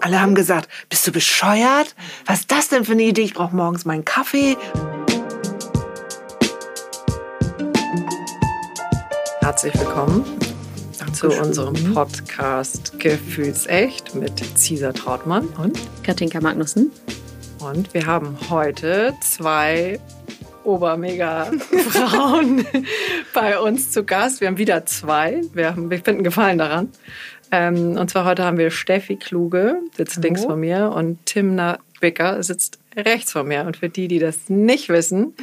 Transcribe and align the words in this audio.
Alle 0.00 0.20
haben 0.20 0.34
gesagt, 0.34 0.68
bist 0.88 1.06
du 1.06 1.12
bescheuert? 1.12 1.94
Was 2.26 2.40
ist 2.40 2.50
das 2.50 2.68
denn 2.68 2.84
für 2.84 2.92
eine 2.92 3.02
Idee? 3.02 3.22
Ich 3.22 3.34
brauche 3.34 3.54
morgens 3.54 3.84
meinen 3.84 4.04
Kaffee. 4.04 4.56
Herzlich 9.40 9.78
willkommen 9.78 10.24
zu 11.12 11.28
unserem 11.28 11.94
Podcast 11.94 12.98
Gefühlsecht 12.98 14.14
mit 14.14 14.42
Cesar 14.56 14.94
Trautmann 14.94 15.46
und 15.58 15.78
Katinka 16.02 16.40
Magnussen. 16.40 16.90
Und 17.60 17.92
wir 17.94 18.06
haben 18.06 18.36
heute 18.50 19.14
zwei 19.20 20.00
Obermega-Frauen 20.64 22.66
bei 23.34 23.58
uns 23.58 23.90
zu 23.90 24.04
Gast. 24.04 24.40
Wir 24.40 24.48
haben 24.48 24.58
wieder 24.58 24.86
zwei. 24.86 25.42
Wir, 25.52 25.70
haben, 25.70 25.90
wir 25.90 26.02
finden 26.02 26.24
Gefallen 26.24 26.58
daran. 26.58 26.88
Ähm, 27.52 27.96
und 27.98 28.10
zwar 28.10 28.24
heute 28.24 28.44
haben 28.44 28.58
wir 28.58 28.70
Steffi 28.70 29.16
Kluge, 29.16 29.76
sitzt 29.94 30.16
Hallo. 30.16 30.22
links 30.24 30.44
von 30.44 30.58
mir, 30.58 30.90
und 30.90 31.24
Timna 31.26 31.78
Bicker 32.00 32.42
sitzt 32.42 32.80
rechts 32.96 33.32
von 33.32 33.46
mir. 33.46 33.64
Und 33.64 33.76
für 33.76 33.88
die, 33.88 34.08
die 34.08 34.18
das 34.18 34.48
nicht 34.48 34.88
wissen, 34.88 35.34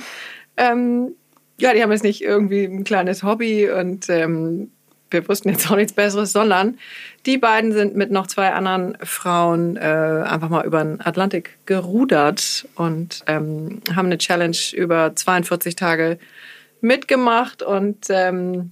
ähm, 0.57 1.13
ja, 1.59 1.73
die 1.73 1.83
haben 1.83 1.91
jetzt 1.91 2.03
nicht 2.03 2.23
irgendwie 2.23 2.65
ein 2.65 2.83
kleines 2.83 3.23
Hobby 3.23 3.69
und 3.69 4.09
ähm, 4.09 4.71
wir 5.11 5.27
wussten 5.27 5.49
jetzt 5.49 5.69
auch 5.69 5.75
nichts 5.75 5.93
Besseres, 5.93 6.31
sondern 6.31 6.77
die 7.25 7.37
beiden 7.37 7.71
sind 7.71 7.95
mit 7.95 8.11
noch 8.11 8.27
zwei 8.27 8.51
anderen 8.51 8.97
Frauen 9.03 9.75
äh, 9.75 9.79
einfach 9.79 10.49
mal 10.49 10.65
über 10.65 10.83
den 10.83 11.01
Atlantik 11.01 11.57
gerudert 11.65 12.67
und 12.75 13.23
ähm, 13.27 13.81
haben 13.95 14.05
eine 14.05 14.17
Challenge 14.17 14.57
über 14.73 15.15
42 15.15 15.75
Tage 15.75 16.19
mitgemacht 16.81 17.61
und 17.61 18.05
ähm, 18.09 18.71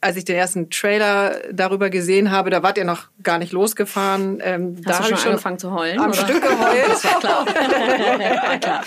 als 0.00 0.16
ich 0.16 0.24
den 0.24 0.36
ersten 0.36 0.70
Trailer 0.70 1.40
darüber 1.52 1.90
gesehen 1.90 2.30
habe, 2.30 2.50
da 2.50 2.62
wart 2.62 2.78
ihr 2.78 2.84
noch 2.84 3.08
gar 3.22 3.38
nicht 3.38 3.52
losgefahren. 3.52 4.40
Ähm, 4.44 4.76
Hast 4.86 5.00
da 5.00 5.04
habe 5.04 5.14
ich 5.14 5.18
schon 5.18 5.30
angefangen 5.32 5.58
zu 5.58 5.72
heulen. 5.72 5.98
Am 5.98 6.10
oder? 6.10 6.14
Stück 6.14 6.40
geheult. 6.40 6.88
das 6.88 7.04
war 7.04 7.18
klar. 7.18 7.46
war 7.46 8.58
klar. 8.58 8.84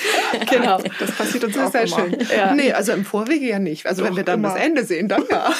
Genau. 0.50 0.81
Das 1.00 1.12
passiert 1.12 1.44
uns 1.44 1.56
das 1.56 1.68
auch 1.68 1.72
sehr 1.72 1.84
immer. 1.84 1.95
schön. 1.98 2.18
Ja. 2.34 2.53
Nee, 2.53 2.72
also 2.72 2.94
im 2.94 3.03
Vorwege 3.03 3.45
ja 3.45 3.59
nicht. 3.59 3.88
Also 3.88 4.02
Doch, 4.02 4.09
wenn 4.09 4.18
wir 4.18 4.23
dann 4.23 4.40
immer. 4.40 4.53
das 4.53 4.64
Ende 4.64 4.86
sehen, 4.86 5.09
dann 5.09 5.23
ja. 5.30 5.52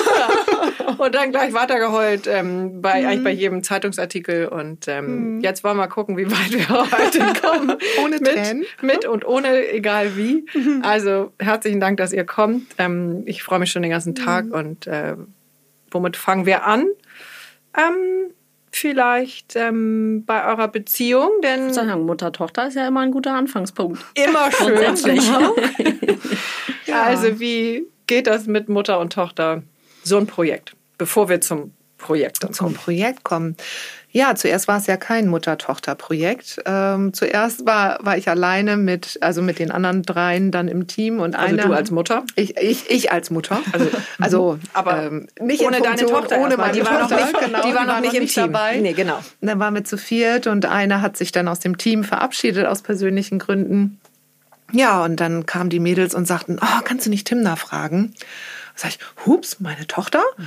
und 0.98 1.16
dann 1.16 1.32
gleich 1.32 1.54
weitergeheult 1.54 2.28
ähm, 2.28 2.82
bei, 2.82 3.02
mhm. 3.02 3.08
eigentlich 3.08 3.24
bei 3.26 3.32
jedem 3.32 3.62
Zeitungsartikel. 3.62 4.48
Und 4.48 4.88
ähm, 4.88 5.36
mhm. 5.36 5.42
jetzt 5.42 5.66
wollen 5.66 5.76
wir 5.76 5.84
mal 5.84 5.88
gucken, 5.88 6.18
wie 6.18 6.32
weit 6.32 6.52
wir 6.52 6.70
heute 6.70 7.42
kommen. 7.42 7.78
ohne 8.02 8.20
mit, 8.20 8.26
Tränen. 8.26 8.64
Mit 8.82 9.06
und 9.06 9.26
ohne, 9.26 9.68
egal 9.70 10.16
wie. 10.16 10.46
Mhm. 10.54 10.82
Also 10.84 11.34
herzlichen 11.40 11.82
Dank, 11.82 11.98
dass 11.98 12.14
ihr 12.14 12.24
kommt. 12.24 12.68
Ähm, 12.78 13.24
ich 13.26 13.44
freue 13.44 13.60
mich 13.60 13.72
schon 13.72 13.82
den 13.82 13.92
ganzen 13.92 14.16
Tag 14.16 14.46
mhm. 14.46 14.52
und 14.54 14.88
äh, 14.88 15.16
womit 15.92 16.18
fangen 16.18 16.46
wir 16.46 16.66
an? 16.66 16.88
Ähm, 17.78 18.34
vielleicht 18.72 19.56
ähm, 19.56 20.24
bei 20.26 20.46
eurer 20.46 20.68
Beziehung, 20.68 21.30
denn 21.44 21.68
ich 21.68 21.74
sagen, 21.74 22.06
Mutter-Tochter 22.06 22.68
ist 22.68 22.76
ja 22.76 22.88
immer 22.88 23.02
ein 23.02 23.12
guter 23.12 23.34
Anfangspunkt. 23.34 24.04
Immer 24.16 24.52
schön. 24.58 24.96
Genau. 24.96 25.56
ja. 26.86 27.04
Also 27.04 27.40
wie 27.40 27.86
geht 28.08 28.28
das 28.28 28.48
mit 28.48 28.70
Mutter 28.70 29.00
und 29.00 29.14
Tochter? 29.14 29.64
So 30.04 30.18
ein 30.18 30.28
Projekt, 30.28 30.76
bevor 30.98 31.30
wir 31.30 31.42
zum 31.42 31.74
Projekt 31.98 32.44
dann 32.44 32.52
kommen. 32.52 32.74
Zum 32.74 32.74
Projekt 32.74 33.24
kommen. 33.24 33.56
Ja, 34.14 34.36
zuerst 34.36 34.68
war 34.68 34.78
es 34.78 34.88
ja 34.88 34.98
kein 34.98 35.28
Mutter-Tochter-Projekt. 35.28 36.62
Ähm, 36.66 37.14
zuerst 37.14 37.66
war, 37.66 37.98
war 38.02 38.18
ich 38.18 38.28
alleine 38.28 38.76
mit, 38.76 39.18
also 39.22 39.42
mit 39.42 39.58
den 39.58 39.72
anderen 39.72 40.04
dreien 40.04 40.52
dann 40.52 40.68
im 40.68 40.88
Team 40.88 41.20
und 41.20 41.36
also 41.36 41.54
eine. 41.54 41.62
du 41.62 41.74
als 41.74 41.92
Mutter? 41.92 42.24
Ich, 42.36 42.58
ich, 42.58 42.90
ich 42.90 43.12
als 43.12 43.30
Mutter. 43.30 43.60
Also, 43.72 43.88
also 44.20 44.60
aber 44.74 45.04
ähm, 45.04 45.28
nicht 45.40 45.64
ohne 45.64 45.82
deine 45.82 46.06
Tochter, 46.06 46.40
ohne 46.40 46.58
meine 46.58 46.74
die 46.74 46.86
war 46.86 47.00
Tochter, 47.00 47.16
noch 47.16 47.26
nicht, 47.26 47.40
genau, 47.40 47.62
die 47.62 47.74
war 47.74 47.86
noch 47.86 48.02
nicht 48.02 48.14
im 48.14 48.28
Team 48.28 48.52
dabei. 48.52 48.78
Nee, 48.78 48.94
genau. 48.94 49.18
Und 49.18 49.48
dann 49.48 49.60
waren 49.60 49.74
wir 49.76 49.86
zu 49.86 49.98
viert 49.98 50.46
und 50.46 50.66
eine 50.66 51.02
hat 51.02 51.16
sich 51.16 51.32
dann 51.32 51.48
aus 51.48 51.60
dem 51.60 51.78
Team 51.78 52.04
verabschiedet 52.04 52.66
aus 52.66 52.82
persönlichen 52.82 53.40
Gründen. 53.40 54.00
Ja, 54.74 55.04
und 55.04 55.20
dann 55.20 55.46
kamen 55.46 55.70
die 55.70 55.80
Mädels 55.80 56.16
und 56.16 56.28
sagten, 56.28 56.58
oh, 56.62 56.82
kannst 56.84 57.06
du 57.06 57.10
nicht 57.10 57.28
Timna 57.28 57.56
fragen? 57.56 58.14
Sag 58.76 58.92
ich, 58.92 59.00
hups, 59.26 59.60
meine 59.60 59.88
Tochter? 59.88 60.22
Mhm. 60.38 60.46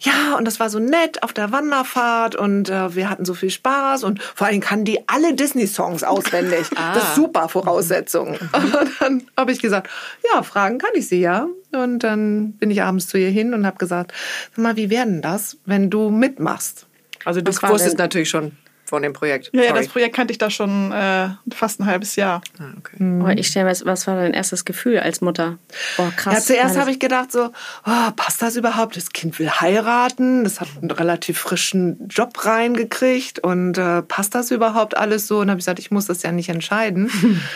Ja, 0.00 0.36
und 0.36 0.44
das 0.44 0.60
war 0.60 0.70
so 0.70 0.78
nett 0.78 1.22
auf 1.22 1.32
der 1.32 1.52
Wanderfahrt 1.52 2.36
und 2.36 2.68
äh, 2.68 2.94
wir 2.94 3.10
hatten 3.10 3.24
so 3.24 3.34
viel 3.34 3.50
Spaß 3.50 4.04
und 4.04 4.22
vor 4.22 4.46
allem 4.46 4.60
kann 4.60 4.84
die 4.84 5.08
alle 5.08 5.34
Disney-Songs 5.34 6.04
auswendig. 6.04 6.66
ah. 6.76 6.94
Das 6.94 7.04
ist 7.04 7.14
super 7.14 7.48
Voraussetzung. 7.48 8.32
Mhm. 8.32 8.74
Und 8.84 8.90
dann 9.00 9.22
habe 9.36 9.52
ich 9.52 9.60
gesagt, 9.60 9.88
ja, 10.32 10.42
fragen 10.42 10.78
kann 10.78 10.90
ich 10.94 11.08
sie 11.08 11.20
ja. 11.20 11.46
Und 11.72 12.00
dann 12.00 12.52
bin 12.52 12.70
ich 12.70 12.82
abends 12.82 13.08
zu 13.08 13.18
ihr 13.18 13.30
hin 13.30 13.54
und 13.54 13.66
habe 13.66 13.78
gesagt, 13.78 14.12
sag 14.54 14.62
mal, 14.62 14.76
wie 14.76 14.90
werden 14.90 15.22
das, 15.22 15.56
wenn 15.64 15.90
du 15.90 16.10
mitmachst? 16.10 16.86
Also 17.24 17.40
du 17.40 17.52
wusstest 17.52 17.98
natürlich 17.98 18.28
schon, 18.28 18.52
von 18.84 19.02
dem 19.02 19.12
Projekt? 19.12 19.50
Ja, 19.52 19.62
ja, 19.62 19.72
das 19.72 19.88
Projekt 19.88 20.14
kannte 20.14 20.32
ich 20.32 20.38
da 20.38 20.50
schon 20.50 20.92
äh, 20.92 21.28
fast 21.52 21.80
ein 21.80 21.86
halbes 21.86 22.16
Jahr. 22.16 22.42
Ah, 22.58 22.64
okay. 22.78 23.02
mhm. 23.02 23.24
oh, 23.24 23.28
ich 23.28 23.48
stelle 23.48 23.66
mir, 23.66 23.76
was 23.84 24.06
war 24.06 24.16
dein 24.16 24.34
erstes 24.34 24.64
Gefühl 24.64 24.98
als 24.98 25.20
Mutter? 25.20 25.58
Oh, 25.98 26.08
krass. 26.16 26.34
Ja, 26.34 26.40
zuerst 26.40 26.78
habe 26.78 26.90
ich 26.90 26.98
gedacht 26.98 27.32
so, 27.32 27.50
oh, 27.86 28.10
passt 28.16 28.42
das 28.42 28.56
überhaupt? 28.56 28.96
Das 28.96 29.10
Kind 29.10 29.38
will 29.38 29.50
heiraten, 29.50 30.44
das 30.44 30.60
hat 30.60 30.68
einen 30.80 30.90
relativ 30.90 31.38
frischen 31.38 32.08
Job 32.08 32.44
reingekriegt 32.44 33.38
und 33.38 33.78
äh, 33.78 34.02
passt 34.02 34.34
das 34.34 34.50
überhaupt 34.50 34.96
alles 34.96 35.26
so? 35.26 35.40
Und 35.40 35.50
habe 35.50 35.58
ich 35.58 35.64
gesagt, 35.64 35.78
ich 35.78 35.90
muss 35.90 36.06
das 36.06 36.22
ja 36.22 36.32
nicht 36.32 36.48
entscheiden. 36.48 37.10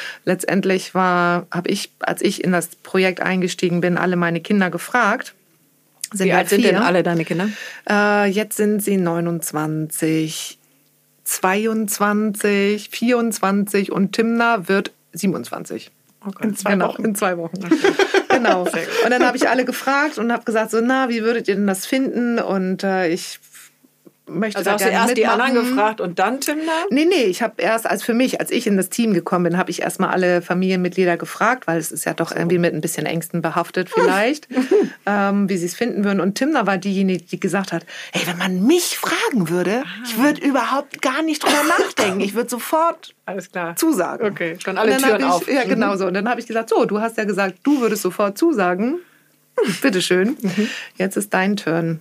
Letztendlich 0.25 0.95
war, 0.95 1.47
habe 1.51 1.71
ich, 1.71 1.93
als 2.01 2.23
ich 2.23 2.43
in 2.43 2.53
das 2.53 2.69
Projekt 2.69 3.21
eingestiegen 3.21 3.81
bin, 3.81 3.99
alle 3.99 4.17
meine 4.17 4.41
Kinder 4.41 4.71
gefragt. 4.71 5.35
Sind 6.13 6.27
Wie 6.27 6.33
alt 6.33 6.49
sind 6.49 6.65
denn 6.65 6.77
alle 6.77 7.03
deine 7.03 7.25
Kinder? 7.25 7.49
Äh, 7.89 8.31
jetzt 8.31 8.57
sind 8.57 8.83
sie 8.83 8.97
29, 8.97 10.58
22, 11.29 12.89
24 12.89 13.93
und 13.93 14.13
Timna 14.13 14.67
wird 14.67 14.93
27. 15.13 15.91
Okay. 16.25 16.47
In 16.47 16.57
zwei 16.57 16.71
genau, 16.73 16.89
Wochen. 16.89 17.05
In 17.05 17.15
zwei 17.15 17.37
Wochen. 17.37 17.59
genau. 18.31 18.63
Und 18.63 19.11
dann 19.11 19.25
habe 19.25 19.37
ich 19.37 19.49
alle 19.49 19.65
gefragt 19.65 20.19
und 20.19 20.33
habe 20.33 20.45
gesagt, 20.45 20.71
so, 20.71 20.81
na, 20.81 21.11
wie 21.11 21.23
würdet 21.23 21.47
ihr 21.49 21.55
denn 21.55 21.67
das 21.67 21.87
finden? 21.87 22.39
Und 22.39 22.83
äh, 22.83 23.09
ich 23.09 23.39
möchte 24.29 24.59
also 24.59 24.71
hast 24.73 24.85
du 24.85 24.89
erst 24.89 25.09
mitmachen. 25.09 25.15
die 25.15 25.27
anderen 25.27 25.55
gefragt 25.55 26.01
und 26.01 26.19
dann 26.19 26.41
Timna? 26.41 26.73
Nee, 26.91 27.05
nee, 27.05 27.25
ich 27.25 27.43
habe 27.43 27.55
erst, 27.59 27.87
als 27.87 28.03
für 28.03 28.15
mich, 28.15 28.41
als 28.41 28.51
ich 28.51 28.67
in 28.67 28.77
das 28.77 28.89
Team 28.89 29.15
gekommen 29.15 29.45
bin, 29.45 29.59
habe 29.59 29.71
ich 29.71 29.83
erstmal 29.83 30.11
alle 30.11 30.43
Familienmitglieder 30.43 31.17
gefragt, 31.17 31.67
weil 31.67 31.79
es 31.79 31.93
ist 31.93 32.05
ja 32.05 32.15
doch 32.15 32.33
irgendwie 32.33 32.59
mit 32.59 32.75
ein 32.75 32.81
bisschen 32.81 33.07
Ängsten 33.07 33.43
behaftet 33.43 33.91
vielleicht, 33.95 34.49
ähm, 35.07 35.49
wie 35.49 35.57
sie 35.57 35.67
es 35.67 35.75
finden 35.75 36.05
würden. 36.05 36.21
Und 36.21 36.35
Timna 36.35 36.67
war 36.67 36.79
diejenige, 36.79 37.25
die 37.25 37.41
gesagt 37.41 37.73
hat, 37.73 37.85
hey, 38.13 38.27
wenn 38.27 38.39
man 38.39 38.67
mich 38.67 38.99
fragen 38.99 39.49
würde, 39.49 39.83
ah. 39.85 40.05
ich 40.05 40.19
würde 40.19 40.41
überhaupt 40.41 41.03
gar 41.03 41.23
nicht 41.23 41.43
drüber 41.43 41.63
nachdenken. 41.79 42.21
Ich 42.21 42.35
würde 42.35 42.51
sofort 42.51 43.15
alles 43.27 43.51
klar. 43.51 43.77
zusagen. 43.77 44.27
Okay, 44.27 44.57
schon 44.63 44.79
alle 44.79 44.97
Türen 44.97 45.21
ich, 45.21 45.27
auf. 45.27 45.49
Ja, 45.49 45.65
genau 45.65 45.97
so. 45.97 46.07
Und 46.07 46.15
dann 46.15 46.29
habe 46.29 46.41
ich 46.41 46.47
gesagt, 46.47 46.71
so, 46.71 46.85
du 46.85 47.01
hast 47.01 47.17
ja 47.17 47.25
gesagt, 47.25 47.59
du 47.63 47.81
würdest 47.81 48.03
sofort 48.03 48.39
zusagen. 48.39 49.01
Bitteschön. 49.83 50.37
Mhm. 50.41 50.69
Jetzt 50.97 51.17
ist 51.17 51.35
dein 51.35 51.57
Turn. 51.57 52.01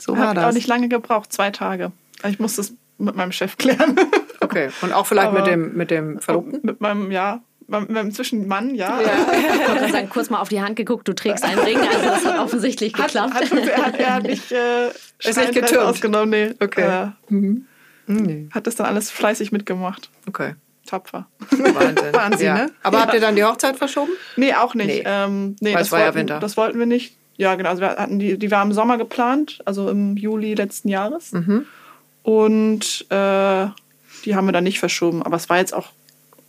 So 0.00 0.16
war 0.16 0.28
Hat 0.28 0.36
das. 0.36 0.44
auch 0.44 0.52
nicht 0.52 0.68
lange 0.68 0.88
gebraucht, 0.88 1.32
zwei 1.32 1.50
Tage. 1.50 1.92
Ich 2.28 2.38
musste 2.38 2.62
es 2.62 2.74
mit 2.98 3.14
meinem 3.16 3.32
Chef 3.32 3.56
klären. 3.56 3.96
Okay, 4.40 4.70
und 4.82 4.92
auch 4.92 5.04
vielleicht 5.04 5.32
mit 5.32 5.46
dem, 5.46 5.74
mit 5.74 5.90
dem 5.90 6.20
Verlobten? 6.20 6.60
Mit 6.62 6.80
meinem, 6.80 7.10
ja, 7.10 7.42
mit 7.66 7.90
meinem 7.90 8.12
Zwischenmann, 8.12 8.74
ja. 8.74 9.00
ja. 9.00 9.08
Ich 9.32 9.68
wollte 9.68 9.92
sagen, 9.92 10.08
kurz 10.08 10.30
mal 10.30 10.40
auf 10.40 10.48
die 10.48 10.62
Hand 10.62 10.76
geguckt, 10.76 11.06
du 11.06 11.12
trägst 11.12 11.44
einen 11.44 11.58
Ring, 11.58 11.76
also 11.76 12.04
das 12.06 12.24
hat 12.24 12.38
offensichtlich 12.38 12.92
geklappt. 12.94 13.34
Hat, 13.34 13.50
hat, 13.50 13.52
er, 13.52 13.86
hat, 13.86 13.98
er 13.98 14.14
hat 14.14 14.22
nicht, 14.22 14.50
äh, 14.52 14.88
ist 15.18 15.36
nicht 15.36 15.52
getürmt. 15.52 15.84
ausgenommen, 15.84 16.30
nee. 16.30 16.54
Okay. 16.60 17.10
Äh, 17.28 17.34
mhm. 17.34 17.66
Nee. 18.06 18.48
Hat 18.52 18.66
das 18.66 18.76
dann 18.76 18.86
alles 18.86 19.10
fleißig 19.10 19.52
mitgemacht. 19.52 20.08
Okay. 20.26 20.54
Tapfer. 20.86 21.26
Wahnsinn. 21.50 22.12
Wahnsinn, 22.12 22.46
ja. 22.46 22.54
ne? 22.54 22.70
Aber 22.82 22.96
ja. 22.96 23.02
habt 23.02 23.14
ihr 23.14 23.20
dann 23.20 23.36
die 23.36 23.44
Hochzeit 23.44 23.76
verschoben? 23.76 24.12
Nee, 24.36 24.54
auch 24.54 24.74
nicht. 24.74 24.86
Nee, 24.86 25.02
ähm, 25.04 25.56
nee 25.60 25.74
Weil 25.74 25.80
das, 25.80 25.92
war 25.92 25.98
wollten, 25.98 26.16
ja 26.16 26.20
Winter. 26.20 26.40
das 26.40 26.56
wollten 26.56 26.78
wir 26.78 26.86
nicht. 26.86 27.17
Ja, 27.38 27.54
genau. 27.54 27.70
Also 27.70 27.80
wir 27.80 27.90
hatten 27.90 28.18
die, 28.18 28.36
die 28.36 28.50
war 28.50 28.62
im 28.62 28.72
Sommer 28.72 28.98
geplant, 28.98 29.60
also 29.64 29.88
im 29.88 30.16
Juli 30.16 30.54
letzten 30.54 30.88
Jahres. 30.88 31.32
Mhm. 31.32 31.64
Und 32.24 33.06
äh, 33.10 33.68
die 34.24 34.34
haben 34.34 34.46
wir 34.46 34.52
dann 34.52 34.64
nicht 34.64 34.80
verschoben. 34.80 35.22
Aber 35.22 35.36
es 35.36 35.48
war 35.48 35.58
jetzt 35.58 35.72
auch, 35.72 35.90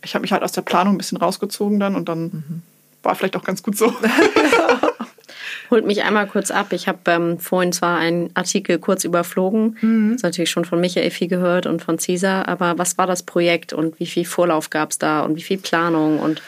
ich 0.02 0.14
habe 0.14 0.22
mich 0.22 0.32
halt 0.32 0.42
aus 0.42 0.52
der 0.52 0.62
Planung 0.62 0.94
ein 0.94 0.98
bisschen 0.98 1.16
rausgezogen 1.16 1.78
dann 1.78 1.94
und 1.94 2.08
dann 2.08 2.22
mhm. 2.22 2.62
war 3.04 3.14
vielleicht 3.14 3.36
auch 3.36 3.44
ganz 3.44 3.62
gut 3.62 3.78
so. 3.78 3.94
Holt 5.70 5.86
mich 5.86 6.02
einmal 6.02 6.26
kurz 6.26 6.50
ab. 6.50 6.72
Ich 6.72 6.88
habe 6.88 6.98
ähm, 7.06 7.38
vorhin 7.38 7.72
zwar 7.72 7.96
einen 7.96 8.30
Artikel 8.34 8.80
kurz 8.80 9.04
überflogen, 9.04 9.78
mhm. 9.80 10.12
das 10.14 10.22
natürlich 10.24 10.50
schon 10.50 10.64
von 10.64 10.80
Michael 10.80 11.12
viel 11.12 11.28
gehört 11.28 11.66
und 11.66 11.80
von 11.82 12.00
Cesar, 12.00 12.48
aber 12.48 12.76
was 12.78 12.98
war 12.98 13.06
das 13.06 13.22
Projekt 13.22 13.72
und 13.72 14.00
wie 14.00 14.06
viel 14.06 14.24
Vorlauf 14.24 14.70
gab 14.70 14.90
es 14.90 14.98
da 14.98 15.22
und 15.22 15.36
wie 15.36 15.42
viel 15.42 15.58
Planung 15.58 16.18
und 16.18 16.42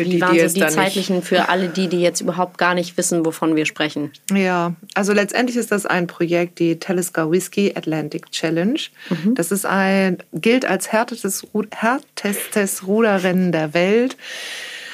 für 0.00 0.08
die, 0.08 0.16
Wie 0.16 0.20
waren 0.20 0.34
die 0.34 0.48
so 0.48 0.54
die 0.54 0.66
zeitlichen 0.66 1.22
für 1.22 1.48
alle 1.48 1.68
die, 1.68 1.88
die 1.88 2.00
jetzt 2.00 2.20
überhaupt 2.20 2.58
gar 2.58 2.74
nicht 2.74 2.96
wissen, 2.96 3.24
wovon 3.24 3.56
wir 3.56 3.66
sprechen? 3.66 4.12
Ja, 4.32 4.74
also 4.94 5.12
letztendlich 5.12 5.56
ist 5.56 5.70
das 5.70 5.86
ein 5.86 6.06
Projekt, 6.06 6.58
die 6.58 6.78
Talisker 6.78 7.30
Whiskey 7.30 7.72
Atlantic 7.74 8.30
Challenge. 8.30 8.80
Mhm. 9.10 9.34
Das 9.34 9.52
ist 9.52 9.66
ein, 9.66 10.18
gilt 10.32 10.64
als 10.64 10.90
härtestes, 10.90 11.46
härtestes 11.70 12.86
Ruderrennen 12.86 13.52
der 13.52 13.74
Welt. 13.74 14.16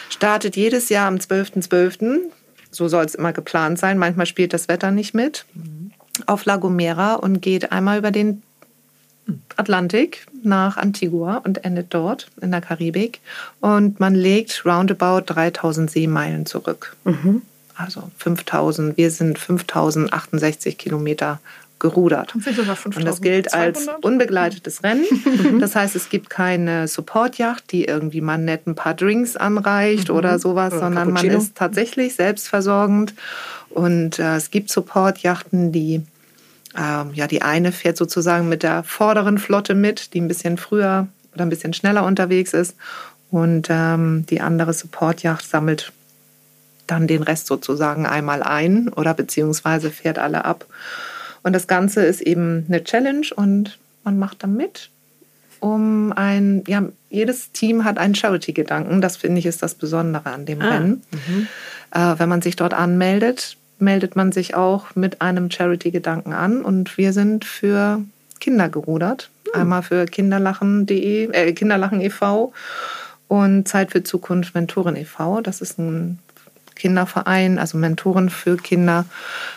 Startet 0.08 0.56
jedes 0.56 0.88
Jahr 0.88 1.06
am 1.06 1.16
12.12. 1.16 1.68
.12. 1.68 2.18
So 2.70 2.88
soll 2.88 3.04
es 3.04 3.14
immer 3.14 3.32
geplant 3.32 3.78
sein. 3.78 3.98
Manchmal 3.98 4.26
spielt 4.26 4.52
das 4.52 4.68
Wetter 4.68 4.90
nicht 4.90 5.14
mit. 5.14 5.46
Mhm. 5.54 5.92
Auf 6.26 6.44
La 6.46 6.56
Gomera 6.56 7.14
und 7.14 7.42
geht 7.42 7.72
einmal 7.72 7.98
über 7.98 8.10
den 8.10 8.42
Atlantik 9.56 10.26
nach 10.42 10.76
Antigua 10.76 11.38
und 11.38 11.64
endet 11.64 11.88
dort 11.90 12.28
in 12.40 12.52
der 12.52 12.60
Karibik. 12.60 13.20
Und 13.60 13.98
man 13.98 14.14
legt 14.14 14.64
roundabout 14.64 15.22
3000 15.26 15.90
Seemeilen 15.90 16.46
zurück. 16.46 16.96
Also 17.76 18.10
5000, 18.18 18.96
wir 18.96 19.10
sind 19.10 19.38
5068 19.38 20.78
Kilometer 20.78 21.40
gerudert. 21.78 22.34
Und 22.34 22.46
das 23.06 23.20
gilt 23.20 23.52
als 23.52 23.84
5200? 23.84 24.04
unbegleitetes 24.04 24.82
Rennen. 24.82 25.04
Das 25.60 25.76
heißt, 25.76 25.94
es 25.94 26.08
gibt 26.08 26.30
keine 26.30 26.88
Supportjacht, 26.88 27.70
die 27.72 27.84
irgendwie 27.84 28.20
mal 28.20 28.38
nett 28.38 28.66
ein 28.66 28.74
paar 28.74 28.94
Drinks 28.94 29.36
anreicht 29.36 30.08
oder 30.10 30.38
sowas, 30.38 30.72
Oder 30.72 30.80
sondern 30.80 31.08
man 31.08 31.14
Cappuccino. 31.16 31.38
ist 31.38 31.54
tatsächlich 31.54 32.14
selbstversorgend. 32.14 33.14
Und 33.70 34.18
äh, 34.18 34.36
es 34.36 34.50
gibt 34.50 34.70
Supportjachten, 34.70 35.72
die 35.72 36.02
ähm, 36.76 37.10
ja, 37.14 37.26
die 37.26 37.42
eine 37.42 37.72
fährt 37.72 37.96
sozusagen 37.96 38.48
mit 38.48 38.62
der 38.62 38.82
vorderen 38.82 39.38
Flotte 39.38 39.74
mit, 39.74 40.14
die 40.14 40.20
ein 40.20 40.28
bisschen 40.28 40.56
früher 40.58 41.08
oder 41.34 41.44
ein 41.44 41.50
bisschen 41.50 41.72
schneller 41.72 42.04
unterwegs 42.04 42.52
ist. 42.52 42.76
Und 43.30 43.68
ähm, 43.70 44.24
die 44.28 44.40
andere 44.40 44.72
Supportjacht 44.72 45.48
sammelt 45.48 45.92
dann 46.86 47.06
den 47.06 47.22
Rest 47.22 47.46
sozusagen 47.46 48.06
einmal 48.06 48.42
ein 48.42 48.88
oder 48.88 49.14
beziehungsweise 49.14 49.90
fährt 49.90 50.18
alle 50.18 50.44
ab. 50.44 50.66
Und 51.42 51.52
das 51.52 51.66
Ganze 51.66 52.04
ist 52.04 52.20
eben 52.20 52.64
eine 52.68 52.84
Challenge 52.84 53.26
und 53.34 53.78
man 54.04 54.18
macht 54.18 54.42
da 54.42 54.46
mit. 54.46 54.90
Um 55.60 56.12
ein, 56.12 56.62
ja, 56.66 56.84
jedes 57.08 57.52
Team 57.52 57.84
hat 57.84 57.98
einen 57.98 58.14
Charity-Gedanken. 58.14 59.00
Das 59.00 59.16
finde 59.16 59.38
ich 59.38 59.46
ist 59.46 59.62
das 59.62 59.74
Besondere 59.74 60.30
an 60.30 60.46
dem 60.46 60.60
Rennen. 60.60 61.02
Äh, 61.92 62.18
wenn 62.18 62.28
man 62.28 62.42
sich 62.42 62.56
dort 62.56 62.74
anmeldet, 62.74 63.56
meldet 63.78 64.16
man 64.16 64.32
sich 64.32 64.54
auch 64.54 64.94
mit 64.94 65.20
einem 65.20 65.50
Charity-Gedanken 65.50 66.32
an. 66.32 66.62
Und 66.62 66.96
wir 66.98 67.12
sind 67.12 67.44
für 67.44 68.02
Kinder 68.40 68.68
gerudert. 68.68 69.30
Einmal 69.54 69.82
für 69.82 70.06
kinderlachen.de, 70.06 71.30
äh, 71.32 71.52
Kinderlachen 71.52 72.00
e.V. 72.00 72.52
und 73.28 73.68
Zeit 73.68 73.92
für 73.92 74.02
Zukunft 74.02 74.54
Mentoren 74.54 74.96
e.V. 74.96 75.40
Das 75.40 75.60
ist 75.60 75.78
ein 75.78 76.18
Kinderverein, 76.74 77.58
also 77.58 77.78
Mentoren 77.78 78.30
für 78.30 78.56
Kinder 78.56 79.06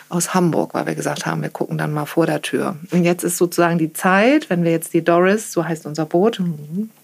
aus 0.08 0.34
Hamburg, 0.34 0.74
weil 0.74 0.86
wir 0.86 0.94
gesagt 0.94 1.26
haben, 1.26 1.42
wir 1.42 1.50
gucken 1.50 1.78
dann 1.78 1.92
mal 1.92 2.06
vor 2.06 2.26
der 2.26 2.42
Tür. 2.42 2.76
Und 2.90 3.04
jetzt 3.04 3.22
ist 3.22 3.36
sozusagen 3.36 3.78
die 3.78 3.92
Zeit, 3.92 4.50
wenn 4.50 4.64
wir 4.64 4.72
jetzt 4.72 4.94
die 4.94 5.04
Doris, 5.04 5.52
so 5.52 5.64
heißt 5.64 5.86
unser 5.86 6.06
Boot, 6.06 6.40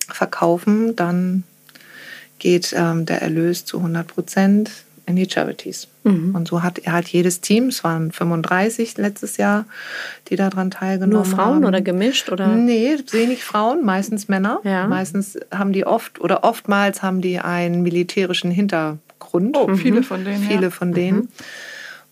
verkaufen, 0.09 0.97
dann 0.97 1.45
geht 2.39 2.75
ähm, 2.77 3.07
der 3.07 3.23
Erlös 3.23 3.65
zu 3.65 3.79
100 3.79 4.07
Prozent 4.07 4.71
in 5.07 5.17
die 5.17 5.29
Charities. 5.29 5.89
Und 6.07 6.47
so 6.47 6.63
hat 6.63 6.81
halt 6.87 7.09
jedes 7.09 7.41
Team, 7.41 7.67
es 7.67 7.83
waren 7.83 8.13
35 8.13 8.97
letztes 8.97 9.39
Jahr, 9.39 9.65
die 10.29 10.37
daran 10.37 10.71
teilgenommen 10.71 11.15
Nur 11.17 11.25
Frauen 11.25 11.57
haben. 11.57 11.65
oder 11.65 11.81
gemischt? 11.81 12.31
Oder? 12.31 12.47
Nee, 12.47 12.97
wenig 13.11 13.43
Frauen, 13.43 13.85
meistens 13.85 14.29
Männer. 14.29 14.61
Ja. 14.63 14.87
Meistens 14.87 15.37
haben 15.51 15.73
die 15.73 15.85
oft 15.85 16.21
oder 16.21 16.45
oftmals 16.45 17.03
haben 17.03 17.23
die 17.23 17.41
einen 17.41 17.83
militärischen 17.83 18.53
Hintergrund. 18.53 19.57
Oh, 19.57 19.75
viele 19.75 20.05
von 20.05 20.25
denen. 20.25 20.45
Viele 20.45 20.63
ja. 20.63 20.71
von 20.71 20.93
denen. 20.93 21.29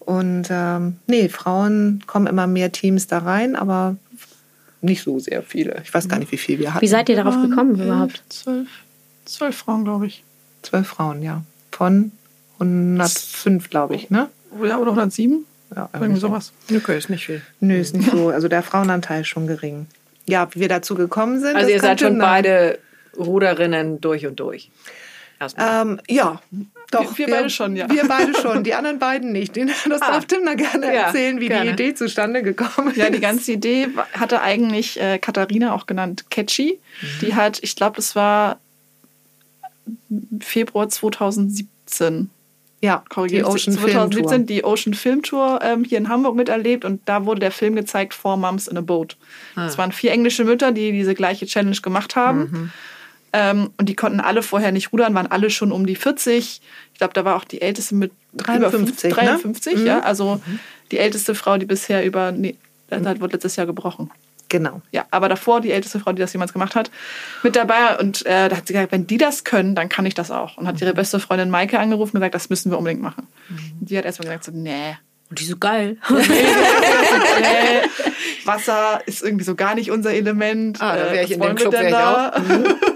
Und 0.01 0.49
ähm, 0.51 0.97
nee, 1.07 1.29
Frauen 1.29 2.03
kommen 2.09 2.27
immer 2.27 2.49
mehr 2.49 2.73
Teams 2.73 3.07
da 3.07 3.19
rein, 3.19 3.55
aber 3.55 3.97
nicht 4.81 5.05
so 5.05 5.21
sehr 5.21 5.43
viele. 5.43 5.81
Ich 5.85 5.95
weiß 5.95 6.09
gar 6.09 6.19
nicht, 6.19 6.33
wie 6.33 6.37
viel 6.37 6.59
wir 6.59 6.75
hatten. 6.75 6.83
Wie 6.83 6.89
seid 6.89 7.09
ihr 7.09 7.17
darauf 7.17 7.41
gekommen 7.41 7.77
elf, 7.77 7.85
überhaupt? 7.85 8.25
Zwölf, 8.29 8.69
zwölf 9.25 9.57
Frauen, 9.57 9.85
glaube 9.85 10.07
ich. 10.07 10.25
Zwölf 10.63 10.89
Frauen, 10.89 11.23
ja. 11.23 11.43
Von 11.71 12.11
105, 12.65 13.71
glaube 13.71 13.95
ich, 13.97 14.11
ne? 14.11 14.29
Ja, 14.63 14.79
oder 14.79 14.91
107? 14.93 15.45
Ja, 15.75 15.89
Irgendwie 15.93 16.21
sowas. 16.21 16.53
Okay, 16.75 16.97
ist 16.99 17.11
nicht 17.11 17.27
viel. 17.27 17.43
Nö, 17.61 17.77
ist 17.77 17.95
nicht 17.97 18.11
so. 18.11 18.29
Also 18.29 18.49
der 18.49 18.63
Frauenanteil 18.63 19.23
ist 19.23 19.29
schon 19.29 19.47
gering. 19.47 19.87
Ja, 20.27 20.49
wie 20.55 20.61
wir 20.61 20.69
dazu 20.69 20.95
gekommen 20.95 21.41
sind. 21.41 21.57
Also 21.57 21.63
das 21.67 21.71
ihr 21.71 21.81
seid 21.81 22.01
schon 22.01 22.11
Tinder. 22.13 22.25
beide 22.27 22.79
Ruderinnen 23.17 24.01
durch 24.01 24.27
und 24.27 24.39
durch. 24.41 24.71
Ähm, 25.59 26.01
ja, 26.09 26.41
doch. 26.91 27.19
Wir- 27.19 27.27
wir 27.27 27.35
beide 27.37 27.51
schon, 27.51 27.77
ja. 27.77 27.91
Wir 27.91 28.07
beide 28.09 28.33
schon, 28.41 28.63
die 28.65 28.73
anderen 28.75 28.99
beiden 28.99 29.33
nicht. 29.33 29.55
Den- 29.57 29.71
Das 29.89 30.01
darf 30.01 30.25
Timna 30.27 30.55
gerne 30.55 30.87
Ja, 30.87 30.93
erzählen, 31.07 31.39
wie 31.41 31.49
gerne. 31.49 31.65
die 31.67 31.71
Idee 31.73 31.95
zustande 31.95 32.43
gekommen 32.43 32.91
ist. 32.93 32.97
Ja, 32.97 33.11
die 33.11 33.21
ganze 33.21 33.53
Idee 33.53 33.89
hatte 34.13 34.41
eigentlich 34.41 34.99
äh, 35.01 35.19
Katharina 35.19 35.75
auch 35.75 35.87
genannt 35.87 36.27
Catchy. 36.31 36.79
Die 37.21 37.35
hat, 37.35 37.59
ich 37.63 37.75
glaube, 37.77 37.97
das 37.97 38.15
war 38.17 38.59
Februar 40.41 40.89
2017. 40.89 42.31
ja, 42.85 43.03
die 43.05 43.09
korrigiert 43.15 43.47
Ocean 43.47 43.75
Film 43.75 43.93
2017 43.93 44.29
Tour. 44.39 44.47
die 44.47 44.65
Ocean 44.65 44.95
Film 44.95 45.23
Tour 45.23 45.59
ähm, 45.63 45.85
hier 45.85 45.99
in 45.99 46.09
Hamburg 46.09 46.37
miterlebt 46.37 46.85
und 46.85 47.01
da 47.07 47.25
wurde 47.27 47.41
der 47.41 47.51
Film 47.51 47.75
gezeigt, 47.75 48.15
Four 48.15 48.37
Moms 48.37 48.69
in 48.69 48.77
a 48.79 48.81
Boat. 48.81 49.17
Es 49.57 49.77
waren 49.79 49.93
vier 49.93 50.13
englische 50.13 50.45
Mütter, 50.45 50.73
die 50.73 50.93
diese 50.93 51.15
gleiche 51.15 51.47
Challenge 51.47 51.77
gemacht 51.83 52.15
haben. 52.17 52.73
Ähm, 53.33 53.71
und 53.79 53.89
die 53.89 53.97
konnten 53.97 54.21
alle 54.21 54.43
vorher 54.43 54.71
nicht 54.71 54.93
rudern, 54.93 55.13
waren 55.15 55.27
alle 55.27 55.51
schon 55.51 55.73
um 55.73 55.87
die 55.87 55.97
40. 55.97 56.61
Ich 56.93 56.99
glaube, 56.99 57.15
da 57.15 57.25
war 57.25 57.35
auch 57.35 57.43
die 57.45 57.61
älteste 57.63 57.97
mit 57.97 58.13
über 58.33 58.45
53, 58.45 59.11
ne? 59.11 59.17
53, 59.17 59.85
ja. 59.85 60.01
Also 60.01 60.41
die 60.93 60.99
älteste 60.99 61.35
Frau, 61.35 61.57
die 61.59 61.67
bisher 61.67 62.05
über, 62.07 62.31
nee, 62.31 62.55
das 62.89 63.05
hat- 63.05 63.21
wurde 63.21 63.33
letztes 63.33 63.57
Jahr 63.57 63.67
gebrochen. 63.67 64.11
Genau. 64.55 64.83
Ja, 64.93 65.05
aber 65.11 65.29
davor 65.29 65.61
die 65.61 65.73
älteste 65.73 65.99
Frau, 65.99 66.13
die 66.13 66.21
das 66.23 66.33
jemals 66.33 66.53
gemacht 66.53 66.77
hat, 66.77 66.89
mit 67.43 67.57
dabei. 67.57 67.99
Und 67.99 68.25
äh, 68.25 68.49
da 68.49 68.57
hat 68.57 68.69
sie 68.69 68.73
gesagt, 68.73 68.93
wenn 68.93 69.05
die 69.05 69.19
das 69.19 69.43
können, 69.43 69.75
dann 69.75 69.89
kann 69.89 70.07
ich 70.07 70.15
das 70.15 70.31
auch. 70.31 70.57
Und 70.59 70.69
hat 70.69 70.81
ihre 70.81 70.95
beste 70.95 71.19
Freundin 71.19 71.51
Maike 71.51 71.81
angerufen 71.81 72.17
und 72.17 72.21
gesagt, 72.21 72.37
das 72.37 72.51
müssen 72.51 72.71
wir 72.71 72.79
unbedingt 72.79 73.03
machen. 73.03 73.27
Und 73.81 73.91
die 73.91 73.99
hat 73.99 74.05
erstmal 74.05 74.29
gesagt, 74.29 74.45
so, 74.45 74.53
nee, 74.55 74.97
Und 75.29 75.41
die 75.41 75.45
so 75.45 75.57
geil. 75.57 75.97
nee, 76.09 77.89
Wasser 78.45 79.01
ist 79.07 79.23
irgendwie 79.25 79.45
so 79.45 79.55
gar 79.57 79.75
nicht 79.75 79.91
unser 79.91 80.13
Element. 80.13 80.81
Ah, 80.81 80.97
da 80.97 81.13
wär 81.13 81.23
Äh, 81.23 81.25
ich 81.25 81.33
in 81.33 81.41
dem 81.41 81.57
Club, 81.57 81.73
denn 81.73 81.81
wär 81.83 81.89
ich 81.89 81.95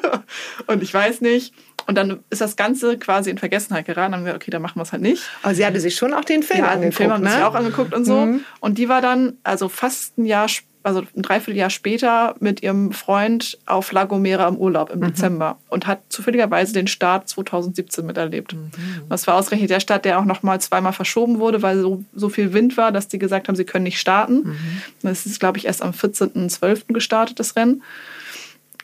da? 0.02 0.22
und 0.72 0.82
ich 0.82 0.93
weiß 0.94 1.20
nicht. 1.22 1.54
Und 1.87 1.94
dann 1.96 2.22
ist 2.28 2.43
das 2.43 2.56
Ganze 2.56 2.99
quasi 2.99 3.31
in 3.31 3.38
Vergessenheit 3.38 3.87
geraten. 3.87 4.12
Dann 4.12 4.20
haben 4.20 4.26
wir, 4.26 4.34
okay, 4.34 4.50
dann 4.50 4.61
machen 4.61 4.76
wir 4.76 4.82
es 4.82 4.93
halt 4.93 5.00
nicht. 5.00 5.22
Aber 5.43 5.54
sie 5.54 5.64
hatte 5.64 5.81
sich 5.81 5.96
schon 5.96 6.12
auch 6.12 6.25
den 6.25 6.43
Film 6.43 6.58
Ja, 6.61 6.66
den 6.66 6.72
angeguckt, 6.75 6.96
Film 6.99 7.12
haben 7.12 7.25
ne? 7.25 7.31
sich 7.31 7.43
auch 7.43 7.54
angeguckt 7.54 7.94
und 7.94 8.04
so. 8.04 8.28
Und 8.61 8.76
die 8.78 8.88
war 8.90 9.00
dann, 9.00 9.38
also 9.43 9.70
fast 9.70 10.19
ein 10.19 10.26
Jahr, 10.26 10.44
sp- 10.52 10.67
also 10.88 11.02
ein 11.17 11.23
Dreivierteljahr 11.23 11.70
später 11.70 12.35
mit 12.40 12.62
ihrem 12.62 12.93
Freund 12.93 13.58
auf 13.67 13.93
La 13.93 14.05
Gomera 14.05 14.49
im 14.49 14.56
Urlaub 14.56 14.90
im 14.90 15.00
Dezember 15.00 15.58
und 15.69 15.87
hat 15.87 16.00
zufälligerweise 16.08 16.73
den 16.73 16.87
Start 16.87 17.29
2017 17.29 18.05
miterlebt. 18.05 18.55
Und 18.55 18.73
Das 19.08 19.26
war 19.26 19.35
ausgerechnet 19.35 19.70
der 19.70 19.81
Start, 19.81 20.05
der 20.05 20.19
auch 20.19 20.25
noch 20.25 20.43
mal 20.43 20.61
zweimal 20.61 20.93
verschoben 20.93 21.38
wurde, 21.38 21.62
weil 21.62 21.81
so, 21.81 22.02
so 22.14 22.29
viel 22.29 22.52
Wind 22.52 22.76
war, 22.76 22.90
dass 22.90 23.08
die 23.08 23.19
gesagt 23.19 23.49
haben, 23.49 23.56
sie 23.56 23.64
können 23.64 23.85
nicht 23.85 24.00
starten. 24.00 24.56
Das 25.02 25.26
ist, 25.26 25.38
glaube 25.38 25.58
ich, 25.58 25.67
erst 25.67 25.82
am 25.82 25.90
14.12. 25.90 26.93
gestartet, 26.93 27.38
das 27.38 27.55
Rennen 27.55 27.82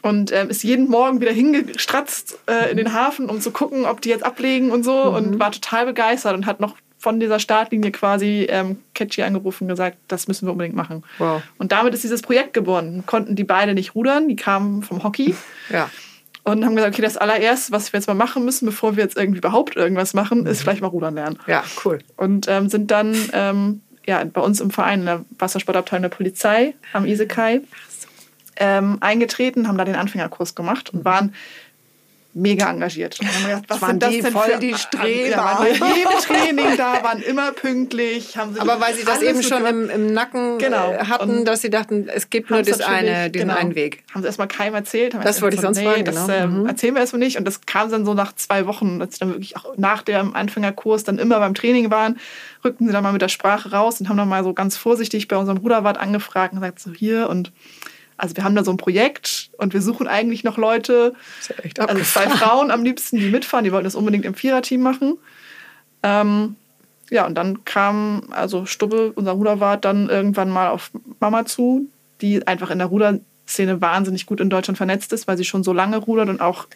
und 0.05 0.33
ähm, 0.33 0.51
ist 0.51 0.62
jeden 0.62 0.89
Morgen 0.91 1.23
wieder 1.23 1.33
hingestratzt 1.33 2.39
äh, 2.46 2.70
in 2.70 2.77
den 2.77 2.93
Hafen, 2.93 3.31
um 3.31 3.41
zu 3.41 3.53
gucken, 3.53 3.87
ob 3.87 4.03
die 4.03 4.11
jetzt 4.11 4.23
ablegen 4.23 4.70
und 4.70 4.84
so 4.84 5.05
und 5.05 5.39
war 5.39 5.51
total 5.51 5.87
begeistert 5.87 6.34
und 6.34 6.44
hat 6.44 6.61
noch 6.61 6.77
von 7.05 7.20
dieser 7.20 7.39
Startlinie 7.39 7.93
quasi 7.93 8.46
ähm, 8.51 8.79
Catchy 8.94 9.23
angerufen 9.23 9.65
und 9.65 9.69
gesagt, 9.69 9.99
das 10.08 10.27
müssen 10.27 10.46
wir 10.49 10.53
unbedingt 10.53 10.75
machen. 10.75 11.05
Wow. 11.19 11.43
Und 11.58 11.70
damit 11.70 11.93
ist 11.94 12.03
dieses 12.03 12.23
Projekt 12.23 12.55
geboren. 12.55 13.05
Konnten 13.06 13.37
die 13.37 13.44
beide 13.44 13.75
nicht 13.75 13.94
rudern, 13.94 14.27
die 14.27 14.37
kamen 14.37 14.82
vom 14.82 15.05
Hockey 15.05 15.34
Ja. 15.70 15.91
und 16.44 16.65
haben 16.65 16.75
gesagt, 16.75 16.94
okay, 16.94 17.03
das 17.03 17.17
allererste, 17.19 17.73
was 17.73 17.93
wir 17.93 17.99
jetzt 18.01 18.06
mal 18.06 18.15
machen 18.15 18.44
müssen, 18.44 18.65
bevor 18.67 18.96
wir 18.96 19.05
jetzt 19.05 19.17
irgendwie 19.19 19.39
überhaupt 19.39 19.77
irgendwas 19.77 20.15
machen, 20.15 20.46
ist 20.46 20.63
vielleicht 20.63 20.81
mal 20.81 20.89
rudern 20.89 21.15
lernen 21.15 21.39
Ja, 21.46 21.63
cool. 21.84 21.99
und 22.17 22.49
ähm, 22.49 22.69
sind 22.70 22.91
dann 22.91 23.15
ähm, 23.34 23.82
ja, 24.06 24.25
bei 24.25 24.41
uns 24.41 24.61
im 24.61 24.70
Verein, 24.70 25.01
in 25.01 25.06
der 25.06 25.25
Wassersportabteilung 25.39 26.03
der 26.03 26.08
Polizei 26.08 26.75
am 26.94 27.05
Isekai, 27.05 27.61
ähm, 28.56 28.99
eingetreten, 29.01 29.67
haben 29.69 29.77
da 29.79 29.84
den 29.84 29.96
Anfängerkurs 29.96 30.55
gemacht 30.55 30.93
und 30.94 31.05
waren 31.05 31.34
mega 32.34 32.70
engagiert. 32.70 33.19
Und 33.20 33.29
haben 33.29 33.44
gedacht, 33.44 33.64
was 33.69 33.81
Waren 33.82 33.91
sind 33.93 34.03
das 34.03 34.10
die 34.10 34.20
denn 34.22 34.32
voll 34.32 34.43
für 34.50 34.58
die 34.58 34.74
Streber? 34.74 35.29
Ja, 35.31 35.36
waren 35.44 35.79
bei 35.79 35.86
jedem 35.96 36.19
Training 36.20 36.76
da, 36.76 37.03
waren 37.03 37.22
immer 37.22 37.53
pünktlich. 37.53 38.36
Haben 38.36 38.55
sie 38.55 38.60
Aber 38.60 38.81
weil 38.81 38.94
sie 38.94 39.05
das 39.05 39.22
eben 39.22 39.43
schon 39.43 39.64
im, 39.64 39.88
im 39.91 40.12
Nacken 40.12 40.58
Genau. 40.58 40.93
äh, 40.93 40.98
hatten, 41.06 41.38
Und 41.38 41.44
dass 41.44 41.62
sie 41.62 41.70
dachten, 41.70 42.08
es 42.08 42.31
gibt 42.31 42.50
nur 42.50 42.62
das 42.62 42.81
eine, 42.81 43.31
diesen 43.31 43.48
genau. 43.48 43.58
einen 43.60 43.74
Weg. 43.74 44.03
Haben 44.12 44.22
sie 44.22 44.26
erstmal 44.26 44.48
keinem 44.48 44.74
erzählt. 44.74 45.14
Das 45.22 45.43
wollte 45.43 45.56
ich 45.56 45.62
sonst 45.62 45.81
fragen, 45.81 46.05
das 46.05 46.26
genau. 46.26 46.38
ähm, 46.38 46.60
Mhm. 46.62 46.67
erzählen 46.67 46.94
wir 46.94 47.00
erstmal 47.00 47.20
nicht. 47.20 47.38
Und 47.38 47.44
das 47.44 47.60
kam 47.67 47.91
dann 47.91 48.05
so 48.05 48.14
nach 48.14 48.34
zwei 48.34 48.67
Wochen, 48.67 49.00
als 49.00 49.14
sie 49.14 49.19
dann 49.20 49.31
wirklich 49.31 49.56
auch 49.56 49.76
nach 49.76 50.03
dem 50.03 50.34
Anfängerkurs 50.34 51.05
dann 51.05 51.19
immer 51.19 51.38
beim 51.38 51.55
Training 51.55 51.91
waren, 51.91 52.19
rückten 52.64 52.86
sie 52.86 52.93
dann 52.93 53.03
mal 53.03 53.12
mit 53.12 53.22
der 53.22 53.29
Sprache 53.29 53.70
raus 53.70 54.00
und 54.00 54.08
haben 54.08 54.17
dann 54.17 54.29
mal 54.29 54.43
so 54.44 54.53
ganz 54.55 54.76
vorsichtig 54.76 55.29
bei 55.29 55.36
unserem 55.36 55.58
Ruderwart 55.58 55.98
angefragt 55.98 56.53
und 56.53 56.60
gesagt, 56.60 56.81
so 56.81 56.91
hier 56.93 57.29
und 57.29 57.53
also 58.17 58.37
wir 58.37 58.44
haben 58.44 58.55
da 58.55 58.65
so 58.65 58.71
ein 58.71 58.77
Projekt 58.77 59.51
und 59.59 59.75
wir 59.75 59.83
suchen 59.83 60.06
eigentlich 60.06 60.44
noch 60.44 60.56
Leute, 60.56 61.15
ist 61.41 61.51
ja 61.51 61.56
echt 61.65 61.81
also 61.81 62.03
zwei 62.03 62.29
Frauen 62.29 62.71
am 62.71 62.85
liebsten, 62.85 63.19
die 63.19 63.29
mitfahren, 63.29 63.65
die 63.65 63.73
wollten 63.73 63.85
das 63.85 63.94
unbedingt 63.94 64.25
im 64.25 64.35
Viererteam 64.35 64.81
machen. 64.81 65.19
Ähm, 66.03 66.56
ja, 67.11 67.27
und 67.27 67.35
dann 67.35 67.65
kam 67.65 68.29
also 68.31 68.67
Stubbe, 68.67 69.13
unser 69.15 69.33
Ruderwart, 69.33 69.85
dann 69.85 70.09
irgendwann 70.09 70.51
mal 70.51 70.69
auf 70.69 70.91
Mama 71.21 71.44
zu, 71.44 71.89
die 72.21 72.47
einfach 72.47 72.71
in 72.71 72.79
der 72.79 72.89
Ruderszene 72.89 73.81
wahnsinnig 73.81 74.27
gut 74.27 74.41
in 74.41 74.51
Deutschland 74.51 74.77
vernetzt 74.77 75.13
ist, 75.13 75.27
weil 75.27 75.37
sie 75.37 75.44
schon 75.44 75.65
so 75.65 75.73
lange 75.73 75.99
rudert 75.99 76.29
und 76.29 76.41
auch 76.41 76.67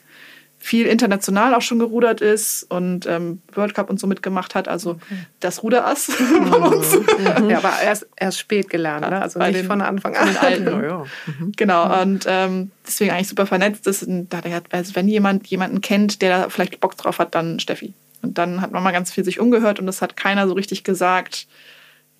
viel 0.58 0.86
international 0.86 1.54
auch 1.54 1.62
schon 1.62 1.78
gerudert 1.78 2.20
ist 2.20 2.64
und 2.64 3.06
ähm, 3.06 3.40
World 3.54 3.74
Cup 3.74 3.90
und 3.90 4.00
so 4.00 4.06
mitgemacht 4.06 4.54
hat. 4.54 4.68
Also 4.68 4.90
okay. 4.90 5.18
das 5.40 5.62
Ruderass 5.62 6.04
von 6.50 6.62
uns. 6.62 6.94
Mhm. 6.94 7.50
Ja, 7.50 7.58
aber 7.58 7.72
erst, 7.82 8.06
erst 8.16 8.38
spät 8.38 8.68
gelernt, 8.68 9.08
ne? 9.08 9.22
also 9.22 9.38
Bei 9.38 9.48
nicht 9.48 9.60
den, 9.60 9.66
von 9.66 9.80
Anfang 9.80 10.16
an. 10.16 10.28
Den 10.28 10.36
Alten. 10.36 10.68
Oh, 10.68 10.82
ja. 10.82 11.04
mhm. 11.26 11.52
Genau, 11.56 12.02
und 12.02 12.24
ähm, 12.26 12.70
deswegen 12.86 13.12
eigentlich 13.12 13.28
super 13.28 13.46
vernetzt 13.46 13.86
ist. 13.86 14.02
Und 14.02 14.28
da 14.30 14.40
also 14.70 14.96
wenn 14.96 15.08
jemand 15.08 15.46
jemanden 15.46 15.80
kennt, 15.80 16.22
der 16.22 16.38
da 16.38 16.48
vielleicht 16.48 16.80
Bock 16.80 16.96
drauf 16.96 17.18
hat, 17.18 17.34
dann 17.34 17.60
Steffi. 17.60 17.94
Und 18.22 18.36
dann 18.36 18.60
hat 18.60 18.72
man 18.72 18.82
mal 18.82 18.92
ganz 18.92 19.12
viel 19.12 19.24
sich 19.24 19.38
umgehört 19.38 19.78
und 19.78 19.86
das 19.86 20.02
hat 20.02 20.16
keiner 20.16 20.48
so 20.48 20.54
richtig 20.54 20.82
gesagt, 20.82 21.46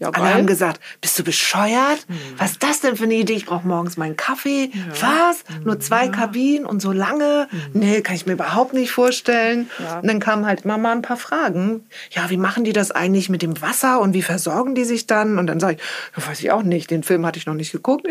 ja, 0.00 0.11
Alle 0.11 0.35
haben 0.35 0.47
gesagt, 0.47 0.81
bist 1.00 1.19
du 1.19 1.25
bescheuert? 1.25 2.07
Mhm. 2.09 2.14
Was 2.37 2.52
ist 2.52 2.62
das 2.62 2.81
denn 2.81 2.97
für 2.97 3.05
eine 3.05 3.14
Idee? 3.14 3.33
Ich 3.33 3.47
brauche 3.47 3.67
morgens 3.67 3.97
meinen 3.97 4.17
Kaffee. 4.17 4.71
Ja. 4.73 5.02
Was? 5.28 5.45
Nur 5.64 5.81
zwei 5.81 6.07
ja. 6.07 6.12
Kabinen 6.12 6.67
und 6.67 6.81
so 6.81 6.93
lange? 6.93 7.49
Mhm. 7.50 7.59
Nee, 7.81 8.00
kann 8.02 8.14
ich 8.14 8.25
mir 8.25 8.35
überhaupt 8.35 8.75
nicht 8.75 8.93
vorstellen. 8.93 9.69
Ja. 9.81 9.99
Und 9.99 10.07
dann 10.07 10.21
kamen 10.21 10.47
halt 10.47 10.64
immer 10.64 10.78
mal 10.78 10.93
ein 10.93 11.02
paar 11.02 11.17
Fragen. 11.17 11.85
Ja, 12.12 12.31
wie 12.31 12.37
machen 12.37 12.62
die 12.62 12.73
das 12.73 12.93
eigentlich 12.93 13.28
mit 13.28 13.43
dem 13.43 13.61
Wasser 13.61 14.00
und 14.00 14.14
wie 14.14 14.23
versorgen 14.23 14.76
die 14.76 14.85
sich 14.85 15.09
dann? 15.09 15.37
Und 15.37 15.49
dann 15.49 15.59
sage 15.59 15.78
ich, 16.14 16.26
weiß 16.26 16.40
ich 16.40 16.52
auch 16.52 16.62
nicht. 16.62 16.93
Den 16.93 17.02
Film 17.02 17.26
hatte 17.26 17.40
ich 17.40 17.47
noch 17.47 17.55
nicht 17.55 17.73
geguckt. 17.73 18.07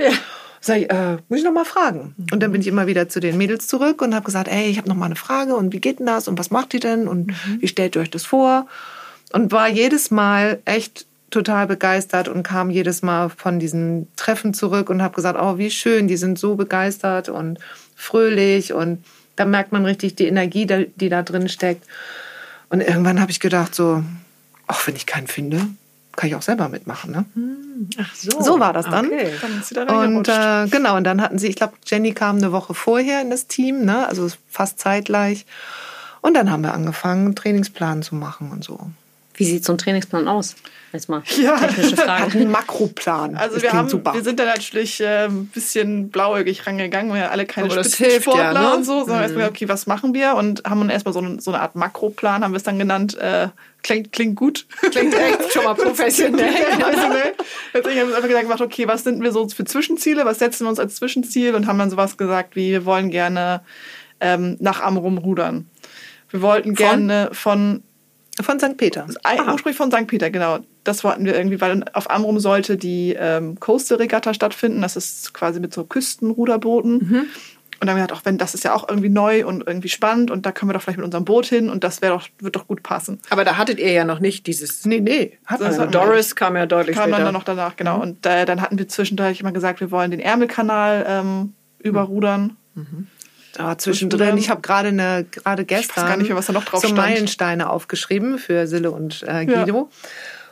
Sag 0.59 0.77
ich, 0.77 0.91
äh, 0.91 1.17
muss 1.29 1.39
ich 1.39 1.45
noch 1.45 1.53
mal 1.53 1.65
fragen? 1.65 2.15
Mhm. 2.17 2.25
Und 2.33 2.43
dann 2.43 2.51
bin 2.51 2.59
ich 2.59 2.67
immer 2.67 2.87
wieder 2.87 3.07
zu 3.07 3.21
den 3.21 3.37
Mädels 3.37 3.67
zurück 3.67 4.01
und 4.01 4.13
habe 4.13 4.25
gesagt, 4.25 4.49
ey, 4.49 4.67
ich 4.67 4.77
habe 4.77 4.89
noch 4.89 4.95
mal 4.95 5.05
eine 5.05 5.15
Frage 5.15 5.55
und 5.55 5.71
wie 5.71 5.79
geht 5.79 5.99
denn 5.99 6.05
das 6.05 6.27
und 6.27 6.37
was 6.37 6.51
macht 6.51 6.73
ihr 6.73 6.81
denn 6.81 7.07
und 7.07 7.27
mhm. 7.27 7.61
wie 7.61 7.67
stellt 7.67 7.95
ihr 7.95 8.01
euch 8.01 8.09
das 8.09 8.25
vor? 8.25 8.67
Und 9.33 9.51
war 9.51 9.67
jedes 9.67 10.11
Mal 10.11 10.59
echt 10.65 11.06
total 11.29 11.67
begeistert 11.67 12.27
und 12.27 12.43
kam 12.43 12.69
jedes 12.69 13.01
Mal 13.01 13.29
von 13.29 13.59
diesen 13.59 14.07
Treffen 14.15 14.53
zurück 14.53 14.89
und 14.89 15.01
habe 15.01 15.15
gesagt, 15.15 15.37
oh, 15.41 15.57
wie 15.57 15.71
schön, 15.71 16.07
die 16.07 16.17
sind 16.17 16.39
so 16.39 16.55
begeistert 16.55 17.29
und 17.29 17.59
fröhlich 17.95 18.73
und 18.73 19.03
da 19.35 19.45
merkt 19.45 19.71
man 19.71 19.85
richtig 19.85 20.15
die 20.15 20.27
Energie, 20.27 20.65
die 20.65 21.09
da 21.09 21.21
drin 21.21 21.49
steckt. 21.49 21.85
Und 22.69 22.81
irgendwann 22.81 23.21
habe 23.21 23.31
ich 23.31 23.39
gedacht, 23.39 23.75
so, 23.75 24.03
ach, 24.67 24.87
wenn 24.87 24.95
ich 24.95 25.05
keinen 25.05 25.27
finde, 25.27 25.61
kann 26.15 26.29
ich 26.29 26.35
auch 26.35 26.41
selber 26.41 26.69
mitmachen. 26.69 27.11
Ne? 27.11 27.25
Hm, 27.33 27.89
ach 27.99 28.15
so. 28.15 28.41
So 28.41 28.59
war 28.59 28.73
das 28.73 28.89
dann. 28.89 29.05
Okay. 29.05 29.31
dann 29.71 29.89
und 29.89 30.27
äh, 30.27 30.67
genau, 30.67 30.97
und 30.97 31.03
dann 31.03 31.21
hatten 31.21 31.37
sie, 31.37 31.47
ich 31.47 31.55
glaube, 31.55 31.73
Jenny 31.85 32.13
kam 32.13 32.37
eine 32.37 32.51
Woche 32.51 32.73
vorher 32.73 33.21
in 33.21 33.29
das 33.29 33.47
Team, 33.47 33.85
ne? 33.85 34.07
also 34.07 34.27
fast 34.49 34.79
zeitgleich. 34.79 35.45
Und 36.21 36.33
dann 36.33 36.51
haben 36.51 36.63
wir 36.63 36.73
angefangen, 36.73 37.25
einen 37.25 37.35
Trainingsplan 37.35 38.01
zu 38.01 38.15
machen 38.15 38.51
und 38.51 38.63
so. 38.63 38.89
Wie 39.37 39.45
sieht 39.45 39.63
so 39.63 39.73
ein 39.73 39.77
Trainingsplan 39.77 40.27
aus? 40.27 40.55
Jetzt 40.93 41.09
mal 41.09 41.21
ja. 41.39 41.57
technische 41.57 41.97
Frage. 41.97 42.39
Ein 42.39 42.49
Makroplan. 42.49 43.35
Also 43.35 43.55
das 43.55 43.63
wir, 43.63 43.73
haben, 43.73 43.89
super. 43.89 44.13
wir 44.13 44.23
sind 44.23 44.39
da 44.39 44.45
natürlich 44.45 45.01
äh, 45.01 45.25
ein 45.25 45.47
bisschen 45.47 46.09
blauäugig 46.09 46.65
rangegangen, 46.65 47.13
wir 47.13 47.29
alle 47.29 47.45
keine 47.45 47.69
Spitzensportler 47.69 48.53
ja, 48.53 48.53
ne? 48.53 48.75
und 48.75 48.85
so, 48.85 48.99
sondern 48.99 49.17
mhm. 49.17 49.23
erstmal, 49.23 49.49
okay, 49.49 49.67
was 49.67 49.85
machen 49.85 50.13
wir? 50.13 50.35
Und 50.35 50.63
haben 50.63 50.79
dann 50.79 50.89
erstmal 50.89 51.13
so, 51.13 51.19
eine, 51.19 51.41
so 51.41 51.51
eine 51.51 51.61
Art 51.61 51.75
Makroplan, 51.75 52.43
haben 52.43 52.51
wir 52.51 52.57
es 52.57 52.63
dann 52.63 52.79
genannt, 52.79 53.17
äh, 53.17 53.49
klingt, 53.83 54.13
klingt 54.13 54.37
gut. 54.37 54.65
Klingt 54.91 55.13
echt 55.13 55.51
schon 55.51 55.65
mal 55.65 55.73
professionell. 55.75 56.53
professionell. 56.79 57.33
Deswegen 57.73 57.99
haben 57.99 58.07
wir 58.09 58.15
uns 58.15 58.23
einfach 58.23 58.41
gemacht, 58.41 58.61
okay, 58.61 58.87
was 58.87 59.03
sind 59.03 59.21
wir 59.21 59.31
so 59.33 59.47
für 59.49 59.65
Zwischenziele, 59.65 60.23
was 60.23 60.39
setzen 60.39 60.65
wir 60.65 60.69
uns 60.69 60.79
als 60.79 60.95
Zwischenziel 60.95 61.53
und 61.53 61.67
haben 61.67 61.77
dann 61.77 61.89
sowas 61.89 62.15
gesagt 62.15 62.55
wie, 62.55 62.71
wir 62.71 62.85
wollen 62.85 63.11
gerne 63.11 63.61
ähm, 64.21 64.55
nach 64.61 64.81
Amrum 64.81 65.17
rudern. 65.17 65.69
Wir 66.29 66.41
wollten 66.41 66.75
gerne 66.75 67.29
von 67.33 67.83
von 68.41 68.59
St. 68.59 68.77
Peter. 68.77 69.05
Ursprünglich 69.05 69.77
von 69.77 69.91
St. 69.91 70.07
Peter, 70.07 70.29
genau. 70.29 70.59
Das 70.83 71.03
wollten 71.03 71.25
wir 71.25 71.35
irgendwie, 71.35 71.59
weil 71.59 71.83
auf 71.93 72.09
Amrum 72.09 72.39
sollte 72.39 72.77
die 72.77 73.15
ähm, 73.19 73.59
Coastal-Regatta 73.59 74.33
stattfinden. 74.33 74.81
Das 74.81 74.95
ist 74.95 75.33
quasi 75.33 75.59
mit 75.59 75.73
so 75.73 75.83
Küstenruderbooten. 75.83 76.93
Mhm. 76.93 77.25
Und 77.79 77.85
dann 77.85 77.91
haben 77.91 77.97
wir 77.97 78.07
gedacht, 78.07 78.21
auch 78.21 78.25
wenn 78.25 78.39
das 78.39 78.55
ist 78.55 78.63
ja 78.63 78.73
auch 78.73 78.89
irgendwie 78.89 79.09
neu 79.09 79.45
und 79.45 79.67
irgendwie 79.67 79.89
spannend 79.89 80.31
und 80.31 80.47
da 80.47 80.51
können 80.51 80.69
wir 80.69 80.73
doch 80.73 80.81
vielleicht 80.81 80.97
mit 80.97 81.05
unserem 81.05 81.25
Boot 81.25 81.45
hin 81.45 81.69
und 81.69 81.83
das 81.83 82.01
wäre 82.01 82.13
doch, 82.13 82.27
wird 82.39 82.55
doch 82.55 82.65
gut 82.65 82.81
passen. 82.81 83.19
Aber 83.29 83.45
da 83.45 83.57
hattet 83.57 83.77
ihr 83.77 83.91
ja 83.91 84.03
noch 84.03 84.19
nicht 84.19 84.47
dieses. 84.47 84.83
Nee, 84.85 84.99
nee. 84.99 85.37
Hat 85.45 85.61
also 85.61 85.85
Doris 85.85 86.35
kam 86.35 86.55
ja 86.55 86.65
deutlich 86.65 86.95
kam 86.95 87.09
später. 87.09 87.25
dann 87.25 87.33
noch 87.33 87.43
danach, 87.43 87.75
genau. 87.75 87.97
Mhm. 87.97 88.01
Und 88.01 88.25
äh, 88.25 88.45
dann 88.45 88.61
hatten 88.61 88.79
wir 88.79 88.87
zwischendurch 88.87 89.41
immer 89.41 89.51
gesagt, 89.51 89.79
wir 89.79 89.91
wollen 89.91 90.09
den 90.09 90.19
Ärmelkanal 90.19 91.05
ähm, 91.07 91.53
überrudern. 91.79 92.57
Mhm. 92.73 93.07
Ah, 93.57 93.77
zwischendrin. 93.77 94.37
Ich 94.37 94.49
habe 94.49 94.61
gerade 94.61 94.89
eine 94.89 95.25
gerade 95.29 95.65
gestern 95.65 95.91
ich 95.91 95.97
weiß 95.97 96.07
gar 96.07 96.17
nicht 96.17 96.27
mehr, 96.27 96.37
was 96.37 96.45
da 96.47 96.53
noch 96.53 96.65
drauf 96.65 96.81
so 96.81 96.87
stand. 96.87 96.97
Meilensteine 96.97 97.69
aufgeschrieben 97.69 98.37
für 98.37 98.67
Sille 98.67 98.91
und 98.91 99.23
äh, 99.27 99.45
Guido. 99.45 99.89
Ja. 99.91 100.09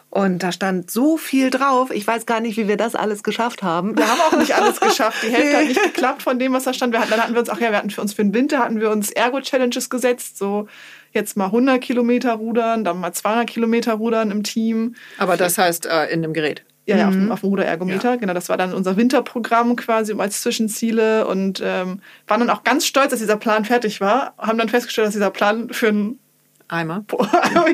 Und 0.09 0.43
da 0.43 0.53
stand 0.53 0.89
so 0.89 1.17
viel 1.17 1.49
drauf. 1.49 1.91
Ich 1.91 2.07
weiß 2.07 2.25
gar 2.25 2.39
nicht, 2.39 2.55
wie 2.55 2.69
wir 2.69 2.77
das 2.77 2.95
alles 2.95 3.21
geschafft 3.21 3.63
haben. 3.63 3.97
Wir 3.97 4.07
haben 4.07 4.21
auch 4.21 4.39
nicht 4.39 4.55
alles 4.55 4.79
geschafft. 4.79 5.23
Die 5.23 5.27
Hälfte 5.31 5.57
hat 5.57 5.65
nicht 5.65 5.83
geklappt 5.83 6.23
von 6.23 6.39
dem, 6.39 6.53
was 6.53 6.63
da 6.63 6.73
stand. 6.73 6.93
Wir 6.93 7.01
hatten, 7.01 7.11
dann 7.11 7.21
hatten 7.21 7.33
wir 7.33 7.41
uns, 7.41 7.49
ach 7.49 7.59
ja, 7.59 7.71
wir 7.71 7.77
hatten 7.77 7.89
für 7.89 7.99
uns 7.99 8.13
für 8.13 8.23
den 8.23 8.33
Winter 8.33 8.59
hatten 8.59 8.79
wir 8.79 8.91
uns 8.91 9.11
Ergo-Challenges 9.11 9.89
gesetzt. 9.89 10.37
So 10.37 10.67
jetzt 11.11 11.35
mal 11.35 11.47
100 11.47 11.81
Kilometer 11.81 12.33
rudern, 12.33 12.85
dann 12.85 12.99
mal 12.99 13.11
200 13.11 13.45
Kilometer 13.45 13.95
rudern 13.95 14.31
im 14.31 14.43
Team. 14.43 14.95
Aber 15.17 15.35
das 15.35 15.57
heißt 15.57 15.85
äh, 15.85 16.05
in 16.05 16.21
dem 16.21 16.33
Gerät. 16.33 16.63
Ja, 16.87 16.97
ja, 16.97 17.07
auf, 17.07 17.13
dem, 17.13 17.25
mhm. 17.25 17.31
auf 17.31 17.41
dem 17.41 17.49
Ruderergometer. 17.49 18.11
Ja. 18.11 18.15
Genau, 18.15 18.33
das 18.33 18.47
war 18.49 18.57
dann 18.57 18.73
unser 18.73 18.95
Winterprogramm 18.95 19.75
quasi 19.75 20.13
als 20.17 20.41
Zwischenziele 20.41 21.25
und 21.25 21.61
ähm, 21.63 21.99
waren 22.27 22.39
dann 22.39 22.49
auch 22.51 22.63
ganz 22.63 22.85
stolz, 22.85 23.09
dass 23.09 23.19
dieser 23.19 23.37
Plan 23.37 23.65
fertig 23.65 24.01
war. 24.01 24.35
Haben 24.37 24.59
dann 24.59 24.69
festgestellt, 24.69 25.07
dass 25.07 25.13
dieser 25.13 25.31
Plan 25.31 25.69
für 25.71 25.87
einen 25.87 26.19
Eimer. 26.67 27.05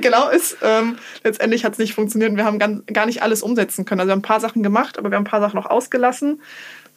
genau 0.02 0.30
ist. 0.30 0.58
Ähm, 0.62 0.98
letztendlich 1.24 1.64
hat 1.64 1.74
es 1.74 1.80
nicht 1.80 1.94
funktioniert 1.94 2.32
und 2.32 2.38
wir 2.38 2.46
haben 2.46 2.60
ganz, 2.60 2.84
gar 2.88 3.06
nicht 3.06 3.22
alles 3.22 3.42
umsetzen 3.42 3.86
können. 3.86 4.02
Also 4.02 4.10
wir 4.10 4.14
haben 4.14 4.20
ein 4.20 4.24
paar 4.24 4.42
Sachen 4.42 4.64
gemacht, 4.64 4.98
aber 4.98 5.12
wir 5.12 5.16
haben 5.16 5.24
ein 5.24 5.30
paar 5.30 5.40
Sachen 5.40 5.56
noch 5.56 5.66
ausgelassen, 5.66 6.42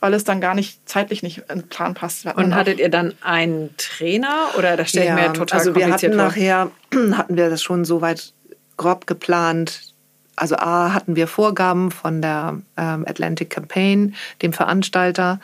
weil 0.00 0.12
es 0.14 0.24
dann 0.24 0.40
gar 0.40 0.54
nicht 0.54 0.88
zeitlich 0.88 1.22
nicht 1.22 1.38
in 1.48 1.60
den 1.60 1.68
Plan 1.68 1.94
passt. 1.94 2.26
Und 2.26 2.54
hattet 2.54 2.80
ihr 2.80 2.88
dann 2.88 3.14
einen 3.22 3.70
Trainer 3.76 4.48
oder 4.58 4.76
das 4.76 4.90
stelle 4.90 5.04
ich 5.04 5.10
ja, 5.10 5.14
mir 5.28 5.32
total 5.32 5.60
also 5.60 5.74
wir 5.74 5.86
hatten 5.86 6.14
vor. 6.14 6.16
nachher 6.16 6.70
hatten 7.12 7.36
wir 7.36 7.48
das 7.48 7.62
schon 7.62 7.84
so 7.84 8.00
weit 8.00 8.32
grob 8.76 9.06
geplant, 9.06 9.93
also 10.36 10.56
A 10.56 10.92
hatten 10.92 11.16
wir 11.16 11.26
Vorgaben 11.26 11.90
von 11.90 12.22
der 12.22 12.60
ähm, 12.76 13.04
Atlantic 13.06 13.50
Campaign, 13.50 14.14
dem 14.42 14.52
Veranstalter. 14.52 15.40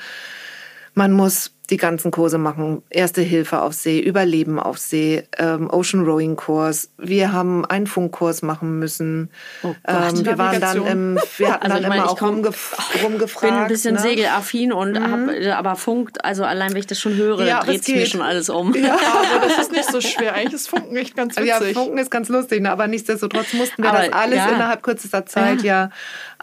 Man 1.00 1.12
muss 1.12 1.52
die 1.70 1.78
ganzen 1.78 2.10
Kurse 2.10 2.36
machen. 2.36 2.82
Erste 2.90 3.22
Hilfe 3.22 3.62
auf 3.62 3.72
See, 3.72 4.00
Überleben 4.00 4.60
auf 4.60 4.76
See, 4.76 5.22
ähm, 5.38 5.70
Ocean 5.70 6.04
Rowing 6.04 6.36
Kurs. 6.36 6.90
Wir 6.98 7.32
haben 7.32 7.64
einen 7.64 7.86
Funkkurs 7.86 8.42
machen 8.42 8.78
müssen. 8.78 9.30
Oh 9.62 9.74
Gott, 9.86 10.12
ähm, 10.12 10.26
wir 10.26 10.36
waren 10.36 10.60
dann 10.60 10.86
im, 10.86 11.18
wir 11.38 11.52
hatten 11.52 11.62
also 11.72 11.82
dann 11.82 11.88
meine, 11.88 12.02
immer 12.02 12.10
auch 12.10 12.20
rumgef 12.20 12.76
rumgefragt. 13.02 13.44
Ich 13.44 13.50
bin 13.50 13.58
ein 13.62 13.68
bisschen 13.68 13.94
ne? 13.94 14.00
segelaffin 14.00 14.74
und 14.74 14.92
mhm. 14.92 15.10
hab, 15.10 15.30
äh, 15.30 15.50
aber 15.52 15.76
Funk, 15.76 16.10
also 16.22 16.44
allein 16.44 16.72
wenn 16.72 16.80
ich 16.80 16.86
das 16.86 17.00
schon 17.00 17.14
höre, 17.14 17.46
ja, 17.46 17.60
dreht 17.60 17.88
mir 17.88 18.04
schon 18.04 18.20
alles 18.20 18.50
um. 18.50 18.74
Ja, 18.74 18.98
aber 19.36 19.46
das 19.46 19.58
ist 19.58 19.72
nicht 19.72 19.90
so 19.90 20.02
schwer. 20.02 20.34
Eigentlich 20.34 20.52
ist 20.52 20.68
Funken 20.68 20.94
echt 20.98 21.16
ganz 21.16 21.34
witzig. 21.38 21.48
Ja, 21.48 21.60
Funken 21.60 21.96
ist 21.96 22.10
ganz 22.10 22.28
lustig, 22.28 22.60
ne? 22.60 22.70
aber 22.70 22.88
nichtsdestotrotz 22.88 23.54
mussten 23.54 23.82
wir 23.82 23.88
aber, 23.88 24.00
das 24.00 24.12
alles 24.12 24.36
ja. 24.36 24.50
innerhalb 24.50 24.82
kürzester 24.82 25.24
Zeit 25.24 25.62
ja. 25.62 25.84
ja 25.84 25.90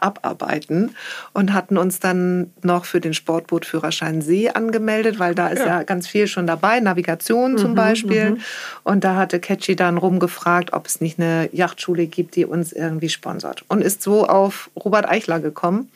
abarbeiten 0.02 0.96
und 1.34 1.54
hatten 1.54 1.78
uns 1.78 2.00
dann 2.00 2.52
noch 2.64 2.86
für 2.86 3.00
den 3.00 3.14
Sportbootführerschein 3.14 4.22
See 4.22 4.50
angemeldet, 4.50 5.20
weil 5.20 5.36
da 5.36 5.48
ist 5.48 5.60
ja, 5.60 5.68
ja 5.68 5.84
ganz 5.84 6.08
viel 6.08 6.28
schon 6.28 6.48
dabei, 6.48 6.80
Navigation 6.80 7.58
zum 7.58 7.72
mhm, 7.72 7.76
Beispiel. 7.76 8.32
Mhm. 8.32 8.40
Und 8.84 9.04
da 9.04 9.16
hatte 9.16 9.40
Catchy 9.40 9.76
dann 9.76 9.98
rumgefragt, 9.98 10.74
ob 10.74 10.88
es 10.88 11.02
nicht 11.02 11.20
eine 11.20 11.50
Yachtschule 11.52 12.08
gibt, 12.08 12.36
die 12.36 12.46
uns 12.46 12.72
irgendwie 12.72 13.10
sponsert. 13.10 13.64
Und 13.68 13.82
ist 13.82 14.02
so 14.02 14.28
auf 14.28 14.70
Robert 14.76 15.10
Eichler 15.10 15.40
gekommen. 15.40 15.90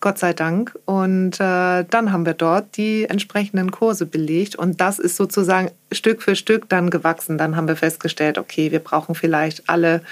Gott 0.00 0.18
sei 0.18 0.32
Dank. 0.32 0.78
Und 0.84 1.40
äh, 1.40 1.84
dann 1.84 2.12
haben 2.12 2.26
wir 2.26 2.34
dort 2.34 2.76
die 2.76 3.04
entsprechenden 3.04 3.70
Kurse 3.70 4.06
belegt. 4.06 4.56
Und 4.56 4.80
das 4.80 4.98
ist 4.98 5.16
sozusagen 5.16 5.70
Stück 5.90 6.22
für 6.22 6.36
Stück 6.36 6.68
dann 6.68 6.90
gewachsen. 6.90 7.38
Dann 7.38 7.56
haben 7.56 7.68
wir 7.68 7.76
festgestellt, 7.76 8.38
okay, 8.38 8.70
wir 8.72 8.80
brauchen 8.80 9.14
vielleicht 9.14 9.68
alle 9.68 10.02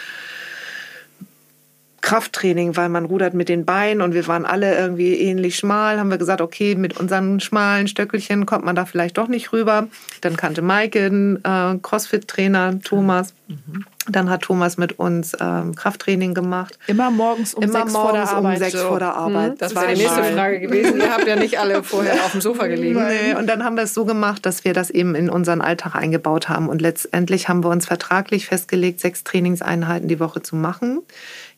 Krafttraining, 2.04 2.76
weil 2.76 2.90
man 2.90 3.06
rudert 3.06 3.32
mit 3.32 3.48
den 3.48 3.64
Beinen 3.64 4.02
und 4.02 4.12
wir 4.12 4.26
waren 4.26 4.44
alle 4.44 4.76
irgendwie 4.76 5.14
ähnlich 5.14 5.56
schmal, 5.56 5.98
haben 5.98 6.10
wir 6.10 6.18
gesagt, 6.18 6.42
okay, 6.42 6.74
mit 6.74 7.00
unseren 7.00 7.40
schmalen 7.40 7.88
Stöckelchen 7.88 8.44
kommt 8.44 8.62
man 8.62 8.76
da 8.76 8.84
vielleicht 8.84 9.16
doch 9.16 9.26
nicht 9.26 9.54
rüber. 9.54 9.88
Dann 10.20 10.36
kannte 10.36 10.60
Maike 10.60 11.06
einen 11.06 11.36
äh, 11.36 11.78
Crossfit-Trainer, 11.80 12.78
Thomas. 12.84 13.32
Mhm. 13.48 13.86
Dann 14.06 14.28
hat 14.28 14.42
Thomas 14.42 14.76
mit 14.76 14.98
uns 14.98 15.34
ähm, 15.40 15.74
Krafttraining 15.74 16.34
gemacht. 16.34 16.78
Immer 16.88 17.10
morgens 17.10 17.54
um 17.54 17.62
Immer 17.62 17.72
sechs 17.72 17.92
morgens 17.94 18.02
vor 18.02 18.12
der 18.12 18.36
Arbeit. 18.36 18.52
um 18.52 18.58
sechs 18.58 18.72
so. 18.78 18.88
vor 18.88 18.98
der 18.98 19.14
Arbeit. 19.14 19.52
Mhm. 19.52 19.58
Das 19.58 19.74
war 19.74 19.86
die 19.86 19.96
nächste 19.96 20.24
Frage 20.24 20.60
gewesen. 20.60 20.98
Ihr 20.98 21.10
habt 21.10 21.26
ja 21.26 21.36
nicht 21.36 21.58
alle 21.58 21.82
vorher 21.82 22.12
auf 22.16 22.32
dem 22.32 22.42
Sofa 22.42 22.66
gelegen. 22.66 23.02
Nee, 23.02 23.34
und 23.34 23.46
dann 23.46 23.64
haben 23.64 23.76
wir 23.76 23.84
es 23.84 23.94
so 23.94 24.04
gemacht, 24.04 24.44
dass 24.44 24.62
wir 24.66 24.74
das 24.74 24.90
eben 24.90 25.14
in 25.14 25.30
unseren 25.30 25.62
Alltag 25.62 25.94
eingebaut 25.94 26.50
haben. 26.50 26.68
Und 26.68 26.82
letztendlich 26.82 27.48
haben 27.48 27.64
wir 27.64 27.70
uns 27.70 27.86
vertraglich 27.86 28.44
festgelegt, 28.44 29.00
sechs 29.00 29.24
Trainingseinheiten 29.24 30.06
die 30.06 30.20
Woche 30.20 30.42
zu 30.42 30.54
machen. 30.54 31.00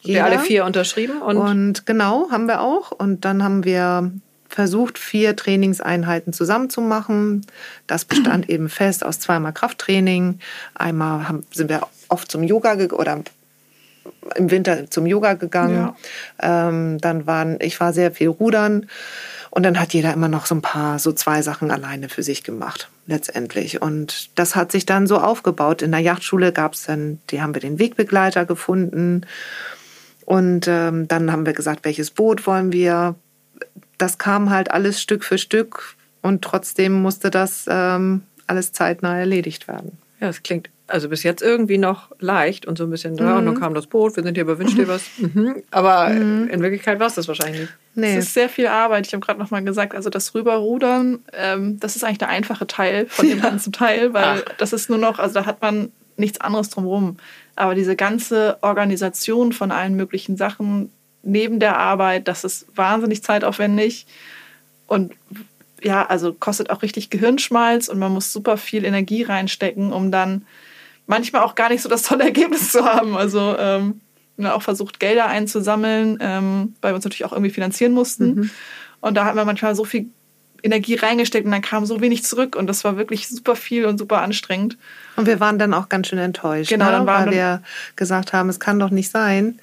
Wir 0.07 0.25
alle 0.25 0.39
vier 0.39 0.65
unterschrieben. 0.65 1.21
Und, 1.21 1.37
und 1.37 1.87
genau, 1.87 2.31
haben 2.31 2.47
wir 2.47 2.61
auch. 2.61 2.93
Und 2.93 3.25
dann 3.25 3.43
haben 3.43 3.65
wir 3.65 4.13
versucht, 4.49 4.99
vier 4.99 5.37
Trainingseinheiten 5.37 6.33
zusammenzumachen. 6.33 7.47
Das 7.87 8.05
bestand 8.05 8.49
eben 8.49 8.69
fest 8.69 9.05
aus 9.05 9.21
zweimal 9.21 9.53
Krafttraining. 9.53 10.39
Einmal 10.75 11.29
haben, 11.29 11.45
sind 11.53 11.69
wir 11.69 11.87
oft 12.09 12.31
zum 12.31 12.43
Yoga 12.43 12.75
oder 12.93 13.23
im 14.35 14.51
Winter 14.51 14.91
zum 14.91 15.07
Yoga 15.07 15.35
gegangen. 15.35 15.95
Ja. 16.43 16.69
Ähm, 16.69 16.99
dann 17.01 17.27
waren, 17.27 17.59
ich 17.61 17.79
war 17.81 17.93
sehr 17.93 18.13
viel 18.13 18.29
rudern 18.29 18.89
Und 19.51 19.63
dann 19.63 19.81
hat 19.81 19.95
jeder 19.95 20.13
immer 20.13 20.29
noch 20.29 20.47
so 20.47 20.55
ein 20.55 20.63
paar, 20.63 20.99
so 20.99 21.13
zwei 21.13 21.43
Sachen 21.43 21.71
alleine 21.71 22.09
für 22.09 22.23
sich 22.23 22.43
gemacht, 22.43 22.91
letztendlich. 23.07 23.81
Und 23.83 24.31
das 24.39 24.55
hat 24.55 24.73
sich 24.73 24.87
dann 24.87 25.07
so 25.07 25.19
aufgebaut. 25.19 25.83
In 25.83 25.93
der 25.93 26.01
Yachtschule 26.01 26.53
gab 26.53 26.75
es 26.75 26.85
dann, 26.85 27.21
die 27.31 27.41
haben 27.41 27.55
wir 27.55 27.61
den 27.61 27.79
Wegbegleiter 27.79 28.45
gefunden. 28.45 29.23
Und 30.26 30.66
ähm, 30.68 31.09
dann 31.09 31.33
haben 31.33 31.47
wir 31.47 31.54
gesagt, 31.54 31.85
welches 31.85 32.11
Boot 32.11 32.47
wollen 32.47 32.73
wir. 32.73 33.14
Das 33.97 34.18
kam 34.18 34.50
halt 34.50 34.71
alles 34.71 35.00
Stück 35.00 35.25
für 35.25 35.38
Stück 35.38 35.97
und 36.21 36.42
trotzdem 36.42 36.92
musste 36.92 37.30
das 37.30 37.64
ähm, 37.68 38.23
alles 38.47 38.73
zeitnah 38.73 39.18
erledigt 39.18 39.68
werden. 39.68 39.97
Ja, 40.21 40.26
das 40.26 40.42
klingt 40.42 40.68
also 40.88 41.09
bis 41.09 41.23
jetzt 41.23 41.42
irgendwie 41.42 41.78
noch 41.78 42.11
leicht 42.21 42.66
und 42.66 42.78
so 42.78 42.85
ein 42.85 42.90
bisschen, 42.90 43.14
mhm. 43.14 43.18
ja, 43.18 43.37
und 43.38 43.47
dann 43.47 43.59
kam 43.59 43.75
das 43.75 43.87
Boot, 43.87 44.16
wir 44.16 44.23
sind 44.23 44.35
hier 44.35 44.47
bei 44.47 44.59
Wünsch 44.59 44.75
dir 44.75 44.88
was. 44.88 45.04
Mhm. 45.18 45.62
Aber 45.71 46.11
mhm. 46.11 46.49
in 46.49 46.62
Wirklichkeit 46.62 47.00
war 47.00 47.06
es 47.06 47.14
das 47.14 47.26
wahrscheinlich 47.26 47.62
nicht. 47.62 47.75
Nee. 47.95 48.16
Es 48.16 48.26
ist 48.26 48.35
sehr 48.35 48.49
viel 48.49 48.66
Arbeit. 48.66 49.06
Ich 49.06 49.12
habe 49.12 49.25
gerade 49.25 49.38
noch 49.38 49.50
mal 49.50 49.64
gesagt, 49.64 49.95
also 49.95 50.11
das 50.11 50.35
Rüberrudern, 50.35 51.21
ähm, 51.33 51.80
das 51.80 51.97
ist 51.97 52.04
eigentlich 52.04 52.18
der 52.18 52.28
einfache 52.28 52.66
Teil 52.66 53.06
von 53.09 53.28
dem 53.28 53.40
ganzen 53.42 53.73
Teil, 53.73 54.12
weil 54.12 54.45
Ach. 54.47 54.52
das 54.59 54.73
ist 54.73 54.88
nur 54.88 54.99
noch, 54.99 55.18
also 55.18 55.35
da 55.35 55.47
hat 55.47 55.62
man 55.62 55.90
nichts 56.16 56.40
anderes 56.40 56.71
drumherum. 56.71 57.16
Aber 57.57 57.75
diese 57.75 57.97
ganze 57.97 58.59
Organisation 58.61 59.53
von 59.53 59.73
allen 59.73 59.97
möglichen 59.97 60.37
Sachen 60.37 60.91
neben 61.23 61.59
der 61.59 61.79
Arbeit, 61.79 62.29
das 62.29 62.45
ist 62.45 62.67
wahnsinnig 62.77 63.23
zeitaufwendig 63.23 64.07
und 64.87 65.13
ja, 65.83 66.07
also 66.07 66.33
kostet 66.33 66.71
auch 66.71 66.83
richtig 66.83 67.11
Gehirnschmalz 67.11 67.89
und 67.89 67.99
man 67.99 68.13
muss 68.13 68.33
super 68.33 68.57
viel 68.57 68.85
Energie 68.85 69.23
reinstecken, 69.23 69.93
um 69.93 70.11
dann 70.11 70.47
manchmal 71.07 71.43
auch 71.43 71.55
gar 71.55 71.69
nicht 71.69 71.83
so 71.83 71.89
das 71.89 72.03
tolle 72.03 72.25
Ergebnis 72.25 72.73
zu 72.73 72.85
haben. 72.85 73.17
Also 73.17 73.57
ähm, 73.59 74.01
wir 74.37 74.49
haben 74.49 74.57
auch 74.57 74.63
versucht, 74.63 75.01
Gelder 75.01 75.27
einzusammeln, 75.27 76.19
ähm, 76.21 76.75
weil 76.81 76.93
wir 76.93 76.97
uns 76.97 77.05
natürlich 77.05 77.25
auch 77.25 77.33
irgendwie 77.33 77.51
finanzieren 77.51 77.93
mussten. 77.93 78.35
Mhm. 78.35 78.51
Und 79.01 79.15
da 79.15 79.25
hatten 79.25 79.37
wir 79.37 79.45
manchmal 79.45 79.75
so 79.75 79.85
viel 79.85 80.09
Energie 80.63 80.95
reingesteckt 80.95 81.45
und 81.45 81.53
dann 81.53 81.63
kam 81.63 81.87
so 81.87 82.01
wenig 82.01 82.25
zurück 82.25 82.57
und 82.57 82.67
das 82.67 82.85
war 82.85 82.97
wirklich 82.97 83.29
super 83.29 83.57
viel 83.57 83.85
und 83.87 83.99
super 83.99 84.23
anstrengend. 84.23 84.77
Und 85.17 85.27
wir 85.27 85.41
waren 85.41 85.59
dann 85.59 85.73
auch 85.73 85.89
ganz 85.89 86.09
schön 86.09 86.19
enttäuscht, 86.19 86.71
genau, 86.71 86.87
ne? 86.87 86.91
dann 86.93 87.07
weil 87.07 87.31
wir 87.31 87.63
gesagt 87.97 88.33
haben, 88.33 88.49
es 88.49 88.61
kann 88.61 88.79
doch 88.79 88.91
nicht 88.91 89.11
sein. 89.11 89.59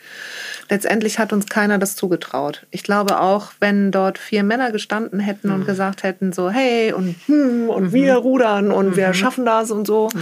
Letztendlich 0.70 1.20
hat 1.20 1.34
uns 1.34 1.48
keiner 1.48 1.78
das 1.78 1.96
zugetraut. 1.96 2.66
Ich 2.72 2.84
glaube 2.84 3.20
auch, 3.20 3.52
wenn 3.60 3.92
dort 3.92 4.18
vier 4.18 4.44
Männer 4.44 4.72
gestanden 4.72 5.20
hätten 5.20 5.50
mhm. 5.50 5.56
und 5.56 5.66
gesagt 5.66 6.04
hätten 6.04 6.34
so, 6.34 6.50
hey 6.50 6.94
und 6.94 7.16
hm, 7.28 7.70
und 7.70 7.84
mhm. 7.86 7.94
wir 7.94 8.16
rudern 8.16 8.72
und 8.72 8.92
mhm. 8.92 8.96
wir 8.96 9.14
schaffen 9.14 9.46
das 9.46 9.72
und 9.72 9.86
so, 9.86 10.10
mhm 10.14 10.22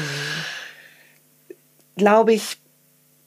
glaube 2.02 2.34
ich, 2.34 2.58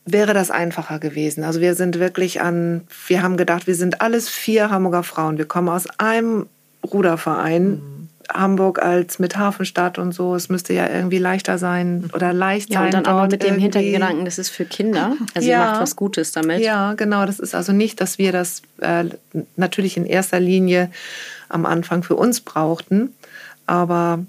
wäre 0.05 0.35
das 0.35 0.51
einfacher 0.51 0.99
gewesen. 0.99 1.45
Also 1.45 1.61
wir 1.61 1.75
sind 1.75 1.99
wirklich 1.99 2.41
an, 2.41 2.83
wir 3.07 3.23
haben 3.23 3.37
gedacht, 3.37 3.67
wir 3.67 3.75
sind 3.75 4.01
alles 4.01 4.29
vier 4.29 4.71
Hamburger 4.71 5.03
Frauen. 5.03 5.39
Wir 5.39 5.47
kommen 5.47 5.69
aus 5.69 5.87
einem 5.99 6.47
Ruderverein. 6.85 7.71
Mhm. 7.71 7.95
Hamburg 8.33 8.83
als 8.83 9.19
mit 9.19 9.37
Hafenstadt 9.37 9.99
und 9.99 10.13
so, 10.13 10.35
es 10.35 10.49
müsste 10.49 10.73
ja 10.73 10.89
irgendwie 10.89 11.19
leichter 11.19 11.59
sein 11.59 12.11
oder 12.15 12.33
leicht 12.33 12.71
ja, 12.71 12.79
sein. 12.79 12.87
Und 12.87 12.95
dann 12.95 13.07
aber 13.07 13.29
mit 13.29 13.43
dem 13.43 13.59
Hintergedanken, 13.59 14.25
das 14.25 14.39
ist 14.39 14.51
für 14.51 14.65
Kinder, 14.65 15.17
also 15.35 15.49
ja, 15.49 15.59
ihr 15.59 15.71
macht 15.71 15.83
was 15.83 15.97
Gutes 15.97 16.33
damit. 16.33 16.61
Ja, 16.61 16.95
genau, 16.95 17.27
das 17.27 17.39
ist 17.39 17.55
also 17.55 17.73
nicht, 17.73 18.01
dass 18.01 18.19
wir 18.19 18.33
das 18.33 18.63
äh, 18.81 19.05
natürlich 19.57 19.97
in 19.97 20.07
erster 20.07 20.41
Linie 20.41 20.91
am 21.49 21.67
Anfang 21.67 22.03
für 22.03 22.17
uns 22.17 22.41
brauchten, 22.41 23.13
aber 23.67 24.25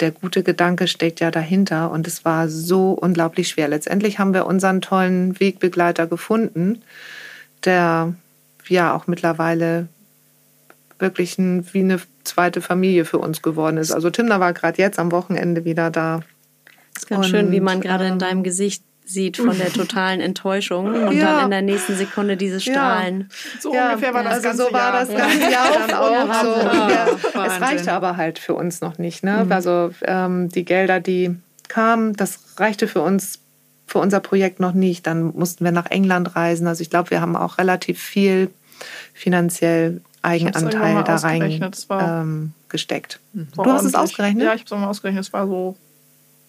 der 0.00 0.12
gute 0.12 0.42
Gedanke 0.42 0.86
steckt 0.86 1.20
ja 1.20 1.30
dahinter 1.30 1.90
und 1.90 2.06
es 2.06 2.24
war 2.24 2.48
so 2.48 2.92
unglaublich 2.92 3.48
schwer. 3.48 3.68
Letztendlich 3.68 4.18
haben 4.18 4.32
wir 4.32 4.46
unseren 4.46 4.80
tollen 4.80 5.38
Wegbegleiter 5.38 6.06
gefunden, 6.06 6.82
der 7.64 8.14
ja 8.68 8.94
auch 8.94 9.06
mittlerweile 9.06 9.88
wirklich 11.00 11.38
ein, 11.38 11.66
wie 11.72 11.80
eine 11.80 12.00
zweite 12.24 12.60
Familie 12.60 13.04
für 13.04 13.18
uns 13.18 13.42
geworden 13.42 13.76
ist. 13.76 13.92
Also 13.92 14.10
Timna 14.10 14.40
war 14.40 14.52
gerade 14.52 14.80
jetzt 14.80 14.98
am 14.98 15.12
Wochenende 15.12 15.64
wieder 15.64 15.90
da. 15.90 16.20
Das 16.94 17.04
ist 17.04 17.08
ganz 17.08 17.26
und, 17.26 17.30
schön, 17.30 17.52
wie 17.52 17.60
man 17.60 17.80
gerade 17.80 18.06
in 18.06 18.14
ähm, 18.14 18.18
deinem 18.18 18.42
Gesicht 18.42 18.82
sieht 19.04 19.38
von 19.38 19.58
der 19.58 19.72
totalen 19.72 20.20
Enttäuschung 20.20 20.86
und 21.08 21.16
ja. 21.16 21.36
dann 21.36 21.44
in 21.46 21.50
der 21.50 21.62
nächsten 21.62 21.96
Sekunde 21.96 22.36
dieses 22.36 22.62
Strahlen. 22.62 23.20
Ja. 23.20 23.60
So 23.60 23.74
ja. 23.74 23.88
ungefähr 23.88 24.14
war 24.14 24.22
das 24.22 24.34
also 24.34 24.48
ganze 24.48 24.62
so 24.64 24.72
war 24.72 24.94
Jahr. 24.94 25.04
das 25.04 25.16
ganze 25.16 25.50
Jahr 25.50 25.68
dann 25.88 25.94
auch. 25.94 26.44
So. 27.34 27.40
es 27.40 27.60
reichte 27.60 27.92
aber 27.92 28.16
halt 28.16 28.38
für 28.38 28.54
uns 28.54 28.80
noch 28.80 28.98
nicht. 28.98 29.24
Ne? 29.24 29.44
Mhm. 29.44 29.52
Also 29.52 29.90
ähm, 30.02 30.48
die 30.48 30.64
Gelder, 30.64 31.00
die 31.00 31.34
kamen, 31.68 32.14
das 32.14 32.38
reichte 32.56 32.88
für 32.88 33.00
uns 33.00 33.40
für 33.86 33.98
unser 33.98 34.20
Projekt 34.20 34.60
noch 34.60 34.72
nicht. 34.72 35.06
Dann 35.06 35.34
mussten 35.34 35.64
wir 35.64 35.72
nach 35.72 35.90
England 35.90 36.36
reisen. 36.36 36.68
Also 36.68 36.82
ich 36.82 36.90
glaube, 36.90 37.10
wir 37.10 37.20
haben 37.20 37.34
auch 37.34 37.58
relativ 37.58 38.00
viel 38.00 38.50
finanziell 39.12 40.00
Eigenanteil 40.22 41.02
da 41.04 41.16
rein 41.16 41.72
ähm, 41.90 42.52
gesteckt. 42.68 43.20
Mhm. 43.32 43.48
Du 43.54 43.64
hast 43.64 43.84
es 43.84 43.94
ausgerechnet? 43.94 44.44
Ja, 44.44 44.54
ich 44.54 44.64
habe 44.64 44.82
es 44.82 44.88
ausgerechnet. 44.88 45.24
Es 45.24 45.32
war 45.32 45.46
so 45.46 45.76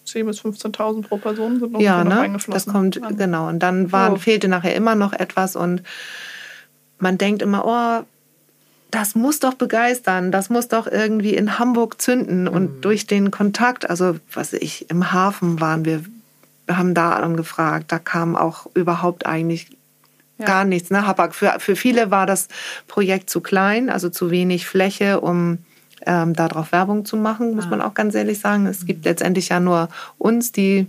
10.000 0.06 0.24
bis 0.24 0.40
15.000 0.40 1.02
pro 1.02 1.16
Person 1.16 1.60
sind 1.60 1.72
noch, 1.72 1.80
ja, 1.80 2.04
ne? 2.04 2.20
eingeflossen. 2.20 2.52
Das 2.52 2.66
kommt, 2.66 3.02
an. 3.02 3.16
genau. 3.16 3.48
Und 3.48 3.60
dann 3.60 3.92
waren, 3.92 4.14
oh. 4.14 4.16
fehlte 4.16 4.48
nachher 4.48 4.74
immer 4.74 4.94
noch 4.94 5.12
etwas 5.12 5.56
und 5.56 5.82
man 6.98 7.18
denkt 7.18 7.42
immer, 7.42 7.64
oh, 7.64 8.04
das 8.90 9.14
muss 9.14 9.40
doch 9.40 9.54
begeistern, 9.54 10.30
das 10.30 10.50
muss 10.50 10.68
doch 10.68 10.86
irgendwie 10.86 11.34
in 11.34 11.58
Hamburg 11.58 12.00
zünden. 12.00 12.46
Und 12.46 12.76
mhm. 12.76 12.80
durch 12.82 13.06
den 13.06 13.30
Kontakt, 13.30 13.88
also 13.88 14.16
was 14.32 14.52
ich, 14.52 14.90
im 14.90 15.12
Hafen 15.12 15.60
waren 15.60 15.84
wir, 15.86 16.04
haben 16.68 16.92
da 16.94 17.12
angefragt, 17.12 17.90
da 17.90 17.98
kam 17.98 18.36
auch 18.36 18.66
überhaupt 18.74 19.24
eigentlich 19.24 19.68
ja. 20.38 20.46
gar 20.46 20.64
nichts. 20.64 20.90
Ne? 20.90 21.06
Habak, 21.06 21.34
für, 21.34 21.54
für 21.58 21.76
viele 21.76 22.10
war 22.10 22.26
das 22.26 22.48
Projekt 22.88 23.30
zu 23.30 23.40
klein, 23.40 23.90
also 23.90 24.08
zu 24.08 24.30
wenig 24.30 24.66
Fläche, 24.66 25.20
um 25.20 25.58
ähm, 26.06 26.34
darauf 26.34 26.72
Werbung 26.72 27.04
zu 27.04 27.16
machen, 27.16 27.54
muss 27.54 27.66
ah. 27.66 27.70
man 27.70 27.80
auch 27.80 27.94
ganz 27.94 28.14
ehrlich 28.14 28.40
sagen. 28.40 28.66
Es 28.66 28.86
gibt 28.86 29.04
letztendlich 29.04 29.50
ja 29.50 29.60
nur 29.60 29.88
uns, 30.18 30.52
die 30.52 30.86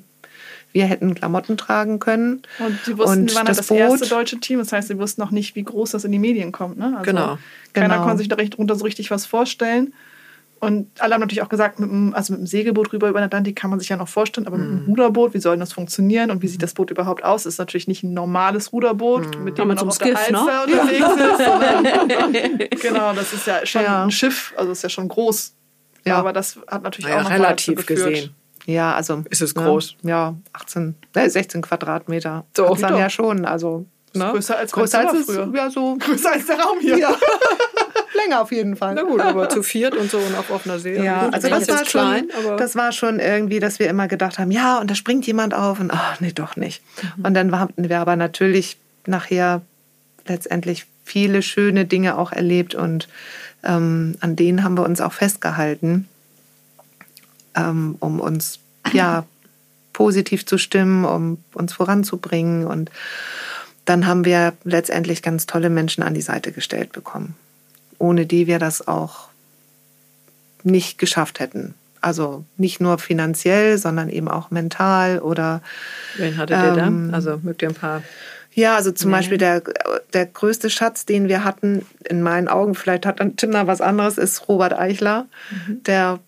wir 0.71 0.85
hätten 0.85 1.13
Klamotten 1.13 1.55
tragen 1.55 1.99
können. 1.99 2.41
Und 2.57 2.79
sie 2.83 2.97
wussten, 2.97 3.21
und 3.21 3.29
die 3.29 3.35
waren 3.35 3.45
das, 3.45 3.57
das 3.57 3.69
erste 3.69 4.07
deutsche 4.07 4.39
Team. 4.39 4.57
Das 4.57 4.73
heißt, 4.73 4.87
sie 4.87 4.97
wussten 4.97 5.21
noch 5.21 5.29
nicht, 5.29 5.55
wie 5.55 5.63
groß 5.63 5.91
das 5.91 6.03
in 6.03 6.11
die 6.11 6.19
Medien 6.19 6.51
kommt. 6.51 6.77
Ne? 6.79 6.85
Also 6.97 7.03
genau. 7.03 7.37
Keiner 7.73 7.95
genau. 7.95 8.03
konnte 8.03 8.17
sich 8.17 8.27
darunter 8.27 8.75
so 8.75 8.83
richtig 8.83 9.11
was 9.11 9.27
vorstellen. 9.27 9.93
Und 10.63 11.01
alle 11.01 11.13
haben 11.13 11.21
natürlich 11.21 11.41
auch 11.41 11.49
gesagt, 11.49 11.79
mit 11.79 11.89
dem, 11.89 12.13
also 12.13 12.33
mit 12.33 12.41
dem 12.41 12.47
Segelboot 12.47 12.93
rüber 12.93 13.09
über 13.09 13.19
den 13.19 13.25
Atlantik 13.25 13.55
kann 13.55 13.69
man 13.69 13.79
sich 13.79 13.89
ja 13.89 13.97
noch 13.97 14.07
vorstellen, 14.07 14.47
aber 14.47 14.57
mm. 14.57 14.61
mit 14.61 14.69
dem 14.69 14.83
mhm. 14.83 14.89
Ruderboot, 14.89 15.33
wie 15.33 15.39
soll 15.39 15.57
das 15.57 15.73
funktionieren 15.73 16.31
und 16.31 16.41
wie 16.41 16.47
sieht 16.47 16.63
das 16.63 16.73
Boot 16.73 16.89
überhaupt 16.89 17.23
aus? 17.23 17.43
Das 17.43 17.53
ist 17.53 17.59
natürlich 17.59 17.87
nicht 17.87 18.03
ein 18.03 18.13
normales 18.13 18.71
Ruderboot, 18.71 19.37
mm. 19.37 19.43
mit 19.43 19.57
dem 19.57 19.67
man 19.67 19.77
auch 19.77 19.87
auf 19.87 19.97
der 19.97 20.17
Alster 20.17 20.31
ne? 20.31 20.63
unterwegs 20.63 22.69
ist. 22.71 22.81
genau, 22.81 23.13
das 23.13 23.33
ist 23.33 23.45
ja 23.45 23.65
schon 23.65 23.83
ja. 23.83 24.03
ein 24.03 24.11
Schiff, 24.11 24.53
also 24.57 24.71
ist 24.71 24.83
ja 24.83 24.89
schon 24.89 25.07
groß. 25.07 25.53
Ja. 26.05 26.17
Aber 26.17 26.33
das 26.33 26.59
hat 26.67 26.83
natürlich 26.83 27.09
naja, 27.09 27.21
auch 27.21 27.25
noch 27.25 27.31
relativ 27.31 27.85
gesehen. 27.85 28.35
Ja, 28.65 28.93
also. 28.93 29.23
Ist 29.29 29.41
es 29.41 29.55
ne, 29.55 29.63
groß? 29.63 29.95
Ja, 30.03 30.35
18, 30.53 30.95
ne, 31.15 31.29
16 31.29 31.61
Quadratmeter. 31.61 32.45
So. 32.55 32.73
dann 32.75 32.97
ja 32.97 33.09
schon, 33.09 33.45
also. 33.45 33.85
Ne? 34.13 34.29
Größer 34.31 34.57
als, 34.57 34.71
größer 34.71 35.09
als 35.09 35.25
früher. 35.25 35.51
Ja, 35.55 35.69
so. 35.69 35.97
Größer 35.97 36.31
als 36.31 36.45
der 36.45 36.59
Raum 36.59 36.79
hier. 36.79 36.97
Ja. 36.97 37.15
länger 38.13 38.41
auf 38.41 38.51
jeden 38.51 38.75
Fall. 38.75 38.95
Na 38.95 39.03
gut, 39.03 39.21
aber 39.21 39.49
zu 39.49 39.63
viert 39.63 39.95
und 39.95 40.09
so 40.09 40.17
und 40.17 40.35
auf 40.35 40.49
offener 40.49 40.79
See. 40.79 41.01
Ja, 41.01 41.29
also 41.29 41.49
das 41.49 41.67
war, 41.67 41.81
klein, 41.83 42.27
schon, 42.31 42.57
das 42.57 42.75
war 42.75 42.91
schon 42.91 43.19
irgendwie, 43.19 43.59
dass 43.59 43.79
wir 43.79 43.89
immer 43.89 44.07
gedacht 44.07 44.39
haben, 44.39 44.51
ja, 44.51 44.79
und 44.79 44.89
da 44.89 44.95
springt 44.95 45.25
jemand 45.27 45.53
auf 45.53 45.79
und 45.79 45.91
ach, 45.91 46.19
nee, 46.19 46.31
doch 46.31 46.55
nicht. 46.55 46.81
Mhm. 47.17 47.25
Und 47.25 47.33
dann 47.33 47.59
hatten 47.59 47.89
wir 47.89 47.99
aber 47.99 48.15
natürlich 48.15 48.77
nachher 49.05 49.61
letztendlich 50.25 50.85
viele 51.03 51.41
schöne 51.41 51.85
Dinge 51.85 52.17
auch 52.17 52.31
erlebt 52.31 52.75
und 52.75 53.07
ähm, 53.63 54.15
an 54.19 54.35
denen 54.35 54.63
haben 54.63 54.77
wir 54.77 54.83
uns 54.83 55.01
auch 55.01 55.13
festgehalten, 55.13 56.07
ähm, 57.55 57.95
um 57.99 58.19
uns 58.19 58.59
ja 58.93 59.25
positiv 59.91 60.45
zu 60.45 60.57
stimmen, 60.57 61.05
um 61.05 61.37
uns 61.53 61.73
voranzubringen 61.73 62.65
und 62.65 62.89
dann 63.85 64.07
haben 64.07 64.23
wir 64.23 64.53
letztendlich 64.63 65.21
ganz 65.21 65.45
tolle 65.45 65.69
Menschen 65.69 66.03
an 66.03 66.13
die 66.13 66.21
Seite 66.21 66.53
gestellt 66.53 66.93
bekommen 66.93 67.35
ohne 67.99 68.25
die 68.25 68.47
wir 68.47 68.59
das 68.59 68.87
auch 68.87 69.29
nicht 70.63 70.97
geschafft 70.97 71.39
hätten. 71.39 71.73
Also 72.01 72.43
nicht 72.57 72.81
nur 72.81 72.97
finanziell, 72.97 73.77
sondern 73.77 74.09
eben 74.09 74.27
auch 74.27 74.51
mental 74.51 75.19
oder. 75.19 75.61
Wen 76.17 76.37
hattet 76.37 76.57
ähm, 76.57 76.63
ihr 76.63 76.75
da? 76.75 76.87
Ähm, 76.87 77.09
also 77.13 77.39
mögt 77.41 77.61
ihr 77.61 77.69
ein 77.69 77.75
paar. 77.75 78.03
Ja, 78.53 78.75
also 78.75 78.91
zum 78.91 79.09
nee. 79.09 79.17
Beispiel 79.17 79.37
der, 79.37 79.63
der 80.13 80.25
größte 80.25 80.69
Schatz, 80.69 81.05
den 81.05 81.27
wir 81.27 81.43
hatten, 81.43 81.85
in 82.03 82.21
meinen 82.21 82.47
Augen, 82.47 82.75
vielleicht 82.75 83.05
hat 83.05 83.19
dann 83.19 83.35
Timna 83.35 83.67
was 83.67 83.81
anderes, 83.81 84.17
ist 84.17 84.47
Robert 84.47 84.73
Eichler, 84.73 85.27
mhm. 85.49 85.83
der 85.83 86.19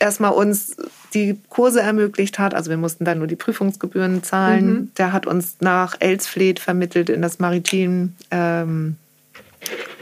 erstmal 0.00 0.32
uns 0.32 0.76
die 1.14 1.38
Kurse 1.48 1.80
ermöglicht 1.80 2.38
hat. 2.38 2.54
Also 2.54 2.70
wir 2.70 2.76
mussten 2.76 3.04
dann 3.04 3.18
nur 3.18 3.26
die 3.26 3.36
Prüfungsgebühren 3.36 4.22
zahlen. 4.22 4.66
Mhm. 4.66 4.90
Der 4.98 5.12
hat 5.12 5.26
uns 5.26 5.56
nach 5.60 5.96
Elsfleth 6.00 6.58
vermittelt 6.58 7.08
in 7.08 7.22
das 7.22 7.38
Maritim 7.38 8.14
ähm, 8.30 8.96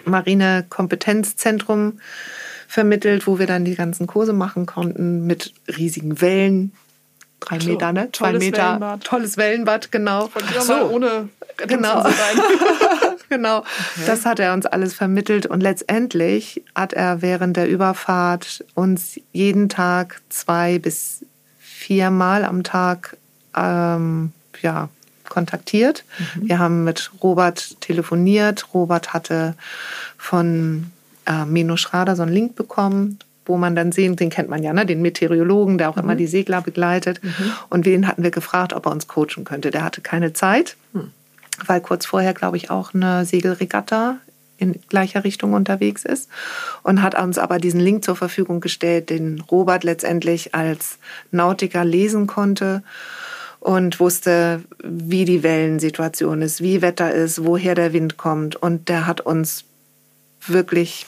Marine-Kompetenzzentrum 0.07 2.01
vermittelt, 2.69 3.27
wo 3.27 3.39
wir 3.39 3.47
dann 3.47 3.65
die 3.65 3.75
ganzen 3.75 4.07
Kurse 4.07 4.33
machen 4.33 4.67
konnten 4.67 5.27
mit 5.27 5.55
riesigen 5.77 6.21
Wellen. 6.21 6.73
Drei 7.41 7.61
so, 7.61 7.71
Meter, 7.71 7.93
ne? 7.93 8.09
Zwei 8.13 8.33
Meter. 8.33 8.63
Wellenbad. 8.63 9.05
Tolles 9.05 9.37
Wellenbad, 9.37 9.93
genau. 9.93 10.29
Von 10.29 10.43
dir 10.47 10.61
so. 10.61 10.73
mal 10.73 10.83
ohne 10.85 11.29
genau. 11.67 12.05
genau. 13.29 13.59
Okay. 13.59 13.69
Das 14.07 14.27
hat 14.27 14.41
er 14.41 14.53
uns 14.53 14.67
alles 14.67 14.95
vermittelt 14.95 15.47
und 15.47 15.63
letztendlich 15.63 16.63
hat 16.75 16.93
er 16.93 17.23
während 17.23 17.57
der 17.57 17.69
Überfahrt 17.69 18.65
uns 18.75 19.21
jeden 19.33 19.69
Tag 19.69 20.21
zwei 20.29 20.79
bis 20.79 21.25
viermal 21.59 22.45
am 22.45 22.65
Tag 22.65 23.17
ähm, 23.57 24.33
ja, 24.63 24.89
kontaktiert. 25.29 26.05
Mhm. 26.19 26.49
Wir 26.49 26.59
haben 26.59 26.85
mit 26.85 27.11
Robert 27.23 27.81
telefoniert. 27.81 28.75
Robert 28.75 29.13
hatte 29.13 29.55
von 30.17 30.91
äh, 31.27 31.45
Meno 31.45 31.77
Schrader 31.77 32.17
so 32.17 32.23
einen 32.23 32.33
Link 32.33 32.57
bekommen, 32.57 33.19
wo 33.45 33.57
man 33.57 33.77
dann 33.77 33.93
sehen, 33.93 34.17
den 34.17 34.31
kennt 34.31 34.49
man 34.49 34.63
ja, 34.63 34.73
ne? 34.73 34.87
den 34.87 35.03
Meteorologen, 35.03 35.79
der 35.79 35.91
auch 35.91 35.97
mhm. 35.97 36.03
immer 36.03 36.15
die 36.17 36.27
Segler 36.27 36.61
begleitet. 36.61 37.23
Mhm. 37.23 37.53
Und 37.71 37.87
den 37.87 38.07
hatten 38.09 38.23
wir 38.23 38.31
gefragt, 38.31 38.73
ob 38.73 38.87
er 38.87 38.93
uns 38.93 39.07
coachen 39.07 39.45
könnte. 39.45 39.71
Der 39.71 39.85
hatte 39.85 40.01
keine 40.01 40.33
Zeit, 40.33 40.77
mhm. 40.93 41.13
weil 41.67 41.81
kurz 41.81 42.07
vorher, 42.07 42.35
glaube 42.35 42.57
ich, 42.57 42.71
auch 42.71 42.95
eine 42.95 43.25
Segelregatta 43.25 44.17
in 44.59 44.81
gleicher 44.89 45.25
Richtung 45.25 45.53
unterwegs 45.53 46.05
ist 46.05 46.29
und 46.83 47.03
hat 47.03 47.19
uns 47.19 47.39
aber 47.39 47.59
diesen 47.59 47.81
Link 47.81 48.05
zur 48.05 48.17
Verfügung 48.17 48.61
gestellt, 48.61 49.11
den 49.11 49.41
Robert 49.41 49.85
letztendlich 49.85 50.55
als 50.55 50.99
Nautiker 51.31 51.85
lesen 51.85 52.27
konnte 52.27 52.83
und 53.61 54.01
wusste, 54.01 54.63
wie 54.83 55.25
die 55.25 55.43
Wellensituation 55.43 56.43
ist, 56.43 56.61
wie 56.61 56.83
Wetter 56.83 57.13
ist, 57.13 57.45
woher 57.45 57.75
der 57.75 57.93
Wind 57.93 58.17
kommt. 58.17 58.57
Und 58.57 58.89
der 58.89 59.07
hat 59.07 59.21
uns 59.21 59.65
wirklich 60.47 61.07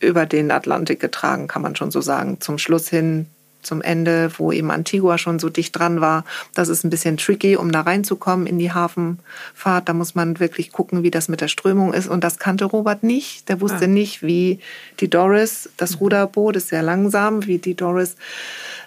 über 0.00 0.26
den 0.26 0.50
Atlantik 0.50 1.00
getragen, 1.00 1.48
kann 1.48 1.62
man 1.62 1.76
schon 1.76 1.90
so 1.90 2.00
sagen. 2.00 2.40
Zum 2.40 2.58
Schluss 2.58 2.88
hin, 2.88 3.26
zum 3.62 3.82
Ende, 3.82 4.30
wo 4.38 4.52
eben 4.52 4.70
Antigua 4.70 5.18
schon 5.18 5.38
so 5.38 5.48
dicht 5.48 5.76
dran 5.76 6.00
war. 6.00 6.24
Das 6.54 6.68
ist 6.68 6.84
ein 6.84 6.90
bisschen 6.90 7.16
tricky, 7.16 7.56
um 7.56 7.72
da 7.72 7.82
reinzukommen 7.82 8.46
in 8.46 8.58
die 8.58 8.72
Hafenfahrt. 8.72 9.88
Da 9.88 9.92
muss 9.92 10.14
man 10.14 10.40
wirklich 10.40 10.72
gucken, 10.72 11.02
wie 11.02 11.10
das 11.10 11.28
mit 11.28 11.40
der 11.40 11.48
Strömung 11.48 11.92
ist. 11.92 12.08
Und 12.08 12.24
das 12.24 12.38
kannte 12.38 12.64
Robert 12.64 13.02
nicht. 13.02 13.48
Der 13.48 13.60
wusste 13.60 13.84
ah. 13.84 13.88
nicht, 13.88 14.22
wie 14.22 14.60
die 15.00 15.10
Doris, 15.10 15.68
das 15.76 15.92
mhm. 15.92 15.98
Ruderboot 15.98 16.56
ist 16.56 16.68
sehr 16.68 16.82
langsam, 16.82 17.46
wie 17.46 17.58
die 17.58 17.74
Doris 17.74 18.16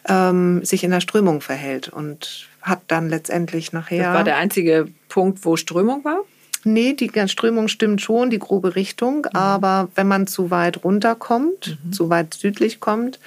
ähm, 0.07 0.63
sich 0.63 0.83
in 0.83 0.91
der 0.91 1.01
Strömung 1.01 1.41
verhält. 1.41 1.89
Und 1.89 2.47
hat 2.61 2.81
dann 2.87 3.09
letztendlich 3.09 3.73
nachher. 3.73 4.03
Das 4.03 4.13
war 4.13 4.23
der 4.23 4.37
einzige 4.37 4.87
Punkt, 5.09 5.45
wo 5.45 5.57
Strömung 5.57 6.03
war? 6.03 6.19
Nee, 6.63 6.93
die 6.93 7.11
Strömung 7.27 7.67
stimmt 7.67 8.01
schon, 8.01 8.29
die 8.29 8.39
grobe 8.39 8.75
Richtung. 8.75 9.27
Mhm. 9.31 9.37
Aber 9.37 9.89
wenn 9.95 10.07
man 10.07 10.27
zu 10.27 10.51
weit 10.51 10.83
runterkommt, 10.83 11.79
mhm. 11.83 11.93
zu 11.93 12.09
weit 12.09 12.33
südlich 12.33 12.79
kommt, 12.79 13.19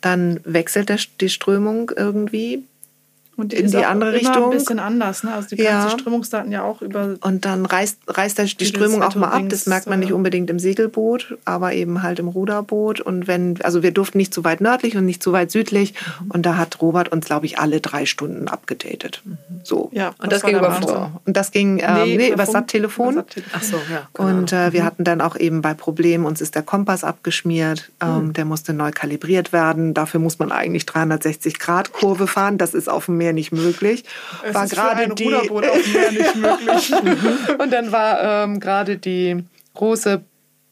dann 0.00 0.40
wechselt 0.44 0.88
der, 0.88 0.98
die 1.20 1.28
Strömung 1.28 1.90
irgendwie. 1.94 2.64
Und 3.38 3.52
die 3.52 3.56
in 3.56 3.70
die 3.70 3.84
andere 3.84 4.14
Richtung. 4.14 4.46
ein 4.46 4.50
bisschen 4.50 4.80
anders. 4.80 5.22
Ne? 5.22 5.32
Also 5.32 5.54
die 5.54 5.62
ja. 5.62 5.88
Strömungsdaten 5.90 6.50
ja 6.50 6.64
auch 6.64 6.82
über. 6.82 7.14
Und 7.20 7.44
dann 7.44 7.66
reißt, 7.66 7.98
reißt 8.08 8.60
die 8.60 8.66
Strömung 8.66 9.00
auch 9.00 9.14
mal 9.14 9.28
ab. 9.28 9.44
Das 9.48 9.66
merkt 9.66 9.86
man 9.86 10.00
nicht 10.00 10.12
unbedingt 10.12 10.50
im 10.50 10.58
Segelboot, 10.58 11.38
aber 11.44 11.72
eben 11.72 12.02
halt 12.02 12.18
im 12.18 12.26
Ruderboot. 12.26 13.00
Und 13.00 13.28
wenn, 13.28 13.62
also 13.62 13.84
wir 13.84 13.92
durften 13.92 14.18
nicht 14.18 14.34
zu 14.34 14.42
weit 14.42 14.60
nördlich 14.60 14.96
und 14.96 15.04
nicht 15.04 15.22
zu 15.22 15.30
weit 15.30 15.52
südlich. 15.52 15.94
Mhm. 15.94 16.30
Und 16.32 16.46
da 16.46 16.56
hat 16.56 16.82
Robert 16.82 17.10
uns, 17.10 17.26
glaube 17.26 17.46
ich, 17.46 17.60
alle 17.60 17.80
drei 17.80 18.06
Stunden 18.06 18.48
abgedatet. 18.48 19.22
Mhm. 19.24 19.38
So. 19.62 19.88
Ja, 19.92 20.08
und 20.18 20.32
das, 20.32 20.40
das 20.40 20.50
ging 20.50 20.58
über 20.58 20.72
Funk. 20.72 21.10
Und 21.24 21.36
das 21.36 21.52
ging 21.52 21.78
ähm, 21.78 21.94
nee, 22.02 22.16
nee, 22.16 22.30
über 22.30 22.44
Sat-Telefon. 22.44 23.22
Ach 23.52 23.62
so, 23.62 23.76
ja. 23.76 24.08
Genau. 24.14 24.28
Und 24.30 24.52
äh, 24.52 24.72
wir 24.72 24.80
mhm. 24.80 24.86
hatten 24.86 25.04
dann 25.04 25.20
auch 25.20 25.36
eben 25.36 25.62
bei 25.62 25.74
Problemen, 25.74 26.24
uns 26.24 26.40
ist 26.40 26.56
der 26.56 26.64
Kompass 26.64 27.04
abgeschmiert. 27.04 27.92
Ähm, 28.00 28.26
mhm. 28.26 28.32
Der 28.32 28.44
musste 28.44 28.72
neu 28.72 28.90
kalibriert 28.90 29.52
werden. 29.52 29.94
Dafür 29.94 30.18
muss 30.18 30.40
man 30.40 30.50
eigentlich 30.50 30.86
360 30.86 31.60
Grad 31.60 31.92
Kurve 31.92 32.26
fahren. 32.26 32.58
Das 32.58 32.74
ist 32.74 32.88
auf 32.88 33.06
dem 33.06 33.16
Meer 33.18 33.27
Meer 33.28 33.34
nicht 33.34 33.52
möglich. 33.52 34.04
Es 34.42 34.54
war 34.54 34.66
gerade 34.66 35.14
die 35.14 35.24
Ruderboot 35.24 35.66
auf 35.66 35.82
dem 35.82 35.92
Meer 35.92 36.12
nicht 36.12 36.36
möglich. 36.36 36.92
und 37.58 37.72
dann 37.72 37.92
war 37.92 38.44
ähm, 38.44 38.60
gerade 38.60 38.96
die 38.96 39.44
große 39.74 40.22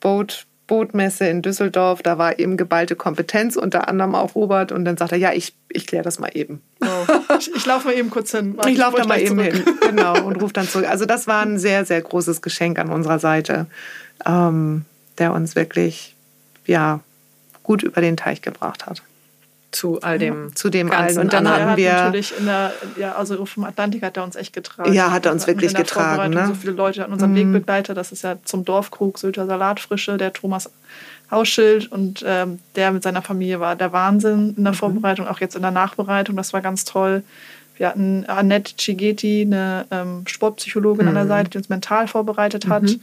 Boot 0.00 0.46
Bootmesse 0.66 1.28
in 1.28 1.42
Düsseldorf, 1.42 2.02
da 2.02 2.18
war 2.18 2.40
eben 2.40 2.56
geballte 2.56 2.96
Kompetenz, 2.96 3.54
unter 3.54 3.88
anderem 3.88 4.16
auch 4.16 4.34
Robert. 4.34 4.72
Und 4.72 4.84
dann 4.84 4.96
sagt 4.96 5.12
er, 5.12 5.18
ja, 5.18 5.32
ich, 5.32 5.54
ich 5.68 5.86
kläre 5.86 6.02
das 6.02 6.18
mal 6.18 6.30
eben. 6.34 6.60
Oh. 6.80 7.36
Ich, 7.38 7.54
ich 7.54 7.64
laufe 7.66 7.86
mal 7.86 7.94
eben 7.94 8.10
kurz 8.10 8.32
hin. 8.32 8.56
Warte, 8.56 8.70
ich 8.70 8.76
laufe 8.76 8.96
da 8.96 9.04
mal 9.06 9.20
eben 9.20 9.38
zurück. 9.38 9.52
hin, 9.52 9.64
genau, 9.80 10.20
und 10.24 10.42
rufe 10.42 10.52
dann 10.52 10.66
zurück. 10.66 10.88
Also 10.88 11.06
das 11.06 11.28
war 11.28 11.42
ein 11.42 11.60
sehr, 11.60 11.84
sehr 11.84 12.02
großes 12.02 12.42
Geschenk 12.42 12.80
an 12.80 12.90
unserer 12.90 13.20
Seite, 13.20 13.66
ähm, 14.26 14.86
der 15.18 15.32
uns 15.34 15.54
wirklich, 15.54 16.16
ja, 16.66 16.98
gut 17.62 17.84
über 17.84 18.00
den 18.00 18.16
Teich 18.16 18.42
gebracht 18.42 18.86
hat 18.86 19.02
zu 19.76 20.00
all 20.00 20.18
dem. 20.18 20.48
Ja, 20.48 20.54
zu 20.54 20.70
dem 20.70 20.90
allen. 20.90 21.18
Und 21.18 21.32
dann 21.32 21.48
haben 21.48 21.76
wir. 21.76 21.92
Natürlich 21.92 22.32
in 22.38 22.46
der, 22.46 22.72
ja, 22.96 23.14
also 23.14 23.44
vom 23.46 23.64
Atlantik 23.64 24.02
hat 24.02 24.16
er 24.16 24.24
uns 24.24 24.34
echt 24.34 24.52
getragen. 24.52 24.92
Ja, 24.92 25.10
hat 25.10 25.26
er 25.26 25.32
uns 25.32 25.46
wirklich 25.46 25.74
getragen. 25.74 26.32
Ne? 26.32 26.46
So 26.46 26.54
viele 26.54 26.72
Leute 26.72 27.02
hatten 27.02 27.12
unseren 27.12 27.32
mhm. 27.32 27.54
Wegbegleiter. 27.54 27.94
Das 27.94 28.12
ist 28.12 28.22
ja 28.22 28.36
zum 28.44 28.64
Dorfkrug 28.64 29.18
Sylter 29.18 29.46
Salatfrische, 29.46 30.16
der 30.16 30.32
Thomas 30.32 30.70
Hausschild. 31.30 31.92
Und 31.92 32.24
ähm, 32.26 32.58
der 32.74 32.90
mit 32.92 33.02
seiner 33.02 33.22
Familie 33.22 33.60
war 33.60 33.76
der 33.76 33.92
Wahnsinn 33.92 34.54
in 34.56 34.64
der 34.64 34.72
mhm. 34.72 34.76
Vorbereitung, 34.76 35.28
auch 35.28 35.40
jetzt 35.40 35.54
in 35.54 35.62
der 35.62 35.70
Nachbereitung. 35.70 36.36
Das 36.36 36.52
war 36.52 36.62
ganz 36.62 36.84
toll. 36.84 37.22
Wir 37.76 37.88
hatten 37.88 38.24
Annette 38.26 38.74
Cigeti, 38.78 39.42
eine 39.42 39.86
ähm, 39.90 40.22
Sportpsychologin 40.26 41.04
mhm. 41.04 41.08
an 41.08 41.14
der 41.14 41.24
mhm. 41.24 41.28
Seite, 41.28 41.50
die 41.50 41.58
uns 41.58 41.68
mental 41.68 42.08
vorbereitet 42.08 42.68
hat. 42.68 42.84
Mhm. 42.84 43.00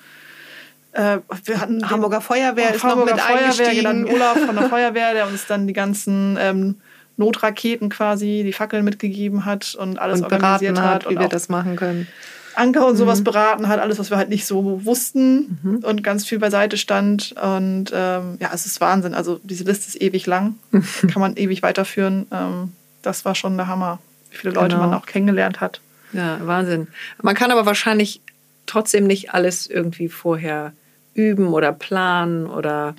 Äh, 0.93 1.19
wir 1.45 1.59
hatten 1.59 1.89
Hamburger 1.89 2.21
Feuerwehr 2.21 2.73
ist 2.73 2.83
Hamburger 2.83 3.11
noch 3.11 3.17
mit 3.17 3.23
Feuerwehr, 3.23 3.67
eingestiegen. 3.67 4.05
Olaf 4.05 4.39
von 4.45 4.55
der 4.55 4.69
Feuerwehr, 4.69 5.13
der 5.13 5.27
uns 5.27 5.47
dann 5.47 5.67
die 5.67 5.73
ganzen 5.73 6.37
ähm, 6.39 6.75
Notraketen 7.17 7.89
quasi, 7.89 8.43
die 8.45 8.53
Fackeln 8.53 8.85
mitgegeben 8.85 9.45
hat 9.45 9.75
und 9.75 9.99
alles 9.99 10.19
und 10.19 10.25
organisiert 10.25 10.79
hat, 10.79 11.05
hat 11.05 11.09
wie 11.09 11.19
wir 11.19 11.27
das 11.27 11.49
machen 11.49 11.75
können. 11.75 12.07
Anker 12.55 12.85
und 12.85 12.95
sowas 12.95 13.19
mhm. 13.19 13.23
beraten 13.23 13.67
hat, 13.67 13.79
alles, 13.79 13.97
was 13.97 14.11
wir 14.11 14.17
halt 14.17 14.29
nicht 14.29 14.45
so 14.45 14.85
wussten 14.85 15.59
mhm. 15.63 15.77
und 15.77 16.03
ganz 16.03 16.25
viel 16.25 16.37
beiseite 16.37 16.77
stand. 16.77 17.33
Und 17.41 17.91
ähm, 17.93 18.37
ja, 18.39 18.51
es 18.53 18.65
ist 18.65 18.79
Wahnsinn. 18.79 19.15
Also 19.15 19.39
diese 19.43 19.63
Liste 19.63 19.87
ist 19.87 20.01
ewig 20.01 20.27
lang, 20.27 20.55
kann 20.71 21.19
man 21.19 21.35
ewig 21.35 21.63
weiterführen. 21.63 22.27
Ähm, 22.31 22.73
das 23.01 23.25
war 23.25 23.33
schon 23.33 23.57
der 23.57 23.67
Hammer, 23.67 23.99
wie 24.29 24.37
viele 24.37 24.53
Leute 24.53 24.75
genau. 24.75 24.87
man 24.87 24.97
auch 24.99 25.05
kennengelernt 25.05 25.61
hat. 25.61 25.81
Ja, 26.13 26.39
Wahnsinn. 26.43 26.87
Man 27.21 27.33
kann 27.33 27.49
aber 27.49 27.65
wahrscheinlich 27.65 28.21
trotzdem 28.67 29.07
nicht 29.07 29.33
alles 29.33 29.67
irgendwie 29.67 30.07
vorher 30.07 30.73
üben 31.13 31.47
oder 31.47 31.71
planen 31.71 32.47
oder 32.47 32.95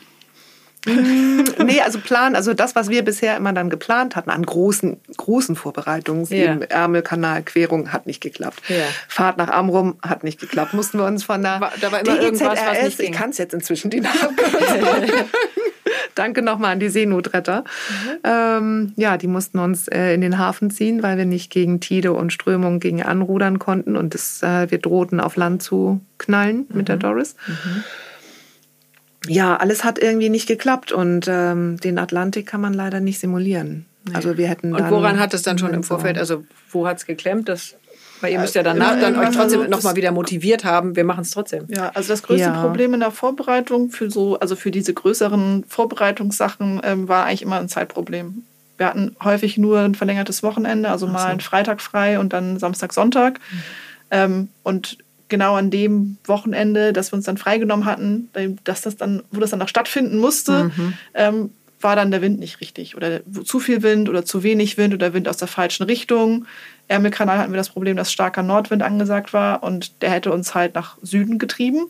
mm, 0.86 1.44
nee, 1.64 1.80
also 1.80 1.98
Plan, 1.98 2.34
also 2.34 2.54
das, 2.54 2.74
was 2.74 2.88
wir 2.88 3.04
bisher 3.04 3.36
immer 3.36 3.52
dann 3.52 3.70
geplant 3.70 4.16
hatten 4.16 4.30
an 4.30 4.44
großen, 4.44 5.00
großen 5.16 5.56
Vorbereitungen, 5.56 6.26
ja. 6.28 6.56
Ärmelkanal, 6.68 7.42
Querung, 7.42 7.92
hat 7.92 8.06
nicht 8.06 8.20
geklappt. 8.20 8.62
Ja. 8.68 8.84
Fahrt 9.08 9.38
nach 9.38 9.48
Amrum 9.48 9.96
hat 10.02 10.24
nicht 10.24 10.40
geklappt. 10.40 10.74
Mussten 10.74 10.98
wir 10.98 11.06
uns 11.06 11.24
von 11.24 11.42
der 11.42 11.60
war, 11.60 11.72
da 11.80 11.92
war 11.92 12.00
immer 12.00 12.20
irgendwas, 12.20 12.58
was 12.64 12.82
nicht 12.82 12.98
ging. 12.98 13.12
ich 13.12 13.18
kann 13.18 13.30
es 13.30 13.38
jetzt 13.38 13.54
inzwischen 13.54 13.90
die 13.90 14.00
Namen 14.00 14.36
Danke 16.14 16.42
nochmal 16.42 16.72
an 16.72 16.80
die 16.80 16.88
Seenotretter. 16.88 17.64
Mhm. 17.64 18.18
Ähm, 18.24 18.92
ja, 18.96 19.16
die 19.16 19.26
mussten 19.26 19.58
uns 19.58 19.88
äh, 19.88 20.14
in 20.14 20.20
den 20.20 20.38
Hafen 20.38 20.70
ziehen, 20.70 21.02
weil 21.02 21.18
wir 21.18 21.24
nicht 21.24 21.50
gegen 21.50 21.80
Tide 21.80 22.12
und 22.12 22.32
Strömung 22.32 22.80
gegen 22.80 23.02
anrudern 23.02 23.58
konnten 23.58 23.96
und 23.96 24.14
das, 24.14 24.42
äh, 24.42 24.70
wir 24.70 24.78
drohten 24.78 25.20
auf 25.20 25.36
Land 25.36 25.62
zu 25.62 26.00
knallen 26.18 26.66
mhm. 26.68 26.76
mit 26.76 26.88
der 26.88 26.96
mhm. 26.96 27.00
Doris. 27.00 27.36
Mhm. 27.46 27.84
Ja, 29.28 29.56
alles 29.56 29.84
hat 29.84 29.98
irgendwie 29.98 30.28
nicht 30.28 30.46
geklappt 30.46 30.92
und 30.92 31.26
ähm, 31.28 31.78
den 31.80 31.98
Atlantik 31.98 32.46
kann 32.46 32.60
man 32.60 32.74
leider 32.74 33.00
nicht 33.00 33.18
simulieren. 33.18 33.86
Nee. 34.06 34.14
Also 34.14 34.36
wir 34.36 34.48
hätten 34.48 34.74
Und 34.74 34.90
woran 34.90 35.18
hat 35.18 35.32
es 35.32 35.42
dann 35.42 35.58
schon 35.58 35.72
im 35.72 35.82
Vorfeld, 35.82 36.18
also 36.18 36.44
wo 36.70 36.86
hat 36.86 36.98
es 36.98 37.06
geklemmt? 37.06 37.48
Das 37.48 37.76
weil 38.24 38.32
ihr 38.32 38.38
müsst 38.38 38.54
ja 38.54 38.62
danach 38.62 38.98
dann 38.98 39.18
euch 39.18 39.36
trotzdem 39.36 39.68
nochmal 39.68 39.96
wieder 39.96 40.10
motiviert 40.10 40.64
haben, 40.64 40.96
wir 40.96 41.04
machen 41.04 41.22
es 41.22 41.30
trotzdem. 41.30 41.66
Ja, 41.68 41.90
also 41.92 42.08
das 42.08 42.22
größte 42.22 42.46
ja. 42.46 42.62
Problem 42.62 42.94
in 42.94 43.00
der 43.00 43.10
Vorbereitung 43.10 43.90
für 43.90 44.10
so, 44.10 44.38
also 44.38 44.56
für 44.56 44.70
diese 44.70 44.94
größeren 44.94 45.64
Vorbereitungssachen 45.68 46.80
ähm, 46.84 47.06
war 47.06 47.26
eigentlich 47.26 47.42
immer 47.42 47.58
ein 47.58 47.68
Zeitproblem. 47.68 48.44
Wir 48.78 48.86
hatten 48.86 49.14
häufig 49.22 49.58
nur 49.58 49.80
ein 49.80 49.94
verlängertes 49.94 50.42
Wochenende, 50.42 50.88
also 50.88 51.06
mal 51.06 51.20
so. 51.20 51.26
einen 51.26 51.40
Freitag 51.40 51.82
frei 51.82 52.18
und 52.18 52.32
dann 52.32 52.58
Samstag, 52.58 52.94
Sonntag. 52.94 53.40
Mhm. 53.50 53.62
Ähm, 54.10 54.48
und 54.62 54.96
genau 55.34 55.56
an 55.56 55.70
dem 55.70 56.16
Wochenende, 56.24 56.92
das 56.92 57.12
wir 57.12 57.16
uns 57.16 57.26
dann 57.26 57.36
freigenommen 57.36 57.84
hatten, 57.84 58.30
dass 58.64 58.82
das 58.82 58.96
dann, 58.96 59.22
wo 59.30 59.40
das 59.40 59.50
dann 59.50 59.58
noch 59.58 59.68
stattfinden 59.68 60.18
musste, 60.18 60.64
mhm. 60.64 60.94
ähm, 61.14 61.50
war 61.80 61.96
dann 61.96 62.10
der 62.10 62.22
Wind 62.22 62.38
nicht 62.38 62.60
richtig 62.60 62.96
oder 62.96 63.20
zu 63.44 63.60
viel 63.60 63.82
Wind 63.82 64.08
oder 64.08 64.24
zu 64.24 64.42
wenig 64.42 64.78
Wind 64.78 64.94
oder 64.94 65.12
Wind 65.12 65.28
aus 65.28 65.36
der 65.36 65.48
falschen 65.48 65.84
Richtung. 65.84 66.46
Ärmelkanal 66.88 67.38
hatten 67.38 67.52
wir 67.52 67.58
das 67.58 67.68
Problem, 67.68 67.96
dass 67.96 68.10
starker 68.10 68.42
Nordwind 68.42 68.82
angesagt 68.82 69.32
war 69.32 69.62
und 69.62 70.02
der 70.02 70.10
hätte 70.10 70.32
uns 70.32 70.54
halt 70.54 70.74
nach 70.74 70.96
Süden 71.02 71.38
getrieben. 71.38 71.86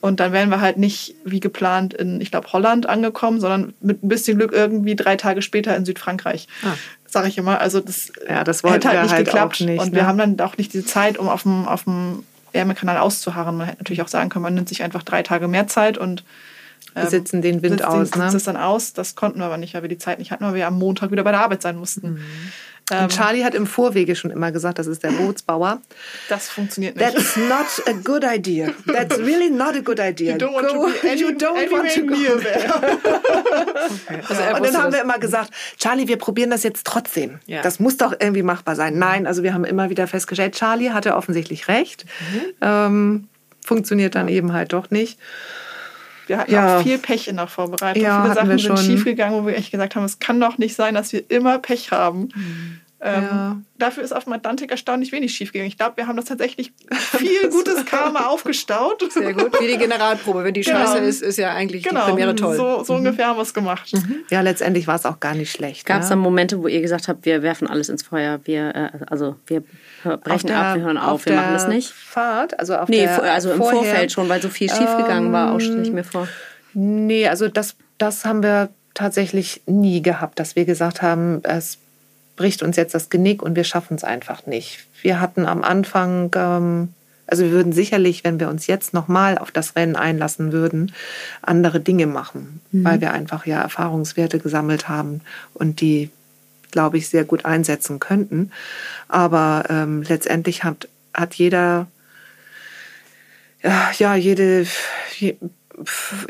Und 0.00 0.20
dann 0.20 0.32
wären 0.32 0.50
wir 0.50 0.60
halt 0.60 0.76
nicht 0.76 1.14
wie 1.24 1.40
geplant 1.40 1.94
in, 1.94 2.20
ich 2.20 2.30
glaube, 2.30 2.52
Holland 2.52 2.88
angekommen, 2.88 3.40
sondern 3.40 3.74
mit 3.80 4.04
ein 4.04 4.08
bisschen 4.08 4.38
Glück 4.38 4.52
irgendwie 4.52 4.94
drei 4.94 5.16
Tage 5.16 5.42
später 5.42 5.76
in 5.76 5.84
Südfrankreich. 5.84 6.46
Ah. 6.62 6.74
Sag 7.06 7.26
ich 7.26 7.38
immer. 7.38 7.60
Also 7.60 7.80
das, 7.80 8.12
ja, 8.28 8.44
das 8.44 8.62
hätte 8.62 8.88
halt 8.88 9.02
nicht 9.02 9.12
halt 9.12 9.24
geklappt. 9.26 9.60
Nicht, 9.62 9.80
und 9.80 9.92
ne? 9.92 9.96
wir 9.96 10.06
haben 10.06 10.18
dann 10.18 10.38
auch 10.40 10.56
nicht 10.58 10.74
die 10.74 10.84
Zeit, 10.84 11.18
um 11.18 11.28
auf 11.28 11.42
dem, 11.42 11.66
auf 11.66 11.84
dem 11.84 12.24
Ärmelkanal 12.56 12.98
auszuharren. 12.98 13.56
Man 13.56 13.66
hätte 13.66 13.78
natürlich 13.78 14.02
auch 14.02 14.08
sagen 14.08 14.30
können, 14.30 14.42
man 14.42 14.54
nimmt 14.54 14.68
sich 14.68 14.82
einfach 14.82 15.02
drei 15.02 15.22
Tage 15.22 15.48
mehr 15.48 15.66
Zeit 15.66 15.98
und 15.98 16.24
ähm, 16.94 17.08
sitzen 17.08 17.42
den 17.42 17.62
Wind 17.62 17.84
aus. 17.84 18.10
Den, 18.10 18.22
ne? 18.22 18.30
das 18.32 18.44
dann 18.44 18.56
aus. 18.56 18.92
Das 18.92 19.14
konnten 19.14 19.38
wir 19.38 19.46
aber 19.46 19.58
nicht, 19.58 19.74
weil 19.74 19.82
wir 19.82 19.88
die 19.88 19.98
Zeit 19.98 20.18
nicht 20.18 20.30
hatten, 20.30 20.44
weil 20.44 20.54
wir 20.54 20.66
am 20.66 20.78
Montag 20.78 21.10
wieder 21.10 21.24
bei 21.24 21.32
der 21.32 21.40
Arbeit 21.40 21.62
sein 21.62 21.76
mussten. 21.76 22.14
Mhm. 22.14 22.52
Und 22.88 23.08
Charlie 23.08 23.44
hat 23.44 23.54
im 23.54 23.66
Vorwege 23.66 24.14
schon 24.14 24.30
immer 24.30 24.52
gesagt, 24.52 24.78
das 24.78 24.86
ist 24.86 25.02
der 25.02 25.10
Bootsbauer. 25.10 25.80
Das 26.28 26.48
funktioniert 26.48 26.96
nicht. 26.96 27.14
That's 27.14 27.36
not 27.36 27.66
a 27.86 27.92
good 28.04 28.22
idea. 28.22 28.72
That's 28.86 29.18
really 29.18 29.50
not 29.50 29.74
a 29.74 29.80
good 29.80 29.98
idea. 29.98 30.34
You 30.34 30.38
don't 30.38 30.54
want 30.54 30.68
to 30.68 30.74
be 31.02 31.10
any, 31.10 31.20
you 31.20 31.28
don't 31.30 31.70
want 31.72 31.92
to 31.92 32.02
go 32.02 32.14
near 32.14 32.38
there. 32.38 32.72
Also 34.28 34.40
er 34.40 34.56
und 34.56 34.64
dann 34.64 34.76
haben 34.76 34.92
wir 34.92 35.02
immer 35.02 35.18
gesagt, 35.18 35.50
Charlie, 35.78 36.06
wir 36.06 36.16
probieren 36.16 36.50
das 36.50 36.62
jetzt 36.62 36.86
trotzdem. 36.86 37.40
Ja. 37.46 37.62
Das 37.62 37.80
muss 37.80 37.96
doch 37.96 38.12
irgendwie 38.18 38.42
machbar 38.42 38.76
sein. 38.76 38.98
Nein, 38.98 39.26
also 39.26 39.42
wir 39.42 39.52
haben 39.52 39.64
immer 39.64 39.90
wieder 39.90 40.06
festgestellt, 40.06 40.54
Charlie 40.54 40.90
hatte 40.90 41.16
offensichtlich 41.16 41.68
recht. 41.68 42.04
Mhm. 42.32 42.42
Ähm, 42.60 43.28
funktioniert 43.64 44.14
dann 44.14 44.28
eben 44.28 44.52
halt 44.52 44.72
doch 44.72 44.90
nicht. 44.90 45.18
Wir 46.26 46.38
hatten 46.38 46.52
Ja. 46.52 46.78
auch 46.78 46.82
viel 46.82 46.98
Pech 46.98 47.28
in 47.28 47.36
der 47.36 47.46
Vorbereitung. 47.46 48.02
Ja, 48.02 48.22
Viele 48.22 48.34
Sachen 48.34 48.58
sind 48.58 48.78
schiefgegangen, 48.78 49.40
wo 49.42 49.46
wir 49.46 49.56
echt 49.56 49.70
gesagt 49.70 49.94
haben, 49.96 50.04
es 50.04 50.18
kann 50.18 50.40
doch 50.40 50.58
nicht 50.58 50.74
sein, 50.74 50.94
dass 50.94 51.12
wir 51.12 51.28
immer 51.30 51.58
Pech 51.58 51.90
haben. 51.92 52.28
Ähm, 52.34 52.80
Ja. 53.12 53.56
Dafür 53.78 54.02
ist 54.02 54.12
auf 54.14 54.24
dem 54.24 54.32
Atlantik 54.32 54.70
erstaunlich 54.70 55.12
wenig 55.12 55.34
schiefgegangen. 55.34 55.68
Ich 55.68 55.76
glaube, 55.76 55.96
wir 55.98 56.06
haben 56.06 56.16
das 56.16 56.24
tatsächlich 56.26 56.72
viel 56.90 57.50
gutes 57.50 57.84
Karma 57.86 58.26
aufgestaut. 58.26 59.02
Sehr 59.12 59.34
gut. 59.34 59.60
Wie 59.60 59.66
die 59.66 59.76
Generalprobe. 59.78 60.44
Wenn 60.44 60.54
die 60.54 60.62
Genau. 60.62 60.78
Scheiße 60.78 60.98
ist, 60.98 61.22
ist 61.22 61.36
ja 61.38 61.52
eigentlich 61.52 61.82
Genau, 61.84 62.04
die 62.06 62.10
Premiere 62.12 62.34
toll. 62.34 62.56
so, 62.56 62.82
so 62.84 62.94
ungefähr 62.94 63.26
haben 63.28 63.36
wir 63.36 63.42
es 63.42 63.52
gemacht. 63.54 63.92
Ja, 64.30 64.40
letztendlich 64.40 64.86
war 64.86 64.94
es 64.96 65.04
auch 65.06 65.20
gar 65.20 65.34
nicht 65.34 65.50
schlecht. 65.52 65.84
Gab 65.86 65.98
es 66.00 66.06
ne? 66.06 66.10
dann 66.10 66.18
Momente, 66.20 66.62
wo 66.62 66.68
ihr 66.68 66.80
gesagt 66.80 67.08
habt, 67.08 67.24
wir 67.26 67.42
werfen 67.42 67.68
alles 67.68 67.88
ins 67.88 68.02
Feuer, 68.02 68.40
wir, 68.44 68.74
äh, 68.74 68.90
also 69.08 69.36
wir 69.46 69.62
brechen 70.22 70.46
der- 70.48 70.58
ab, 70.58 70.76
wir 70.76 70.82
hören 70.82 70.98
auf, 70.98 71.26
wir 71.26 71.32
der 71.32 71.42
machen 71.42 71.52
das 71.54 71.68
nicht? 71.68 71.90
Fahrt, 71.92 72.58
also 72.58 72.76
auf 72.76 72.88
Nee, 72.88 73.00
der, 73.02 73.22
also 73.32 73.50
im 73.52 73.58
vorher- 73.58 73.76
Vorfeld 73.82 74.12
schon, 74.12 74.28
weil 74.28 74.40
so 74.40 74.48
viel 74.48 74.68
schiefgegangen 74.70 75.32
war, 75.32 75.52
auch 75.54 75.60
stelle 75.60 75.82
ich 75.82 75.92
mir 75.92 76.04
vor. 76.04 76.26
Nee, 76.74 77.28
also 77.28 77.48
das, 77.48 77.76
das 77.98 78.24
haben 78.24 78.42
wir 78.42 78.70
tatsächlich 78.94 79.62
nie 79.66 80.00
gehabt, 80.02 80.38
dass 80.38 80.56
wir 80.56 80.64
gesagt 80.64 81.02
haben, 81.02 81.40
es 81.44 81.78
bricht 82.36 82.62
uns 82.62 82.76
jetzt 82.76 82.94
das 82.94 83.10
Genick 83.10 83.42
und 83.42 83.56
wir 83.56 83.64
schaffen 83.64 83.96
es 83.96 84.04
einfach 84.04 84.46
nicht. 84.46 84.86
Wir 85.02 85.20
hatten 85.20 85.46
am 85.46 85.64
Anfang, 85.64 86.30
ähm, 86.36 86.88
also 87.26 87.44
wir 87.44 87.50
würden 87.50 87.72
sicherlich, 87.72 88.24
wenn 88.24 88.38
wir 88.38 88.48
uns 88.48 88.66
jetzt 88.66 88.94
nochmal 88.94 89.38
auf 89.38 89.50
das 89.50 89.74
Rennen 89.74 89.96
einlassen 89.96 90.52
würden, 90.52 90.92
andere 91.42 91.80
Dinge 91.80 92.06
machen, 92.06 92.60
weil 92.70 93.00
wir 93.00 93.12
einfach 93.12 93.46
ja 93.46 93.60
Erfahrungswerte 93.62 94.38
gesammelt 94.38 94.88
haben 94.88 95.22
und 95.54 95.80
die, 95.80 96.10
glaube 96.70 96.98
ich, 96.98 97.08
sehr 97.08 97.24
gut 97.24 97.44
einsetzen 97.44 97.98
könnten. 97.98 98.52
Aber 99.08 99.64
ähm, 99.68 100.02
letztendlich 100.02 100.62
hat, 100.62 100.88
hat 101.12 101.34
jeder 101.34 101.88
ja, 103.98 104.14
jede, 104.14 104.66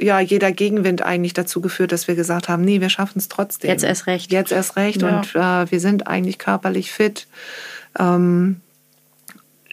ja, 0.00 0.20
jeder 0.20 0.52
Gegenwind 0.52 1.02
eigentlich 1.02 1.32
dazu 1.32 1.60
geführt, 1.60 1.92
dass 1.92 2.08
wir 2.08 2.14
gesagt 2.14 2.48
haben, 2.48 2.64
nee, 2.64 2.80
wir 2.80 2.90
schaffen 2.90 3.18
es 3.18 3.28
trotzdem. 3.28 3.70
Jetzt 3.70 3.84
erst 3.84 4.06
recht. 4.06 4.32
Jetzt 4.32 4.52
erst 4.52 4.76
recht 4.76 5.02
Ja. 5.02 5.18
und 5.18 5.34
äh, 5.34 5.70
wir 5.70 5.80
sind 5.80 6.06
eigentlich 6.06 6.38
körperlich 6.38 6.90
fit. 6.92 7.26
Ähm, 7.98 8.60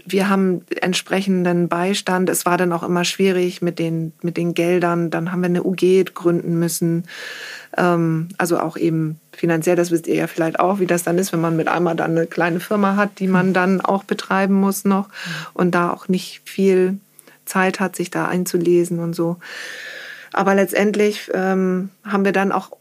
wir 0.06 0.28
haben 0.30 0.62
entsprechenden 0.82 1.70
Beistand. 1.70 2.30
Es 2.30 2.46
war 2.46 2.58
dann 2.58 2.74
auch 2.74 2.84
immer 2.84 3.06
schwierig 3.06 3.62
mit 3.62 3.80
den, 3.80 4.12
mit 4.22 4.36
den 4.38 4.54
Geldern. 4.54 5.10
Dann 5.10 5.32
haben 5.32 5.42
wir 5.42 5.46
eine 5.48 5.64
UG 5.64 6.14
gründen 6.14 6.60
müssen. 6.60 7.06
Ähm, 7.78 8.28
also 8.38 8.60
auch 8.60 8.76
eben 8.76 9.20
finanziell, 9.32 9.76
das 9.76 9.92
wisst 9.92 10.08
ihr 10.08 10.16
ja 10.16 10.28
vielleicht 10.28 10.60
auch, 10.60 10.80
wie 10.80 10.86
das 10.88 11.04
dann 11.04 11.18
ist, 11.18 11.32
wenn 11.34 11.42
man 11.42 11.56
mit 11.56 11.68
einmal 11.68 11.96
dann 11.96 12.12
eine 12.12 12.28
kleine 12.28 12.60
Firma 12.60 12.96
hat, 12.96 13.20
die 13.20 13.28
man 13.28 13.54
dann 13.54 13.82
auch 13.82 14.04
betreiben 14.04 14.54
muss 14.54 14.84
noch 14.86 15.10
und 15.54 15.74
da 15.74 15.90
auch 15.92 16.08
nicht 16.08 16.42
viel 16.46 17.00
Zeit 17.46 17.80
hat, 17.80 17.96
sich 17.96 18.10
da 18.10 18.28
einzulesen 18.28 19.00
und 19.00 19.14
so. 19.14 19.38
Aber 20.32 20.56
letztendlich 20.56 21.30
ähm, 21.34 21.90
haben 22.04 22.26
wir 22.26 22.32
dann 22.32 22.52
auch 22.52 22.72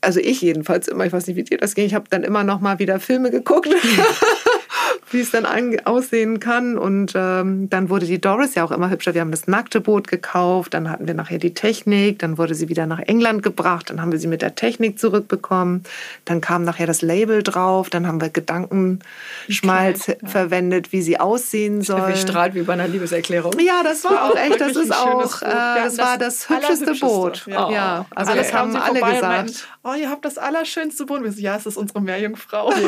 also 0.00 0.20
ich 0.20 0.40
jedenfalls 0.40 0.88
immer, 0.88 1.06
ich 1.06 1.12
weiß 1.12 1.26
nicht, 1.26 1.36
wie 1.36 1.42
dir 1.42 1.58
das 1.58 1.74
ging, 1.74 1.84
ich 1.84 1.94
habe 1.94 2.06
dann 2.08 2.22
immer 2.22 2.44
noch 2.44 2.60
mal 2.60 2.78
wieder 2.78 3.00
Filme 3.00 3.30
geguckt, 3.30 3.68
wie 5.10 5.20
es 5.20 5.30
dann 5.30 5.44
an, 5.44 5.76
aussehen 5.84 6.40
kann. 6.40 6.78
Und 6.78 7.12
ähm, 7.14 7.70
dann 7.70 7.90
wurde 7.90 8.06
die 8.06 8.20
Doris 8.20 8.54
ja 8.54 8.64
auch 8.64 8.70
immer 8.70 8.90
hübscher. 8.90 9.14
Wir 9.14 9.20
haben 9.20 9.30
das 9.30 9.46
nackte 9.46 9.80
Boot 9.80 10.08
gekauft, 10.08 10.74
dann 10.74 10.90
hatten 10.90 11.06
wir 11.06 11.14
nachher 11.14 11.38
die 11.38 11.54
Technik, 11.54 12.18
dann 12.18 12.38
wurde 12.38 12.54
sie 12.54 12.68
wieder 12.68 12.86
nach 12.86 13.00
England 13.00 13.42
gebracht, 13.42 13.90
dann 13.90 14.00
haben 14.00 14.12
wir 14.12 14.18
sie 14.18 14.26
mit 14.26 14.42
der 14.42 14.54
Technik 14.54 14.98
zurückbekommen, 14.98 15.84
dann 16.24 16.40
kam 16.40 16.64
nachher 16.64 16.86
das 16.86 17.02
Label 17.02 17.42
drauf, 17.42 17.90
dann 17.90 18.06
haben 18.06 18.20
wir 18.20 18.28
Gedankenschmalz 18.28 20.04
Kleid, 20.04 20.22
ja. 20.22 20.28
verwendet, 20.28 20.92
wie 20.92 21.02
sie 21.02 21.18
aussehen 21.18 21.82
soll. 21.82 22.12
Wie 22.12 22.16
strahlt 22.16 22.54
wie 22.54 22.62
bei 22.62 22.74
einer 22.74 22.88
Liebeserklärung. 22.88 23.52
Ja, 23.58 23.82
das 23.82 24.04
war 24.04 24.30
auch 24.30 24.36
echt, 24.36 24.60
das 24.60 24.76
ist 24.76 24.94
auch, 24.94 25.42
äh, 25.42 25.46
das 25.46 25.98
war 25.98 26.18
das 26.18 26.48
hübscheste 26.48 26.94
Boot. 26.94 27.46
ja. 27.46 27.70
Ja, 27.70 28.06
also 28.14 28.32
Alle 28.32 28.40
das 28.40 28.52
haben 28.52 28.76
alle 28.76 29.00
gesagt. 29.00 29.22
meinten, 29.22 29.56
oh, 29.84 29.94
ihr 29.94 30.10
habt 30.10 30.24
das 30.24 30.38
allerschönste 30.38 31.06
Boot. 31.06 31.22
Wir 31.22 31.32
so, 31.32 31.40
ja, 31.40 31.56
es 31.56 31.66
ist 31.66 31.76
unsere 31.76 32.00
Meerjungfrau. 32.00 32.72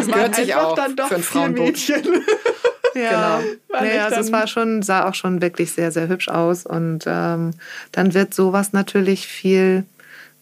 Das 0.00 0.06
Waren 0.08 0.12
gehört 0.12 0.34
sich 0.36 0.54
auch 0.54 0.74
dann 0.74 0.96
doch 0.96 1.08
für 1.08 1.18
vier 1.30 1.40
Frauenboot. 1.40 1.66
Mädchen. 1.66 2.04
Ja, 2.92 3.38
Genau. 3.38 3.52
War 3.68 3.82
echt 3.84 4.00
also 4.00 4.20
es 4.20 4.32
war 4.32 4.48
schon, 4.48 4.82
sah 4.82 5.08
auch 5.08 5.14
schon 5.14 5.40
wirklich 5.40 5.70
sehr, 5.70 5.92
sehr 5.92 6.08
hübsch 6.08 6.28
aus. 6.28 6.66
Und 6.66 7.04
ähm, 7.06 7.52
dann 7.92 8.14
wird 8.14 8.34
sowas 8.34 8.72
natürlich 8.72 9.28
viel 9.28 9.84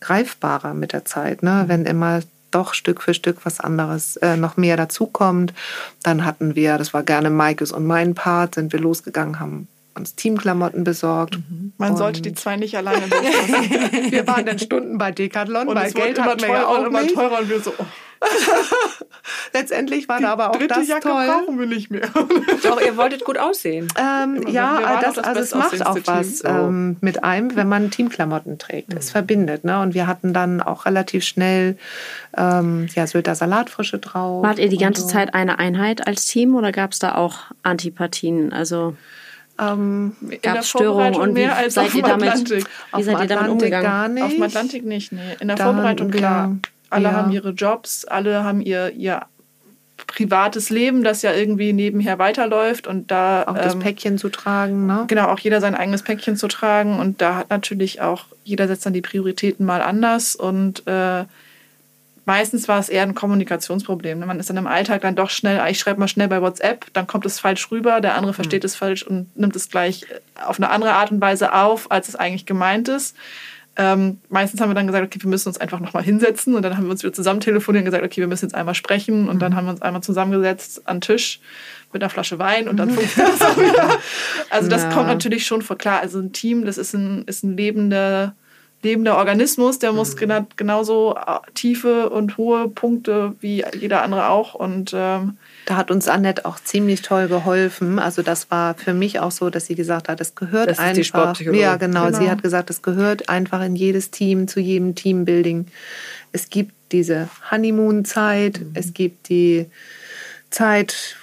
greifbarer 0.00 0.72
mit 0.72 0.94
der 0.94 1.04
Zeit, 1.04 1.42
ne? 1.42 1.64
wenn 1.66 1.84
immer 1.84 2.20
doch 2.50 2.74
Stück 2.74 3.02
für 3.02 3.14
Stück 3.14 3.44
was 3.44 3.60
anderes 3.60 4.16
äh, 4.16 4.36
noch 4.36 4.56
mehr 4.56 4.76
dazukommt. 4.76 5.52
Dann 6.02 6.24
hatten 6.24 6.54
wir, 6.54 6.78
das 6.78 6.94
war 6.94 7.02
gerne 7.02 7.30
Maikes 7.30 7.72
und 7.72 7.86
mein 7.86 8.14
Part, 8.14 8.54
sind 8.54 8.72
wir 8.72 8.80
losgegangen, 8.80 9.40
haben 9.40 9.68
uns 9.94 10.14
Teamklamotten 10.14 10.84
besorgt. 10.84 11.38
Man 11.76 11.96
sollte 11.96 12.22
die 12.22 12.32
zwei 12.32 12.56
nicht 12.56 12.76
alleine 12.76 13.06
loslassen. 13.06 14.10
Wir 14.10 14.26
waren 14.28 14.46
dann 14.46 14.58
Stunden 14.60 14.96
bei 14.96 15.10
Decathlon, 15.10 15.66
Und 15.66 15.74
weil 15.74 15.90
Geld 15.92 16.18
immer 16.18 16.26
hatten 16.26 16.42
wir 16.42 16.48
ja 16.48 16.62
teurer 16.62 16.68
auch 16.68 16.86
immer 16.86 17.06
teurer. 17.06 17.38
Und 17.40 17.50
wir 17.50 17.60
so, 17.60 17.72
oh, 17.76 17.84
Letztendlich 19.52 20.08
war 20.08 20.18
die 20.18 20.24
da 20.24 20.32
aber 20.32 20.50
auch 20.50 20.56
dritte 20.56 20.74
das 20.74 20.88
Jacke 20.88 21.08
toll. 21.08 21.26
brauchen 21.26 21.58
wir 21.58 21.66
nicht 21.66 21.90
mehr. 21.90 22.08
Doch, 22.62 22.80
ihr 22.80 22.96
wolltet 22.96 23.24
gut 23.24 23.38
aussehen. 23.38 23.88
Ähm, 23.98 24.46
ja, 24.48 25.00
das, 25.00 25.14
das 25.14 25.24
also 25.24 25.40
es 25.40 25.54
macht 25.54 25.86
auch 25.86 25.98
was 26.04 26.40
Team. 26.40 26.50
ähm, 26.50 26.96
mit 27.00 27.24
einem, 27.24 27.56
wenn 27.56 27.68
man 27.68 27.90
Teamklamotten 27.90 28.58
trägt. 28.58 28.94
Es 28.94 29.10
verbindet. 29.10 29.64
Ne? 29.64 29.80
Und 29.80 29.94
wir 29.94 30.06
hatten 30.06 30.32
dann 30.32 30.60
auch 30.60 30.86
relativ 30.86 31.24
schnell 31.24 31.76
ähm, 32.36 32.86
ja, 32.94 33.06
Sylter 33.06 33.34
Salatfrische 33.34 33.98
drauf. 33.98 34.42
Wart 34.42 34.58
ihr 34.58 34.68
die 34.68 34.78
ganze 34.78 35.02
so. 35.02 35.08
Zeit 35.08 35.34
eine 35.34 35.58
Einheit 35.58 36.06
als 36.06 36.26
Team 36.26 36.54
oder 36.54 36.72
gab 36.72 36.92
es 36.92 36.98
da 36.98 37.14
auch 37.14 37.38
Antipathien? 37.62 38.52
Also 38.52 38.96
Ähm, 39.60 40.14
gab 40.42 40.58
es 40.58 40.68
Störungen 40.70 41.14
und 41.16 41.30
wie 41.30 41.40
mehr 41.40 41.56
als 41.56 41.74
seid 41.74 41.86
auf 41.86 41.94
ihr 41.94 42.02
dem 42.02 42.08
damit, 42.10 42.28
Atlantik. 42.28 42.64
wie 42.64 42.64
auf 42.92 43.04
seid 43.04 43.14
dem 43.14 43.22
ihr 43.22 43.26
damit 43.28 43.32
Atlantik 43.32 43.52
umgegangen? 43.52 43.84
gar 43.84 44.08
nicht. 44.08 44.24
Auf 44.24 44.32
dem 44.32 44.42
Atlantik 44.42 44.84
nicht, 44.84 45.12
nee. 45.12 45.20
In 45.40 45.48
der 45.48 45.56
Da 45.56 45.64
Vorbereitung, 45.64 46.10
klar. 46.10 46.56
Alle 46.90 47.04
ja. 47.04 47.12
haben 47.12 47.32
ihre 47.32 47.50
Jobs, 47.50 48.04
alle 48.04 48.44
haben 48.44 48.60
ihr, 48.60 48.92
ihr 48.92 49.22
privates 50.06 50.70
Leben, 50.70 51.02
das 51.02 51.22
ja 51.22 51.32
irgendwie 51.32 51.72
nebenher 51.72 52.18
weiterläuft 52.18 52.86
und 52.86 53.10
da 53.10 53.44
Auch 53.46 53.54
das 53.54 53.74
ähm, 53.74 53.80
Päckchen 53.80 54.18
zu 54.18 54.28
tragen. 54.28 54.86
Ne? 54.86 55.04
genau 55.08 55.28
auch 55.28 55.38
jeder 55.38 55.60
sein 55.60 55.74
eigenes 55.74 56.02
Päckchen 56.02 56.36
zu 56.36 56.48
tragen 56.48 56.98
und 56.98 57.20
da 57.20 57.36
hat 57.36 57.50
natürlich 57.50 58.00
auch 58.00 58.26
jeder 58.44 58.68
setzt 58.68 58.86
dann 58.86 58.92
die 58.92 59.02
Prioritäten 59.02 59.66
mal 59.66 59.82
anders 59.82 60.34
und 60.36 60.86
äh, 60.86 61.24
meistens 62.28 62.68
war 62.68 62.78
es 62.78 62.88
eher 62.88 63.02
ein 63.02 63.14
Kommunikationsproblem. 63.14 64.20
ne? 64.20 64.26
Man 64.26 64.38
ist 64.38 64.50
dann 64.50 64.56
im 64.56 64.66
Alltag 64.66 65.00
dann 65.00 65.16
doch 65.16 65.30
schnell, 65.30 65.60
ich 65.70 65.78
schreibe 65.78 65.98
mal 65.98 66.08
schnell 66.08 66.28
bei 66.28 66.40
WhatsApp, 66.40 66.86
dann 66.92 67.06
kommt 67.06 67.26
es 67.26 67.40
falsch 67.40 67.70
rüber, 67.70 68.00
der 68.00 68.14
andere 68.14 68.34
versteht 68.34 68.64
es 68.64 68.76
falsch 68.76 69.02
und 69.02 69.34
nimmt 69.36 69.56
es 69.56 69.68
gleich 69.68 70.06
auf 70.46 70.58
eine 70.58 70.70
andere 70.70 70.92
Art 70.92 71.10
und 71.10 71.20
Weise 71.20 71.52
auf, 71.52 71.90
als 71.90 72.08
es 72.08 72.16
eigentlich 72.16 72.46
gemeint 72.46 72.88
ist. 72.88 73.16
Ähm, 73.80 74.18
meistens 74.28 74.60
haben 74.60 74.70
wir 74.70 74.74
dann 74.74 74.86
gesagt, 74.88 75.04
okay, 75.06 75.22
wir 75.22 75.30
müssen 75.30 75.48
uns 75.48 75.58
einfach 75.58 75.78
nochmal 75.80 76.02
hinsetzen. 76.02 76.54
Und 76.54 76.62
dann 76.62 76.76
haben 76.76 76.84
wir 76.84 76.90
uns 76.90 77.02
wieder 77.02 77.12
zusammen 77.12 77.40
telefoniert 77.40 77.82
und 77.82 77.86
gesagt, 77.86 78.04
okay, 78.04 78.20
wir 78.20 78.26
müssen 78.26 78.46
jetzt 78.46 78.54
einmal 78.54 78.74
sprechen. 78.74 79.28
Und 79.28 79.40
dann 79.40 79.54
haben 79.54 79.66
wir 79.66 79.70
uns 79.70 79.82
einmal 79.82 80.02
zusammengesetzt 80.02 80.86
an 80.86 80.96
den 80.96 81.00
Tisch 81.02 81.40
mit 81.92 82.02
einer 82.02 82.10
Flasche 82.10 82.38
Wein 82.38 82.68
und 82.68 82.76
dann 82.76 82.90
funktioniert 82.90 83.40
das 83.40 83.48
auch 83.48 83.56
wieder. 83.56 83.88
Also 84.50 84.68
das 84.68 84.82
Ja. 84.82 84.90
kommt 84.92 85.06
natürlich 85.06 85.46
schon 85.46 85.62
vor. 85.62 85.78
Klar, 85.78 86.00
also 86.00 86.18
ein 86.18 86.32
Team, 86.32 86.66
das 86.66 86.76
ist 86.76 86.92
ein, 86.92 87.24
ist 87.24 87.44
ein 87.44 87.56
lebender, 87.56 88.34
lebender 88.82 89.16
Organismus, 89.16 89.78
der 89.78 89.92
muss 89.92 90.16
gena 90.16 90.46
genauso 90.56 91.16
äh, 91.16 91.38
tiefe 91.54 92.10
und 92.10 92.36
hohe 92.36 92.68
Punkte 92.68 93.36
wie 93.40 93.64
jeder 93.80 94.02
andere 94.02 94.28
auch. 94.28 94.54
Und 94.54 94.92
ähm, 94.94 95.38
Da 95.68 95.76
hat 95.76 95.90
uns 95.90 96.08
Annette 96.08 96.46
auch 96.46 96.58
ziemlich 96.58 97.02
toll 97.02 97.28
geholfen. 97.28 97.98
Also 97.98 98.22
das 98.22 98.50
war 98.50 98.72
für 98.74 98.94
mich 98.94 99.20
auch 99.20 99.30
so, 99.30 99.50
dass 99.50 99.66
sie 99.66 99.74
gesagt 99.74 100.08
hat, 100.08 100.18
es 100.18 100.34
gehört 100.34 100.70
Das 100.70 100.78
ist 100.78 100.82
die 100.84 100.88
einfach. 100.88 101.04
Sportpsychologin. 101.04 101.60
ja, 101.60 101.76
genau. 101.76 102.06
Genau. 102.06 102.18
Sie 102.18 102.30
hat 102.30 102.42
gesagt, 102.42 102.70
es 102.70 102.80
gehört 102.80 103.28
einfach 103.28 103.62
in 103.62 103.76
jedes 103.76 104.10
Team, 104.10 104.48
zu 104.48 104.60
jedem 104.60 104.94
Teambuilding. 104.94 105.66
Es 106.32 106.48
gibt 106.48 106.72
diese 106.90 107.28
Honeymoon-Zeit, 107.50 108.60
Mhm. 108.60 108.70
es 108.72 108.94
gibt 108.94 109.28
die 109.28 109.66
Zeit, 110.48 111.17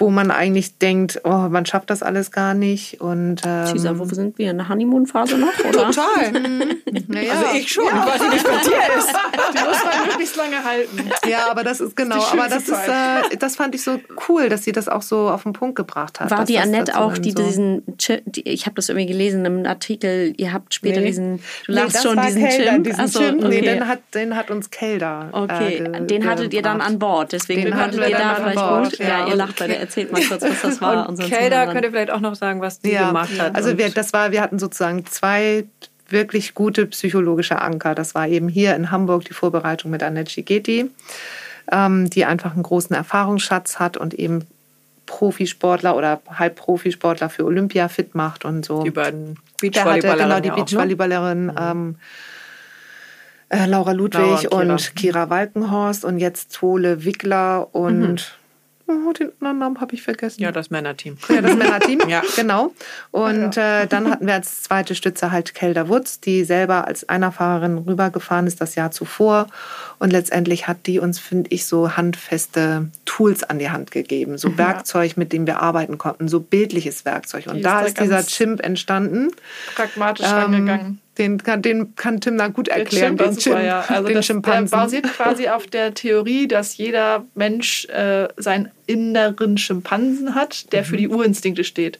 wo 0.00 0.10
man 0.10 0.30
eigentlich 0.30 0.78
denkt, 0.78 1.20
oh, 1.24 1.48
man 1.50 1.66
schafft 1.66 1.90
das 1.90 2.02
alles 2.02 2.32
gar 2.32 2.54
nicht. 2.54 3.00
Und 3.02 3.42
ähm, 3.44 3.66
Caesar, 3.66 3.98
wo 3.98 4.04
sind 4.06 4.38
wir? 4.38 4.50
In 4.50 4.56
der 4.58 4.68
Honeymoon-Phase 4.68 5.36
noch? 5.38 5.52
Oder? 5.60 5.90
total. 5.90 6.32
naja. 7.08 7.32
Also 7.32 7.44
ich 7.58 7.70
schon. 7.70 7.84
Ich 7.84 7.92
weiß 7.92 8.20
nicht, 8.22 8.32
wie 8.32 8.36
es 8.36 8.42
bei 8.42 8.50
dir 8.50 8.98
ist. 8.98 9.08
die 9.54 9.64
muss 9.68 9.84
man 9.84 10.06
möglichst 10.08 10.36
lange 10.36 10.64
halten. 10.64 11.10
Ja, 11.28 11.50
aber 11.50 11.64
das 11.64 11.80
ist 11.80 11.94
genau, 11.96 12.16
die 12.16 12.38
aber 12.38 12.48
das 12.48 12.64
schönste 12.64 12.72
ist, 12.74 13.32
äh, 13.32 13.36
das 13.36 13.56
fand 13.56 13.74
ich 13.74 13.82
so 13.82 14.00
cool, 14.28 14.48
dass 14.48 14.64
sie 14.64 14.72
das 14.72 14.88
auch 14.88 15.02
so 15.02 15.28
auf 15.28 15.42
den 15.42 15.52
Punkt 15.52 15.76
gebracht 15.76 16.18
hat. 16.18 16.30
War 16.30 16.44
die 16.46 16.54
das 16.54 16.64
Annette 16.64 16.98
auch, 16.98 17.18
die 17.18 17.32
so 17.32 17.42
diesen, 17.42 17.82
die, 18.24 18.48
ich 18.48 18.64
habe 18.66 18.76
das 18.76 18.88
irgendwie 18.88 19.06
gelesen 19.06 19.44
im 19.44 19.66
Artikel, 19.66 20.32
ihr 20.38 20.52
habt 20.54 20.72
später 20.72 21.00
Nee. 21.00 21.06
diesen, 21.08 21.36
du 21.66 21.72
Nee, 21.72 21.80
lachst 21.80 21.96
das 21.96 22.02
schon, 22.02 22.18
diesen 22.22 22.42
Kelder, 22.48 22.72
Chimp. 22.72 22.84
diesen 22.84 23.00
Ach 23.00 23.08
so, 23.08 23.20
Chimp. 23.20 23.40
Nee, 23.42 23.46
okay. 23.58 23.60
den 23.60 23.86
hat, 23.86 23.98
den 24.14 24.34
hat 24.36 24.50
uns 24.50 24.70
Kelder. 24.70 25.28
Okay, 25.32 25.76
äh, 25.76 26.06
den 26.06 26.26
hattet 26.28 26.54
ihr 26.54 26.62
dann 26.62 26.80
an 26.80 26.98
Bord, 26.98 27.32
deswegen 27.32 27.66
Den 27.66 27.74
konntet 27.74 28.08
ihr 28.08 28.16
da 28.16 28.34
vielleicht 28.36 28.90
gut. 28.90 28.98
ja. 28.98 29.10
Ja, 29.10 29.26
ihr 29.26 29.34
lacht 29.36 29.58
beide, 29.58 29.76
erzählt 29.90 30.12
mal 30.12 30.22
kurz, 30.22 30.42
was 30.42 30.62
das 30.62 30.80
war. 30.80 31.08
Und 31.08 31.18
Kelda 31.18 31.72
ihr 31.72 31.90
vielleicht 31.90 32.10
auch 32.10 32.20
noch 32.20 32.34
sagen, 32.34 32.60
was 32.60 32.80
die 32.80 32.92
ja. 32.92 33.08
gemacht 33.08 33.38
hat. 33.38 33.56
Also 33.56 33.76
wir, 33.76 33.90
das 33.90 34.12
war, 34.12 34.30
wir 34.30 34.40
hatten 34.40 34.58
sozusagen 34.58 35.04
zwei 35.06 35.64
wirklich 36.08 36.54
gute 36.54 36.86
psychologische 36.86 37.60
Anker. 37.60 37.94
Das 37.94 38.14
war 38.14 38.28
eben 38.28 38.48
hier 38.48 38.74
in 38.76 38.90
Hamburg 38.90 39.24
die 39.24 39.34
Vorbereitung 39.34 39.90
mit 39.90 40.02
Annette 40.02 40.30
Schigeti, 40.30 40.90
ähm, 41.70 42.10
die 42.10 42.24
einfach 42.24 42.54
einen 42.54 42.62
großen 42.62 42.94
Erfahrungsschatz 42.94 43.78
hat 43.78 43.96
und 43.96 44.14
eben 44.14 44.46
Profisportler 45.06 45.96
oder 45.96 46.20
Halbprofisportler 46.28 47.30
für 47.30 47.44
Olympia 47.44 47.88
fit 47.88 48.14
macht 48.14 48.44
und 48.44 48.64
so. 48.64 48.84
die 48.84 48.90
beiden 48.90 49.38
Beachvolleyballerinnen 49.60 50.28
genau 50.28 50.40
die 50.40 50.48
ja 50.48 50.54
auch, 50.54 50.58
ne? 50.58 50.64
Beachvolleyballerin 50.64 51.52
ähm, 51.58 51.96
äh, 53.48 53.66
Laura 53.66 53.92
Ludwig 53.92 54.20
Laura 54.20 54.34
und 54.34 54.48
Kira. 54.48 54.72
und 54.72 54.96
Kira 54.96 55.30
Walkenhorst 55.30 56.04
und 56.04 56.18
jetzt 56.18 56.54
Tole 56.54 57.04
Wickler 57.04 57.74
und 57.74 58.39
oh, 58.90 59.12
den 59.12 59.32
anderen 59.40 59.58
Namen 59.58 59.80
habe 59.80 59.94
ich 59.94 60.02
vergessen. 60.02 60.42
Ja, 60.42 60.52
das 60.52 60.70
Männerteam. 60.70 61.16
Ja, 61.28 61.40
das 61.40 61.56
Männerteam, 61.56 62.00
Ja. 62.08 62.22
genau. 62.36 62.72
Und 63.10 63.56
äh, 63.56 63.86
dann 63.86 64.10
hatten 64.10 64.26
wir 64.26 64.34
als 64.34 64.62
zweite 64.62 64.94
Stütze 64.94 65.30
halt 65.32 65.54
Kelda 65.54 65.88
Wutz, 65.88 66.20
die 66.20 66.44
selber 66.44 66.86
als 66.86 67.08
Einerfahrerin 67.08 67.78
rübergefahren 67.78 68.46
ist 68.46 68.60
das 68.60 68.74
Jahr 68.74 68.90
zuvor. 68.90 69.46
Und 69.98 70.10
letztendlich 70.10 70.66
hat 70.68 70.86
die 70.86 70.98
uns, 70.98 71.18
finde 71.18 71.50
ich, 71.50 71.66
so 71.66 71.96
handfeste 71.96 72.88
Tools 73.04 73.42
an 73.44 73.58
die 73.58 73.70
Hand 73.70 73.90
gegeben. 73.90 74.38
So 74.38 74.56
Werkzeug, 74.58 75.16
mit 75.16 75.32
dem 75.32 75.46
wir 75.46 75.60
arbeiten 75.60 75.98
konnten, 75.98 76.28
so 76.28 76.40
bildliches 76.40 77.04
Werkzeug. 77.04 77.46
Und 77.46 77.54
Die 77.54 77.60
ist 77.60 77.66
da 77.66 77.80
da 77.80 77.86
ist 77.86 78.00
dieser 78.00 78.24
Chimp 78.26 78.60
entstanden. 78.64 79.30
Pragmatisch 79.74 80.26
Ähm, 80.26 80.32
rangegangen. 80.34 81.00
Den, 81.18 81.42
kann, 81.42 81.60
den 81.60 81.94
kann 81.96 82.20
Tim 82.20 82.38
da 82.38 82.48
gut 82.48 82.68
Der 82.68 82.78
erklären, 82.78 83.16
den 83.16 83.32
super, 83.32 83.56
Chimp, 83.56 83.66
ja. 83.66 83.80
Also 83.88 84.06
den 84.08 84.14
das, 84.14 84.26
der 84.26 84.34
Schimpansen. 84.34 84.78
basiert 84.78 85.04
quasi 85.12 85.48
auf 85.48 85.66
der 85.66 85.92
Theorie, 85.92 86.46
dass 86.48 86.76
jeder 86.76 87.24
Mensch 87.34 87.84
äh, 87.86 88.28
seinen 88.36 88.70
inneren 88.86 89.58
Schimpansen 89.58 90.34
hat, 90.34 90.72
der 90.72 90.84
für 90.84 90.96
die 90.96 91.08
Mhm. 91.08 91.14
Urinstinkte 91.14 91.64
steht. 91.64 91.98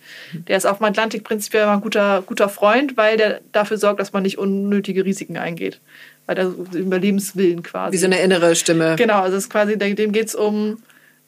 Der 0.49 0.57
ist 0.57 0.67
auf 0.67 0.79
dem 0.79 0.85
Atlantik 0.87 1.25
prinzipiell 1.25 1.65
immer 1.65 1.73
ein 1.75 1.81
guter, 1.81 2.23
guter 2.25 2.49
Freund, 2.49 2.97
weil 2.97 3.17
der 3.17 3.41
dafür 3.53 3.77
sorgt, 3.79 4.01
dass 4.01 4.13
man 4.13 4.23
nicht 4.23 4.39
unnötige 4.39 5.05
Risiken 5.05 5.37
eingeht. 5.37 5.81
Weil 6.27 6.37
der 6.37 6.51
so 6.51 6.79
Überlebenswillen 6.79 7.63
quasi. 7.63 7.93
Wie 7.93 7.99
so 7.99 8.07
eine 8.07 8.21
innere 8.21 8.55
Stimme. 8.55 8.95
Genau, 8.97 9.21
also 9.21 9.37
es 9.37 9.45
ist 9.45 9.51
quasi, 9.51 9.77
dem 9.77 10.13
geht 10.13 10.29
es 10.29 10.35
um 10.35 10.79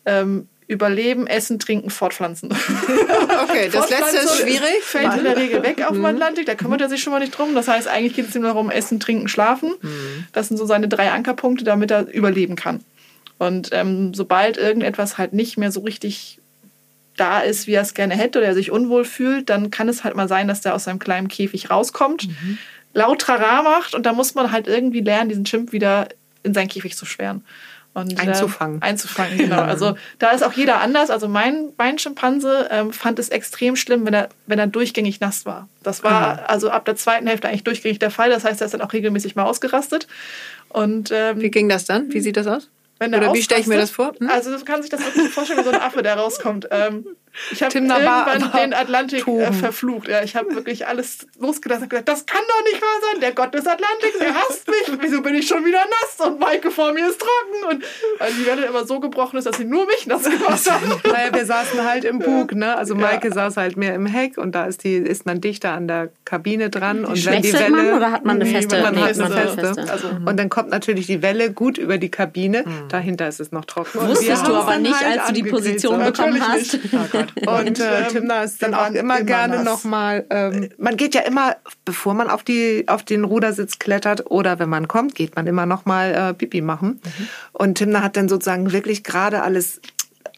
ähm, 0.06 0.48
Überleben, 0.72 1.26
Essen, 1.26 1.58
Trinken, 1.58 1.90
Fortpflanzen. 1.90 2.50
Okay, 3.42 3.68
das 3.70 3.90
letzte 3.90 4.18
ist 4.18 4.38
schwierig. 4.38 4.82
Fällt 4.82 5.14
in 5.16 5.24
der 5.24 5.36
Regel 5.36 5.62
weg 5.62 5.82
auf 5.82 5.92
dem 5.92 6.04
Atlantik, 6.04 6.46
da 6.46 6.54
kümmert 6.54 6.80
er 6.80 6.88
sich 6.88 7.02
schon 7.02 7.12
mal 7.12 7.18
nicht 7.18 7.36
drum. 7.36 7.54
Das 7.54 7.68
heißt, 7.68 7.88
eigentlich 7.88 8.14
geht 8.14 8.28
es 8.28 8.34
ihm 8.34 8.42
nur 8.42 8.50
darum, 8.50 8.70
Essen, 8.70 8.98
Trinken, 9.00 9.28
Schlafen. 9.28 9.74
Das 10.32 10.48
sind 10.48 10.56
so 10.56 10.64
seine 10.64 10.88
drei 10.88 11.10
Ankerpunkte, 11.10 11.64
damit 11.64 11.90
er 11.90 12.08
überleben 12.12 12.56
kann. 12.56 12.80
Und 13.38 13.70
ähm, 13.72 14.14
sobald 14.14 14.56
irgendetwas 14.56 15.18
halt 15.18 15.32
nicht 15.32 15.58
mehr 15.58 15.72
so 15.72 15.80
richtig 15.80 16.38
da 17.16 17.40
ist, 17.40 17.66
wie 17.66 17.72
er 17.72 17.82
es 17.82 17.94
gerne 17.94 18.14
hätte 18.14 18.38
oder 18.38 18.48
er 18.48 18.54
sich 18.54 18.70
unwohl 18.70 19.04
fühlt, 19.04 19.50
dann 19.50 19.70
kann 19.70 19.88
es 19.88 20.04
halt 20.04 20.16
mal 20.16 20.28
sein, 20.28 20.48
dass 20.48 20.60
der 20.60 20.74
aus 20.74 20.84
seinem 20.84 20.98
kleinen 20.98 21.28
Käfig 21.28 21.70
rauskommt, 21.70 22.28
laut 22.94 23.20
Trara 23.20 23.62
macht 23.62 23.94
und 23.94 24.06
da 24.06 24.12
muss 24.12 24.34
man 24.34 24.52
halt 24.52 24.66
irgendwie 24.66 25.00
lernen, 25.00 25.28
diesen 25.28 25.44
Chimp 25.44 25.72
wieder 25.72 26.08
in 26.42 26.54
seinen 26.54 26.68
Käfig 26.68 26.96
zu 26.96 27.04
sperren. 27.04 27.44
Und, 27.94 28.12
äh, 28.12 28.22
Einzufangen. 28.22 28.80
einzufangen, 28.80 29.36
genau. 29.38 29.60
Also 29.62 29.96
da 30.18 30.30
ist 30.30 30.42
auch 30.42 30.52
jeder 30.52 30.80
anders. 30.80 31.10
Also 31.10 31.28
mein, 31.28 31.70
mein 31.76 31.98
Schimpanse 31.98 32.68
ähm, 32.70 32.92
fand 32.92 33.18
es 33.18 33.28
extrem 33.28 33.76
schlimm, 33.76 34.06
wenn 34.06 34.14
er, 34.14 34.28
wenn 34.46 34.58
er 34.58 34.66
durchgängig 34.66 35.20
nass 35.20 35.44
war. 35.44 35.68
Das 35.82 36.02
war 36.02 36.48
also 36.48 36.70
ab 36.70 36.84
der 36.84 36.96
zweiten 36.96 37.26
Hälfte 37.26 37.48
eigentlich 37.48 37.64
durchgängig 37.64 37.98
der 37.98 38.10
Fall. 38.10 38.30
Das 38.30 38.44
heißt, 38.44 38.60
er 38.60 38.66
ist 38.66 38.72
dann 38.72 38.80
auch 38.80 38.92
regelmäßig 38.92 39.36
mal 39.36 39.44
ausgerastet. 39.44 40.06
Und 40.68 41.10
ähm, 41.12 41.40
Wie 41.40 41.50
ging 41.50 41.68
das 41.68 41.84
dann? 41.84 42.12
Wie 42.12 42.20
sieht 42.20 42.36
das 42.36 42.46
aus? 42.46 42.68
wenn 43.02 43.12
er 43.12 43.18
Oder 43.18 43.34
wie 43.34 43.42
stelle 43.42 43.60
ich 43.60 43.66
mir 43.66 43.76
das 43.76 43.90
vor? 43.90 44.14
Hm? 44.18 44.30
Also 44.30 44.56
du 44.56 44.64
kannst 44.64 44.82
sich 44.82 44.90
das 44.90 45.04
wirklich 45.04 45.28
vorstellen, 45.28 45.60
wie 45.60 45.64
so 45.64 45.70
ein 45.70 45.80
Affe, 45.80 46.02
der 46.02 46.16
rauskommt. 46.16 46.68
Ähm, 46.70 47.04
ich 47.50 47.62
habe 47.62 47.74
irgendwann 47.74 48.04
war 48.04 48.26
den 48.60 48.74
Atlantik 48.74 49.20
äh, 49.20 49.22
toben. 49.22 49.52
verflucht. 49.54 50.08
Ja, 50.08 50.22
ich 50.22 50.36
habe 50.36 50.54
wirklich 50.54 50.86
alles 50.86 51.26
losgelassen 51.38 51.84
und 51.84 51.88
gesagt, 51.90 52.08
das 52.08 52.26
kann 52.26 52.42
doch 52.48 52.64
nicht 52.70 52.80
wahr 52.82 53.00
sein. 53.10 53.20
Der 53.20 53.32
Gott 53.32 53.54
des 53.54 53.66
Atlantiks, 53.66 54.18
der 54.18 54.34
hasst 54.34 54.66
mich. 54.68 54.98
Wieso 55.00 55.22
bin 55.22 55.34
ich 55.34 55.46
schon 55.48 55.64
wieder 55.64 55.80
nass? 55.88 56.26
Und 56.26 56.38
Maike 56.40 56.70
vor 56.70 56.92
mir 56.92 57.08
ist 57.08 57.20
trocken. 57.20 57.74
Und 57.76 57.84
weil 58.18 58.32
die 58.34 58.46
Welle 58.46 58.66
immer 58.66 58.84
so 58.86 59.00
gebrochen 59.00 59.38
ist, 59.38 59.46
dass 59.46 59.56
sie 59.56 59.64
nur 59.64 59.86
mich 59.86 60.06
nass 60.06 60.24
gemacht 60.24 60.70
haben. 60.70 61.00
Naja, 61.12 61.34
wir 61.34 61.44
saßen 61.46 61.84
halt 61.88 62.04
im 62.04 62.18
Bug, 62.18 62.52
ne? 62.54 62.76
Also 62.76 62.94
Maike 62.94 63.32
saß 63.32 63.56
halt 63.56 63.76
mehr 63.76 63.94
im 63.94 64.06
Heck 64.06 64.38
und 64.38 64.54
da 64.54 64.64
ist 64.66 64.84
die 64.84 64.94
ist 64.96 65.26
man 65.26 65.40
dichter 65.40 65.72
an 65.72 65.88
der 65.88 66.10
Kabine 66.24 66.70
dran 66.70 67.04
und 67.04 67.24
wenn 67.26 67.42
die 67.42 67.52
Welle 67.52 67.70
man 67.70 67.92
oder 67.94 68.10
hat 68.12 68.24
man 68.24 68.36
eine 68.36 68.44
Nee, 68.44 68.52
feste? 68.56 68.80
man 68.82 68.94
Nee, 68.94 69.00
hat 69.02 69.16
man 69.16 69.32
eine 69.32 69.40
hat 69.42 69.50
feste. 69.50 69.74
feste. 69.74 69.92
Also, 69.92 70.08
Und 70.24 70.36
dann 70.38 70.48
kommt 70.48 70.70
natürlich 70.70 71.06
die 71.06 71.22
Welle 71.22 71.52
gut 71.52 71.78
über 71.78 71.98
die 71.98 72.10
Kabine. 72.10 72.64
Dahinter 72.88 73.28
ist 73.28 73.40
es 73.40 73.52
noch 73.52 73.64
trocken. 73.64 74.00
Wusstest 74.08 74.46
du 74.46 74.54
aber 74.54 74.78
nicht, 74.78 74.94
halt 75.04 75.18
als 75.18 75.28
du 75.28 75.32
die 75.34 75.42
Position 75.44 76.02
bekommen 76.04 76.40
hast. 76.46 76.72
nicht. 76.74 76.92
Und 77.46 77.78
äh, 77.78 78.00
ähm, 78.00 78.08
Timna 78.08 78.42
ist 78.42 78.62
dann 78.62 78.74
auch 78.74 78.90
immer 78.90 79.22
gerne 79.22 79.62
nochmal. 79.64 80.24
Ähm, 80.30 80.70
man 80.78 80.96
geht 80.96 81.14
ja 81.14 81.22
immer, 81.22 81.56
bevor 81.84 82.14
man 82.14 82.28
auf, 82.30 82.42
die, 82.42 82.84
auf 82.88 83.02
den 83.04 83.24
Rudersitz 83.24 83.78
klettert 83.78 84.30
oder 84.30 84.58
wenn 84.58 84.68
man 84.68 84.88
kommt, 84.88 85.14
geht 85.14 85.36
man 85.36 85.46
immer 85.46 85.66
nochmal 85.66 86.14
äh, 86.14 86.34
Pipi 86.34 86.60
machen. 86.60 87.00
Mhm. 87.04 87.28
Und 87.52 87.74
Timna 87.78 88.02
hat 88.02 88.16
dann 88.16 88.28
sozusagen 88.28 88.72
wirklich 88.72 89.04
gerade 89.04 89.42
alles 89.42 89.80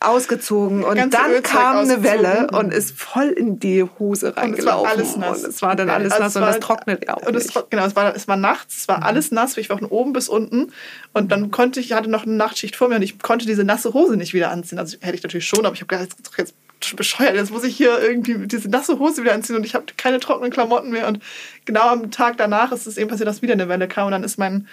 ausgezogen 0.01 0.85
und 0.85 0.97
dann 0.97 1.31
Ölzeug 1.31 1.44
kam 1.44 1.77
eine. 1.79 2.03
Welle 2.03 2.49
und 2.53 2.73
ist 2.73 2.99
voll 2.99 3.29
in 3.29 3.59
die 3.59 3.83
Hose 3.99 4.29
Und 4.33 4.59
es 4.59 4.66
war 4.66 4.83
reingelaufen. 4.83 4.90
alles 4.90 5.16
nass. 5.16 5.44
Und 5.44 5.51
es 5.51 5.62
war 5.62 5.77
dann 5.77 5.90
alles 5.90 6.12
Also 6.12 6.25
nass 6.25 6.37
und 6.37 6.42
das 6.42 6.61
trocknet 6.61 7.07
ja 7.07 7.14
auch 7.16 7.23
Und 7.27 7.35
es 7.37 7.47
nicht. 7.55 7.70
genau, 7.70 7.87
es 7.87 7.97
war, 7.97 8.14
es 8.14 8.29
war 8.29 8.37
nachts, 8.37 8.79
es 8.79 8.88
war 8.88 9.03
alles 9.03 9.31
nass, 9.31 9.57
ich 9.57 9.70
war 9.70 9.79
von 9.79 9.87
oben 9.87 10.12
bis 10.12 10.29
unten. 10.29 10.73
Und 11.12 11.33
dann 11.33 11.51
konnte 11.51 11.81
ich, 11.81 11.92
hatte 11.92 12.11
noch 12.11 12.25
eine 12.25 12.35
Nachtschicht 12.35 12.77
vor 12.77 12.88
mir 12.88 12.97
und 12.97 13.03
ich 13.03 13.18
konnte 13.18 13.47
diese 13.47 13.64
nasse 13.64 13.94
Hose 13.94 14.16
nicht 14.16 14.35
wieder 14.35 14.51
anziehen. 14.51 14.79
Also 14.79 14.97
hätte 15.01 15.16
ich 15.16 15.23
natürlich 15.23 15.47
schon, 15.47 15.64
aber 15.64 15.75
ich 15.75 15.81
habe 15.81 15.88
gedacht, 15.88 16.09
jetzt, 16.18 16.38
jetzt 16.38 16.55
bescheuert, 16.96 17.34
jetzt 17.34 17.50
muss 17.50 17.64
ich 17.64 17.76
hier 17.76 17.98
irgendwie 18.00 18.46
diese 18.46 18.68
nasse 18.68 18.98
Hose 18.98 19.22
wieder 19.22 19.34
anziehen 19.34 19.56
und 19.56 19.64
ich 19.64 19.74
habe 19.74 19.87
keine 19.96 20.20
trockenen 20.20 20.52
Klamotten 20.52 20.90
mehr. 20.90 21.08
Und 21.08 21.20
genau 21.64 21.88
am 21.88 22.10
Tag 22.10 22.37
danach 22.37 22.72
ist 22.72 22.87
es 22.87 22.98
eben 22.98 23.08
passiert, 23.08 23.28
dass 23.28 23.42
wieder 23.42 23.54
eine 23.54 23.68
Welle 23.68 23.88
kam 23.88 24.06
und 24.06 24.12
dann 24.12 24.24
ist 24.24 24.38
mein 24.38 24.68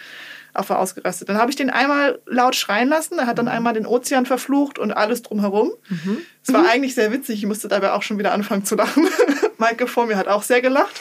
Affe 0.53 0.77
ausgerastet. 0.77 1.29
Dann 1.29 1.37
habe 1.37 1.49
ich 1.49 1.55
den 1.55 1.69
einmal 1.69 2.19
laut 2.25 2.55
schreien 2.55 2.89
lassen. 2.89 3.19
Er 3.19 3.27
hat 3.27 3.37
dann 3.37 3.47
einmal 3.47 3.73
den 3.73 3.85
Ozean 3.85 4.25
verflucht 4.25 4.79
und 4.79 4.91
alles 4.91 5.21
drumherum. 5.21 5.71
Es 6.43 6.53
war 6.53 6.67
eigentlich 6.67 6.95
sehr 6.95 7.11
witzig. 7.11 7.39
Ich 7.39 7.45
musste 7.45 7.67
dabei 7.67 7.91
auch 7.91 8.01
schon 8.01 8.17
wieder 8.17 8.33
anfangen 8.33 8.65
zu 8.65 8.75
lachen. 8.75 9.07
Maike 9.57 9.87
vor 9.87 10.07
mir 10.07 10.17
hat 10.17 10.27
auch 10.27 10.41
sehr 10.43 10.61
gelacht. 10.61 10.99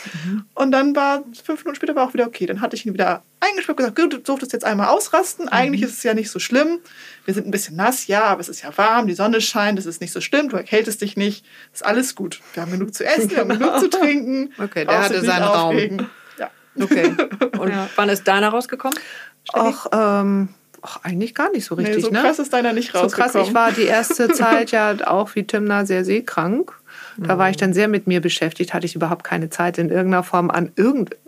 Und 0.55 0.71
dann 0.71 0.95
war 0.95 1.25
fünf 1.45 1.65
Minuten 1.65 1.77
später 1.77 1.95
war 1.97 2.07
auch 2.07 2.15
wieder 2.15 2.27
okay. 2.27 2.47
Dann 2.47 2.61
hatte 2.61 2.77
ich 2.77 2.85
ihn 2.85 2.93
wieder 2.93 3.23
eingesperrt 3.41 3.79
und 3.79 3.85
gesagt, 3.85 3.99
gut, 3.99 4.13
du 4.13 4.19
durftest 4.19 4.53
jetzt 4.53 4.65
einmal 4.65 4.89
ausrasten. 4.89 5.49
Eigentlich 5.49 5.83
ist 5.83 5.97
es 5.97 6.03
ja 6.03 6.15
nicht 6.15 6.31
so 6.31 6.39
schlimm. 6.39 6.79
Wir 7.25 7.35
sind 7.35 7.47
ein 7.47 7.51
bisschen 7.51 7.77
nass, 7.77 8.07
ja, 8.07 8.25
aber 8.25 8.41
es 8.41 8.49
ist 8.49 8.63
ja 8.63 8.77
warm, 8.77 9.07
die 9.07 9.15
Sonne 9.15 9.41
scheint, 9.41 9.79
es 9.79 9.87
ist 9.87 10.01
nicht 10.01 10.13
so 10.13 10.21
schlimm, 10.21 10.49
du 10.49 10.57
erkältest 10.57 11.01
dich 11.01 11.17
nicht. 11.17 11.45
Ist 11.73 11.85
alles 11.85 12.15
gut. 12.15 12.41
Wir 12.55 12.63
haben 12.63 12.73
genug 12.73 12.95
zu 12.95 13.05
essen, 13.05 13.31
wir 13.31 13.39
haben 13.39 13.49
genug 13.49 13.79
zu 13.79 13.89
trinken. 13.89 14.53
Okay, 14.59 14.85
der 14.85 14.93
Brauchst 14.93 15.11
hatte 15.11 15.25
seinen 15.25 15.43
Raum. 15.45 15.71
aufregen. 15.71 16.07
Ja. 16.39 16.51
Okay. 16.81 17.15
Und 17.59 17.73
wann 17.97 18.09
ist 18.09 18.25
deiner 18.27 18.49
rausgekommen? 18.51 18.99
Ach, 19.53 19.87
ähm, 19.93 20.49
ach, 20.83 21.01
eigentlich 21.03 21.35
gar 21.35 21.51
nicht 21.51 21.65
so 21.65 21.75
richtig, 21.75 21.97
nee, 21.97 22.03
so 22.03 22.11
ne? 22.11 22.21
krass 22.21 22.39
ist 22.39 22.53
deiner 22.53 22.73
nicht 22.73 22.93
So 22.93 22.99
rausgekommen. 22.99 23.33
krass, 23.33 23.49
ich 23.49 23.55
war 23.55 23.73
die 23.73 23.85
erste 23.85 24.29
Zeit 24.33 24.71
ja 24.71 24.95
auch 25.07 25.35
wie 25.35 25.45
Timna 25.45 25.87
sehr 25.87 26.05
seekrank. 26.05 26.73
Da 27.23 27.37
war 27.37 27.51
ich 27.51 27.57
dann 27.57 27.75
sehr 27.75 27.89
mit 27.89 28.07
mir 28.07 28.21
beschäftigt, 28.21 28.73
hatte 28.73 28.87
ich 28.87 28.95
überhaupt 28.95 29.25
keine 29.25 29.51
Zeit 29.51 29.77
in 29.77 29.91
irgendeiner 29.91 30.23
Form 30.23 30.51
an 30.51 30.73
irgendeinen 30.77 31.19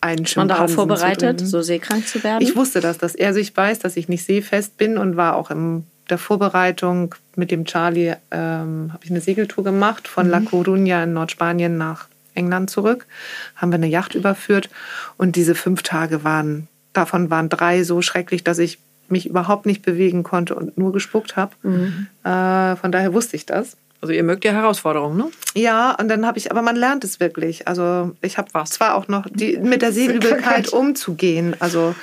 Man 0.00 0.48
darauf 0.48 0.70
Schimpansen 0.70 0.74
vorbereitet, 0.74 1.40
so 1.40 1.60
seekrank 1.60 2.06
zu 2.06 2.24
werden? 2.24 2.42
Ich 2.42 2.56
wusste 2.56 2.80
das, 2.80 2.96
dass 2.96 3.14
er 3.14 3.28
also 3.28 3.40
ich 3.40 3.54
weiß, 3.54 3.80
dass 3.80 3.96
ich 3.96 4.08
nicht 4.08 4.24
seefest 4.24 4.78
bin 4.78 4.96
und 4.96 5.16
war 5.16 5.36
auch 5.36 5.50
in 5.50 5.84
der 6.08 6.18
Vorbereitung 6.18 7.14
mit 7.36 7.50
dem 7.50 7.64
Charlie, 7.64 8.14
ähm, 8.30 8.90
habe 8.92 9.04
ich 9.04 9.10
eine 9.10 9.20
Segeltour 9.20 9.64
gemacht 9.64 10.08
von 10.08 10.28
La 10.28 10.38
Coruña 10.38 11.04
in 11.04 11.12
Nordspanien 11.12 11.76
nach 11.76 12.08
England 12.34 12.70
zurück. 12.70 13.06
Haben 13.56 13.72
wir 13.72 13.76
eine 13.76 13.88
Yacht 13.88 14.14
überführt 14.14 14.70
und 15.18 15.36
diese 15.36 15.54
fünf 15.54 15.82
Tage 15.82 16.24
waren, 16.24 16.68
davon 16.92 17.30
waren 17.30 17.48
drei 17.48 17.84
so 17.84 18.02
schrecklich, 18.02 18.44
dass 18.44 18.58
ich 18.58 18.78
mich 19.08 19.26
überhaupt 19.26 19.66
nicht 19.66 19.82
bewegen 19.82 20.22
konnte 20.22 20.54
und 20.54 20.78
nur 20.78 20.92
gespuckt 20.92 21.36
habe. 21.36 21.54
Äh, 22.24 22.76
von 22.76 22.92
daher 22.92 23.12
wusste 23.12 23.36
ich 23.36 23.46
das. 23.46 23.76
Also 24.00 24.12
ihr 24.12 24.24
mögt 24.24 24.44
ja 24.44 24.50
Herausforderungen, 24.50 25.16
ne? 25.16 25.30
Ja, 25.54 25.92
und 25.92 26.08
dann 26.08 26.26
habe 26.26 26.36
ich, 26.36 26.50
aber 26.50 26.60
man 26.60 26.74
lernt 26.74 27.04
es 27.04 27.20
wirklich. 27.20 27.68
Also 27.68 28.16
ich 28.20 28.36
habe 28.36 28.48
zwar 28.64 28.96
auch 28.96 29.06
noch 29.06 29.28
die, 29.30 29.58
mit 29.58 29.80
der 29.80 29.92
Seeübelkeit 29.92 30.70
umzugehen. 30.70 31.54
Also 31.60 31.94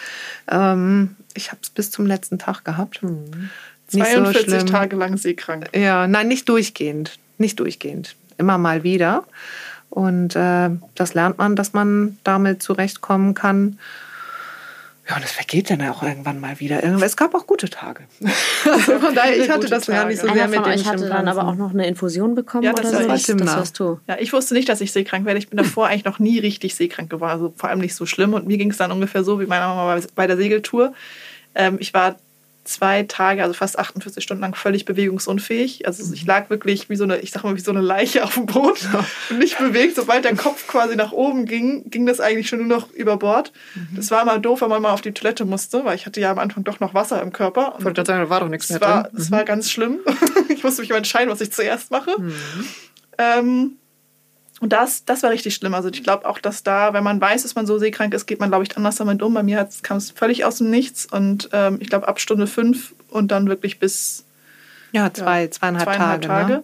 ähm, 0.50 1.18
ich 1.34 1.50
habe 1.50 1.60
es 1.62 1.70
bis 1.70 1.92
zum 1.92 2.06
letzten 2.06 2.40
Tag 2.40 2.64
gehabt. 2.64 3.02
So 3.02 4.00
42 4.00 4.46
schlimm. 4.46 4.66
Tage 4.68 4.96
lang 4.96 5.18
seekrank. 5.18 5.76
Ja, 5.76 6.08
nein, 6.08 6.30
nicht 6.30 6.48
durchgehend. 6.48 7.20
Nicht 7.38 7.60
durchgehend. 7.60 8.16
Immer 8.38 8.58
mal 8.58 8.84
wieder. 8.84 9.26
Und 9.90 10.38
äh, 10.38 10.70
das 10.96 11.14
lernt 11.16 11.38
man, 11.38 11.58
dass 11.58 11.74
man 11.74 12.18
damit 12.24 12.64
zurechtkommen 12.64 13.34
kann. 13.34 13.78
Ja, 15.10 15.16
und 15.16 15.26
es 15.26 15.32
vergeht 15.32 15.72
dann 15.72 15.82
auch 15.82 16.04
irgendwann 16.04 16.40
mal 16.40 16.60
wieder. 16.60 16.84
Es 17.02 17.18
gab 17.18 17.34
auch 17.34 17.48
gute 17.48 17.68
Tage. 17.70 18.04
Also 18.72 19.00
von 19.00 19.16
daher, 19.16 19.36
ich 19.38 19.50
hatte 19.50 19.68
das 19.68 19.88
gar 19.88 20.06
nicht 20.06 20.20
so 20.22 20.28
Einer 20.28 20.36
sehr 20.36 20.44
von 20.50 20.52
mit 20.52 20.66
dem 20.66 20.72
euch 20.82 20.86
hatte 20.86 21.10
dann 21.10 21.28
aber 21.28 21.48
auch 21.48 21.56
noch 21.56 21.72
eine 21.72 21.88
Infusion 21.88 22.36
bekommen 22.36 22.64
Ja, 22.64 22.74
das 22.74 22.92
oder 22.94 23.08
war 23.10 23.18
so. 23.18 23.34
ich. 23.34 23.38
Das, 23.40 23.56
warst 23.56 23.80
du. 23.80 24.00
Ja, 24.08 24.18
ich 24.20 24.32
wusste 24.34 24.54
nicht, 24.54 24.70
dass 24.70 24.82
ich 24.82 24.92
seekrank 24.92 25.26
werde. 25.26 25.40
Ich 25.40 25.50
bin 25.50 25.58
davor 25.58 25.88
eigentlich 25.88 26.06
noch 26.06 26.20
nie 26.20 26.38
richtig 26.38 26.76
seekrank 26.76 27.10
geworden. 27.10 27.32
Also 27.32 27.54
vor 27.56 27.70
allem 27.70 27.80
nicht 27.80 27.96
so 27.96 28.06
schlimm. 28.06 28.34
Und 28.36 28.46
mir 28.46 28.58
ging 28.60 28.70
es 28.70 28.78
dann 28.78 28.92
ungefähr 28.92 29.24
so 29.24 29.40
wie 29.40 29.48
meiner 29.48 29.68
Mama 29.70 29.96
bei- 29.96 30.04
bei 30.16 30.28
der 30.28 30.38
Segeltour. 30.38 30.94
Ähm, 31.56 31.78
ich 31.80 31.94
war 31.96 32.16
zwei 32.64 33.04
Tage, 33.04 33.42
also 33.42 33.54
fast 33.54 33.80
48 33.80 34.24
Stunden 34.24 34.42
lang 34.42 34.56
völlig 34.56 34.86
bewegungsunfähig. 34.86 35.88
Also 35.88 36.14
ich 36.14 36.26
lag 36.26 36.50
wirklich 36.50 36.90
wie 36.90 36.96
so 36.96 37.04
eine, 37.04 37.18
ich 37.20 37.32
sag 37.32 37.44
mal, 37.44 37.56
wie 37.56 37.62
so 37.62 37.72
eine 37.72 37.82
Leiche 37.82 38.24
auf 38.26 38.36
dem 38.36 38.46
Boot 38.46 38.88
und 39.30 39.40
nicht 39.40 39.58
bewegt. 39.58 39.96
Sobald 39.96 40.26
der 40.26 40.36
Kopf 40.36 40.68
quasi 40.68 40.96
nach 40.96 41.12
oben 41.12 41.46
ging, 41.46 41.90
ging 41.90 42.06
das 42.06 42.20
eigentlich 42.20 42.48
schon 42.48 42.60
nur 42.60 42.68
noch 42.68 42.92
über 42.94 43.18
Bord. 43.18 43.52
Das 43.96 44.12
war 44.12 44.26
mal 44.26 44.40
doof, 44.40 44.62
wenn 44.62 44.70
man 44.70 44.82
mal 44.82 44.92
auf 44.92 45.02
die 45.02 45.14
Toilette 45.14 45.46
musste, 45.46 45.84
weil 45.86 45.96
ich 45.96 46.06
hatte 46.06 46.22
ja 46.22 46.32
am 46.32 46.40
Anfang 46.40 46.64
doch 46.64 46.80
noch 46.80 46.94
Wasser 46.94 47.22
im 47.22 47.34
Körper. 47.34 47.76
Ich 47.78 47.86
wollte 47.86 47.96
gerade 47.96 48.08
sagen, 48.08 48.24
da 48.24 48.30
war 48.30 48.40
doch 48.40 48.50
nichts 48.50 48.70
mehr 48.70 48.82
war, 48.82 49.04
drin. 49.04 49.18
es 49.18 49.32
war 49.32 49.44
ganz 49.46 49.72
schlimm. 49.72 50.00
ich 50.50 50.64
musste 50.64 50.82
mich 50.82 50.90
mal 50.90 50.98
entscheiden, 50.98 51.30
was 51.30 51.42
ich 51.42 51.52
zuerst 51.52 51.92
mache. 51.92 52.12
Ähm, 53.18 53.78
und 54.60 54.74
das, 54.74 55.06
das 55.06 55.24
war 55.24 55.30
richtig 55.32 55.56
schlimm. 55.56 55.74
Also 55.74 55.90
ich 55.90 56.04
glaube 56.04 56.28
auch, 56.28 56.40
dass 56.40 56.64
da, 56.64 56.94
wenn 56.94 57.04
man 57.04 57.20
weiß, 57.22 57.44
dass 57.44 57.56
man 57.56 57.66
so 57.66 57.78
seekrank 57.78 58.14
ist, 58.14 58.26
geht 58.26 58.40
man, 58.40 58.50
glaube 58.50 58.64
ich, 58.66 58.76
anders 58.78 58.98
damit 58.98 59.22
um. 59.22 59.34
Bei 59.34 59.44
mir 59.44 59.68
kam 59.84 59.98
es 59.98 60.12
völlig 60.12 60.46
aus 60.46 60.58
dem 60.58 60.70
Nichts. 60.70 61.06
Und 61.06 61.50
ähm, 61.54 61.78
ich 61.80 61.90
glaube, 61.90 62.08
ab 62.08 62.20
Stunde 62.20 62.48
fünf 62.48 62.94
und 63.10 63.32
dann 63.32 63.48
wirklich 63.48 63.80
bis 63.80 64.26
Ja, 64.92 65.14
zwei, 65.14 65.48
zweieinhalb, 65.48 65.86
zweieinhalb 65.88 66.22
Tage. 66.22 66.28
Tage. 66.28 66.54
Ne? 66.54 66.64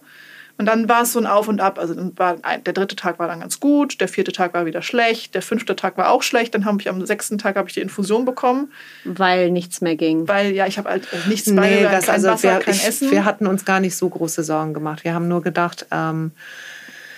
Und 0.58 0.64
dann 0.64 0.88
war 0.88 1.02
es 1.02 1.12
so 1.12 1.18
ein 1.18 1.26
Auf 1.26 1.48
und 1.48 1.60
Ab. 1.60 1.78
Also 1.78 1.92
dann 1.94 2.12
war 2.16 2.36
ein, 2.40 2.64
der 2.64 2.72
dritte 2.72 2.96
Tag 2.96 3.18
war 3.18 3.28
dann 3.28 3.40
ganz 3.40 3.60
gut, 3.60 4.00
der 4.00 4.08
vierte 4.08 4.32
Tag 4.32 4.54
war 4.54 4.64
wieder 4.64 4.80
schlecht, 4.80 5.34
der 5.34 5.42
fünfte 5.42 5.76
Tag 5.76 5.98
war 5.98 6.08
auch 6.10 6.22
schlecht. 6.22 6.54
Dann 6.54 6.64
habe 6.64 6.78
ich 6.80 6.88
am 6.88 7.04
sechsten 7.04 7.36
Tag 7.36 7.56
habe 7.56 7.68
ich 7.68 7.74
die 7.74 7.80
Infusion 7.82 8.24
bekommen, 8.24 8.72
Weil 9.04 9.50
nichts 9.50 9.82
mehr 9.82 9.96
ging. 9.96 10.26
weil 10.28 10.52
ja 10.52 10.66
ich 10.66 10.78
habe 10.78 10.88
halt 10.88 11.06
nichts 11.28 11.54
bei, 11.54 11.68
Nee, 11.68 11.82
das, 11.82 12.06
kein 12.06 12.14
also 12.14 12.28
Wasser, 12.28 12.52
wir, 12.54 12.58
kein 12.60 12.74
ich, 12.74 12.86
Essen. 12.86 13.10
wir 13.10 13.26
hatten 13.26 13.46
uns 13.46 13.66
gar 13.66 13.80
nicht 13.80 13.96
so 13.96 14.08
große 14.08 14.44
Sorgen 14.44 14.72
gemacht. 14.72 15.04
Wir 15.04 15.12
haben 15.12 15.28
nur 15.28 15.42
gedacht, 15.42 15.84
ähm, 15.90 16.30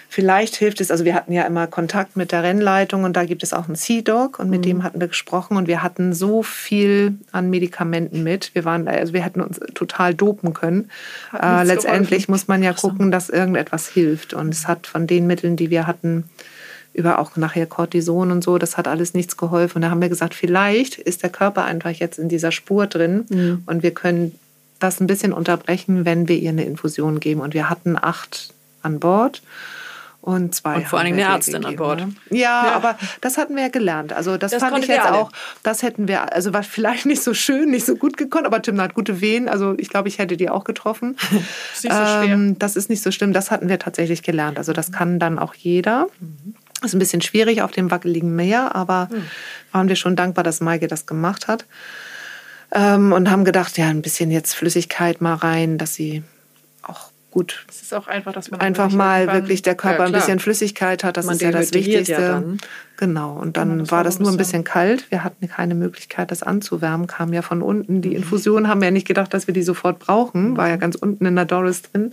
vielleicht 0.09 0.57
hilft 0.57 0.81
es, 0.81 0.91
also 0.91 1.05
wir 1.05 1.15
hatten 1.15 1.33
ja 1.33 1.43
immer 1.43 1.67
Kontakt 1.67 2.17
mit 2.17 2.33
der 2.33 2.43
Rennleitung 2.43 3.05
und 3.05 3.17
da 3.17 3.25
gibt 3.25 3.43
es 3.43 3.53
auch 3.53 3.67
einen 3.67 3.77
Sea-Dog 3.77 4.39
und 4.39 4.51
mit 4.51 4.65
dem 4.65 4.83
hatten 4.83 5.01
wir 5.01 5.09
gesprochen 5.09 5.57
und 5.57 5.69
wir 5.69 5.83
hatten 5.83 6.13
so 6.13 6.43
viel 6.43 7.15
an 7.31 7.51
Medikamenten 7.51 8.23
mit. 8.23 8.55
Wir 8.55 8.65
waren, 8.65 8.89
also 8.89 9.13
wir 9.13 9.23
hätten 9.23 9.41
uns 9.41 9.61
total 9.75 10.15
dopen 10.15 10.55
können. 10.55 10.91
Äh, 11.39 11.65
letztendlich 11.65 12.27
geholfen. 12.27 12.33
muss 12.33 12.49
man 12.49 12.63
ja 12.63 12.73
gucken, 12.73 13.11
dass 13.11 13.29
irgendetwas 13.29 13.89
hilft 13.89 14.35
und 14.35 14.55
es 14.55 14.67
hat 14.67 14.87
von 14.87 15.07
den 15.07 15.27
Mitteln, 15.27 15.57
die 15.57 15.71
wir 15.71 15.87
hatten, 15.87 16.25
über 16.95 17.19
auch 17.19 17.37
nachher 17.37 17.67
Cortison 17.67 18.33
und 18.33 18.43
so, 18.43 18.59
das 18.59 18.77
hat 18.77 18.89
alles 18.89 19.15
nichts 19.15 19.37
geholfen. 19.37 19.77
Und 19.77 19.83
da 19.83 19.91
haben 19.91 20.01
wir 20.01 20.09
gesagt, 20.09 20.35
vielleicht 20.35 20.99
ist 20.99 21.23
der 21.23 21.31
Körper 21.31 21.65
einfach 21.65 21.91
jetzt 21.91 22.19
in 22.19 22.29
dieser 22.29 22.51
Spur 22.51 22.87
drin 22.87 23.61
und 23.67 23.83
wir 23.83 23.93
können 23.93 24.37
das 24.79 25.01
ein 25.01 25.07
bisschen 25.07 25.33
unterbrechen, 25.33 26.05
wenn 26.05 26.29
wir 26.29 26.37
ihr 26.37 26.51
eine 26.51 26.65
Infusion 26.65 27.21
geben. 27.21 27.41
Und 27.41 27.55
wir 27.55 27.69
hatten 27.69 27.97
acht 28.01 28.55
an 28.83 29.01
Bord. 29.01 29.43
Und 30.29 30.55
zwei 30.55 30.77
Und 30.77 30.87
vor 30.87 30.99
allen 30.99 31.07
Dingen 31.07 31.21
eine 31.21 31.37
Ärztin 31.37 31.55
an 31.55 31.63
gegeben, 31.63 31.79
Bord. 31.79 32.01
ne? 32.01 32.13
Ja, 32.29 32.73
aber 32.75 32.99
das 33.23 33.39
hatten 33.39 33.57
wir 33.57 33.63
ja 33.63 33.69
gelernt. 33.71 34.13
Also 34.13 34.37
das, 34.37 34.51
Das 34.51 34.63
fand 34.63 34.85
ich 34.85 34.87
jetzt 34.87 35.07
auch, 35.07 35.33
das 35.63 35.83
hätten 35.83 36.07
wir, 36.07 36.35
also 36.35 36.53
war 36.53 36.63
vielleicht 36.63 37.07
nicht 37.07 37.23
so 37.23 37.33
schön, 37.33 37.71
nicht 37.71 37.87
so 37.87 37.97
gut 37.97 38.19
gekonnt, 38.19 38.45
aber 38.45 38.61
Tim 38.61 38.79
hat 38.79 38.93
gute 38.93 39.23
Wehen. 39.23 39.49
Also 39.49 39.75
ich 39.79 39.89
glaube, 39.89 40.09
ich 40.09 40.19
hätte 40.19 40.37
die 40.37 40.51
auch 40.51 40.65
getroffen. 40.65 41.17
ist 41.73 41.85
nicht 41.85 41.95
so 41.95 42.05
schwer. 42.05 42.25
Ähm, 42.25 42.59
das 42.59 42.77
ist 42.77 42.91
nicht 42.91 43.03
so 43.03 43.11
schlimm. 43.11 43.33
Das 43.33 43.51
hatten 43.51 43.71
wir 43.71 43.79
tatsächlich 43.79 44.23
gelernt. 44.23 44.59
Also 44.59 44.75
das 44.75 44.93
kann 44.93 45.19
dann 45.19 45.39
auch 45.39 45.55
jeder. 45.55 46.09
Ist 46.85 46.95
ein 46.95 46.99
bisschen 46.99 47.23
schwierig 47.23 47.63
auf 47.63 47.71
dem 47.71 47.91
wackeligen 47.91 48.37
Meer, 48.37 48.77
aber 48.77 49.09
waren 49.73 49.89
wir 49.89 49.97
schon 49.97 50.15
dankbar, 50.15 50.45
dass 50.45 50.61
Maike 50.61 50.89
das 50.89 51.07
gemacht 51.07 51.49
hat. 51.49 51.65
Ähm, 52.71 53.15
und 53.15 53.31
haben 53.31 53.47
gedacht, 53.47 53.79
ja, 53.79 53.89
ein 53.89 54.03
bisschen 54.03 54.31
jetzt 54.31 54.53
Flüssigkeit 54.53 55.23
mal 55.23 55.37
rein, 55.37 55.79
dass 55.79 55.95
sie 55.95 56.23
gut 57.39 57.65
Es 57.69 57.83
ist 57.83 57.95
auch 57.95 58.07
einfach, 58.09 58.33
dass 58.33 58.51
man 58.51 58.61
einfach 58.61 58.91
mal 58.91 59.27
wirklich 59.33 59.63
der 59.63 59.75
Körper 59.75 60.01
Ja, 60.01 60.07
ein 60.07 60.13
bisschen 60.13 60.39
Flüssigkeit 60.41 61.05
hat. 61.05 61.17
Das 61.17 61.27
Man 61.27 61.37
ist 61.37 61.43
ja 61.43 61.51
das 61.53 61.71
ja 61.71 61.75
Wichtigste. 61.75 62.15
dann. 62.17 62.59
Genau. 62.97 63.35
Und 63.35 63.57
Ja, 63.57 63.65
dann 63.65 63.79
das 63.79 63.91
war 63.93 64.03
das 64.05 64.19
nur 64.19 64.31
ein 64.31 64.37
bisschen- 64.37 64.65
kalt. 64.65 65.11
Wir 65.11 65.23
hatten 65.25 65.49
keine 65.49 65.75
Möglichkeit, 65.75 66.31
das 66.31 66.43
anzuwärmen. 66.43 67.07
Kam 67.07 67.33
ja 67.33 67.43
von 67.43 67.63
unten. 67.63 67.97
Mhm. 67.97 68.03
Die 68.03 68.15
Infusion 68.15 68.67
haben 68.69 68.81
wir 68.81 68.87
ja 68.89 68.91
nicht 68.93 69.07
gedacht, 69.07 69.33
dass 69.33 69.47
wir 69.47 69.55
die 69.55 69.63
sofort 69.63 69.99
brauchen. 70.01 70.57
War 70.57 70.69
ja 70.69 70.77
ganz 70.77 70.97
unten 70.97 71.25
in 71.27 71.37
der 71.37 71.45
Doris 71.45 71.83
drin. 71.83 72.11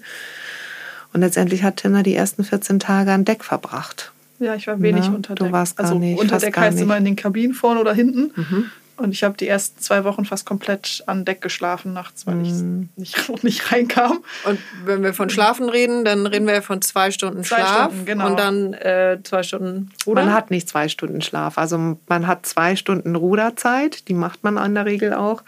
Und 1.13 1.21
letztendlich 1.21 1.63
hat 1.63 1.78
Timna 1.78 2.03
die 2.03 2.13
ersten 2.15 2.43
14 2.43 2.80
Tage 2.80 3.11
an 3.11 3.26
Deck 3.26 3.43
verbracht. 3.43 4.11
Ja, 4.39 4.53
ich 4.55 4.67
war 4.67 4.80
wenig 4.82 5.05
Na, 5.07 5.15
unter 5.15 5.34
du 5.34 5.45
Deck. 5.45 5.53
warst 5.53 5.78
gar 5.78 5.86
also 5.88 5.97
nicht, 5.97 6.19
unter 6.19 6.38
Deck 6.39 6.57
heißt 6.57 6.80
immer 6.82 6.97
in 6.97 7.05
den 7.05 7.15
Kabinen 7.15 7.53
vorne 7.53 7.80
oder 7.80 7.93
hinten. 7.93 8.32
Mhm. 8.36 8.65
Und 8.98 9.12
ich 9.12 9.26
habe 9.26 9.36
die 9.36 9.48
ersten 9.48 9.82
zwei 9.82 10.06
Wochen 10.06 10.24
fast 10.24 10.46
komplett 10.46 11.04
an 11.06 11.26
Deck 11.26 11.41
geschlafen 11.41 11.91
nachts, 11.91 12.26
weil 12.26 12.36
Mhm. 12.36 12.89
ich 12.96 13.14
nicht, 13.16 13.43
nicht 13.43 13.72
reinkam. 13.72 14.24
Und 14.46 14.58
wenn 14.86 15.04
wir 15.04 15.14
von 15.14 15.30
Schlafen 15.30 15.68
reden, 15.68 16.06
dann 16.06 16.26
reden 16.26 16.48
wir 16.48 16.62
von 16.62 16.82
zwei 16.82 17.12
Stunden 17.12 17.43
Zwei 17.43 17.58
Schlaf 17.58 17.88
Stunden, 17.91 18.06
genau. 18.06 18.28
und 18.28 18.39
dann 18.39 18.74
äh, 18.74 19.20
zwei 19.24 19.43
Stunden 19.43 19.91
Rudern. 20.06 20.26
Man 20.28 20.34
hat 20.34 20.50
nicht 20.50 20.70
zwei 20.70 20.88
Stunden 20.88 21.22
Schlaf. 21.22 21.58
Also 21.58 21.98
man 22.08 22.28
hat 22.28 22.46
zwei 22.46 22.76
Stunden 22.78 23.16
Ruderzeit. 23.16 24.08
Die 24.08 24.14
macht 24.14 24.43
man 24.46 24.56
in 24.58 24.76
der 24.76 24.86
Regel 24.86 25.14
auch. 25.14 25.43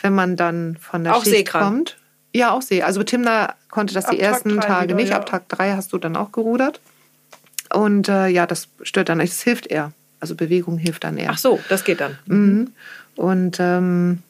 Wenn 0.00 0.14
man 0.14 0.36
dann 0.36 0.78
von 0.80 1.04
der 1.04 1.14
Auch 1.14 1.24
Schicht 1.24 1.36
seekrank? 1.36 1.64
kommt. 1.64 1.96
Ja, 2.34 2.52
auch 2.52 2.62
See. 2.62 2.82
Also 2.82 3.02
Timna 3.02 3.54
konnte 3.70 3.92
das 3.94 4.06
Ab 4.06 4.12
die 4.12 4.18
Tag 4.18 4.26
ersten 4.26 4.60
Tage 4.60 4.88
wieder, 4.88 4.94
nicht. 4.96 5.10
ja. 5.10 5.16
Ab 5.16 5.26
Tag 5.26 5.48
drei 5.48 5.72
hast 5.72 5.92
du 5.92 5.98
dann 5.98 6.16
auch 6.16 6.32
gerudert. 6.32 6.80
Und 7.72 8.08
äh, 8.08 8.28
ja, 8.28 8.46
das 8.46 8.68
stört 8.82 9.10
dann 9.10 9.18
nicht. 9.18 9.32
Es 9.32 9.42
hilft 9.42 9.66
eher. 9.66 9.92
Also 10.20 10.34
Bewegung 10.34 10.78
hilft 10.78 11.04
dann 11.04 11.16
eher. 11.16 11.30
Ach 11.32 11.38
so, 11.38 11.60
das 11.68 11.84
geht 11.84 12.00
dann. 12.00 12.18
Mhm. 12.26 12.72
Und 13.16 13.58
ähm, 13.60 14.22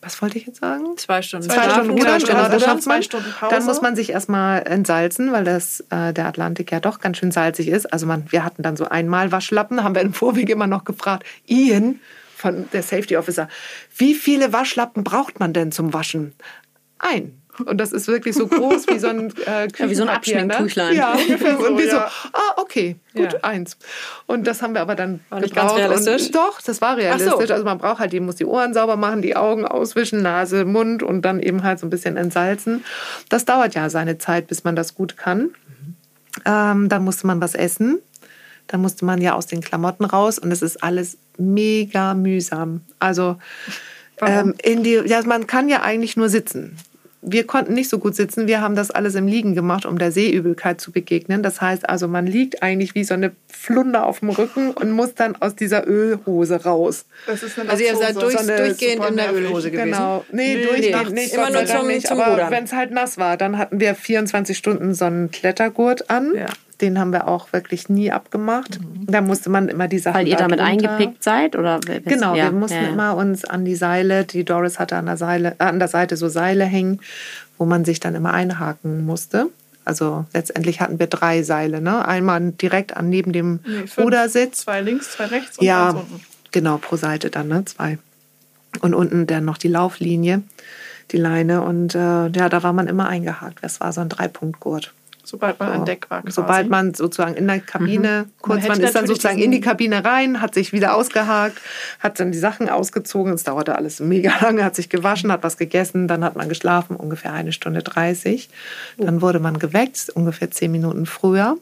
was 0.00 0.22
wollte 0.22 0.38
ich 0.38 0.46
jetzt 0.46 0.60
sagen? 0.60 0.96
Zwei 0.96 1.20
Stunden 1.20 1.48
Zwei 1.48 1.68
Stunden 1.68 1.98
zwei 1.98 2.02
rudern, 2.04 2.20
Stunden 2.20 2.36
genau, 2.36 2.48
das 2.48 2.54
rudern. 2.54 2.60
schafft 2.60 2.86
man. 2.86 2.96
zwei 2.96 3.02
Stunden 3.02 3.32
Pause. 3.32 3.54
Dann 3.54 3.64
muss 3.64 3.82
man 3.82 3.96
sich 3.96 4.10
erstmal 4.10 4.62
entsalzen, 4.66 5.32
weil 5.32 5.44
das, 5.44 5.80
äh, 5.90 6.12
der 6.12 6.26
Atlantik 6.26 6.70
ja 6.70 6.80
doch 6.80 7.00
ganz 7.00 7.18
schön 7.18 7.32
salzig 7.32 7.68
ist. 7.68 7.92
Also 7.92 8.06
man, 8.06 8.30
wir 8.30 8.44
hatten 8.44 8.62
dann 8.62 8.76
so 8.76 8.88
einmal 8.88 9.32
Waschlappen, 9.32 9.82
haben 9.82 9.94
wir 9.94 10.02
im 10.02 10.12
Vorweg 10.14 10.48
immer 10.48 10.66
noch 10.66 10.84
gefragt, 10.84 11.24
Ian 11.46 11.98
von 12.36 12.68
der 12.72 12.82
Safety 12.82 13.16
Officer, 13.16 13.48
wie 13.96 14.14
viele 14.14 14.52
Waschlappen 14.52 15.02
braucht 15.02 15.40
man 15.40 15.52
denn 15.52 15.72
zum 15.72 15.92
Waschen? 15.92 16.34
Ein. 16.98 17.40
Und 17.64 17.78
das 17.78 17.92
ist 17.92 18.06
wirklich 18.08 18.34
so 18.34 18.46
groß 18.46 18.86
wie 18.88 18.98
so 18.98 19.08
ein 19.08 19.32
äh, 19.46 19.68
Ja, 19.78 19.88
wie 19.90 19.94
so 19.94 20.02
ein 20.02 20.08
ne? 20.08 20.12
Abschminktüchlein. 20.12 20.94
Ja, 20.94 21.12
ungefähr 21.18 21.56
so. 21.56 21.66
Und 21.66 21.78
wir 21.78 21.90
so, 21.90 21.96
ja. 21.96 22.10
ah, 22.32 22.52
okay, 22.56 22.96
gut, 23.14 23.32
Ja. 23.32 23.38
eins. 23.42 23.76
Und 24.26 24.46
das 24.46 24.62
haben 24.62 24.74
wir 24.74 24.80
aber 24.82 24.94
dann 24.94 25.20
War 25.30 25.40
nicht 25.40 25.54
ganz 25.54 25.72
gebraucht. 25.72 25.78
realistisch? 25.90 26.26
Und 26.26 26.34
doch, 26.34 26.60
das 26.60 26.80
war 26.80 26.96
realistisch. 26.96 27.32
So. 27.32 27.52
Also 27.54 27.64
man 27.64 27.78
braucht 27.78 27.98
halt, 28.00 28.12
die 28.12 28.20
muss 28.20 28.36
die 28.36 28.44
Ohren 28.44 28.74
sauber 28.74 28.96
machen, 28.96 29.22
die 29.22 29.36
Augen 29.36 29.64
auswischen, 29.66 30.22
Nase, 30.22 30.64
Mund 30.64 31.02
und 31.02 31.22
dann 31.22 31.40
eben 31.40 31.62
halt 31.62 31.78
so 31.78 31.86
ein 31.86 31.90
bisschen 31.90 32.16
entsalzen. 32.16 32.84
Das 33.28 33.44
dauert 33.44 33.74
ja 33.74 33.88
seine 33.90 34.18
Zeit, 34.18 34.46
bis 34.48 34.64
man 34.64 34.76
das 34.76 34.94
gut 34.94 35.16
kann. 35.16 35.50
Ähm, 36.44 36.88
dann 36.88 37.04
musste 37.04 37.26
man 37.26 37.40
was 37.40 37.54
essen. 37.54 37.98
Dann 38.66 38.82
musste 38.82 39.04
man 39.04 39.20
ja 39.20 39.34
aus 39.34 39.46
den 39.46 39.60
Klamotten 39.60 40.04
raus 40.04 40.38
und 40.38 40.50
es 40.50 40.60
ist 40.60 40.82
alles 40.82 41.18
mega 41.38 42.14
mühsam. 42.14 42.80
Also 42.98 43.36
ähm, 44.20 44.54
in 44.62 44.82
die, 44.82 44.94
ja, 45.06 45.22
man 45.24 45.46
kann 45.46 45.68
ja 45.68 45.82
eigentlich 45.82 46.16
nur 46.16 46.28
sitzen. 46.28 46.76
Wir 47.28 47.44
konnten 47.44 47.74
nicht 47.74 47.90
so 47.90 47.98
gut 47.98 48.14
sitzen. 48.14 48.46
Wir 48.46 48.60
haben 48.60 48.76
das 48.76 48.92
alles 48.92 49.16
im 49.16 49.26
Liegen 49.26 49.56
gemacht, 49.56 49.84
um 49.84 49.98
der 49.98 50.12
Seeübelkeit 50.12 50.80
zu 50.80 50.92
begegnen. 50.92 51.42
Das 51.42 51.60
heißt 51.60 51.88
also, 51.88 52.06
man 52.06 52.24
liegt 52.26 52.62
eigentlich 52.62 52.94
wie 52.94 53.02
so 53.02 53.14
eine 53.14 53.32
Flunder 53.52 54.06
auf 54.06 54.20
dem 54.20 54.30
Rücken 54.30 54.70
und 54.70 54.92
muss 54.92 55.14
dann 55.14 55.34
aus 55.34 55.56
dieser 55.56 55.88
Ölhose 55.88 56.62
raus. 56.62 57.04
Das 57.26 57.42
ist 57.42 57.58
eine 57.58 57.68
Also 57.68 57.82
ihr 57.82 57.96
seid 57.96 58.14
durch, 58.14 58.32
so 58.34 58.38
eine 58.38 58.56
durchgehend 58.56 59.04
in 59.04 59.16
der. 59.16 59.32
Ölhose 59.34 59.72
gewesen. 59.72 59.90
Genau. 59.90 60.24
Nee, 60.30 60.54
Nee, 60.54 60.62
durchgehend 60.66 60.92
nachts. 60.96 61.10
nicht. 61.12 61.34
Immer 61.34 61.50
nur 61.50 61.66
zum- 61.66 61.86
nicht. 61.88 62.06
zum 62.06 62.20
Aber 62.20 62.50
wenn 62.50 62.62
es 62.64 62.72
halt 62.72 62.92
nass 62.92 63.18
war, 63.18 63.36
dann 63.36 63.58
hatten 63.58 63.80
wir 63.80 63.96
24 63.96 64.56
Stunden 64.56 64.94
so 64.94 65.06
einen 65.06 65.30
Klettergurt 65.32 66.08
an. 66.08 66.32
Ja. 66.36 66.46
Den 66.82 66.98
haben 66.98 67.10
wir 67.12 67.26
auch 67.26 67.52
wirklich 67.54 67.88
nie 67.88 68.12
abgemacht. 68.12 68.78
Da 69.06 69.22
musste 69.22 69.48
man 69.48 69.68
immer 69.68 69.88
die 69.88 69.98
Sachen 69.98 70.16
Weil 70.18 70.28
ihr 70.28 70.36
da 70.36 70.42
damit 70.42 70.60
drunter- 70.60 70.90
eingepickt 70.90 71.22
seid? 71.24 71.56
Oder 71.56 71.80
Genau, 71.80 72.34
ja, 72.34 72.44
wir 72.44 72.52
mussten 72.52 72.82
ja, 72.82 72.88
immer 72.90 73.16
uns 73.16 73.44
an 73.46 73.64
die 73.64 73.76
Seile, 73.76 74.24
die 74.24 74.44
Doris 74.44 74.78
hatte 74.78 74.96
an 74.96 75.06
der, 75.06 75.16
Seile, 75.16 75.56
äh, 75.58 75.64
an 75.64 75.78
der 75.78 75.88
Seite 75.88 76.16
so 76.18 76.28
Seile 76.28 76.64
hängen, 76.64 77.00
wo 77.56 77.64
man 77.64 77.84
sich 77.86 77.98
dann 78.00 78.14
immer 78.14 78.34
einhaken 78.34 79.06
musste. 79.06 79.48
Also 79.86 80.26
letztendlich 80.34 80.80
hatten 80.80 80.98
wir 80.98 81.06
drei 81.06 81.42
Seile. 81.42 81.80
Ne? 81.80 82.06
Einmal 82.06 82.50
direkt 82.52 82.94
an 82.96 83.08
neben 83.08 83.32
dem 83.32 83.60
Nee, 83.66 83.86
fünf. 83.86 83.98
Rudersitz. 83.98 84.58
Zwei 84.62 84.80
links, 84.82 85.12
zwei 85.12 85.26
rechts 85.26 85.58
und 85.58 85.64
Ja, 85.64 85.90
unten. 85.90 86.20
genau, 86.52 86.76
pro 86.76 86.96
Seite 86.96 87.30
dann, 87.30 87.48
ne? 87.48 87.64
Zwei. 87.64 87.96
Und 88.82 88.92
unten 88.94 89.26
dann 89.26 89.44
noch 89.46 89.56
die 89.56 89.68
Lauflinie, 89.68 90.42
die 91.12 91.16
Leine. 91.16 91.62
Und 91.62 91.94
äh, 91.94 91.98
ja, 92.28 92.48
da 92.50 92.62
war 92.62 92.74
man 92.74 92.86
immer 92.88 93.08
eingehakt. 93.08 93.58
Das 93.62 93.80
war 93.80 93.92
so 93.94 94.02
ein 94.02 94.08
Dreipunktgurt. 94.10 94.92
Sobald 95.26 95.58
man 95.58 95.72
an 95.72 95.84
Deck 95.84 96.08
war. 96.08 96.22
Quasi. 96.22 96.34
Sobald 96.34 96.70
man 96.70 96.94
sozusagen 96.94 97.34
in 97.34 97.48
der 97.48 97.58
Kabine, 97.58 98.26
kurz, 98.40 98.60
man, 98.60 98.78
man 98.78 98.80
ist 98.80 98.94
dann 98.94 99.08
sozusagen 99.08 99.38
in 99.38 99.50
die 99.50 99.60
Kabine 99.60 100.04
rein, 100.04 100.40
hat 100.40 100.54
sich 100.54 100.72
wieder 100.72 100.94
ausgehakt, 100.94 101.58
hat 101.98 102.20
dann 102.20 102.30
die 102.30 102.38
Sachen 102.38 102.68
ausgezogen. 102.68 103.32
Es 103.32 103.42
dauerte 103.42 103.74
alles 103.74 103.98
mega 103.98 104.32
lange, 104.40 104.64
hat 104.64 104.76
sich 104.76 104.88
gewaschen, 104.88 105.32
hat 105.32 105.42
was 105.42 105.56
gegessen, 105.56 106.06
dann 106.06 106.22
hat 106.22 106.36
man 106.36 106.48
geschlafen, 106.48 106.94
ungefähr 106.94 107.32
eine 107.32 107.52
Stunde 107.52 107.82
30. 107.82 108.48
Dann 108.98 109.20
wurde 109.20 109.40
man 109.40 109.58
geweckt, 109.58 110.10
ungefähr 110.14 110.52
zehn 110.52 110.70
Minuten 110.70 111.06
früher. 111.06 111.56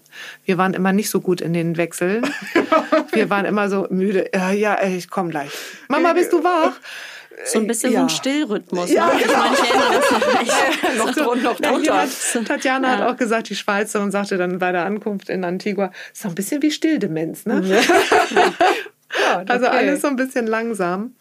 Wir 0.44 0.58
waren 0.58 0.74
immer 0.74 0.92
nicht 0.92 1.08
so 1.08 1.22
gut 1.22 1.40
in 1.40 1.54
den 1.54 1.78
Wechseln. 1.78 2.26
Wir 3.12 3.30
waren 3.30 3.46
immer 3.46 3.70
so 3.70 3.86
müde. 3.88 4.28
Ja, 4.34 4.50
ja 4.50 4.82
ich 4.82 5.08
komme 5.08 5.30
gleich. 5.30 5.50
Mama, 5.88 6.12
bist 6.12 6.32
du 6.32 6.44
wach? 6.44 6.72
So 7.44 7.58
ein 7.58 7.66
bisschen 7.66 7.92
ja. 7.92 8.00
so 8.00 8.04
ein 8.06 8.08
Stillrhythmus. 8.10 8.90
Ja, 8.90 9.06
ne? 9.06 9.20
genau. 9.22 9.52
ich 9.52 9.70
erinnere 9.70 10.00
das 10.00 10.10
noch 10.10 10.40
nicht. 10.40 10.98
noch, 10.98 11.14
so, 11.14 11.34
noch 11.34 11.60
drunter. 11.60 12.06
Tatjana 12.46 12.88
ja. 12.88 12.98
hat 12.98 13.08
auch 13.08 13.16
gesagt, 13.16 13.48
die 13.48 13.56
Schweizerin 13.56 14.10
sagte 14.10 14.36
dann 14.36 14.58
bei 14.58 14.72
der 14.72 14.84
Ankunft 14.84 15.28
in 15.28 15.44
Antigua, 15.44 15.90
so 16.12 16.28
ein 16.28 16.34
bisschen 16.34 16.62
wie 16.62 16.70
Stilldemenz, 16.70 17.46
ne? 17.46 17.62
ja, 17.64 17.78
okay. 19.40 19.44
Also 19.48 19.66
alles 19.66 20.02
so 20.02 20.08
ein 20.08 20.16
bisschen 20.16 20.46
langsam. 20.46 21.14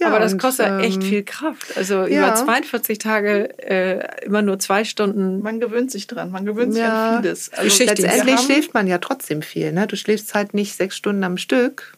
Ja, 0.00 0.08
aber 0.08 0.18
das 0.18 0.32
und, 0.32 0.42
kostet 0.42 0.66
ähm, 0.66 0.80
echt 0.80 1.04
viel 1.04 1.22
Kraft. 1.22 1.76
Also 1.76 2.06
ja. 2.06 2.26
über 2.26 2.34
42 2.34 2.98
Tage 2.98 3.56
äh, 3.58 4.24
immer 4.24 4.42
nur 4.42 4.58
zwei 4.58 4.84
Stunden. 4.84 5.40
Man 5.40 5.60
gewöhnt 5.60 5.90
sich 5.90 6.08
dran, 6.08 6.32
man 6.32 6.44
gewöhnt 6.44 6.74
sich 6.74 6.82
an 6.82 7.22
vieles. 7.22 7.52
Also 7.52 7.84
letztendlich 7.84 8.40
schläft 8.40 8.74
man 8.74 8.88
ja 8.88 8.98
trotzdem 8.98 9.42
viel. 9.42 9.72
Ne? 9.72 9.86
Du 9.86 9.96
schläfst 9.96 10.34
halt 10.34 10.52
nicht 10.52 10.74
sechs 10.74 10.96
Stunden 10.96 11.22
am 11.22 11.36
Stück, 11.36 11.96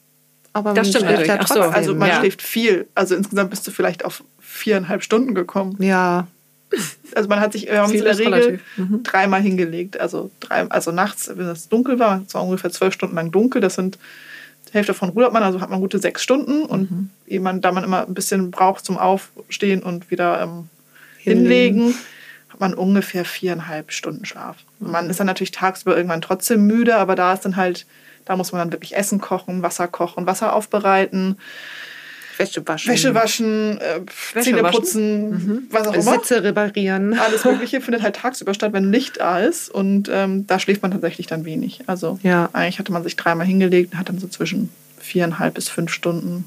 aber 0.56 0.72
das 0.72 0.88
stimmt 0.88 1.04
schläft 1.04 1.26
ja 1.26 1.36
trotzdem. 1.36 1.62
So, 1.64 1.68
also 1.68 1.94
man 1.94 2.08
ja. 2.08 2.18
schläft 2.18 2.40
viel. 2.40 2.88
Also 2.94 3.14
insgesamt 3.14 3.50
bist 3.50 3.66
du 3.66 3.70
vielleicht 3.70 4.06
auf 4.06 4.24
viereinhalb 4.40 5.02
Stunden 5.02 5.34
gekommen. 5.34 5.76
Ja. 5.82 6.28
Also 7.14 7.28
man 7.28 7.40
hat 7.40 7.52
sich 7.52 7.66
wir 7.66 7.82
haben 7.82 7.92
in 7.92 8.02
der 8.02 8.18
Regel 8.18 8.60
mhm. 8.78 9.02
dreimal 9.02 9.42
hingelegt. 9.42 10.00
Also, 10.00 10.30
drei, 10.40 10.62
also 10.70 10.92
nachts, 10.92 11.30
wenn 11.34 11.46
es 11.46 11.68
dunkel 11.68 11.98
war, 11.98 12.22
es 12.26 12.32
war 12.32 12.42
ungefähr 12.42 12.70
zwölf 12.70 12.94
Stunden 12.94 13.16
lang 13.16 13.30
dunkel. 13.30 13.60
Das 13.60 13.74
sind 13.74 13.98
die 14.68 14.72
Hälfte 14.72 14.94
von 14.94 15.10
rudert 15.10 15.34
man, 15.34 15.42
also 15.42 15.60
hat 15.60 15.68
man 15.68 15.80
gute 15.80 15.98
sechs 15.98 16.22
Stunden. 16.22 16.62
Und 16.62 16.90
mhm. 16.90 17.10
eben, 17.26 17.60
da 17.60 17.70
man 17.70 17.84
immer 17.84 18.06
ein 18.06 18.14
bisschen 18.14 18.50
braucht 18.50 18.86
zum 18.86 18.96
Aufstehen 18.96 19.82
und 19.82 20.10
wieder 20.10 20.40
ähm, 20.40 20.70
hinlegen, 21.18 21.94
hat 22.48 22.60
man 22.60 22.72
ungefähr 22.72 23.26
viereinhalb 23.26 23.92
Stunden 23.92 24.24
Schlaf. 24.24 24.56
Man 24.78 25.10
ist 25.10 25.20
dann 25.20 25.26
natürlich 25.26 25.50
tagsüber 25.50 25.94
irgendwann 25.94 26.22
trotzdem 26.22 26.66
müde, 26.66 26.96
aber 26.96 27.14
da 27.14 27.34
ist 27.34 27.44
dann 27.44 27.56
halt 27.56 27.84
da 28.26 28.36
muss 28.36 28.52
man 28.52 28.60
dann 28.60 28.72
wirklich 28.72 28.94
Essen 28.94 29.20
kochen, 29.20 29.62
Wasser 29.62 29.88
kochen, 29.88 30.26
Wasser 30.26 30.54
aufbereiten. 30.54 31.38
Wäsche 32.38 32.66
waschen. 32.66 32.92
Wäsche 32.92 33.14
waschen, 33.14 33.78
äh, 33.78 34.00
Wäsche 34.34 34.44
Zähne 34.44 34.62
waschen. 34.62 34.78
putzen, 34.78 35.30
mhm. 35.30 35.62
was 35.70 35.88
auch 35.88 35.94
immer. 35.94 36.12
Sitze 36.12 36.42
reparieren. 36.42 37.18
Alles 37.18 37.44
Mögliche 37.46 37.80
findet 37.80 38.02
halt 38.02 38.16
tagsüber 38.16 38.52
statt, 38.52 38.72
wenn 38.72 38.92
Licht 38.92 39.20
da 39.20 39.40
ist. 39.40 39.70
Und 39.70 40.10
ähm, 40.12 40.46
da 40.46 40.58
schläft 40.58 40.82
man 40.82 40.90
tatsächlich 40.90 41.26
dann 41.26 41.44
wenig. 41.44 41.84
Also 41.86 42.18
ja. 42.22 42.50
eigentlich 42.52 42.78
hatte 42.78 42.92
man 42.92 43.02
sich 43.02 43.16
dreimal 43.16 43.46
hingelegt 43.46 43.92
und 43.92 43.98
hat 43.98 44.08
dann 44.08 44.18
so 44.18 44.28
zwischen 44.28 44.70
viereinhalb 44.98 45.54
bis 45.54 45.68
fünf 45.68 45.92
Stunden 45.92 46.44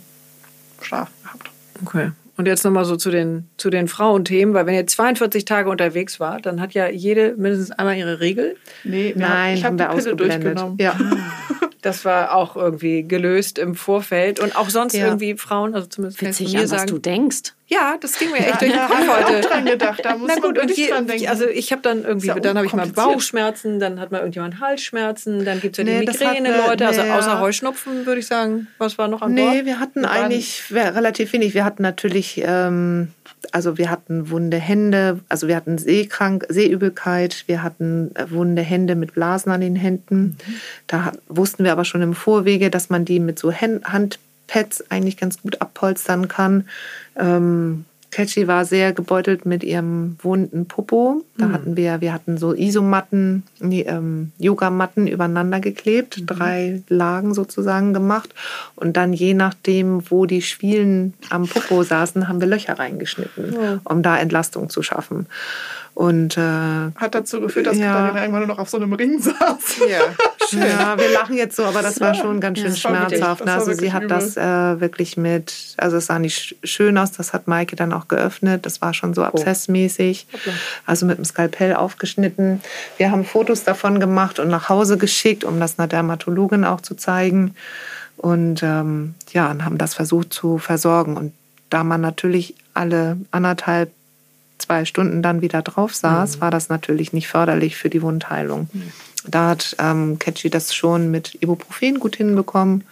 Schlaf 0.81 1.09
gehabt. 1.23 1.49
Okay. 1.83 2.11
Und 2.37 2.45
jetzt 2.45 2.63
nochmal 2.63 2.85
so 2.85 2.95
zu 2.95 3.11
den, 3.11 3.49
zu 3.57 3.69
den 3.69 3.89
Frauenthemen, 3.89 4.53
weil 4.53 4.65
wenn 4.65 4.73
ihr 4.73 4.87
42 4.87 5.43
Tage 5.43 5.69
unterwegs 5.69 6.21
wart, 6.21 6.45
dann 6.45 6.61
hat 6.61 6.73
ja 6.73 6.87
jede 6.87 7.35
mindestens 7.35 7.71
einmal 7.71 7.97
ihre 7.97 8.21
Regel. 8.21 8.55
Nee, 8.85 9.13
Nein, 9.15 9.57
ich 9.57 9.65
habe 9.65 9.75
die 9.75 9.83
Pille 9.83 10.15
durchgenommen. 10.15 10.77
Ja. 10.79 10.97
Das 11.81 12.03
war 12.03 12.35
auch 12.35 12.55
irgendwie 12.55 13.07
gelöst 13.07 13.57
im 13.57 13.75
Vorfeld. 13.75 14.39
Und 14.39 14.55
auch 14.55 14.69
sonst 14.69 14.93
ja. 14.93 15.05
irgendwie 15.05 15.35
Frauen, 15.35 15.73
also 15.75 15.87
zumindest 15.87 16.21
Witzig, 16.21 16.37
kann 16.37 16.45
ich 16.47 16.53
mir 16.53 16.61
an, 16.61 16.67
sagen. 16.67 16.81
was 16.81 16.89
du 16.89 16.99
denkst. 16.99 17.53
Ja, 17.67 17.97
das 18.01 18.17
ging 18.17 18.31
mir 18.31 18.39
echt 18.39 18.49
ja, 18.49 18.57
durch 18.57 18.71
den 18.71 18.87
Kopf 18.87 19.07
heute. 19.07 19.39
Ich 19.39 19.45
dran 19.45 19.65
gedacht, 19.65 19.99
da 20.03 20.17
muss 20.17 20.27
Na 20.27 20.41
gut, 20.41 20.55
man 20.55 20.65
und 20.65 20.75
je, 20.75 20.87
dran 20.87 21.07
denken. 21.07 21.27
Also 21.27 21.47
ich 21.47 21.71
habe 21.71 21.83
dann 21.83 22.03
irgendwie, 22.03 22.27
dann 22.41 22.57
habe 22.57 22.65
ich 22.65 22.73
mal 22.73 22.87
Bauchschmerzen, 22.87 23.79
dann 23.79 23.99
hat 23.99 24.11
mal 24.11 24.17
irgendjemand 24.17 24.59
Halsschmerzen, 24.59 25.45
dann 25.45 25.61
gibt 25.61 25.77
es 25.77 25.85
ja 25.85 25.99
die 25.99 26.05
Migräne-Leute, 26.05 26.87
also 26.87 27.01
außer 27.01 27.39
Heuschnupfen 27.39 28.05
würde 28.07 28.19
ich 28.19 28.27
sagen. 28.27 28.67
Was 28.79 28.97
war 28.97 29.07
noch 29.07 29.21
an 29.21 29.33
nee, 29.33 29.41
Bord? 29.41 29.53
Nee, 29.53 29.65
wir 29.65 29.79
hatten 29.79 30.03
eigentlich 30.03 30.63
relativ 30.71 31.31
wenig. 31.31 31.53
Wir 31.53 31.63
hatten 31.63 31.83
natürlich, 31.83 32.41
ähm, 32.43 33.09
also 33.51 33.77
wir 33.77 33.89
hatten 33.89 34.29
wunde 34.29 34.57
Hände, 34.57 35.19
also 35.29 35.47
wir 35.47 35.55
hatten 35.55 35.77
Seekrank, 35.77 36.45
Seeübelkeit, 36.49 37.43
wir 37.47 37.63
hatten 37.63 38.11
äh, 38.15 38.29
wunde 38.29 38.61
Hände 38.61 38.95
mit 38.95 39.13
Blasen 39.13 39.51
an 39.51 39.61
den 39.61 39.75
Händen. 39.75 40.37
Da 40.87 41.11
wussten 41.27 41.63
wir 41.63 41.71
aber 41.71 41.85
schon 41.85 42.01
im 42.01 42.13
Vorwege, 42.13 42.69
dass 42.69 42.89
man 42.89 43.05
die 43.05 43.19
mit 43.19 43.39
so 43.39 43.53
Hand 43.53 44.19
Pads 44.47 44.89
eigentlich 44.89 45.17
ganz 45.17 45.41
gut 45.41 45.61
abpolstern 45.61 46.27
kann. 46.27 46.67
Ähm, 47.15 47.85
Catchy 48.11 48.47
war 48.47 48.65
sehr 48.65 48.93
gebeutelt 48.93 49.45
mit 49.45 49.63
ihrem 49.63 50.17
wunden 50.21 50.67
Popo. 50.67 51.23
Da 51.37 51.47
mhm. 51.47 51.53
hatten 51.53 51.77
wir, 51.77 52.01
wir 52.01 52.13
hatten 52.13 52.37
so 52.37 52.53
Isomatten, 52.53 53.43
nee, 53.59 53.81
ähm, 53.81 54.31
Yogamatten 54.39 55.07
übereinander 55.07 55.59
geklebt, 55.59 56.19
mhm. 56.19 56.25
drei 56.25 56.83
Lagen 56.89 57.33
sozusagen 57.33 57.93
gemacht. 57.93 58.33
Und 58.75 58.97
dann 58.97 59.13
je 59.13 59.33
nachdem, 59.33 60.09
wo 60.09 60.25
die 60.25 60.41
Schwielen 60.41 61.13
am 61.29 61.47
Popo 61.47 61.83
saßen, 61.83 62.27
haben 62.27 62.41
wir 62.41 62.47
Löcher 62.47 62.79
reingeschnitten, 62.79 63.53
ja. 63.53 63.79
um 63.83 64.01
da 64.01 64.17
Entlastung 64.17 64.69
zu 64.69 64.81
schaffen. 64.81 65.27
Und 65.93 66.37
äh, 66.37 66.41
hat 66.95 67.13
dazu 67.13 67.41
geführt, 67.41 67.67
dass 67.67 67.77
ja. 67.77 67.91
Katharina 67.91 68.21
irgendwann 68.21 68.41
nur 68.41 68.55
noch 68.55 68.59
auf 68.59 68.69
so 68.69 68.77
einem 68.77 68.93
Ring 68.93 69.19
saß. 69.19 69.35
Ja, 69.89 69.99
ja 70.51 70.97
wir 70.97 71.09
lachen 71.11 71.35
jetzt 71.35 71.55
so, 71.55 71.65
aber 71.65 71.81
das 71.81 71.99
war 71.99 72.15
schon 72.15 72.39
ganz 72.39 72.59
schön 72.59 72.75
schmerzhaft. 72.75 73.45
Ne? 73.45 73.53
Also 73.53 73.73
sie 73.73 73.91
hat 73.91 74.03
übel. 74.03 74.17
das 74.17 74.37
äh, 74.37 74.79
wirklich 74.79 75.17
mit, 75.17 75.75
also 75.77 75.97
es 75.97 76.05
sah 76.05 76.19
nicht 76.19 76.55
schön 76.63 76.97
aus, 76.97 77.11
das 77.11 77.33
hat 77.33 77.47
Maike 77.47 77.75
dann 77.75 77.91
auch 77.91 78.07
geöffnet. 78.07 78.65
Das 78.65 78.81
war 78.81 78.93
schon 78.93 79.13
so 79.13 79.23
oh. 79.23 79.25
abszessmäßig, 79.25 80.27
oh. 80.33 80.49
also 80.85 81.05
mit 81.05 81.17
dem 81.17 81.25
Skalpell 81.25 81.75
aufgeschnitten. 81.75 82.61
Wir 82.97 83.11
haben 83.11 83.25
Fotos 83.25 83.63
davon 83.63 83.99
gemacht 83.99 84.39
und 84.39 84.47
nach 84.47 84.69
Hause 84.69 84.97
geschickt, 84.97 85.43
um 85.43 85.59
das 85.59 85.79
einer 85.79 85.87
Dermatologin 85.87 86.63
auch 86.63 86.81
zu 86.81 86.95
zeigen. 86.95 87.55
Und 88.15 88.63
ähm, 88.63 89.15
ja, 89.31 89.49
und 89.49 89.65
haben 89.65 89.77
das 89.77 89.95
versucht 89.95 90.33
zu 90.33 90.57
versorgen. 90.57 91.17
Und 91.17 91.33
da 91.69 91.83
man 91.83 92.01
natürlich 92.01 92.55
alle 92.73 93.17
anderthalb 93.31 93.91
zwei 94.59 94.85
Stunden 94.85 95.21
dann 95.21 95.41
wieder 95.41 95.61
drauf 95.61 95.95
saß, 95.95 96.37
mhm. 96.37 96.41
war 96.41 96.51
das 96.51 96.69
natürlich 96.69 97.13
nicht 97.13 97.27
förderlich 97.27 97.75
für 97.75 97.89
die 97.89 98.01
Wundheilung. 98.01 98.69
Mhm. 98.71 98.91
Da 99.25 99.49
hat 99.49 99.75
ähm, 99.79 100.17
Catchy 100.19 100.49
das 100.49 100.73
schon 100.73 101.11
mit 101.11 101.37
Ibuprofen 101.41 101.99
gut 101.99 102.15
hinbekommen. 102.15 102.83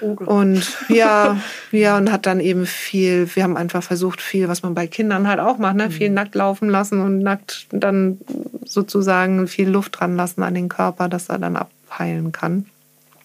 Und 0.00 0.76
ja, 0.88 1.40
ja, 1.72 1.96
und 1.96 2.12
hat 2.12 2.26
dann 2.26 2.40
eben 2.40 2.66
viel, 2.66 3.28
wir 3.34 3.42
haben 3.42 3.56
einfach 3.56 3.82
versucht, 3.82 4.20
viel, 4.20 4.48
was 4.48 4.62
man 4.62 4.74
bei 4.74 4.86
Kindern 4.86 5.26
halt 5.26 5.40
auch 5.40 5.58
macht, 5.58 5.76
ne? 5.76 5.90
viel 5.90 6.08
mhm. 6.08 6.14
nackt 6.14 6.34
laufen 6.34 6.68
lassen 6.68 7.00
und 7.00 7.18
nackt 7.20 7.66
dann 7.70 8.18
sozusagen 8.64 9.48
viel 9.48 9.68
Luft 9.68 9.98
dran 9.98 10.16
lassen 10.16 10.42
an 10.42 10.54
den 10.54 10.68
Körper, 10.68 11.08
dass 11.08 11.28
er 11.28 11.38
dann 11.38 11.56
abheilen 11.56 12.32
kann. 12.32 12.66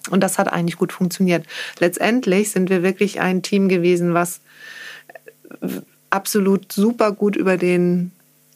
Und 0.10 0.22
das 0.22 0.40
hat 0.40 0.52
eigentlich 0.52 0.78
gut 0.78 0.92
funktioniert. 0.92 1.46
Letztendlich 1.80 2.52
sind 2.52 2.70
wir 2.70 2.84
wirklich 2.84 3.20
ein 3.20 3.44
Team 3.44 3.70
gewesen, 3.70 4.14
was 4.14 4.42
absolut 6.12 6.72
super 6.72 7.12
gut 7.12 7.36
über 7.36 7.58
den 7.58 8.12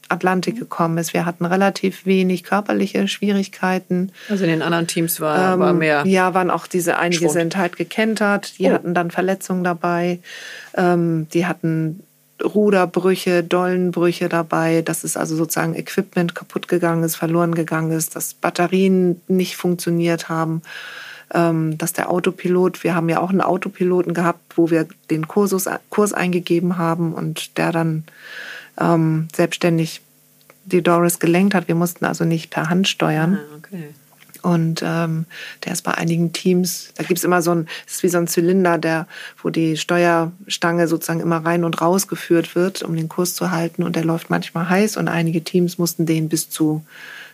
Atlantik 0.08 0.60
gekommen 0.60 0.97
ist. 0.99 1.14
Wir 1.14 1.26
hatten 1.26 1.45
relativ 1.45 2.06
wenig 2.06 2.43
körperliche 2.43 3.08
Schwierigkeiten. 3.08 4.12
Also 4.30 4.43
in 4.43 4.51
den 4.51 4.62
anderen 4.62 4.88
Teams 4.88 5.20
war, 5.20 5.56
ähm, 5.56 5.60
war 5.60 5.74
mehr. 5.74 6.06
Ja, 6.06 6.34
waren 6.34 6.51
auch 6.51 6.68
diese, 6.68 6.97
einige 6.97 7.22
Schwund. 7.22 7.32
sind 7.32 7.58
halt 7.58 7.76
gekentert, 7.76 8.60
die 8.60 8.68
oh. 8.68 8.72
hatten 8.72 8.93
dann 8.93 9.10
Verletzungen 9.10 9.64
dabei, 9.64 10.20
ähm, 10.76 11.28
die 11.34 11.47
hatten 11.47 12.03
Ruderbrüche, 12.43 13.43
Dollenbrüche 13.43 14.30
dabei, 14.30 14.82
dass 14.82 15.03
es 15.03 15.16
also 15.16 15.36
sozusagen 15.36 15.74
Equipment 15.74 16.36
kaputt 16.36 16.68
gegangen 16.68 17.03
ist, 17.03 17.16
verloren 17.16 17.56
gegangen 17.56 17.91
ist, 17.91 18.16
dass 18.16 18.34
Batterien 18.34 19.22
nicht 19.28 19.56
funktioniert 19.56 20.28
haben 20.28 20.62
dass 21.77 21.91
der 21.91 22.09
Autopilot, 22.09 22.83
wir 22.83 22.95
haben 22.95 23.09
ja 23.09 23.19
auch 23.19 23.29
einen 23.29 23.41
Autopiloten 23.41 24.13
gehabt, 24.13 24.39
wo 24.55 24.69
wir 24.69 24.88
den 25.09 25.27
Kursus, 25.27 25.67
Kurs 25.89 26.13
eingegeben 26.13 26.77
haben 26.77 27.13
und 27.13 27.57
der 27.57 27.73
dann 27.73 28.05
ähm, 28.79 29.27
selbstständig 29.36 30.01
die 30.65 30.81
Doris 30.81 31.19
gelenkt 31.19 31.53
hat. 31.53 31.67
Wir 31.67 31.75
mussten 31.75 32.05
also 32.05 32.23
nicht 32.23 32.51
per 32.51 32.69
Hand 32.69 32.88
steuern. 32.88 33.38
Ah, 33.39 33.57
okay. 33.57 33.89
Und 34.41 34.83
ähm, 34.86 35.25
der 35.63 35.73
ist 35.73 35.81
bei 35.81 35.95
einigen 35.95 36.31
Teams, 36.31 36.89
da 36.95 37.03
gibt 37.03 37.17
es 37.17 37.23
immer 37.23 37.41
so 37.41 37.49
ein, 37.49 37.67
es 37.88 37.95
ist 37.95 38.03
wie 38.03 38.09
so 38.09 38.19
ein 38.19 38.27
Zylinder, 38.27 38.77
der, 38.77 39.07
wo 39.41 39.49
die 39.49 39.75
Steuerstange 39.75 40.88
sozusagen 40.88 41.19
immer 41.19 41.43
rein 41.43 41.63
und 41.63 41.81
raus 41.81 42.07
geführt 42.07 42.55
wird, 42.55 42.83
um 42.83 42.95
den 42.95 43.09
Kurs 43.09 43.33
zu 43.33 43.49
halten. 43.49 43.81
Und 43.81 43.95
der 43.95 44.05
läuft 44.05 44.29
manchmal 44.29 44.69
heiß 44.69 44.97
und 44.97 45.07
einige 45.07 45.43
Teams 45.43 45.79
mussten 45.79 46.05
den 46.05 46.29
bis 46.29 46.49
zu 46.49 46.86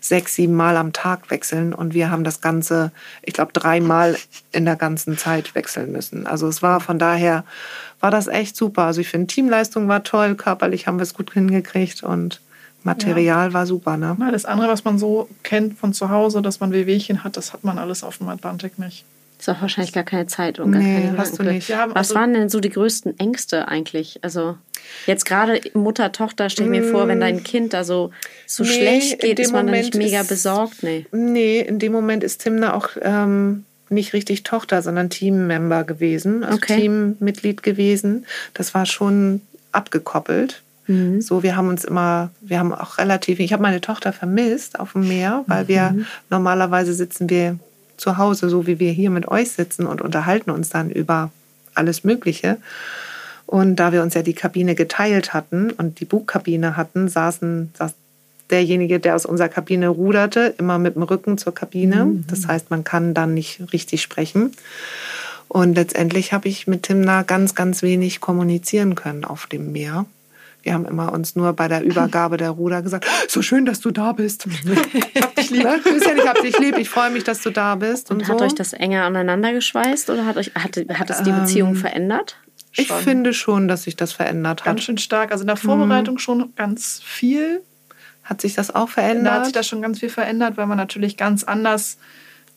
sechs, 0.02 0.36
sieben 0.36 0.56
Mal 0.56 0.76
am 0.76 0.91
Tag 0.91 1.30
wechseln 1.30 1.74
und 1.74 1.93
wir 1.93 2.10
haben 2.10 2.24
das 2.24 2.41
Ganze, 2.41 2.91
ich 3.22 3.34
glaube, 3.34 3.54
dreimal 3.54 4.18
in 4.52 4.66
der 4.66 4.76
ganzen 4.76 5.18
Zeit 5.18 5.56
wechseln 5.56 5.91
müssen. 5.91 6.28
Also 6.28 6.47
es 6.47 6.62
war 6.62 6.82
von 6.82 6.99
daher, 6.99 7.45
war 7.99 8.12
das 8.12 8.28
echt 8.28 8.58
super. 8.58 8.84
Also 8.84 8.99
ich 8.99 9.10
finde, 9.10 9.28
Teamleistung 9.28 9.88
war 9.88 10.04
toll, 10.04 10.36
körperlich 10.36 10.88
haben 10.88 10.97
wir 10.97 11.04
es 11.04 11.14
gut 11.14 11.32
hingekriegt 11.32 12.02
und 12.04 12.41
Material 12.84 13.49
ja. 13.49 13.54
war 13.54 13.68
super. 13.68 13.95
Ne? 13.95 14.18
Das 14.32 14.45
andere, 14.45 14.70
was 14.70 14.84
man 14.84 14.97
so 14.97 15.30
kennt 15.43 15.78
von 15.78 15.93
zu 15.93 16.10
Hause, 16.10 16.41
dass 16.41 16.60
man 16.60 16.72
Wehwehchen 16.72 17.24
hat, 17.24 17.38
das 17.38 17.54
hat 17.54 17.64
man 17.64 17.78
alles 17.78 18.04
auf 18.04 18.18
dem 18.18 18.28
Atlantik 18.30 18.80
nicht. 18.80 19.06
Ist 19.42 19.50
auch 19.50 19.60
wahrscheinlich 19.60 19.92
gar 19.92 20.04
keine 20.04 20.28
Zeit 20.28 20.60
und 20.60 20.72
gar 20.72 20.84
nee, 20.84 21.02
keine 21.02 21.18
hast 21.18 21.39
du 21.39 21.44
nicht. 21.44 21.68
Ja, 21.68 21.88
was 21.89 21.96
also 21.96 22.16
waren 22.16 22.34
denn 22.36 22.48
so 22.48 22.60
die 22.60 22.70
größten 22.70 23.18
Ängste 23.18 23.68
eigentlich? 23.68 24.20
Also 24.22 24.56
Jetzt 25.08 25.26
gerade 25.26 25.60
Mutter-Tochter, 25.74 26.52
stell 26.52 26.66
ich 26.66 26.70
mir 26.70 26.84
vor, 26.84 27.08
wenn 27.08 27.20
dein 27.20 27.44
Kind 27.44 27.74
da 27.74 27.84
so, 27.84 28.12
so 28.46 28.64
nee, 28.64 28.70
schlecht 28.70 29.20
geht, 29.22 29.39
ist 29.39 29.52
man 29.52 29.66
Moment 29.66 29.94
dann 29.94 30.00
nicht 30.00 30.12
mega 30.12 30.22
ist, 30.22 30.28
besorgt. 30.28 30.84
Nee. 30.84 31.08
nee, 31.12 31.60
in 31.60 31.80
dem 31.80 31.92
Moment 31.92 32.24
ist 32.24 32.44
Timna 32.44 32.76
auch 32.76 32.89
ähm, 33.02 33.66
nicht 33.89 34.14
richtig 34.14 34.44
Tochter, 34.44 34.84
sondern 34.84 35.10
Teammember 35.10 35.86
gewesen, 35.86 36.44
also 36.44 36.58
okay. 36.58 36.82
Teammitglied 36.82 37.64
gewesen. 37.64 38.28
Das 38.54 38.76
war 38.76 38.86
schon 38.86 39.42
abgekoppelt. 39.72 40.62
Mhm. 40.86 41.20
So, 41.20 41.42
wir 41.42 41.56
haben 41.56 41.70
uns 41.70 41.84
immer, 41.84 42.30
wir 42.42 42.60
haben 42.60 42.74
auch 42.74 43.00
relativ, 43.00 43.39
ich 43.39 43.54
habe 43.54 43.64
meine 43.64 43.82
Tochter 43.82 44.14
vermisst 44.14 44.80
auf 44.80 44.94
dem 44.94 45.08
Meer, 45.08 45.44
weil 45.48 45.64
mhm. 45.64 45.68
wir 45.68 45.96
normalerweise 46.30 46.94
sitzen 46.94 47.28
wir 47.28 47.58
zu 48.02 48.18
Hause, 48.18 48.49
so 48.49 48.68
wie 48.68 48.80
wir 48.80 48.91
hier 48.91 49.10
mit 49.10 49.28
euch 49.28 49.52
sitzen 49.52 49.86
und 49.86 50.02
unterhalten 50.02 50.52
uns 50.52 50.70
dann 50.70 50.89
über 50.89 51.32
alles 51.74 52.04
Mögliche. 52.04 52.58
Und 53.45 53.76
da 53.78 53.91
wir 53.91 54.02
uns 54.02 54.14
ja 54.14 54.24
die 54.24 54.34
Kabine 54.34 54.76
geteilt 54.76 55.34
hatten 55.34 55.72
und 55.72 55.99
die 55.99 56.06
Bugkabine 56.06 56.78
hatten, 56.78 57.08
saßen, 57.08 57.72
saß 57.78 57.93
derjenige, 58.49 58.99
der 58.99 59.16
aus 59.16 59.26
unserer 59.26 59.49
Kabine 59.49 59.88
ruderte, 59.89 60.54
immer 60.58 60.78
mit 60.80 60.95
dem 60.95 61.04
Rücken 61.04 61.38
zur 61.38 61.54
Kabine. 61.54 62.06
Mhm. 62.06 62.26
Das 62.28 62.47
heißt, 62.47 62.70
man 62.72 62.84
kann 62.84 63.14
dann 63.14 63.34
nicht 63.34 63.62
richtig 63.72 64.02
sprechen. 64.02 64.52
Und 65.47 65.76
letztendlich 65.76 66.34
habe 66.34 66.47
ich 66.47 66.68
mit 66.68 66.84
Timna 66.84 67.24
ganz, 67.24 67.56
ganz 67.56 67.82
wenig 67.82 68.22
kommunizieren 68.22 68.95
können 68.95 69.26
auf 69.26 69.47
dem 69.47 69.72
Meer. 69.72 70.06
Wir 70.64 70.74
haben 70.74 70.86
immer 70.86 71.12
uns 71.12 71.36
nur 71.36 71.53
bei 71.53 71.68
der 71.68 71.84
Übergabe 71.84 72.38
der 72.38 72.51
Ruder 72.51 72.82
gesagt, 72.82 73.07
so 73.28 73.41
schön, 73.41 73.66
dass 73.66 73.80
du 73.80 73.91
da 73.91 74.12
bist. 74.12 74.45
ich 75.14 75.22
hab 75.22 75.36
dich 75.36 75.49
lieb. 75.49 75.64
Ne? 75.64 75.80
Christian, 75.84 76.18
ich 76.18 76.28
hab 76.28 76.41
dich 76.41 76.57
lieb. 76.59 76.78
Ich 76.78 76.89
freue 76.89 77.09
mich, 77.09 77.24
dass 77.24 77.41
du 77.41 77.49
da 77.49 77.76
bist. 77.76 78.12
Und, 78.12 78.22
und 78.22 78.28
hat 78.28 78.39
so. 78.39 78.45
euch 78.45 78.53
das 78.53 78.74
enger 78.74 79.03
aneinander 79.05 79.53
geschweißt 79.53 80.09
oder 80.09 80.26
hat, 80.26 80.38
euch, 80.38 80.51
hat, 80.55 80.78
hat 80.78 81.09
es 81.09 81.24
die 81.24 81.32
Beziehung 81.32 81.70
ähm, 81.70 81.76
verändert? 81.76 82.38
Ich 82.74 82.88
schon. 82.88 82.99
finde 82.99 83.34
schon, 83.34 83.68
dass 83.68 83.84
sich 83.84 83.95
das 83.95 84.14
verändert 84.14 84.62
hat. 84.62 84.66
Ganz 84.66 84.84
schön 84.84 84.97
stark. 84.97 85.32
Also 85.32 85.43
in 85.43 85.47
der 85.47 85.57
Vorbereitung 85.57 86.16
mhm. 86.16 86.20
schon 86.20 86.55
ganz 86.55 87.01
viel. 87.03 87.62
Hat 88.24 88.39
sich 88.41 88.53
das 88.53 88.74
auch 88.74 88.89
verändert? 88.89 89.26
Da 89.26 89.36
hat 89.38 89.45
sich 89.45 89.53
das 89.53 89.68
schon 89.68 89.82
ganz 89.82 89.99
viel 89.99 90.09
verändert, 90.09 90.55
weil 90.57 90.68
man 90.68 90.78
natürlich 90.78 91.18
ganz 91.18 91.43
anders 91.43 91.97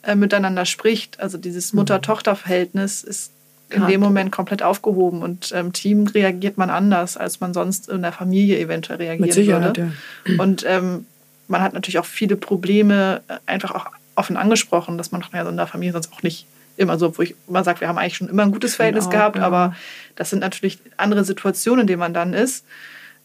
äh, 0.02 0.14
miteinander 0.14 0.66
spricht. 0.66 1.20
Also 1.20 1.38
dieses. 1.38 1.72
Mutter-Tochter-Verhältnis 1.72 3.02
ist 3.02 3.32
in 3.74 3.86
dem 3.86 4.00
Moment 4.00 4.32
komplett 4.32 4.62
aufgehoben 4.62 5.22
und 5.22 5.52
im 5.52 5.66
ähm, 5.66 5.72
Team 5.72 6.06
reagiert 6.06 6.58
man 6.58 6.70
anders, 6.70 7.16
als 7.16 7.40
man 7.40 7.54
sonst 7.54 7.88
in 7.88 8.02
der 8.02 8.12
Familie 8.12 8.58
eventuell 8.58 8.98
reagieren 8.98 9.26
Mit 9.26 9.34
Sicherheit, 9.34 9.76
würde. 9.76 9.92
Ja. 10.26 10.42
Und 10.42 10.64
ähm, 10.66 11.06
man 11.48 11.62
hat 11.62 11.72
natürlich 11.74 11.98
auch 11.98 12.04
viele 12.04 12.36
Probleme 12.36 13.22
äh, 13.28 13.36
einfach 13.46 13.74
auch 13.74 13.86
offen 14.14 14.36
angesprochen, 14.36 14.98
dass 14.98 15.12
man 15.12 15.22
ja 15.32 15.44
so 15.44 15.50
in 15.50 15.56
der 15.56 15.66
Familie 15.66 15.92
sonst 15.92 16.12
auch 16.12 16.22
nicht 16.22 16.46
immer 16.76 16.98
so, 16.98 17.16
wo 17.16 17.22
ich 17.22 17.34
immer 17.48 17.64
sage, 17.64 17.80
wir 17.80 17.88
haben 17.88 17.98
eigentlich 17.98 18.16
schon 18.16 18.28
immer 18.28 18.42
ein 18.42 18.52
gutes 18.52 18.76
Verhältnis 18.76 19.04
genau, 19.04 19.18
gehabt, 19.18 19.36
ja. 19.36 19.42
aber 19.42 19.76
das 20.16 20.30
sind 20.30 20.40
natürlich 20.40 20.78
andere 20.96 21.24
Situationen, 21.24 21.82
in 21.82 21.86
denen 21.86 22.00
man 22.00 22.14
dann 22.14 22.34
ist. 22.34 22.64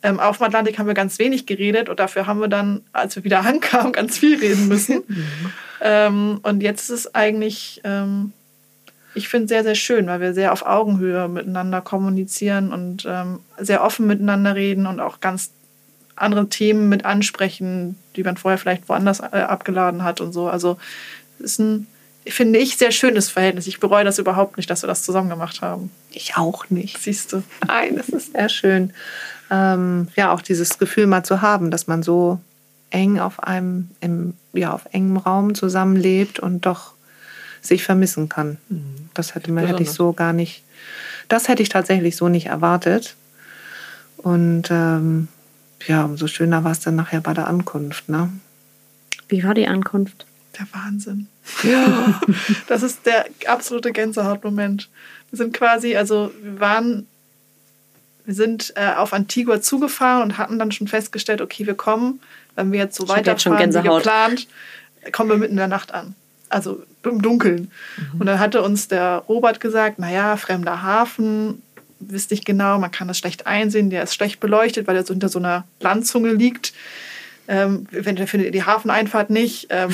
Ähm, 0.02 0.20
auf 0.20 0.38
dem 0.38 0.46
Atlantik 0.46 0.80
haben 0.80 0.88
wir 0.88 0.94
ganz 0.94 1.20
wenig 1.20 1.46
geredet 1.46 1.90
und 1.90 2.00
dafür 2.00 2.26
haben 2.26 2.40
wir 2.40 2.48
dann, 2.48 2.82
als 2.94 3.16
wir 3.16 3.24
wieder 3.24 3.40
ankamen, 3.46 3.92
ganz 3.92 4.18
viel 4.18 4.38
reden 4.38 4.68
müssen. 4.68 5.04
Mhm. 5.10 5.52
ähm, 5.82 6.40
und 6.44 6.62
jetzt 6.62 6.90
ist 6.90 7.06
es 7.06 7.16
eigentlich, 7.16 7.82
ähm, 7.84 8.34
ich 9.16 9.28
finde 9.28 9.48
sehr, 9.48 9.64
sehr 9.64 9.76
schön, 9.76 10.08
weil 10.08 10.22
wir 10.22 10.34
sehr 10.34 10.54
auf 10.54 10.66
Augenhöhe 10.66 11.28
miteinander 11.28 11.82
kommunizieren 11.82 12.72
und 12.72 13.06
ähm, 13.08 13.40
sehr 13.58 13.84
offen 13.84 14.08
miteinander 14.08 14.56
reden 14.56 14.86
und 14.86 15.00
auch 15.00 15.20
ganz 15.20 15.52
andere 16.16 16.50
Themen 16.50 16.90
mit 16.90 17.06
ansprechen, 17.06 17.98
die 18.16 18.24
man 18.24 18.38
vorher 18.38 18.58
vielleicht 18.58 18.90
woanders 18.90 19.20
äh, 19.20 19.46
abgeladen 19.48 20.04
hat 20.04 20.22
und 20.22 20.34
so. 20.34 20.48
Also 20.48 20.78
es 21.40 21.52
ist 21.52 21.60
ein 21.60 21.88
finde 22.32 22.60
ich, 22.60 22.78
sehr 22.78 22.92
schönes 22.92 23.30
Verhältnis. 23.30 23.68
Ich 23.68 23.80
bereue 23.80 24.04
das 24.04 24.20
überhaupt 24.20 24.58
nicht, 24.58 24.70
dass 24.70 24.84
wir 24.84 24.88
das 24.88 25.04
zusammen 25.04 25.30
gemacht 25.30 25.62
haben. 25.62 25.92
Ich 26.12 26.38
auch 26.38 26.70
nicht. 26.70 26.98
Siehst 27.00 27.34
du. 27.34 27.44
Nein, 27.68 27.96
das 27.96 28.10
ist 28.10 28.34
sehr 28.34 28.50
schön. 28.50 28.94
Ähm, 29.50 30.10
ja, 30.16 30.32
auch 30.32 30.42
dieses 30.42 30.78
Gefühl 30.78 31.08
mal 31.08 31.24
zu 31.24 31.42
haben, 31.42 31.72
dass 31.72 31.88
man 31.88 32.04
so 32.04 32.40
eng 32.92 33.20
auf 33.20 33.42
einem, 33.44 33.90
im, 34.00 34.34
ja, 34.54 34.74
auf 34.74 34.86
engem 34.92 35.18
Raum 35.18 35.56
zusammenlebt 35.56 36.40
und 36.40 36.66
doch 36.66 36.94
sich 37.62 37.84
vermissen 37.84 38.30
kann. 38.30 38.58
Mhm. 38.70 38.99
Das 39.14 39.36
hätte, 39.36 39.52
man, 39.52 39.66
hätte 39.66 39.84
ich 39.84 39.92
so 39.92 40.14
gar 40.14 40.34
nicht, 40.34 40.64
das 41.28 41.48
hätte 41.48 41.62
ich 41.62 41.70
tatsächlich 41.70 42.16
so 42.16 42.30
nicht 42.30 42.48
erwartet. 42.48 43.16
Und 44.18 44.70
ähm, 44.70 45.28
ja, 45.88 46.04
umso 46.04 46.28
schöner 46.28 46.64
war 46.64 46.72
es 46.72 46.80
dann 46.80 46.96
nachher 46.96 47.22
bei 47.22 47.34
der 47.34 47.48
Ankunft. 47.48 48.10
Ne? 48.10 48.30
Wie 49.28 49.44
war 49.44 49.54
die 49.54 49.68
Ankunft? 49.68 50.26
Der 50.60 50.68
Wahnsinn. 50.74 51.28
Ja, 51.64 52.20
das 52.68 52.84
ist 52.84 53.06
der 53.06 53.26
absolute 53.48 53.92
Gänsehautmoment. 53.92 54.90
Wir 55.30 55.38
sind 55.38 55.54
quasi, 55.54 55.96
also 55.96 56.32
wir 56.42 56.60
waren, 56.60 57.08
wir 58.26 58.34
sind 58.34 58.74
äh, 58.76 58.94
auf 58.96 59.14
Antigua 59.14 59.62
zugefahren 59.62 60.24
und 60.24 60.38
hatten 60.38 60.60
dann 60.60 60.72
schon 60.72 60.88
festgestellt, 60.88 61.42
okay, 61.42 61.66
wir 61.66 61.76
kommen, 61.76 62.20
wenn 62.56 62.72
wir 62.72 62.80
jetzt 62.80 62.98
so 62.98 63.04
ich 63.04 63.10
weiterfahren 63.10 63.60
jetzt 63.60 63.84
wie 63.84 63.88
geplant, 63.88 64.48
kommen 65.12 65.30
wir 65.30 65.38
mitten 65.38 65.54
in 65.54 65.58
der 65.58 65.68
Nacht 65.68 65.94
an. 65.94 66.16
Also 66.50 66.84
im 67.04 67.22
Dunkeln. 67.22 67.72
Mhm. 68.14 68.22
Und 68.22 68.26
dann 68.28 68.40
hatte 68.40 68.62
uns 68.62 68.88
der 68.88 69.24
Robert 69.28 69.60
gesagt, 69.60 70.00
naja, 70.00 70.38
fremder 70.38 70.82
Hafen, 70.82 71.62
wisst 72.00 72.32
nicht 72.32 72.46
genau, 72.46 72.80
man 72.80 72.92
kann 72.92 73.08
das 73.08 73.18
schlecht 73.18 73.48
einsehen, 73.48 73.90
der 73.90 74.04
ist 74.04 74.16
schlecht 74.16 74.40
beleuchtet, 74.40 74.88
weil 74.88 74.96
er 74.96 75.06
so 75.06 75.14
hinter 75.14 75.30
so 75.30 75.40
einer 75.40 75.66
Landzunge 75.80 76.32
liegt. 76.32 76.74
Ähm, 77.48 77.88
wenn, 77.92 78.16
findet 78.28 78.48
ihr 78.48 78.52
die 78.52 78.64
Hafeneinfahrt 78.64 79.30
nicht. 79.30 79.68
Ähm, 79.70 79.92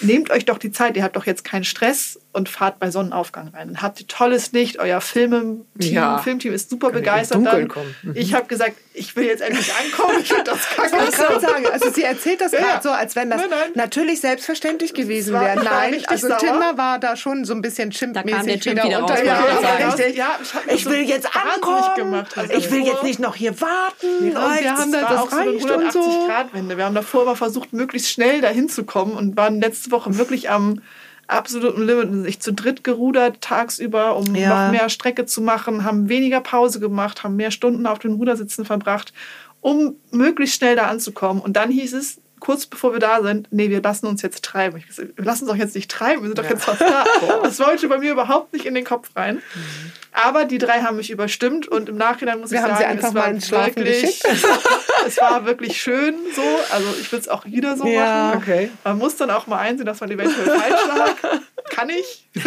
nehmt 0.00 0.30
euch 0.30 0.44
doch 0.44 0.58
die 0.58 0.72
Zeit, 0.72 0.96
ihr 0.96 1.02
habt 1.02 1.16
doch 1.16 1.26
jetzt 1.26 1.44
keinen 1.44 1.64
Stress 1.64 2.18
und 2.36 2.50
fahrt 2.50 2.78
bei 2.78 2.90
Sonnenaufgang 2.90 3.48
rein. 3.48 3.68
Dann 3.68 3.82
habt 3.82 3.98
ihr 3.98 4.06
tolles 4.06 4.52
Licht, 4.52 4.78
euer 4.78 5.00
Filmteam, 5.00 5.64
ja. 5.78 6.18
Filmteam 6.18 6.52
ist 6.52 6.68
super 6.68 6.88
Kann 6.88 7.00
begeistert. 7.00 7.46
Dann. 7.46 7.72
Mhm. 8.02 8.12
Ich 8.14 8.34
habe 8.34 8.46
gesagt, 8.46 8.76
ich 8.92 9.16
will 9.16 9.24
jetzt 9.24 9.40
endlich 9.40 9.72
ankommen, 9.74 10.18
ich 10.20 10.28
finde 10.28 10.44
das 10.44 10.68
kacke. 10.76 10.96
Ich 11.08 11.16
kann 11.16 11.40
sagen, 11.40 11.66
also 11.72 11.90
sie 11.90 12.02
erzählt 12.02 12.42
das 12.42 12.52
ja. 12.52 12.60
gerade 12.60 12.82
so, 12.82 12.90
als 12.90 13.16
wenn 13.16 13.30
das 13.30 13.40
nein, 13.40 13.50
nein. 13.50 13.70
natürlich 13.74 14.20
selbstverständlich 14.20 14.92
gewesen 14.92 15.32
wäre. 15.32 15.56
Nein, 15.64 16.02
also 16.06 16.28
sauer. 16.28 16.38
Tinder 16.38 16.76
war 16.76 16.98
da 16.98 17.16
schon 17.16 17.46
so 17.46 17.54
ein 17.54 17.62
bisschen 17.62 17.90
schimpfmäßig 17.90 18.66
wieder, 18.66 18.84
wieder 18.84 19.00
unter. 19.00 19.24
Ja, 19.24 19.42
ja, 19.70 20.06
ja, 20.08 20.38
ich, 20.66 20.74
ich 20.74 20.86
will 20.86 21.00
jetzt 21.00 21.28
ankommen, 21.34 21.94
gemacht. 21.96 22.36
Also 22.36 22.52
ich 22.52 22.70
will 22.70 22.84
jetzt 22.84 23.02
nicht 23.02 23.18
noch 23.18 23.34
hier 23.34 23.58
warten. 23.60 24.06
Nee, 24.20 24.34
wir 24.34 24.76
haben 24.76 24.92
da 24.92 25.00
das 25.00 25.32
reicht 25.32 25.62
so 25.62 25.68
180 25.68 25.92
so. 25.92 26.26
Grad 26.26 26.52
Wende. 26.52 26.76
Wir 26.76 26.84
haben 26.84 26.94
davor 26.94 27.22
aber 27.22 27.36
versucht, 27.36 27.72
möglichst 27.72 28.10
schnell 28.10 28.42
dahin 28.42 28.68
zu 28.68 28.84
kommen 28.84 29.12
und 29.12 29.36
waren 29.36 29.60
letzte 29.60 29.90
Woche 29.90 30.18
wirklich 30.18 30.50
am 30.50 30.82
absoluten 31.28 31.82
Limit, 31.82 32.24
sich 32.24 32.40
zu 32.40 32.52
dritt 32.52 32.84
gerudert 32.84 33.40
tagsüber, 33.40 34.16
um 34.16 34.34
ja. 34.34 34.48
noch 34.66 34.72
mehr 34.72 34.88
Strecke 34.88 35.26
zu 35.26 35.40
machen, 35.40 35.84
haben 35.84 36.08
weniger 36.08 36.40
Pause 36.40 36.80
gemacht, 36.80 37.24
haben 37.24 37.36
mehr 37.36 37.50
Stunden 37.50 37.86
auf 37.86 37.98
den 37.98 38.12
Rudersitzen 38.12 38.64
verbracht, 38.64 39.12
um 39.60 39.96
möglichst 40.10 40.56
schnell 40.56 40.76
da 40.76 40.86
anzukommen. 40.86 41.42
Und 41.42 41.56
dann 41.56 41.70
hieß 41.70 41.94
es, 41.94 42.20
kurz 42.40 42.66
bevor 42.66 42.92
wir 42.92 42.98
da 42.98 43.22
sind, 43.22 43.48
nee, 43.50 43.70
wir 43.70 43.82
lassen 43.82 44.06
uns 44.06 44.22
jetzt 44.22 44.44
treiben. 44.44 44.76
Ich 44.76 44.86
gesagt, 44.86 45.16
wir 45.16 45.24
lassen 45.24 45.44
uns 45.44 45.52
doch 45.52 45.58
jetzt 45.58 45.74
nicht 45.74 45.90
treiben, 45.90 46.22
wir 46.22 46.28
sind 46.28 46.38
doch 46.38 46.44
ja. 46.44 46.50
jetzt 46.50 46.64
fast 46.64 46.80
da. 46.80 47.04
Das 47.42 47.58
wollte 47.60 47.88
bei 47.88 47.98
mir 47.98 48.12
überhaupt 48.12 48.52
nicht 48.52 48.66
in 48.66 48.74
den 48.74 48.84
Kopf 48.84 49.10
rein. 49.16 49.36
Mhm. 49.36 49.92
Aber 50.12 50.44
die 50.44 50.58
drei 50.58 50.80
haben 50.80 50.96
mich 50.96 51.10
überstimmt 51.10 51.68
und 51.68 51.88
im 51.88 51.96
Nachhinein 51.96 52.40
muss 52.40 52.50
wir 52.50 52.60
ich 52.60 52.64
sagen, 52.64 52.98
es 53.36 53.52
war 53.52 53.66
wirklich, 53.66 54.22
es 55.06 55.18
war 55.18 55.44
wirklich 55.44 55.80
schön 55.80 56.14
so. 56.34 56.42
Also 56.72 56.86
ich 57.00 57.12
würde 57.12 57.22
es 57.22 57.28
auch 57.28 57.44
wieder 57.44 57.76
so 57.76 57.86
ja. 57.86 58.28
machen. 58.34 58.42
Okay. 58.42 58.70
Man 58.84 58.98
muss 58.98 59.16
dann 59.16 59.30
auch 59.30 59.46
mal 59.46 59.58
einsehen, 59.58 59.86
dass 59.86 60.00
man 60.00 60.10
eventuell 60.10 60.46
falsch 60.46 60.86
lag. 60.88 61.40
Kann 61.70 61.90
ich. 61.90 62.28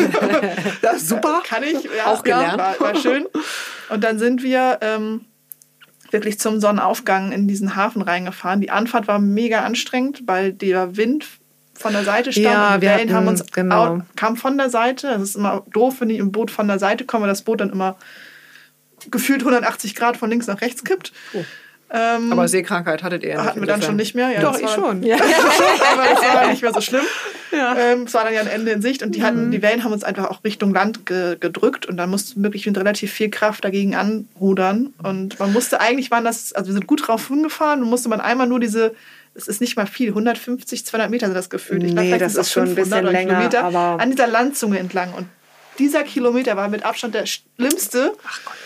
Das 0.81 1.07
super. 1.07 1.41
Kann 1.45 1.63
ich. 1.63 1.83
Ja, 1.83 2.07
auch 2.07 2.23
gelernt. 2.23 2.57
War, 2.57 2.79
war 2.79 2.95
schön. 2.95 3.27
Und 3.89 4.03
dann 4.03 4.17
sind 4.17 4.43
wir 4.43 4.79
ähm, 4.81 5.25
wirklich 6.11 6.39
zum 6.39 6.59
Sonnenaufgang 6.59 7.31
in 7.31 7.47
diesen 7.47 7.75
Hafen 7.75 8.01
reingefahren. 8.01 8.61
Die 8.61 8.71
Anfahrt 8.71 9.07
war 9.07 9.19
mega 9.19 9.61
anstrengend, 9.61 10.23
weil 10.25 10.53
der 10.53 10.97
Wind 10.97 11.25
von 11.73 11.93
der 11.93 12.03
Seite 12.03 12.31
stand 12.31 12.45
ja, 12.45 12.75
und 12.75 12.81
die 12.81 12.87
Wellen 12.87 13.13
haben 13.13 13.27
uns 13.27 13.45
genau. 13.51 13.95
out, 13.95 14.01
kam 14.15 14.35
von 14.35 14.57
der 14.57 14.69
Seite. 14.69 15.07
Das 15.07 15.21
ist 15.21 15.35
immer 15.35 15.63
doof, 15.71 16.01
wenn 16.01 16.09
ich 16.09 16.17
im 16.17 16.31
Boot 16.31 16.51
von 16.51 16.67
der 16.67 16.79
Seite 16.79 17.05
komme, 17.05 17.23
weil 17.23 17.29
das 17.29 17.43
Boot 17.43 17.61
dann 17.61 17.69
immer 17.69 17.97
gefühlt 19.11 19.41
180 19.41 19.95
Grad 19.95 20.17
von 20.17 20.29
links 20.29 20.47
nach 20.47 20.61
rechts 20.61 20.83
kippt. 20.83 21.13
Oh. 21.33 21.43
Ähm, 21.91 22.31
aber 22.31 22.47
Seekrankheit 22.47 23.01
hattet 23.01 23.23
ihr 23.23 23.29
ja 23.29 23.43
Hatten 23.43 23.61
wir 23.61 23.67
dann 23.67 23.81
schon 23.81 23.95
nicht 23.95 24.13
mehr. 24.13 24.29
Ja, 24.29 24.41
Doch, 24.41 24.59
ich 24.59 24.69
schon. 24.69 25.01
Ja. 25.01 25.15
aber 25.93 26.03
das 26.03 26.21
war 26.21 26.47
nicht 26.47 26.61
mehr 26.61 26.73
so 26.73 26.81
schlimm. 26.81 27.03
Ja. 27.51 27.75
Ähm, 27.75 28.03
es 28.03 28.13
war 28.13 28.25
dann 28.25 28.33
ja 28.33 28.41
ein 28.41 28.47
Ende 28.47 28.71
in 28.71 28.81
Sicht 28.81 29.01
und 29.01 29.15
die, 29.15 29.23
hatten, 29.23 29.47
mhm. 29.47 29.51
die 29.51 29.61
Wellen 29.63 29.83
haben 29.83 29.91
uns 29.91 30.03
einfach 30.03 30.29
auch 30.29 30.43
Richtung 30.43 30.71
Land 30.71 31.07
ge 31.07 31.35
gedrückt 31.39 31.87
und 31.87 31.97
dann 31.97 32.09
mussten 32.11 32.41
wir 32.41 32.43
wirklich 32.43 32.67
mit 32.67 32.77
relativ 32.77 33.11
viel 33.11 33.31
Kraft 33.31 33.65
dagegen 33.65 33.95
anrudern. 33.95 34.93
Und 35.01 35.39
man 35.39 35.51
musste 35.51 35.81
eigentlich, 35.81 36.11
waren 36.11 36.23
das, 36.23 36.53
also 36.53 36.67
wir 36.67 36.73
sind 36.73 36.85
gut 36.85 37.07
drauf 37.07 37.27
hingefahren 37.27 37.81
und 37.81 37.89
musste 37.89 38.07
man 38.09 38.21
einmal 38.21 38.47
nur 38.47 38.59
diese 38.59 38.93
es 39.35 39.47
ist 39.47 39.61
nicht 39.61 39.77
mal 39.77 39.85
viel, 39.85 40.09
150, 40.09 40.85
200 40.85 41.09
Meter 41.09 41.27
sind 41.27 41.35
das 41.35 41.49
gefühlt. 41.49 41.83
Ich 41.83 41.93
nee, 41.93 42.07
glaub, 42.09 42.19
das 42.19 42.35
ist 42.35 42.51
schon 42.51 42.69
ein 42.69 42.75
bisschen 42.75 43.05
länger, 43.05 43.35
Kilometer 43.35 43.63
aber 43.63 44.01
an 44.01 44.11
dieser 44.11 44.27
Landzunge 44.27 44.79
entlang. 44.79 45.13
Und 45.13 45.27
dieser 45.79 46.03
Kilometer 46.03 46.55
war 46.57 46.67
mit 46.67 46.83
Abstand 46.83 47.15
der 47.15 47.25
schlimmste. 47.25 48.13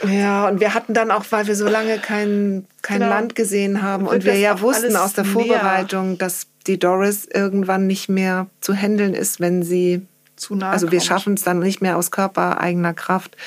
Ja, 0.08 0.48
und 0.48 0.60
wir 0.60 0.74
hatten 0.74 0.94
dann 0.94 1.12
auch, 1.12 1.24
weil 1.30 1.48
wir 1.48 1.56
so 1.56 1.68
lange 1.68 2.00
kein, 2.00 2.66
kein 2.82 3.00
genau. 3.00 3.12
Land 3.12 3.36
gesehen 3.36 3.82
haben 3.82 4.08
und 4.08 4.26
wir 4.26 4.36
ja 4.38 4.60
wussten 4.60 4.96
aus 4.96 5.14
der 5.14 5.26
Vorbereitung, 5.26 6.10
näher. 6.10 6.18
dass 6.18 6.48
die 6.68 6.80
Doris 6.80 7.26
irgendwann 7.26 7.88
nicht 7.88 8.10
mehr 8.10 8.48
zu 8.62 8.74
handeln 8.74 9.14
ist, 9.14 9.40
wenn 9.40 9.64
sie 9.64 10.02
zu 10.36 10.56
nah 10.56 10.72
Also 10.72 10.92
wir 10.92 11.02
schaffen 11.02 11.36
es 11.36 11.44
dann 11.44 11.60
nicht 11.60 11.82
mehr 11.82 11.98
aus 11.98 12.12
körpereigener 12.12 12.94
Kraft, 12.94 13.38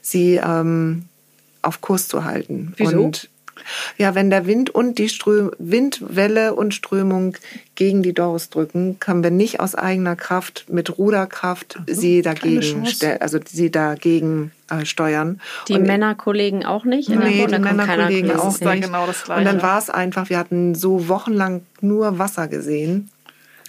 sie 0.00 0.36
ähm, 0.36 1.06
auf 1.62 1.80
Kurs 1.80 2.08
zu 2.08 2.24
halten. 2.24 2.72
Wieso? 2.76 3.02
Und 3.02 3.28
Ja, 3.98 4.14
wenn 4.14 4.30
der 4.30 4.46
Wind 4.46 4.70
und 4.70 4.98
die 4.98 5.08
Ström 5.08 5.50
Windwelle 5.58 6.54
und 6.54 6.74
Strömung 6.74 7.36
gegen 7.74 8.02
die 8.02 8.12
Doris 8.12 8.50
drücken, 8.50 8.98
können 9.00 9.22
wir 9.22 9.30
nicht 9.30 9.60
aus 9.60 9.74
eigener 9.74 10.16
Kraft 10.16 10.66
mit 10.68 10.98
Ruderkraft 10.98 11.78
sie 11.86 12.22
dagegen 12.22 12.86
stellen, 12.86 13.20
also 13.20 13.38
sie 13.46 13.70
dagegen 13.70 14.52
äh, 14.70 14.84
steuern. 14.84 15.40
Die 15.68 15.74
und 15.74 15.82
Männerkollegen 15.82 16.64
auch 16.64 16.84
nicht? 16.84 17.08
Nee, 17.08 17.46
die 17.46 17.58
Männerkollegen 17.58 18.32
auch 18.32 18.58
nicht. 18.58 18.82
genau 18.82 19.06
das 19.06 19.22
und 19.22 19.28
dann 19.30 19.44
Gleiche. 19.44 19.62
war 19.62 19.78
es 19.78 19.90
einfach, 19.90 20.30
wir 20.30 20.38
hatten 20.38 20.74
so 20.74 21.08
wochenlang 21.08 21.62
nur 21.80 22.18
Wasser 22.18 22.48
gesehen. 22.48 23.10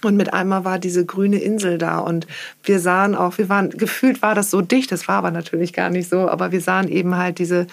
Und 0.04 0.16
mit 0.16 0.32
einmal 0.32 0.64
war 0.64 0.78
diese 0.78 1.04
grüne 1.04 1.38
Insel 1.38 1.76
da 1.76 1.98
und 1.98 2.28
wir 2.62 2.78
sahen 2.78 3.16
auch, 3.16 3.36
wir 3.38 3.48
waren, 3.48 3.70
gefühlt 3.70 4.22
war 4.22 4.34
das 4.34 4.50
so 4.50 4.60
dicht, 4.60 4.92
das 4.92 5.08
war 5.08 5.16
aber 5.16 5.32
natürlich 5.32 5.72
gar 5.72 5.90
nicht 5.90 6.08
so, 6.08 6.28
aber 6.28 6.52
wir 6.52 6.60
sahen 6.60 6.88
eben 6.88 7.16
halt 7.16 7.40
diese 7.40 7.66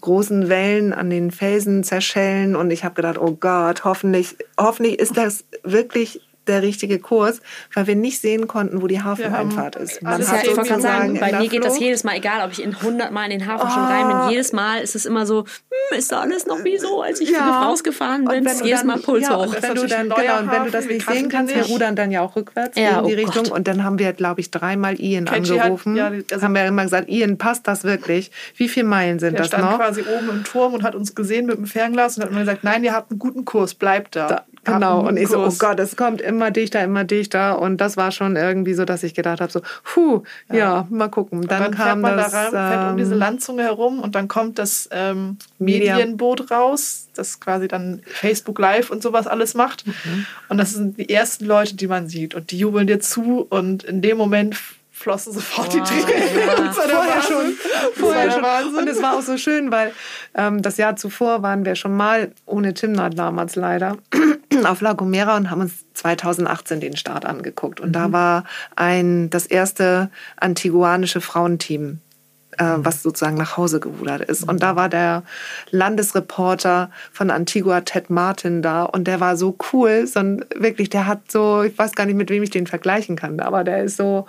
großen 0.00 0.48
Wellen 0.48 0.92
an 0.92 1.10
den 1.10 1.30
Felsen 1.30 1.84
zerschellen. 1.84 2.56
Und 2.56 2.70
ich 2.70 2.84
habe 2.84 2.94
gedacht, 2.94 3.18
oh 3.18 3.36
Gott, 3.38 3.84
hoffentlich, 3.84 4.36
hoffentlich 4.58 4.98
ist 4.98 5.16
das 5.16 5.44
wirklich 5.62 6.27
der 6.48 6.62
richtige 6.62 6.98
Kurs, 6.98 7.40
weil 7.74 7.86
wir 7.86 7.94
nicht 7.96 8.20
sehen 8.20 8.48
konnten, 8.48 8.82
wo 8.82 8.86
die 8.86 9.02
Hafeneinfahrt 9.02 9.76
ist. 9.76 10.02
Man 10.02 10.20
ist 10.20 10.30
hat 10.32 10.44
ja, 10.44 10.50
ich 10.52 10.56
wollte 10.56 10.80
sagen, 10.80 11.18
bei 11.20 11.32
mir 11.38 11.48
geht 11.48 11.64
das 11.64 11.78
jedes 11.78 12.04
Mal, 12.04 12.16
egal 12.16 12.44
ob 12.44 12.52
ich 12.52 12.62
in 12.62 12.74
100 12.74 13.12
Mal 13.12 13.24
in 13.30 13.38
den 13.38 13.46
Hafen 13.46 13.70
schon 13.70 13.84
rein 13.84 14.08
bin, 14.08 14.30
jedes 14.30 14.52
Mal 14.52 14.80
ist 14.80 14.94
es 14.96 15.06
immer 15.06 15.26
so, 15.26 15.44
hm, 15.44 15.98
ist 15.98 16.10
da 16.12 16.20
alles 16.20 16.46
noch 16.46 16.64
wie 16.64 16.78
so, 16.78 17.02
als 17.02 17.20
ich 17.20 17.30
Ja. 17.30 17.62
rausgefahren 17.64 18.22
Und 18.22 18.30
bin, 18.30 18.44
wenn 18.44 18.64
jedes 18.64 18.80
dann- 18.80 18.86
Mal 18.88 18.98
Puls 18.98 19.22
ja, 19.28 19.36
hoch. 19.36 19.46
Und 19.54 19.62
wenn 19.62 19.74
du 19.74 19.86
dann, 19.86 20.08
genau, 20.08 20.38
und 20.40 20.50
wenn 20.50 20.64
du 20.64 20.70
das 20.70 20.86
nicht 20.86 21.08
sehen 21.08 21.28
kannst, 21.28 21.54
wir 21.54 21.64
rudern 21.64 21.94
dann 21.96 22.10
ja 22.10 22.22
auch 22.22 22.34
rückwärts 22.36 22.76
Ja, 22.78 23.00
in 23.00 23.06
die 23.06 23.14
oh 23.14 23.16
Richtung. 23.16 23.44
Gott. 23.44 23.52
Und 23.52 23.68
dann 23.68 23.84
haben 23.84 23.98
wir, 23.98 24.12
glaube 24.12 24.40
ich, 24.40 24.50
dreimal 24.50 24.98
Ian 25.00 25.26
Kenji 25.26 25.50
hat- 25.56 25.60
angerufen. 25.62 25.96
ja, 25.96 26.10
also- 26.30 26.42
haben 26.42 26.54
wir 26.54 26.64
immer 26.66 26.82
gesagt, 26.84 27.08
Ian, 27.08 27.38
passt 27.38 27.66
das 27.68 27.84
wirklich? 27.84 28.30
Wie 28.56 28.68
viele 28.68 28.86
Meilen 28.86 29.18
sind 29.18 29.32
Der 29.32 29.40
das 29.40 29.48
stand 29.48 29.64
noch? 29.64 29.76
quasi 29.78 30.02
oben 30.02 30.28
im 30.30 30.44
Turm 30.44 30.74
und 30.74 30.82
hat 30.82 30.94
uns 30.94 31.14
gesehen 31.14 31.46
mit 31.46 31.56
dem 31.56 31.66
Fernglas 31.66 32.16
und 32.16 32.22
hat 32.24 32.30
immer 32.30 32.40
gesagt, 32.40 32.64
nein, 32.64 32.82
ihr 32.84 32.92
habt 32.92 33.10
einen 33.10 33.18
guten 33.18 33.44
Kurs, 33.44 33.74
bleibt 33.74 34.16
da. 34.16 34.26
Da, 34.28 34.44
genau. 34.74 35.06
Und 35.06 35.16
ich 35.16 35.28
so, 35.28 35.44
oh. 35.44 35.52
Gott, 35.58 35.78
es 35.80 35.96
kommt 35.96 36.20
immer 36.20 36.50
dichter, 36.50 36.82
immer 36.82 37.04
dichter. 37.04 37.60
Und 37.60 37.78
das 37.78 37.96
war 37.96 38.10
schon 38.10 38.36
irgendwie 38.36 38.74
so, 38.74 38.84
dass 38.84 39.02
ich 39.02 39.14
gedacht 39.14 39.40
habe, 39.40 39.50
so, 39.50 39.60
puh, 39.84 40.22
ja, 40.52 40.86
mal 40.90 41.08
gucken. 41.08 41.46
Dann, 41.46 41.62
Dann, 41.62 41.74
kam 41.74 41.86
fährt 41.86 41.98
man 41.98 42.16
das. 42.16 42.32
da 42.32 42.48
rein, 42.48 42.50
fährt 42.50 42.90
um 42.92 42.96
diese 42.96 43.12
ähm, 43.14 43.18
Landzunge 43.18 43.62
herum 43.62 44.00
und 44.00 44.14
dann 44.14 44.28
kommt 44.28 44.58
das 44.58 44.88
ähm. 44.92 45.36
Medienboot 45.58 46.50
raus, 46.50 47.08
das 47.14 47.40
quasi 47.40 47.68
dann 47.68 48.02
Facebook 48.06 48.58
Live 48.58 48.90
und 48.90 49.02
sowas 49.02 49.26
alles 49.26 49.54
macht. 49.54 49.84
Und 50.48 50.58
das 50.58 50.72
sind 50.72 50.98
die 50.98 51.10
ersten 51.10 51.44
Leute, 51.44 51.76
die 51.76 51.86
man 51.86 52.08
sieht. 52.08 52.34
Und 52.34 52.50
die 52.50 52.58
jubeln 52.58 52.86
dir 52.86 53.00
zu 53.00 53.46
und 53.48 53.84
in 53.84 54.02
dem 54.02 54.16
Moment 54.16 54.56
flossen 54.98 55.32
sofort 55.32 55.72
die 55.72 55.80
Tränen. 55.80 56.06
Das 56.58 56.76
war 56.76 56.86
der 56.86 56.96
vorher 56.96 57.14
Wahnsinn. 57.14 57.36
schon. 57.36 57.56
Das 57.72 57.98
Vorher 57.98 58.16
war 58.16 58.24
der 58.24 58.32
schon. 58.32 58.42
Wahnsinn. 58.42 58.76
Und 58.76 58.88
es 58.88 59.02
war 59.02 59.16
auch 59.16 59.22
so 59.22 59.36
schön, 59.36 59.70
weil 59.70 59.92
ähm, 60.34 60.60
das 60.60 60.76
Jahr 60.76 60.96
zuvor 60.96 61.42
waren 61.42 61.64
wir 61.64 61.76
schon 61.76 61.96
mal 61.96 62.32
ohne 62.46 62.74
Timnah 62.74 63.10
damals 63.10 63.56
leider 63.56 63.96
auf 64.64 64.80
La 64.80 64.92
Gomera 64.92 65.36
und 65.36 65.50
haben 65.50 65.60
uns 65.60 65.84
2018 65.94 66.80
den 66.80 66.96
Start 66.96 67.24
angeguckt. 67.24 67.80
Und 67.80 67.92
da 67.92 68.12
war 68.12 68.44
ein 68.76 69.30
das 69.30 69.46
erste 69.46 70.10
antiguanische 70.36 71.20
Frauenteam 71.20 72.00
äh, 72.58 72.74
was 72.78 73.02
sozusagen 73.02 73.36
nach 73.36 73.56
Hause 73.56 73.80
gerudert 73.80 74.22
ist. 74.22 74.48
Und 74.48 74.62
da 74.62 74.76
war 74.76 74.88
der 74.88 75.22
Landesreporter 75.70 76.90
von 77.12 77.30
Antigua, 77.30 77.80
Ted 77.80 78.10
Martin, 78.10 78.62
da. 78.62 78.84
Und 78.84 79.04
der 79.04 79.20
war 79.20 79.36
so 79.36 79.56
cool. 79.72 80.06
So 80.06 80.20
ein, 80.20 80.44
wirklich, 80.54 80.90
der 80.90 81.06
hat 81.06 81.30
so, 81.30 81.62
ich 81.62 81.76
weiß 81.78 81.94
gar 81.94 82.06
nicht, 82.06 82.16
mit 82.16 82.30
wem 82.30 82.42
ich 82.42 82.50
den 82.50 82.66
vergleichen 82.66 83.16
kann, 83.16 83.40
aber 83.40 83.64
der 83.64 83.84
ist 83.84 83.96
so, 83.96 84.26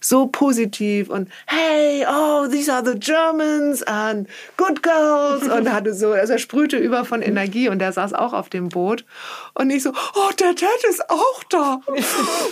so 0.00 0.26
positiv 0.26 1.08
und 1.08 1.28
hey, 1.46 2.06
oh, 2.08 2.46
these 2.48 2.72
are 2.72 2.84
the 2.84 2.98
Germans 2.98 3.82
and 3.82 4.28
good 4.56 4.82
girls. 4.82 5.42
Und 5.42 5.66
er 5.66 5.72
hatte 5.72 5.94
so, 5.94 6.12
also 6.12 6.32
er 6.32 6.38
sprühte 6.38 6.76
über 6.76 7.04
von 7.04 7.22
Energie 7.22 7.68
und 7.68 7.78
der 7.78 7.92
saß 7.92 8.14
auch 8.14 8.32
auf 8.32 8.48
dem 8.48 8.68
Boot. 8.68 9.04
Und 9.54 9.70
ich 9.70 9.82
so, 9.82 9.90
oh, 9.90 10.30
der 10.38 10.54
Ted 10.54 10.68
ist 10.88 11.08
auch 11.10 11.44
da. 11.50 11.80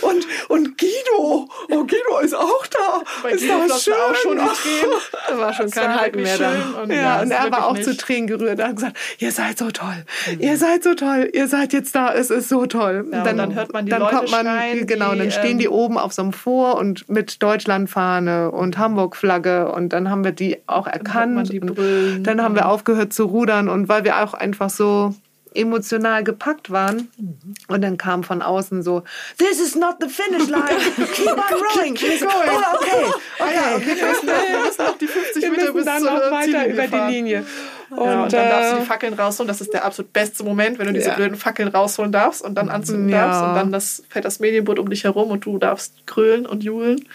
Und, 0.01 0.27
und 0.49 0.77
Guido, 0.77 1.47
oh, 1.69 1.83
Guido 1.85 2.19
ist 2.21 2.35
auch 2.35 2.67
da. 2.67 3.01
Bei 3.23 3.31
ist 3.31 3.41
Guido 3.41 3.67
das 3.67 3.83
flossen 3.83 4.01
auch 4.01 4.15
schon 4.15 4.37
die 4.37 4.55
schön. 4.55 4.81
Tränen. 4.81 4.99
Da 5.29 5.37
war 5.37 5.53
schon 5.53 5.65
Das 5.67 5.75
kein 5.75 5.89
war 5.89 5.99
Halten 6.01 6.21
mehr 6.21 6.37
da. 6.37 6.81
und 6.81 6.91
ja, 6.91 7.21
und 7.21 7.31
er 7.31 7.51
war 7.51 7.65
auch 7.67 7.71
wirklich 7.71 7.85
zu 7.85 7.89
nicht. 7.91 8.01
Tränen 8.01 8.27
gerührt. 8.27 8.59
Er 8.59 8.69
hat 8.69 8.75
gesagt, 8.75 8.97
ihr 9.19 9.31
seid 9.31 9.57
so 9.57 9.71
toll. 9.71 10.03
Ihr 10.39 10.57
seid 10.57 10.83
so 10.83 10.93
toll. 10.93 11.29
Ihr 11.33 11.47
seid 11.47 11.73
jetzt 11.73 11.95
da. 11.95 12.13
Es 12.13 12.29
ist 12.29 12.49
so 12.49 12.65
toll. 12.65 13.07
Ja, 13.11 13.23
und 13.23 13.37
dann 13.37 13.55
hört 13.55 13.73
man 13.73 13.85
die 13.85 13.91
dann 13.91 14.01
Leute 14.01 14.15
kommt 14.15 14.31
man, 14.31 14.45
schreien, 14.45 14.87
Genau, 14.87 15.13
die, 15.13 15.19
dann 15.19 15.31
stehen 15.31 15.51
ähm, 15.51 15.59
die 15.59 15.69
oben 15.69 15.97
auf 15.97 16.13
so 16.13 16.21
einem 16.23 16.33
Vor 16.33 16.77
und 16.77 17.07
mit 17.09 17.41
Deutschlandfahne 17.43 18.51
und 18.51 18.77
Hamburg-Flagge. 18.77 19.71
Und 19.71 19.93
dann 19.93 20.09
haben 20.09 20.23
wir 20.23 20.31
die 20.31 20.57
auch 20.67 20.87
erkannt. 20.87 21.35
man 21.35 21.45
die 21.45 21.59
brüllen. 21.59 22.23
dann 22.23 22.41
haben 22.41 22.55
wir 22.55 22.67
aufgehört 22.67 23.13
zu 23.13 23.25
rudern. 23.25 23.69
Und 23.69 23.89
weil 23.89 24.03
wir 24.03 24.23
auch 24.23 24.33
einfach 24.33 24.69
so 24.69 25.13
emotional 25.53 26.23
gepackt 26.23 26.71
waren. 26.71 27.09
Und 27.67 27.81
dann 27.81 27.97
kam 27.97 28.23
von 28.23 28.41
außen 28.41 28.83
so, 28.83 29.03
this 29.37 29.59
is 29.59 29.75
not 29.75 29.95
the 29.99 30.07
finish 30.07 30.47
line. 30.47 30.63
Keep 31.13 31.27
on 31.27 31.37
rowing. 31.77 31.93
keep 31.95 32.21
Oh, 32.21 32.25
going. 32.25 32.49
okay, 32.73 33.05
Ah 33.39 33.43
okay. 33.45 33.53
ja, 33.55 33.75
okay, 33.75 33.85
wir 33.85 34.07
müssen, 34.07 34.27
wir 34.27 34.65
müssen 34.65 34.83
noch 34.85 34.97
die 34.97 35.07
50 35.07 35.41
Wir 35.43 35.51
Meter 35.51 35.73
bis 35.73 35.85
dann 35.85 36.01
zur 36.01 36.11
noch 36.11 36.31
weiter 36.31 36.67
über 36.67 36.83
fahren. 36.83 37.09
die 37.09 37.15
Linie. 37.15 37.45
Und, 37.89 37.97
ja, 38.05 38.23
und 38.23 38.33
dann 38.33 38.49
darfst 38.49 38.71
du 38.71 38.75
die 38.77 38.81
äh, 38.83 38.85
Fackeln 38.85 39.13
rausholen. 39.13 39.47
Das 39.49 39.59
ist 39.59 39.73
der 39.73 39.83
absolut 39.83 40.13
beste 40.13 40.43
Moment, 40.45 40.79
wenn 40.79 40.87
du 40.87 40.93
diese 40.93 41.09
Ja. 41.09 41.15
blöden 41.15 41.35
Fackeln 41.35 41.67
rausholen 41.67 42.11
darfst 42.13 42.41
und 42.41 42.55
dann 42.55 42.69
anzünden 42.69 43.09
Ja. 43.09 43.25
darfst. 43.27 43.43
Und 43.43 43.55
dann 43.55 43.71
das, 43.73 44.03
fährt 44.09 44.23
das 44.25 44.39
Medienboot 44.39 44.79
um 44.79 44.89
dich 44.89 45.03
herum 45.03 45.29
und 45.31 45.45
du 45.45 45.57
darfst 45.57 46.07
krölen 46.07 46.45
und 46.45 46.63
johlen. 46.63 47.05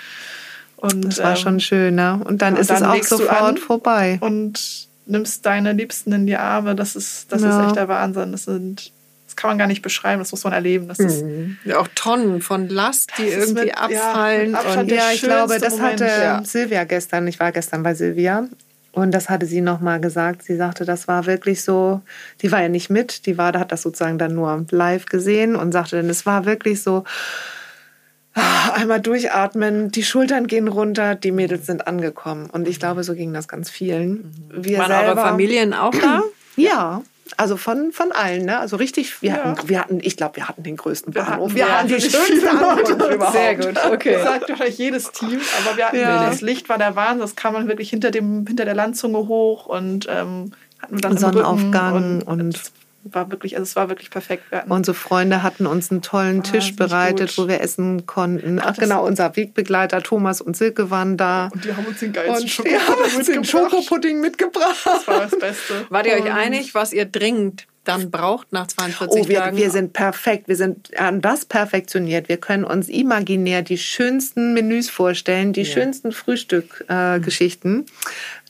Und, 0.77 1.07
das 1.07 1.19
war 1.23 1.31
ähm, 1.31 1.37
schon 1.37 1.61
schön, 1.61 1.95
ne? 1.95 2.21
Und 2.23 2.43
dann 2.43 2.55
ist 2.57 2.69
dann 2.69 2.83
es 2.99 3.11
auch 3.13 3.19
sofort 3.19 3.59
vorbei. 3.59 4.19
Und 4.21 4.86
nimmst 5.07 5.47
deine 5.47 5.73
Liebsten 5.73 6.13
in 6.13 6.27
die 6.27 6.37
Arme. 6.37 6.75
Das 6.75 6.97
ist, 6.97 7.31
das 7.33 7.43
Ja. 7.43 7.61
ist 7.61 7.67
echt 7.67 7.77
der 7.77 7.89
Wahnsinn. 7.89 8.33
Das 8.33 8.45
sind. 8.45 8.93
Das 9.27 9.35
kann 9.35 9.51
man 9.51 9.59
gar 9.59 9.67
nicht 9.67 9.83
beschreiben, 9.83 10.21
das 10.21 10.31
muss 10.31 10.45
man 10.45 10.53
erleben. 10.53 10.89
Das 10.89 10.99
ist, 10.99 11.23
Ja, 11.65 11.79
auch 11.79 11.89
Tonnen 11.95 12.41
von 12.41 12.69
Last, 12.69 13.11
die 13.19 13.25
irgendwie 13.25 13.65
mit- 13.65 13.69
ja, 13.69 13.75
abfallen. 13.75 14.53
mit 14.53 14.61
Abstand 14.61 14.91
Ja, 14.93 15.11
ich 15.13 15.21
glaube, 15.21 15.59
das 15.59 15.77
Moment, 15.77 16.01
hatte 16.01 16.05
ja. 16.07 16.43
Silvia 16.45 16.85
gestern. 16.85 17.27
Ich 17.27 17.39
war 17.41 17.51
gestern 17.53 17.83
bei 17.83 17.95
Silvia. 17.95 18.47
Und 18.93 19.11
das 19.13 19.29
hatte 19.29 19.45
sie 19.45 19.61
nochmal 19.61 20.01
gesagt. 20.01 20.43
Sie 20.45 20.57
sagte, 20.57 20.87
das 20.87 21.07
war 21.07 21.27
wirklich 21.27 21.63
so, 21.63 22.01
die 22.41 22.51
war 22.51 22.63
ja 22.63 22.71
nicht 22.71 22.89
mit, 22.89 23.27
die 23.27 23.37
war, 23.37 23.53
da 23.53 23.59
hat 23.61 23.73
das 23.73 23.83
sozusagen 23.83 24.17
dann 24.17 24.35
nur 24.35 24.65
live 24.71 25.05
gesehen 25.05 25.55
und 25.55 25.73
sagte 25.73 25.97
dann, 25.97 26.09
es 26.09 26.25
war 26.25 26.47
wirklich 26.47 26.81
so, 26.83 27.05
einmal 28.75 29.01
durchatmen, 29.01 29.91
die 29.91 30.03
Schultern 30.05 30.47
gehen 30.47 30.69
runter, 30.69 31.15
die 31.15 31.33
Mädels 31.33 31.67
sind 31.67 31.87
angekommen. 31.87 32.49
Und 32.51 32.69
ich 32.69 32.79
glaube, 32.79 33.03
so 33.05 33.15
ging 33.15 33.33
das 33.33 33.49
ganz 33.49 33.71
vielen. 33.71 34.33
Wir 34.53 34.79
waren 34.79 34.93
eure 34.93 35.05
selber, 35.07 35.23
Familien 35.23 35.75
auch 35.75 35.93
da? 35.95 36.23
Ja, 36.59 37.03
also 37.37 37.59
von, 37.59 37.93
von 37.93 38.13
allen, 38.13 38.47
ne? 38.47 38.59
Also 38.59 38.77
richtig, 38.77 39.21
wir 39.21 39.29
Ja. 39.31 39.37
hatten, 39.45 39.69
wir 39.69 39.79
hatten, 39.81 40.01
ich 40.03 40.17
glaube, 40.17 40.37
wir 40.37 40.49
hatten 40.49 40.63
den 40.63 40.79
größten 40.79 41.15
Wir 41.15 41.21
Bahnhof. 41.23 41.49
hatten 41.51 41.55
wir 41.57 41.79
hatten 41.79 41.89
die 41.89 42.01
schönste. 42.01 42.49
Ankunft 42.51 43.13
überhaupt. 43.13 43.33
Sehr 43.37 43.57
gut, 43.57 43.75
okay. 43.93 44.13
Das 44.15 44.23
sagt 44.23 44.49
wahrscheinlich 44.49 44.79
jedes 44.79 45.13
Team, 45.13 45.39
aber 45.67 45.77
wir 45.77 45.85
hatten 45.87 45.97
Ja. 45.97 46.31
das 46.31 46.41
Licht 46.41 46.71
war 46.71 46.79
der 46.79 46.97
Wahnsinn, 46.97 47.21
das 47.21 47.37
kam 47.37 47.53
man 47.53 47.69
wirklich 47.69 47.91
hinter 47.91 48.11
dem 48.11 48.47
hinter 48.47 48.65
der 48.65 48.75
Landzunge 48.75 49.19
hoch 49.29 49.67
und 49.67 50.07
ähm, 50.09 50.53
hatten 50.81 50.95
wir 50.95 51.01
dann 51.03 51.19
Sonnenaufgang 51.19 52.23
und- 52.23 52.55
es 52.55 52.73
war 53.13 53.31
wirklich, 53.31 53.57
also 53.57 53.65
es 53.65 53.77
war 53.77 53.89
wirklich 53.89 54.11
perfekt. 54.11 54.45
Wir 54.51 54.65
Unsere 54.69 54.95
Freunde 54.95 55.43
hatten 55.43 55.67
uns 55.67 55.91
einen 55.91 56.03
tollen 56.03 56.43
Tisch 56.43 56.55
Wahnsinnig 56.71 56.77
bereitet, 56.77 57.29
gut. 57.37 57.39
wo 57.45 57.49
wir 57.49 57.61
essen 57.61 58.07
konnten. 58.07 58.59
Ach 58.61 58.67
das- 58.67 58.79
genau, 58.79 59.07
unser 59.07 59.37
Wegbegleiter 59.37 60.03
Thomas 60.03 60.41
und 60.41 60.57
Silke 60.57 60.91
waren 60.91 61.17
da. 61.17 61.51
und 61.53 61.65
die 61.65 61.75
haben 61.75 61.87
uns 61.87 62.01
den 62.01 62.13
geilsten 62.13 62.43
Und 62.43 62.49
Schokopudding 62.51 63.17
uns 63.17 63.27
den 63.27 63.41
mitgebracht. 63.41 63.71
Schokopudding 63.73 64.21
mitgebracht. 64.21 64.77
Das 64.85 65.07
war 65.07 65.21
das 65.21 65.39
Beste. 65.39 65.87
Wart 65.91 66.07
ihr 66.07 66.15
euch 66.15 66.33
einig, 66.33 66.75
was 66.75 66.93
ihr 66.93 67.05
dringend 67.05 67.67
dann 67.85 68.11
braucht 68.11 68.53
nach 68.53 68.67
42 68.67 69.23
Oh, 69.23 69.29
wir, 69.29 69.39
Tagen? 69.39 69.57
wir 69.57 69.71
sind 69.71 69.93
perfekt. 69.93 70.49
Wir 70.49 70.57
sind 70.57 70.99
an 70.99 71.21
das 71.21 71.45
perfektioniert. 71.45 72.29
Wir 72.29 72.37
können 72.37 72.65
uns 72.65 72.89
imaginär 72.89 73.63
die 73.63 73.79
schönsten 73.79 74.55
Menüs 74.55 74.91
vorstellen, 74.91 75.53
die 75.53 75.65
schönsten 75.65 76.11
Frühstückgeschichten. 76.11 77.87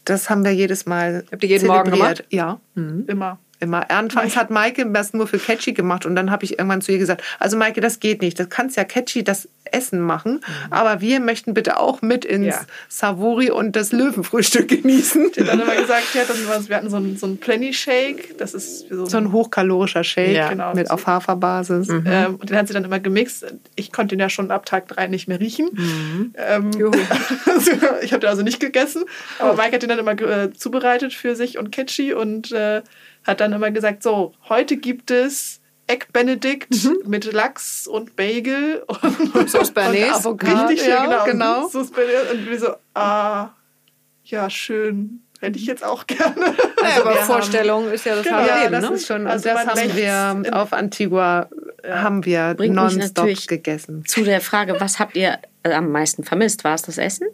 das 0.06 0.30
haben 0.30 0.44
wir 0.44 0.52
jedes 0.52 0.86
Mal. 0.86 1.24
Habt 1.30 1.42
ihr 1.42 1.48
jeden 1.50 1.66
Morgen 1.66 1.90
zelebriert. 1.90 2.30
gemacht? 2.30 2.32
Ja. 2.32 2.60
Immer. 3.06 3.38
Immer. 3.58 3.90
Anfangs 3.90 4.36
hat 4.36 4.50
Maike 4.50 4.86
das 4.90 5.14
nur 5.14 5.26
für 5.26 5.38
Catchy 5.38 5.72
gemacht 5.72 6.04
und 6.04 6.14
dann 6.14 6.30
habe 6.30 6.44
ich 6.44 6.58
irgendwann 6.58 6.82
zu 6.82 6.92
ihr 6.92 6.98
gesagt, 6.98 7.22
also 7.38 7.56
Maike, 7.56 7.80
das 7.80 8.00
geht 8.00 8.20
nicht. 8.20 8.38
Das 8.38 8.48
kannst 8.50 8.76
ja 8.76 8.84
Catchy 8.84 9.24
das 9.24 9.48
Essen 9.72 10.00
machen, 10.00 10.40
aber 10.70 11.00
wir 11.00 11.20
möchten 11.20 11.54
bitte 11.54 11.80
auch 11.80 12.02
mit 12.02 12.24
ins 12.24 12.46
Ja. 12.54 12.60
Savory 12.88 13.50
und 13.50 13.74
das 13.74 13.92
Löwenfrühstück 13.92 14.68
genießen. 14.68 15.32
Die 15.34 15.40
hat 15.40 15.48
dann 15.48 15.60
immer 15.60 15.74
gesagt, 15.74 16.14
ja, 16.14 16.22
dann 16.26 16.46
war, 16.46 16.68
wir 16.68 16.76
hatten 16.76 16.90
so 16.90 16.96
einen, 16.96 17.16
so 17.16 17.26
einen 17.26 17.38
Plenty 17.38 17.72
Shake, 17.72 18.38
das 18.38 18.54
ist 18.54 18.88
so, 18.88 19.06
So 19.06 19.16
ein 19.16 19.32
hochkalorischer 19.32 20.04
Shake 20.04 20.36
Ja, 20.36 20.48
genau. 20.50 20.74
mit 20.74 20.90
auf 20.90 21.06
Haferbasis. 21.06 21.88
Ähm, 21.88 22.36
und 22.36 22.50
den 22.50 22.56
hat 22.56 22.68
sie 22.68 22.74
dann 22.74 22.84
immer 22.84 23.00
gemixt. 23.00 23.46
Ich 23.74 23.90
konnte 23.90 24.14
den 24.16 24.20
ja 24.20 24.28
schon 24.28 24.50
ab 24.50 24.66
Tag 24.66 24.86
drei 24.88 25.06
nicht 25.08 25.28
mehr 25.28 25.40
riechen. 25.40 25.68
Mhm. 25.72 26.34
Ähm, 26.36 26.70
ich 28.02 28.12
habe 28.12 28.20
den 28.20 28.28
also 28.28 28.42
nicht 28.42 28.60
gegessen. 28.60 29.04
Aber 29.38 29.54
Mike 29.54 29.74
hat 29.74 29.82
den 29.82 29.88
dann 29.88 29.98
immer 29.98 30.12
äh, 30.20 30.52
zubereitet 30.52 31.12
für 31.12 31.34
sich 31.34 31.58
und 31.58 31.72
Catchy 31.72 32.12
und 32.12 32.52
äh, 32.52 32.82
hat 33.26 33.40
dann 33.40 33.52
immer 33.52 33.70
gesagt, 33.70 34.02
so, 34.02 34.32
heute 34.48 34.76
gibt 34.76 35.10
es 35.10 35.60
Egg 35.88 36.06
Benedict 36.12 36.68
mit 37.06 37.32
Lachs 37.32 37.86
und 37.86 38.16
Bagel 38.16 38.84
und 39.34 39.50
Sauce 39.50 39.70
Bernays. 39.70 40.12
Avocado. 40.14 40.66
Richtig 40.66 40.80
schön, 40.80 40.90
ja, 40.90 41.24
genau. 41.24 41.24
genau. 41.24 41.68
Sauce 41.68 41.90
Bernays. 41.90 42.32
Und 42.32 42.48
wir 42.50 42.58
so, 42.58 42.74
ah, 42.94 43.50
ja, 44.24 44.50
schön. 44.50 45.20
hätte 45.40 45.58
ich 45.58 45.66
jetzt 45.66 45.84
auch 45.84 46.06
gerne. 46.06 46.54
Ja, 46.82 47.02
aber 47.02 47.16
Vorstellung 47.16 47.90
ist 47.90 48.04
ja 48.06 48.14
das 48.14 48.24
Genau. 48.24 48.36
halbe 48.36 48.48
Ja, 48.48 48.62
Leben, 48.62 48.72
das 48.72 48.90
ne? 48.90 48.96
ist 48.96 49.06
schon. 49.08 49.26
Also 49.26 49.48
und 49.48 49.56
das 49.56 49.66
haben 49.66 49.96
wir 49.96 50.56
auf 50.56 50.72
Antigua 50.72 51.48
haben 51.84 52.24
wir 52.24 52.54
nonstop 52.58 53.28
gegessen. 53.48 54.04
Zu 54.06 54.22
der 54.22 54.40
Frage, 54.40 54.76
was 54.80 54.98
habt 54.98 55.16
ihr 55.16 55.38
äh, 55.62 55.72
am 55.72 55.90
meisten 55.90 56.24
vermisst? 56.24 56.64
War 56.64 56.74
es 56.74 56.82
das 56.82 56.98
Essen? 56.98 57.26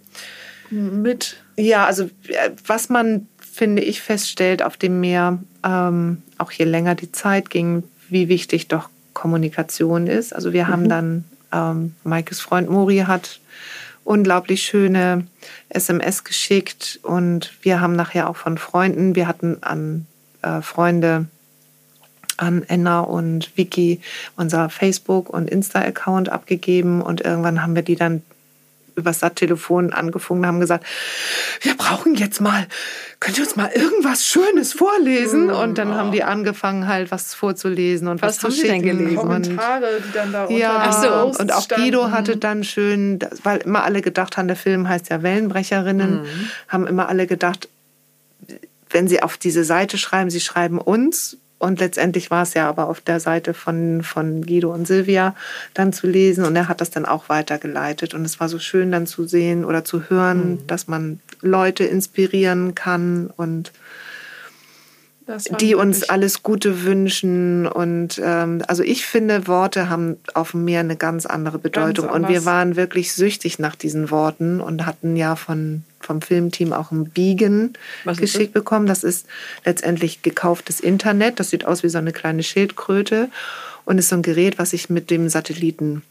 Mit 0.71 1.37
Ja, 1.57 1.85
also 1.87 2.05
äh, 2.29 2.51
was 2.67 2.89
man, 2.89 3.29
finde 3.53 3.83
ich, 3.83 4.01
feststellt 4.01 4.63
auf 4.63 4.77
dem 4.77 5.01
Meer, 5.01 5.39
ähm, 5.63 6.23
auch 6.39 6.51
je 6.51 6.65
länger 6.65 6.95
die 6.95 7.13
Zeit 7.13 7.51
ging, 7.51 7.85
wie 8.09 8.29
wichtig 8.29 8.69
doch 8.69 8.89
Kommunikation 9.13 10.07
ist. 10.07 10.35
Also 10.35 10.53
wir 10.53 10.69
haben 10.69 10.89
dann, 10.89 11.25
ähm, 11.53 11.95
Maikes 12.03 12.41
Freund 12.41 12.71
Mori 12.71 13.05
hat 13.07 13.41
unglaublich 14.05 14.63
schöne 14.63 15.27
SMS 15.69 16.25
geschickt 16.25 16.99
und 17.03 17.53
wir 17.63 17.81
haben 17.81 17.95
nachher 17.95 18.29
auch 18.29 18.37
von 18.37 18.59
Freunden, 18.59 19.15
wir 19.15 19.29
hatten 19.29 19.59
an 19.63 20.07
äh, 20.41 20.63
Freunde, 20.63 21.27
an 22.39 22.65
Enna 22.67 23.01
und 23.01 23.57
Vicky 23.57 24.01
unser 24.37 24.71
Facebook- 24.71 25.31
und 25.31 25.51
Insta-Account 25.51 26.31
abgegeben 26.31 27.03
und 27.03 27.21
irgendwann 27.21 27.63
haben 27.63 27.75
wir 27.75 27.83
die 27.83 27.97
dann 27.97 28.23
übers 28.97 29.21
Satttelefon 29.21 29.93
angefangen 29.93 30.47
haben 30.47 30.61
gesagt, 30.61 30.85
wir 31.61 31.75
brauchen 31.77 32.15
jetzt 32.15 32.41
mal, 32.41 32.67
könnt 33.21 33.39
ihr 33.39 33.45
uns 33.45 33.57
mal 33.57 33.71
irgendwas 33.75 34.25
Schönes 34.25 34.73
vorlesen? 34.73 35.51
Und 35.51 35.79
dann 35.79 35.95
haben 35.95 36.13
die 36.13 36.23
angefangen 36.23 36.89
halt 36.89 37.11
was 37.11 37.35
vorzulesen 37.35 38.09
und 38.09 38.23
was, 38.23 38.43
Was 38.43 38.53
zu 38.55 38.63
haben 38.63 38.69
denn 38.69 38.83
schicken. 38.83 38.99
gelesen? 38.99 39.19
Und 39.19 39.29
Kommentare, 39.29 39.87
die 40.07 40.13
dann 40.13 40.33
da 40.33 40.49
ja, 40.49 40.83
Ach 40.87 41.03
so, 41.03 41.41
und 41.41 41.53
auch 41.53 41.63
standen. 41.63 41.85
Guido 41.85 42.11
hatte 42.11 42.37
dann 42.37 42.65
schön, 42.65 43.19
weil 43.43 43.59
immer 43.59 43.85
alle 43.85 44.03
gedacht 44.03 44.37
haben, 44.37 44.49
der 44.49 44.57
Film 44.57 44.89
heißt 44.89 45.09
ja 45.11 45.23
Wellenbrecherinnen, 45.23 46.25
haben 46.69 46.87
immer 46.87 47.09
alle 47.09 47.27
gedacht, 47.27 47.69
wenn 48.91 49.09
sie 49.09 49.23
auf 49.23 49.37
diese 49.37 49.65
Seite 49.65 49.99
schreiben, 49.99 50.31
sie 50.31 50.41
schreiben 50.41 50.79
uns. 50.79 51.39
Und 51.63 51.79
letztendlich 51.79 52.33
war 52.33 52.43
es 52.43 52.55
ja 52.55 52.69
aber 52.69 52.89
auf 52.89 53.01
der 53.01 53.21
Seite 53.21 53.55
von, 53.55 54.03
von 54.03 54.45
Guido 54.45 54.75
und 54.75 54.85
Silvia 54.85 55.37
dann 55.75 55.93
zu 55.93 56.09
lesen. 56.09 56.45
Und 56.45 56.57
er 56.57 56.67
hat 56.67 56.81
das 56.81 56.91
dann 56.91 57.07
auch 57.07 57.29
weitergeleitet. 57.29 58.15
Und 58.15 58.25
es 58.25 58.41
war 58.41 58.49
so 58.49 58.59
schön 58.59 58.91
dann 58.91 59.07
zu 59.07 59.29
sehen 59.29 59.65
oder 59.65 59.85
zu 59.85 60.11
hören, 60.11 60.59
dass 60.67 60.89
man 60.89 61.21
Leute 61.41 61.85
inspirieren 61.85 62.75
kann 62.75 63.31
und 63.37 63.71
die 65.61 65.75
uns 65.75 66.05
alles 66.05 66.43
Gute 66.43 66.85
wünschen. 66.85 67.67
Und 67.67 68.21
ähm, 68.23 68.63
also 68.67 68.83
ich 68.83 69.07
finde, 69.07 69.47
Worte 69.47 69.89
haben 69.89 70.17
auf 70.35 70.53
dem 70.53 70.65
Meer 70.65 70.81
eine 70.81 70.97
ganz 70.97 71.27
andere 71.27 71.59
Bedeutung. 71.59 72.09
und 72.09 72.29
wir 72.29 72.45
waren 72.45 72.77
wirklich 72.77 73.13
süchtig 73.13 73.59
nach 73.59 73.77
diesen 73.77 74.11
Worten 74.11 74.61
und 74.61 74.87
hatten 74.87 75.17
ja 75.17 75.37
von, 75.37 75.85
vom 76.01 76.23
Filmteam 76.23 76.73
auch 76.73 76.91
ein 76.91 77.11
Biegen 77.11 77.75
geschickt 78.17 78.53
bekommen. 78.53 78.87
Das 78.87 79.05
ist 79.05 79.27
letztendlich 79.65 80.23
gekauftes 80.23 80.81
Internet. 80.81 81.41
Das 81.41 81.51
sieht 81.51 81.65
aus 81.65 81.83
wie 81.83 81.89
so 81.89 81.99
eine 81.99 82.13
kleine 82.13 82.43
Schildkröte 82.43 83.29
und 83.85 83.99
ist 83.99 84.09
so 84.09 84.17
ein 84.17 84.23
Gerät, 84.23 84.59
was 84.59 84.73
ich 84.73 84.91
mit 84.91 85.11
dem 85.11 85.29
Satelliten 85.29 86.03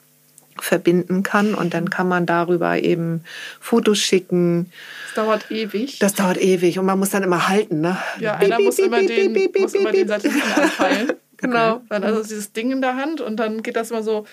verbinden 0.60 1.24
kann 1.24 1.54
und 1.54 1.74
dann 1.74 1.90
kann 1.90 2.08
man 2.08 2.26
darüber 2.26 2.78
eben 2.78 3.24
Fotos 3.60 4.00
schicken. 4.00 4.72
Das 5.08 5.26
dauert 5.26 5.52
ewig. 5.52 6.00
Das 6.00 6.14
dauert 6.14 6.42
ewig 6.42 6.80
und 6.80 6.86
man 6.86 7.00
muss 7.00 7.10
dann 7.10 7.24
immer 7.24 7.48
halten, 7.48 7.82
ne? 7.82 7.98
ja, 8.20 8.36
einer 8.36 8.60
muss 8.60 8.80
immer 8.80 9.02
den, 9.02 9.50
muss 9.58 9.74
immer 9.74 9.92
den 9.92 10.08
Satelliten 10.08 10.52
anfallen. 10.56 11.14
Genau. 11.42 11.82
Dann 11.90 12.04
also 12.04 12.22
dieses 12.22 12.54
Ding 12.54 12.72
in 12.72 12.82
der 12.82 12.96
Hand 12.98 13.20
und 13.20 13.38
dann 13.38 13.64
geht 13.64 13.76
das 13.76 13.90
immer 13.90 14.04
so. 14.04 14.28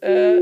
Äh, 0.00 0.36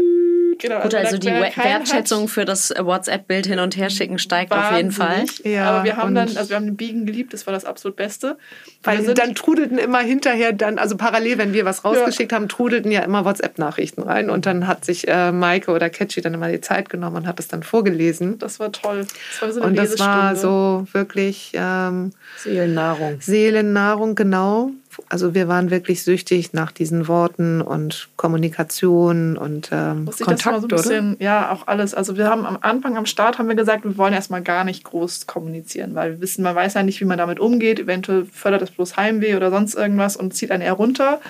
genau, 0.63 0.81
Gut, 0.81 0.93
wenn 0.95 1.05
also 1.05 1.19
die 1.19 1.27
wenn 1.27 1.35
er 1.35 1.43
We- 1.43 1.51
keinen 1.51 1.65
hat, 1.65 1.81
Wertschätzung 1.81 2.29
für 2.29 2.45
das 2.47 2.73
WhatsApp-Bild 2.79 3.47
hin 3.47 3.59
und 3.59 3.77
her 3.77 3.91
schicken 3.91 4.19
steigt 4.19 4.53
auf 4.53 4.75
jeden 4.75 4.91
Fall. 4.93 5.25
Ja, 5.45 5.69
Aber 5.71 5.85
wir 5.85 5.97
haben 5.99 6.15
dann, 6.15 6.35
also 6.37 6.49
wir 6.49 6.57
haben 6.57 6.65
den 6.67 6.77
Biegen 6.77 7.05
geliebt, 7.05 7.35
das 7.35 7.47
war 7.47 7.53
das 7.53 7.65
absolut 7.67 7.97
Beste. 7.97 8.39
Weil 8.83 8.99
wir 8.99 9.05
sind, 9.05 9.19
dann 9.19 9.35
trudelten 9.35 9.79
immer 9.79 9.99
hinterher 10.01 10.53
dann, 10.53 10.79
also 10.79 10.97
parallel, 10.97 11.39
wenn 11.39 11.53
wir 11.53 11.65
was 11.65 11.85
rausgeschickt 11.85 12.33
haben, 12.33 12.49
trudelten 12.49 12.91
ja 12.91 13.03
immer 13.03 13.25
WhatsApp-Nachrichten 13.25 14.03
rein. 14.03 14.31
Und 14.31 14.47
dann 14.47 14.67
hat 14.67 14.85
sich 14.85 15.07
äh, 15.09 15.31
Maike 15.33 15.71
oder 15.71 15.91
Catchy 15.91 16.21
dann 16.21 16.35
immer 16.35 16.49
die 16.51 16.61
Zeit 16.61 16.89
genommen 16.89 17.17
und 17.17 17.27
hat 17.27 17.39
es 17.39 17.49
dann 17.49 17.63
vorgelesen. 17.63 18.39
das 18.39 18.59
war 18.59 18.73
toll. 18.73 19.07
Das 19.33 19.43
war 19.43 19.53
so 19.53 19.61
eine 19.61 19.69
Und 19.71 19.77
das 19.77 19.99
war 19.99 20.35
so 20.37 20.87
wirklich 20.93 21.53
ähm, 21.55 22.13
Seelennahrung. 22.39 23.21
Seelennahrung, 23.21 24.15
genau. 24.15 24.71
Also 25.09 25.35
wir 25.35 25.49
waren 25.49 25.71
wirklich 25.71 26.03
süchtig 26.03 26.53
nach 26.53 26.73
diesen 26.73 27.09
Worten 27.09 27.61
und 27.61 28.09
Kommunikation 28.17 29.37
und 29.37 29.71
ähm, 29.73 30.05
Muss 30.05 30.21
ich 30.21 30.27
das 30.27 30.29
mal 30.29 30.39
so 30.39 30.49
ein 30.49 30.53
Kontakt, 30.53 30.65
oder? 30.65 30.77
bisschen, 30.77 31.17
ja, 31.21 31.53
auch 31.53 31.67
alles. 31.67 31.95
Also 31.95 32.17
wir 32.17 32.29
haben 32.29 32.45
am 32.47 32.59
Anfang, 32.61 32.97
am 32.97 33.07
Start 33.07 33.39
haben 33.39 33.49
wir 33.49 33.55
gesagt, 33.55 33.85
wir 33.85 33.97
wollen 33.97 34.13
erstmal 34.13 34.43
gar 34.43 34.65
nicht 34.65 34.85
groß 34.85 35.27
kommunizieren, 35.27 35.95
weil 35.95 36.13
wir 36.13 36.21
wissen, 36.21 36.43
man 36.43 36.55
weiß 36.55 36.75
ja 36.75 36.83
nicht, 36.83 37.01
wie 37.01 37.05
man 37.05 37.19
damit 37.19 37.41
umgeht. 37.41 37.81
Eventuell 37.81 38.25
fördert 38.25 38.63
das 38.63 38.71
bloß 38.71 38.97
Heimweh 38.97 39.37
oder 39.37 39.51
sonst 39.51 39.75
irgendwas 39.75 40.17
und 40.17 40.35
zieht 40.35 40.51
einen 40.51 40.63
eher 40.63 40.75
runter. 40.75 41.21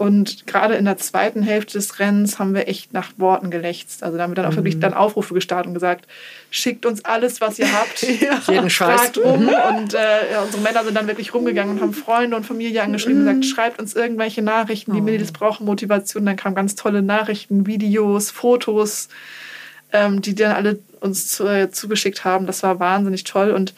Und 0.00 0.46
gerade 0.46 0.76
in 0.76 0.86
der 0.86 0.96
zweiten 0.96 1.42
Hälfte 1.42 1.74
des 1.74 1.98
Rennens 1.98 2.38
haben 2.38 2.54
wir 2.54 2.68
echt 2.68 2.94
nach 2.94 3.10
Worten 3.18 3.50
gelächzt. 3.50 4.02
Also 4.02 4.16
da 4.16 4.22
haben 4.22 4.30
wir 4.30 4.34
dann 4.34 4.46
auch 4.46 4.56
wirklich 4.56 4.80
dann 4.80 4.94
Aufrufe 4.94 5.34
gestartet 5.34 5.66
und 5.66 5.74
gesagt, 5.74 6.06
schickt 6.50 6.86
uns 6.86 7.04
alles, 7.04 7.42
was 7.42 7.58
ihr 7.58 7.70
habt. 7.70 8.00
Jeden 8.48 8.70
Scheiß. 8.70 8.98
Fragt 8.98 9.18
rum. 9.18 9.46
Und 9.48 9.92
äh, 9.92 10.32
ja, 10.32 10.40
unsere 10.40 10.62
Männer 10.62 10.84
sind 10.84 10.94
dann 10.94 11.06
wirklich 11.06 11.34
rumgegangen 11.34 11.74
und 11.74 11.82
haben 11.82 11.92
Freunde 11.92 12.34
und 12.34 12.46
Familie 12.46 12.82
angeschrieben 12.82 13.18
und 13.18 13.26
gesagt, 13.26 13.44
schreibt 13.44 13.78
uns 13.78 13.94
irgendwelche 13.94 14.40
Nachrichten. 14.40 14.94
Die 14.94 15.02
Mädels 15.02 15.32
brauchen 15.32 15.66
Motivation. 15.66 16.24
Dann 16.24 16.36
kamen 16.36 16.54
ganz 16.54 16.76
tolle 16.76 17.02
Nachrichten, 17.02 17.66
Videos, 17.66 18.30
Fotos, 18.30 19.10
ähm, 19.92 20.22
die 20.22 20.34
dann 20.34 20.52
alle 20.52 20.78
uns 21.00 21.28
zu, 21.28 21.46
äh, 21.46 21.70
zugeschickt 21.70 22.24
haben. 22.24 22.46
Das 22.46 22.62
war 22.62 22.80
wahnsinnig 22.80 23.24
toll. 23.24 23.50
Und 23.50 23.74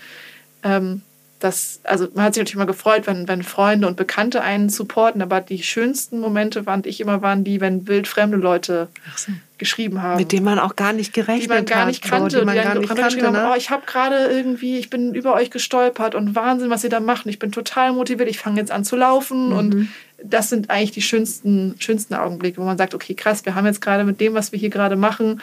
ähm, 0.63 1.03
das, 1.43 1.81
also 1.85 2.09
man 2.15 2.25
hat 2.25 2.35
sich 2.35 2.41
natürlich 2.43 2.55
immer 2.55 2.67
gefreut, 2.67 3.03
wenn, 3.07 3.27
wenn 3.29 3.43
Freunde 3.43 3.87
und 3.87 3.97
Bekannte 3.97 4.43
einen 4.43 4.69
supporten, 4.69 5.23
aber 5.23 5.41
die 5.41 5.63
schönsten 5.63 6.21
Momente 6.21 6.65
fand 6.65 6.87
ich 6.87 7.01
immer 7.01 7.21
waren 7.23 7.43
die, 7.45 7.61
wenn 7.61 7.87
wildfremde 7.89 8.37
Leute 8.37 8.89
geschrieben 9.59 10.03
haben 10.03 10.19
Mit 10.19 10.33
dem 10.33 10.45
man 10.45 10.59
auch 10.59 10.75
gar 10.77 10.93
nicht 10.93 11.13
gerechnet 11.13 11.45
die 11.45 11.49
man 11.49 11.65
gar 11.65 11.81
hat. 11.81 11.87
nicht 11.89 12.05
so, 12.05 12.11
kannte, 12.11 12.39
die 12.41 12.45
man 12.45 12.55
dann 12.57 12.65
gar 12.65 12.75
nicht 12.75 12.89
geschrieben 12.89 13.23
kannte. 13.23 13.27
haben, 13.27 13.35
Ne? 13.49 13.51
oh, 13.53 13.57
ich 13.57 13.71
habe 13.71 13.83
gerade 13.87 14.27
irgendwie, 14.27 14.79
ich 14.79 14.91
bin 14.91 15.15
über 15.15 15.35
euch 15.35 15.51
gestolpert 15.51 16.15
und 16.15 16.35
Wahnsinn, 16.35 16.71
was 16.71 16.85
ihr 16.85 16.91
da 16.91 17.01
macht. 17.01 17.27
Ich 17.27 17.39
bin 17.39 17.53
total 17.53 17.93
motiviert, 17.93 18.29
ich 18.29 18.39
fange 18.39 18.59
jetzt 18.61 18.71
an 18.73 18.85
zu 18.85 18.97
laufen 18.97 19.49
Mhm. 19.51 19.57
und 19.57 19.89
das 20.25 20.49
sind 20.49 20.71
eigentlich 20.71 20.93
die 20.93 21.03
schönsten, 21.03 21.75
schönsten 21.79 22.15
Augenblicke, 22.15 22.61
wo 22.61 22.65
man 22.65 22.79
sagt, 22.79 22.95
okay, 22.95 23.15
krass, 23.15 23.45
wir 23.45 23.55
haben 23.57 23.67
jetzt 23.67 23.81
gerade 23.81 24.05
mit 24.05 24.21
dem, 24.21 24.35
was 24.35 24.53
wir 24.53 24.59
hier 24.59 24.71
gerade 24.71 24.95
machen, 24.97 25.41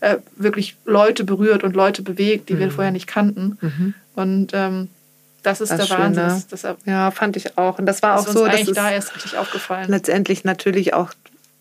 äh, 0.00 0.16
wirklich 0.36 0.76
Leute 0.84 1.24
berührt 1.24 1.64
und 1.64 1.74
Leute 1.74 2.02
bewegt, 2.02 2.48
die 2.48 2.58
wir 2.58 2.70
vorher 2.70 2.92
nicht 2.92 3.06
kannten. 3.08 3.58
Und 4.14 4.50
ähm, 4.54 4.88
das 5.42 5.60
ist. 5.60 5.70
Das 5.70 5.76
der 5.76 5.84
ist 5.84 5.88
schön, 5.90 6.16
Wahnsinn. 6.16 6.44
Das, 6.50 6.62
Ja, 6.84 7.10
fand 7.10 7.36
ich 7.36 7.56
auch. 7.58 7.78
Und 7.78 7.86
das 7.86 8.02
war 8.02 8.18
auch 8.18 8.26
so, 8.26 8.46
dass 8.46 8.64
da 8.72 8.90
erst 8.90 9.14
richtig 9.16 9.36
aufgefallen. 9.38 9.88
letztendlich 9.90 10.44
natürlich 10.44 10.94
auch, 10.94 11.10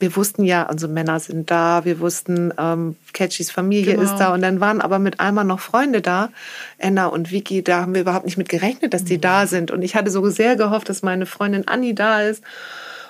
wir 0.02 0.16
wussten 0.16 0.46
ja, 0.46 0.64
unsere 0.64 0.92
Männer 0.92 1.20
sind 1.20 1.52
da, 1.52 1.84
wir 1.84 2.00
wussten, 2.00 2.54
ähm, 2.58 2.96
Catchys 3.14 3.52
Familie 3.52 3.96
Genau. 3.96 4.04
ist 4.04 4.16
da 4.18 4.34
und 4.34 4.42
dann 4.42 4.62
waren 4.62 4.80
aber 4.80 4.98
mit 4.98 5.20
einmal 5.20 5.44
noch 5.44 5.60
Freunde 5.60 6.02
da, 6.02 6.30
Enna 6.78 7.08
und 7.08 7.32
Vicky, 7.32 7.64
da 7.64 7.82
haben 7.82 7.94
wir 7.94 8.02
überhaupt 8.02 8.26
nicht 8.26 8.38
mit 8.38 8.48
gerechnet, 8.48 8.94
dass 8.94 9.04
die 9.04 9.18
Mhm. 9.18 9.22
da 9.22 9.46
sind 9.48 9.72
und 9.72 9.82
ich 9.82 9.96
hatte 9.96 10.10
so 10.10 10.30
sehr 10.30 10.56
gehofft, 10.56 10.88
dass 10.88 11.02
meine 11.02 11.26
Freundin 11.26 11.68
Anni 11.68 11.94
da 11.96 12.22
ist 12.22 12.44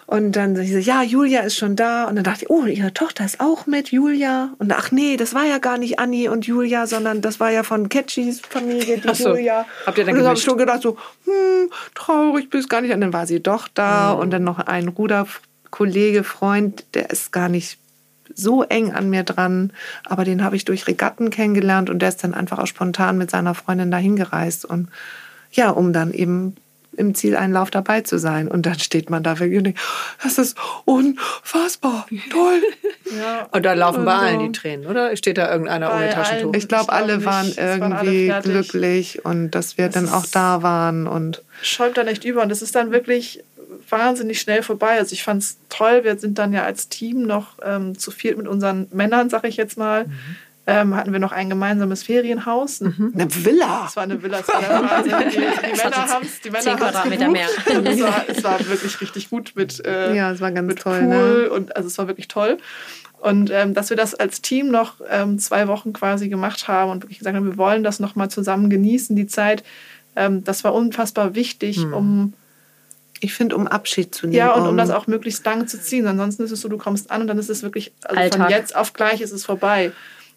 und 0.09 0.31
dann 0.31 0.55
so, 0.55 0.61
ja, 0.61 1.03
Julia 1.03 1.41
ist 1.41 1.55
schon 1.55 1.75
da 1.75 2.05
und 2.05 2.15
dann 2.15 2.23
dachte 2.23 2.45
ich, 2.45 2.49
oh, 2.49 2.65
ihre 2.65 2.95
Tochter 2.95 3.25
ist 3.25 3.39
auch 3.39 3.67
mit, 3.67 3.91
Julia 3.91 4.55
und 4.57 4.73
ach 4.73 4.91
nee, 4.91 5.17
das 5.17 5.35
war 5.35 5.45
ja 5.45 5.59
gar 5.59 5.77
nicht 5.77 5.99
Anni 5.99 6.27
und 6.27 6.47
Julia, 6.47 6.87
sondern 6.87 7.21
das 7.21 7.39
war 7.39 7.51
ja 7.51 7.61
von 7.61 7.89
Catchys 7.89 8.39
Familie, 8.41 8.97
die 8.97 9.13
so. 9.13 9.29
Julia. 9.29 9.67
Habt 9.85 9.99
ihr 9.99 10.05
dann 10.05 10.15
und 10.15 10.21
dann 10.21 10.27
habe 10.29 10.39
ich 10.39 10.43
schon 10.43 10.57
gedacht 10.57 10.81
so, 10.81 10.97
hm, 11.25 11.69
traurig 11.93 12.49
bist 12.49 12.71
gar 12.71 12.81
nicht. 12.81 12.91
Und 12.91 13.01
dann 13.01 13.13
war 13.13 13.27
sie 13.27 13.39
doch 13.39 13.67
da 13.67 14.15
Mhm. 14.15 14.19
und 14.19 14.31
dann 14.31 14.43
noch 14.43 14.57
ein 14.57 14.87
Ruderkollege, 14.87 16.23
Freund, 16.23 16.85
der 16.95 17.11
ist 17.11 17.31
gar 17.31 17.47
nicht 17.47 17.77
so 18.33 18.63
eng 18.63 18.91
an 18.93 19.11
mir 19.11 19.23
dran, 19.23 19.73
aber 20.05 20.23
den 20.23 20.43
habe 20.43 20.55
ich 20.55 20.65
durch 20.65 20.87
Regatten 20.87 21.29
kennengelernt 21.29 21.91
und 21.91 21.99
der 21.99 22.09
ist 22.09 22.23
dann 22.23 22.33
einfach 22.33 22.57
auch 22.57 22.67
spontan 22.67 23.19
mit 23.19 23.29
seiner 23.29 23.53
Freundin 23.53 23.91
dahin 23.91 24.15
gereist 24.15 24.65
und 24.65 24.89
ja, 25.51 25.69
um 25.69 25.93
dann 25.93 26.13
eben 26.13 26.55
im 26.99 27.15
Zieleinlauf 27.15 27.71
dabei 27.71 28.01
zu 28.01 28.19
sein. 28.19 28.47
Und 28.47 28.65
dann 28.65 28.77
steht 28.79 29.09
man 29.09 29.23
da 29.23 29.39
wirklich 29.39 29.57
und 29.57 29.63
denkt, 29.63 29.79
das 30.23 30.37
ist 30.37 30.57
unfassbar 30.85 32.05
toll. 32.29 32.61
ja. 33.17 33.47
Und 33.51 33.65
da 33.65 33.73
laufen 33.73 34.05
bei 34.05 34.13
Also- 34.13 34.25
allen 34.25 34.39
die 34.51 34.59
Tränen, 34.59 34.85
oder? 34.85 35.15
Steht 35.15 35.37
da 35.37 35.51
irgendeiner 35.51 35.89
Bei 35.89 35.95
ohne 35.97 36.09
Taschentuch? 36.09 36.49
allen. 36.51 36.55
Ich 36.59 36.67
glaube, 36.67 36.91
alle 36.93 37.15
nicht. 37.17 37.25
waren 37.25 37.47
Es 37.47 37.57
waren 37.79 37.93
alle 37.93 38.11
irgendwie 38.13 38.49
glücklich 38.51 39.25
und 39.25 39.51
dass 39.51 39.77
wir 39.77 39.85
Das 39.87 39.95
dann 39.95 40.09
auch 40.09 40.25
da 40.25 40.61
waren 40.61 41.07
und 41.07 41.41
schäumt 41.61 41.97
dann 41.97 42.07
echt 42.07 42.23
über 42.25 42.41
und 42.41 42.49
das 42.49 42.61
ist 42.61 42.75
dann 42.75 42.91
wirklich 42.91 43.43
wahnsinnig 43.89 44.39
schnell 44.41 44.61
vorbei. 44.63 44.97
Also 44.97 45.13
ich 45.13 45.23
fand 45.23 45.41
es 45.41 45.57
toll. 45.69 46.03
Wir 46.03 46.17
sind 46.17 46.37
dann 46.37 46.53
ja 46.53 46.63
als 46.63 46.89
Team 46.89 47.23
noch 47.23 47.53
ähm, 47.63 47.97
zu 47.97 48.11
viert 48.11 48.37
mit 48.37 48.47
unseren 48.47 48.87
Männern, 48.91 49.29
sag 49.29 49.43
ich 49.45 49.57
jetzt 49.57 49.77
mal. 49.77 50.05
Ähm, 50.69 50.95
hatten 50.95 51.11
wir 51.11 51.19
noch 51.19 51.31
ein 51.31 51.49
gemeinsames 51.49 52.03
Ferienhaus. 52.03 52.81
eine 52.81 52.93
Villa. 52.97 53.81
Das 53.85 53.95
war 53.95 54.03
eine 54.03 54.21
Villa, 54.21 54.39
war 54.47 54.83
Wahnsinn. 54.89 55.13
Die, 55.31 55.35
die 55.37 55.77
Männer 55.77 56.07
haben 56.07 56.25
es 56.25 56.39
die 56.41 56.49
Männer 56.49 56.75
Quadratmeter 56.75 57.25
gebucht. 57.27 57.31
mehr. 57.31 57.47
Es 57.93 58.01
war, 58.01 58.23
es 58.27 58.43
war 58.43 58.59
wirklich 58.67 59.01
richtig 59.01 59.29
gut 59.29 59.53
mit, 59.55 59.85
äh, 59.85 60.13
Ja, 60.15 60.31
es 60.31 60.41
war 60.41 60.51
ganz 60.51 60.67
mit 60.67 60.79
toll, 60.79 60.99
Pool 60.99 61.07
ne? 61.43 61.49
und 61.49 61.75
also 61.75 61.87
es 61.87 61.97
war 61.97 62.07
wirklich 62.07 62.27
toll. 62.27 62.57
Und 63.19 63.51
ähm, 63.51 63.73
dass 63.73 63.89
wir 63.89 63.97
das 63.97 64.15
als 64.15 64.41
Team 64.41 64.69
noch 64.69 64.95
ähm, 65.09 65.39
zwei 65.39 65.67
Wochen 65.67 65.91
quasi 65.91 66.29
gemacht 66.29 66.67
haben 66.67 66.89
und 66.91 67.03
wirklich 67.03 67.19
gesagt 67.19 67.35
haben, 67.35 67.45
wir 67.45 67.57
wollen 67.57 67.83
das 67.83 67.99
nochmal 67.99 68.29
zusammen 68.29 68.69
genießen, 68.69 69.15
die 69.15 69.27
Zeit, 69.27 69.63
ähm, 70.15 70.43
das 70.43 70.63
war 70.63 70.73
unfassbar 70.73 71.35
wichtig, 71.35 71.77
Hm. 71.77 71.93
um 71.93 72.33
Ich 73.21 73.33
finde, 73.33 73.57
um 73.57 73.67
Abschied 73.67 74.15
zu 74.15 74.27
nehmen. 74.27 74.37
ja 74.37 74.51
und 74.53 74.65
um 74.67 74.77
das 74.77 74.89
auch 74.91 75.05
möglichst 75.07 75.43
lang 75.45 75.67
zu 75.67 75.81
ziehen. 75.81 76.07
Ansonsten 76.07 76.43
ist 76.43 76.51
es 76.51 76.61
so, 76.61 76.69
du 76.69 76.77
kommst 76.77 77.11
an 77.11 77.19
und 77.21 77.27
dann 77.27 77.37
ist 77.37 77.49
es 77.49 77.61
wirklich, 77.63 77.91
also 78.03 78.15
von 78.15 78.23
Alltag. 78.41 78.49
jetzt 78.51 78.73
auf 78.75 78.93
gleich 78.93 79.19
ist 79.19 79.33
es 79.33 79.43
vorbei. 79.45 79.91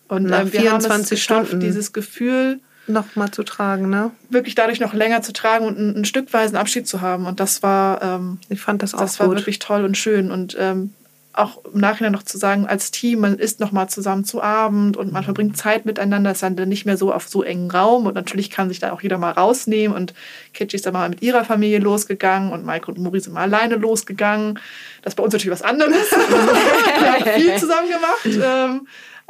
Und 0.08 0.24
Nach 0.24 0.40
ähm, 0.40 0.52
wir 0.52 0.60
haben 0.70 0.78
es 0.78 0.86
24 0.86 1.10
geschafft, 1.10 1.46
Stunden. 1.48 1.64
dieses 1.66 1.92
Gefühl 1.92 2.60
noch 2.88 3.14
mal 3.14 3.30
zu 3.30 3.44
tragen, 3.44 3.88
ne? 3.90 4.10
wirklich 4.28 4.54
dadurch 4.54 4.80
noch 4.80 4.92
länger 4.92 5.22
zu 5.22 5.32
tragen 5.32 5.66
und 5.66 5.78
einen, 5.78 5.94
einen 5.94 6.04
stückweisen 6.04 6.56
Abschied 6.56 6.86
zu 6.86 7.00
haben. 7.00 7.26
Und 7.26 7.38
das 7.40 7.62
war, 7.62 8.02
ähm, 8.02 8.38
Ich 8.48 8.60
fand 8.60 8.82
das 8.82 8.94
auch 8.94 9.00
das 9.00 9.20
war 9.20 9.28
gut. 9.28 9.36
wirklich 9.38 9.58
toll 9.60 9.84
und 9.84 9.96
schön. 9.96 10.30
Und 10.32 10.56
ähm, 10.58 10.92
auch 11.34 11.64
im 11.64 11.80
Nachhinein 11.80 12.12
noch 12.12 12.24
zu 12.24 12.36
sagen, 12.36 12.66
als 12.66 12.90
Team, 12.90 13.20
man 13.20 13.38
isst 13.38 13.58
noch 13.60 13.72
mal 13.72 13.88
zusammen 13.88 14.24
zu 14.24 14.42
Abend 14.42 14.96
und 14.98 15.12
man 15.12 15.24
verbringt 15.24 15.56
Zeit 15.56 15.86
miteinander, 15.86 16.30
ist 16.32 16.42
dann 16.42 16.54
nicht 16.54 16.84
mehr 16.84 16.96
so 16.98 17.12
auf 17.12 17.26
so 17.28 17.42
engen 17.42 17.70
Raum. 17.70 18.04
Und 18.06 18.14
natürlich 18.14 18.50
kann 18.50 18.68
sich 18.68 18.80
da 18.80 18.92
auch 18.92 19.00
jeder 19.00 19.16
mal 19.16 19.30
rausnehmen. 19.30 19.96
Und 19.96 20.12
Kitchi 20.52 20.76
ist 20.76 20.84
dann 20.84 20.92
mal 20.92 21.08
mit 21.08 21.22
ihrer 21.22 21.44
Familie 21.44 21.78
losgegangen 21.78 22.52
und 22.52 22.66
Maike 22.66 22.90
und 22.90 22.98
Muri 22.98 23.20
sind 23.20 23.32
mal 23.32 23.42
alleine 23.42 23.76
losgegangen. 23.76 24.58
Das 25.02 25.12
ist 25.12 25.16
bei 25.16 25.22
uns 25.22 25.32
natürlich 25.32 25.52
was 25.52 25.62
anderes. 25.62 25.94
Wir 26.10 27.12
haben 27.12 27.40
viel 27.40 27.56
zusammen 27.56 27.88
gemacht. 27.88 28.82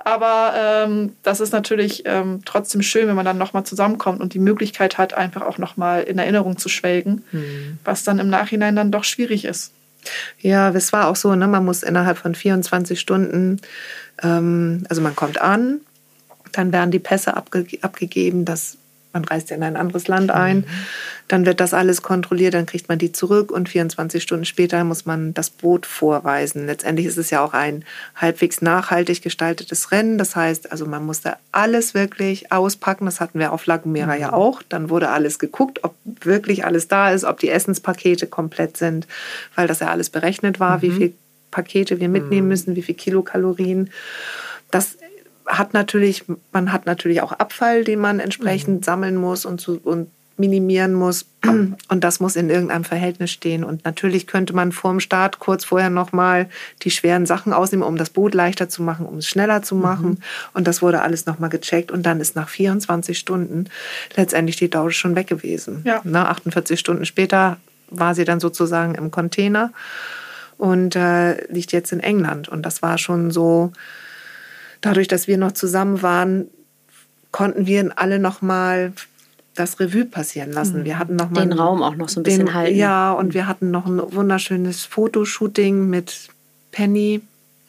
Aber 0.05 0.55
ähm, 0.57 1.17
das 1.23 1.41
ist 1.41 1.53
natürlich 1.53 2.03
ähm, 2.07 2.41
trotzdem 2.45 2.83
schön, 2.83 3.07
wenn 3.09 3.15
man 3.15 3.25
dann 3.25 3.39
nochmal 3.39 3.65
zusammenkommt 3.65 4.21
und 4.21 4.35
die 4.35 4.39
Möglichkeit 4.39 4.99
hat, 4.99 5.15
einfach 5.15 5.43
auch 5.43 5.59
nochmal 5.59 6.03
in 6.03 6.19
Erinnerung 6.19 6.59
zu 6.59 6.69
schwelgen, 6.69 7.25
was 7.85 8.05
dann 8.05 8.19
im 8.19 8.29
Nachhinein 8.29 8.77
dann 8.77 8.91
doch 8.91 9.05
schwierig 9.05 9.45
ist. 9.45 9.73
Ja, 10.41 10.71
es 10.71 10.93
war 10.93 11.09
auch 11.09 11.17
so, 11.17 11.35
ne, 11.35 11.47
man 11.47 11.65
muss 11.65 11.83
innerhalb 11.83 12.19
von 12.19 12.35
24 12.35 12.99
Stunden, 12.99 13.61
ähm, 14.23 14.85
also 14.89 15.01
man 15.01 15.15
kommt 15.15 15.41
an, 15.41 15.81
dann 16.53 16.73
werden 16.73 16.91
die 16.91 16.99
Pässe 16.99 17.37
abge 17.37 17.67
abgegeben, 17.83 18.45
das, 18.45 18.77
man 19.13 19.25
reist 19.25 19.51
ja 19.51 19.57
in 19.57 19.63
ein 19.63 19.77
anderes 19.77 20.09
Land 20.09 20.31
ein, 20.31 20.65
dann 21.29 21.47
wird 21.47 21.61
das 21.61 21.75
alles 21.75 22.03
kontrolliert, 22.03 22.55
dann 22.55 22.67
kriegt 22.67 22.89
man 22.89 22.99
die 22.99 23.13
zurück 23.13 23.51
und 23.51 23.69
24 23.69 24.23
Stunden 24.23 24.45
später 24.45 24.85
muss 24.85 25.07
man 25.07 25.35
das 25.35 25.51
Boot 25.51 25.87
vorweisen. 25.87 26.67
Letztendlich 26.67 27.07
ist 27.07 27.19
es 27.19 27.31
ja 27.31 27.45
auch 27.45 27.55
ein 27.55 27.85
halbwegs 28.17 28.61
nachhaltig 28.63 29.23
gestaltetes 29.23 29.93
Rennen, 29.93 30.19
das 30.19 30.37
heißt, 30.37 30.73
also 30.73 30.87
man 30.87 31.05
musste 31.05 31.37
alles 31.53 31.95
wirklich 31.95 32.53
auspacken, 32.53 33.07
das 33.07 33.21
hatten 33.21 33.39
wir 33.39 33.53
auf 33.53 33.67
La 33.67 33.77
Gomera 33.77 34.17
ja 34.17 34.33
auch, 34.33 34.63
dann 34.69 34.91
wurde 34.91 35.11
alles 35.11 35.39
geguckt, 35.39 35.85
ob 35.85 35.95
wirklich 36.05 36.65
alles 36.65 36.89
da 36.89 37.11
ist, 37.11 37.25
ob 37.25 37.41
die 37.41 37.51
Essenspakete 37.51 38.27
komplett 38.27 38.77
sind, 38.77 39.07
weil 39.55 39.67
das 39.67 39.81
ja 39.81 39.89
alles 39.89 40.11
berechnet 40.11 40.61
war, 40.61 40.83
wie 40.83 40.91
viel 40.91 41.15
Pakete 41.51 42.01
wir 42.01 42.09
mitnehmen 42.09 42.49
müssen, 42.49 42.75
wie 42.75 42.83
viel 42.83 42.97
Kilokalorien. 42.97 43.91
Das 44.71 44.97
hat 45.59 45.75
natürlich, 45.75 46.25
man 46.53 46.73
hat 46.73 46.87
natürlich 46.87 47.21
auch 47.21 47.33
Abfall, 47.33 47.85
den 47.85 47.99
man 48.01 48.21
entsprechend 48.21 48.85
sammeln 48.85 49.17
muss 49.17 49.45
und, 49.45 49.61
zu, 49.61 49.81
und 49.83 50.09
minimieren 50.37 50.95
muss. 50.95 51.27
Und 51.89 52.05
das 52.05 52.21
muss 52.21 52.37
in 52.37 52.51
irgendeinem 52.51 52.85
Verhältnis 52.85 53.31
stehen. 53.31 53.65
Und 53.65 53.85
natürlich 53.85 54.27
könnte 54.27 54.55
man 54.55 54.73
vorm 54.73 55.01
Start 55.01 55.39
kurz 55.39 55.65
vorher 55.65 55.91
nochmal 55.91 56.49
die 56.83 56.91
schweren 56.91 57.27
Sachen 57.27 57.53
ausnehmen, 57.53 57.87
um 57.87 57.97
das 57.97 58.11
Boot 58.11 58.35
leichter 58.35 58.69
zu 58.69 58.83
machen, 58.83 59.07
um 59.07 59.19
es 59.19 59.29
schneller 59.29 59.63
zu 59.63 59.75
machen. 59.75 60.23
Und 60.55 60.67
das 60.67 60.83
wurde 60.83 61.03
alles 61.03 61.27
nochmal 61.27 61.51
gecheckt. 61.51 61.91
Und 61.91 62.05
dann 62.05 62.21
ist 62.21 62.35
nach 62.35 62.49
24 62.49 63.19
Stunden 63.19 63.67
letztendlich 64.17 64.57
die 64.57 64.71
Daude 64.71 64.95
schon 64.95 65.17
weg 65.17 65.27
gewesen. 65.27 65.83
Ja. 65.85 66.01
Na, 66.05 66.29
48 66.29 66.79
Stunden 66.79 67.05
später 67.05 67.59
war 67.91 68.15
sie 68.15 68.25
dann 68.25 68.41
sozusagen 68.41 68.95
im 68.95 69.11
Container 69.11 69.73
und 70.59 70.97
äh, 70.97 71.45
liegt 71.53 71.73
jetzt 71.73 71.93
in 71.93 72.01
England. 72.01 72.49
Und 72.49 72.65
das 72.65 72.83
war 72.83 72.99
schon 72.99 73.31
so, 73.31 73.73
dadurch, 74.83 75.09
dass 75.09 75.26
wir 75.26 75.39
noch 75.39 75.53
zusammen 75.53 76.03
waren, 76.03 76.49
konnten 77.30 77.66
wir 77.66 77.91
alle 77.97 78.18
noch 78.18 78.43
mal 78.43 78.93
das 79.55 79.80
Revue 79.80 80.05
passieren 80.05 80.53
lassen. 80.53 80.85
Wir 80.85 80.99
hatten 80.99 81.16
noch 81.16 81.30
mal 81.30 81.41
Den 81.41 81.53
Raum 81.53 81.83
auch 81.83 81.95
noch 81.95 82.09
so 82.09 82.20
ein 82.20 82.22
bisschen 82.22 82.55
halten. 82.55 82.76
Ja, 82.76 83.12
und 83.12 83.35
wir 83.35 83.47
hatten 83.47 83.70
noch 83.70 83.87
ein 83.87 84.01
wunderschönes 84.12 84.85
Fotoshooting 84.85 85.89
mit 85.89 86.28
Penny, 86.70 87.20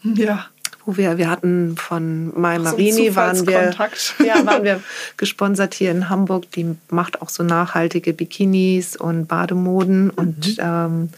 Ja. 0.03 0.45
wo 0.85 0.95
wir 0.95 1.17
wir 1.17 1.29
hatten 1.29 1.75
von 1.75 2.27
My 2.27 2.31
so 2.31 2.39
ein 2.41 2.63
Marini 2.63 3.15
waren 3.15 3.45
wir 3.47 3.73
ja, 4.25 4.45
waren 4.45 4.63
wir 4.63 4.81
gesponsert 5.17 5.73
hier 5.73 5.91
in 5.91 6.09
Hamburg. 6.09 6.49
Die 6.51 6.75
macht 6.89 7.21
auch 7.21 7.29
so 7.29 7.43
nachhaltige 7.43 8.13
Bikinis 8.13 8.95
und 8.95 9.27
Bademoden 9.27 10.09
und 10.09 10.55
ähm, 10.59 11.09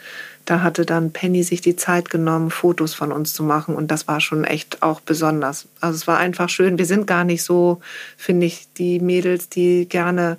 da 0.46 0.62
hatte 0.62 0.86
dann 0.86 1.12
Penny 1.12 1.44
sich 1.44 1.62
die 1.62 1.76
Zeit 1.76 2.10
genommen, 2.10 2.52
Fotos 2.52 2.94
von 2.94 3.12
uns 3.12 3.34
zu 3.34 3.44
machen 3.44 3.76
und 3.76 3.90
das 3.90 4.08
war 4.08 4.22
schon 4.22 4.44
echt 4.44 4.84
auch 4.84 5.02
besonders. 5.02 5.68
Also 5.82 5.96
es 5.96 6.08
war 6.08 6.18
einfach 6.18 6.50
schön. 6.50 6.78
Wir 6.78 6.86
sind 6.86 7.08
gar 7.08 7.24
nicht 7.24 7.44
so, 7.44 7.82
finde 8.16 8.46
ich, 8.46 8.68
die 8.78 9.00
Mädels, 9.00 9.50
die 9.50 9.88
gerne 9.90 10.38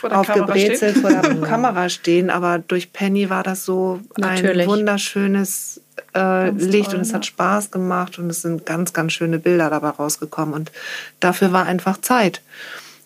Kamera 0.00 0.20
aufgebrezelt 0.20 0.98
vor 0.98 1.10
der 1.10 1.22
Kamera 1.40 1.88
stehen, 1.88 2.30
aber 2.30 2.58
durch 2.58 2.92
Penny 2.92 3.30
war 3.30 3.42
das 3.42 3.64
so 3.64 4.00
Natürlich. 4.18 4.62
ein 4.62 4.68
wunderschönes 4.68 5.80
äh, 6.14 6.50
Licht 6.50 6.90
toll, 6.90 6.96
und 6.96 7.00
es 7.02 7.08
ja. 7.08 7.14
hat 7.14 7.26
Spaß 7.26 7.70
gemacht 7.70 8.18
und 8.18 8.28
es 8.30 8.42
sind 8.42 8.66
ganz, 8.66 8.92
ganz 8.92 9.12
schöne 9.12 9.38
Bilder 9.38 9.70
dabei 9.70 9.90
rausgekommen 9.90 10.54
und 10.54 10.72
dafür 11.20 11.52
war 11.52 11.66
einfach 11.66 12.00
Zeit. 12.00 12.42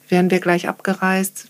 Wären 0.09 0.31
wir 0.31 0.41
gleich 0.41 0.69
abgereist. 0.69 1.47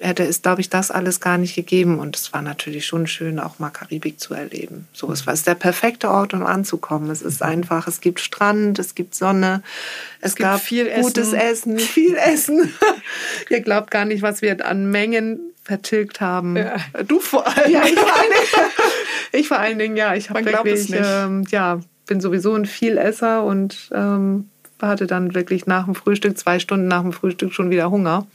Hätte 0.00 0.24
es, 0.24 0.42
glaube 0.42 0.60
ich, 0.60 0.68
das 0.68 0.90
alles 0.90 1.20
gar 1.20 1.38
nicht 1.38 1.54
gegeben. 1.54 1.98
Und 1.98 2.16
es 2.16 2.32
war 2.32 2.42
natürlich 2.42 2.86
schon 2.86 3.06
schön, 3.06 3.38
auch 3.38 3.58
mal 3.58 3.70
Karibik 3.70 4.20
zu 4.20 4.34
erleben. 4.34 4.88
So, 4.92 5.10
es 5.10 5.26
war 5.26 5.32
es 5.34 5.40
ist 5.40 5.46
der 5.46 5.54
perfekte 5.54 6.10
Ort, 6.10 6.34
um 6.34 6.44
anzukommen. 6.44 7.10
Es 7.10 7.22
ist 7.22 7.42
einfach, 7.42 7.86
es 7.86 8.00
gibt 8.00 8.20
Strand, 8.20 8.78
es 8.78 8.94
gibt 8.94 9.14
Sonne, 9.14 9.62
es, 10.20 10.36
gibt 10.36 10.48
gab 10.48 10.60
viel 10.60 10.90
gutes 11.00 11.32
Essen, 11.32 11.78
viel 11.78 12.16
Essen. 12.16 12.72
Ihr 13.50 13.60
glaubt 13.60 13.90
gar 13.90 14.04
nicht, 14.04 14.22
was 14.22 14.42
wir 14.42 14.66
an 14.66 14.90
Mengen 14.90 15.40
vertilgt 15.62 16.20
haben. 16.20 16.56
Ja. 16.56 16.76
Du 17.06 17.20
vor 17.20 17.46
allem. 17.46 17.56
Ja, 17.72 17.84
ich 17.84 17.98
vor 17.98 18.16
allen 18.16 18.30
Dingen, 18.30 18.70
ich 19.32 19.48
vor 19.48 19.58
allen 19.58 19.78
Dingen 19.78 19.96
ja, 19.96 20.14
ich 20.14 20.30
habe 20.30 20.40
es 20.40 20.46
wirklich, 20.46 20.90
ähm, 20.92 21.44
ja, 21.50 21.80
bin 22.06 22.20
sowieso 22.20 22.54
ein 22.54 22.66
Vielesser 22.66 23.44
und 23.44 23.90
ähm, 23.92 24.48
hatte 24.80 25.06
dann 25.06 25.34
wirklich 25.34 25.66
nach 25.66 25.84
dem 25.86 25.94
Frühstück, 25.94 26.36
zwei 26.38 26.58
Stunden 26.58 26.86
nach 26.88 27.02
dem 27.02 27.12
Frühstück 27.12 27.52
schon 27.54 27.70
wieder 27.70 27.90
Hunger. 27.90 28.26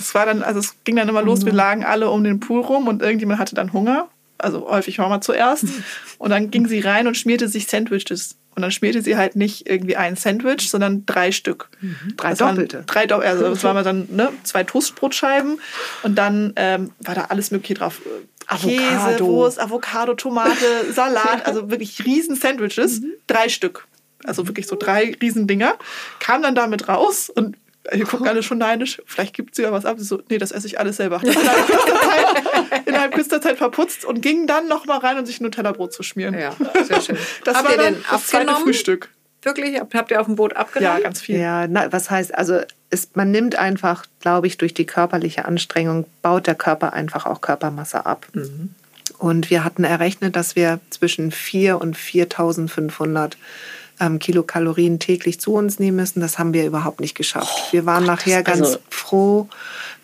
Es 0.00 0.14
war 0.14 0.24
dann, 0.26 0.42
also 0.42 0.60
es 0.60 0.76
ging 0.84 0.96
dann 0.96 1.08
immer 1.08 1.22
los, 1.22 1.44
wir 1.44 1.52
Mhm. 1.52 1.58
lagen 1.58 1.84
alle 1.84 2.10
um 2.10 2.24
den 2.24 2.40
Pool 2.40 2.60
rum 2.62 2.88
und 2.88 3.02
irgendjemand 3.02 3.38
hatte 3.40 3.54
dann 3.54 3.72
Hunger. 3.72 4.08
Also 4.38 4.68
häufig 4.68 4.98
Mama 4.98 5.20
zuerst. 5.20 5.64
Und 6.18 6.30
dann 6.30 6.50
ging 6.50 6.66
sie 6.66 6.80
rein 6.80 7.06
und 7.06 7.16
schmierte 7.16 7.48
sich 7.48 7.66
Sandwiches. 7.68 8.36
Und 8.56 8.62
dann 8.62 8.70
schmierte 8.72 9.00
sie 9.02 9.16
halt 9.16 9.36
nicht 9.36 9.68
irgendwie 9.68 9.96
ein 9.96 10.16
Sandwich, 10.16 10.68
sondern 10.70 11.04
drei 11.06 11.32
Stück. 11.32 11.68
Drei 12.16 12.30
Das 12.30 12.38
doppelte. 12.40 12.82
Drei 12.86 13.06
Doppel, 13.06 13.26
also 13.26 13.48
das 13.50 13.62
waren 13.64 13.82
dann 13.84 14.08
ne, 14.10 14.30
zwei 14.42 14.64
Toastbrotscheiben 14.64 15.60
und 16.02 16.16
dann 16.16 16.52
ähm, 16.56 16.90
war 17.00 17.14
da 17.14 17.22
alles 17.28 17.50
mögliche 17.52 17.74
drauf. 17.74 18.00
Käse, 18.48 18.82
Avocado. 18.82 19.26
Wurst, 19.26 19.60
Avocado, 19.60 20.14
Tomate, 20.14 20.92
Salat, 20.92 21.46
also 21.46 21.70
wirklich 21.70 22.04
riesen 22.04 22.36
Sandwiches, 22.36 23.00
Mhm. 23.00 23.12
drei 23.26 23.48
Stück. 23.48 23.86
Also 24.24 24.46
wirklich 24.48 24.66
so 24.66 24.76
drei 24.76 25.14
riesen 25.20 25.46
Dinger. 25.46 25.74
Kam 26.20 26.42
dann 26.42 26.54
damit 26.54 26.88
raus 26.88 27.30
und 27.30 27.56
wir 27.92 28.06
gucken 28.06 28.26
alle 28.26 28.42
schon 28.42 28.58
neidisch. 28.58 29.02
Vielleicht 29.04 29.34
gibt 29.34 29.54
sie 29.54 29.62
ja 29.62 29.70
was 29.70 29.84
ab. 29.84 29.98
Sie 29.98 30.04
so, 30.04 30.22
nee, 30.30 30.38
das 30.38 30.52
esse 30.52 30.66
ich 30.66 30.78
alles 30.80 30.96
selber. 30.96 31.20
Innerhalb 31.22 31.66
kürzester 31.66 32.00
Zeit, 32.00 32.82
innerhalb 32.86 33.12
kürzester 33.12 33.40
Zeit 33.42 33.58
verputzt 33.58 34.04
und 34.06 34.22
ging 34.22 34.46
dann 34.46 34.68
noch 34.68 34.86
mal 34.86 34.98
rein, 34.98 35.18
um 35.18 35.26
sich 35.26 35.40
ein 35.40 35.44
Nutella-Brot 35.44 35.92
zu 35.92 36.02
schmieren. 36.02 36.34
Ja, 36.38 36.54
sehr 36.84 37.00
schön. 37.02 37.18
Das 37.44 37.56
Habt 37.56 37.66
war 37.66 37.72
ihr 37.72 37.76
dann 37.82 37.94
denn 37.94 38.04
das 38.10 38.26
zweite 38.26 38.42
abgenommen? 38.44 38.64
Frühstück. 38.64 39.10
Wirklich? 39.42 39.78
Habt 39.78 40.10
ihr 40.10 40.18
auf 40.18 40.26
dem 40.26 40.36
Boot 40.36 40.52
Ja, 40.52 40.58
abgenommen? 40.60 41.02
ganz 41.02 41.20
viel. 41.20 41.38
Ja, 41.38 41.66
na, 41.68 41.92
was 41.92 42.10
heißt, 42.10 42.34
also 42.34 42.60
es, 42.88 43.10
man 43.12 43.30
nimmt 43.30 43.56
einfach, 43.56 44.06
glaube 44.20 44.46
ich, 44.46 44.56
durch 44.56 44.72
die 44.72 44.86
körperliche 44.86 45.44
Anstrengung, 45.44 46.06
baut 46.22 46.46
der 46.46 46.54
Körper 46.54 46.94
einfach 46.94 47.26
auch 47.26 47.42
Körpermasse 47.42 48.06
ab. 48.06 48.26
Und 49.18 49.50
wir 49.50 49.62
hatten 49.62 49.84
errechnet, 49.84 50.34
dass 50.36 50.56
wir 50.56 50.80
zwischen 50.88 51.30
4 51.30 51.78
und 51.78 51.98
4.500 51.98 53.32
ähm, 54.00 54.18
Kilokalorien 54.18 54.98
täglich 54.98 55.40
zu 55.40 55.54
uns 55.54 55.78
nehmen 55.78 55.96
müssen. 55.96 56.20
Das 56.20 56.38
haben 56.38 56.52
wir 56.52 56.66
überhaupt 56.66 57.00
nicht 57.00 57.14
geschafft. 57.14 57.72
wir 57.72 57.86
waren 57.86 58.04
nachher 58.04 58.42
das- 58.42 58.54
ganz 58.54 58.66
also- 58.68 58.78
froh, 58.90 59.48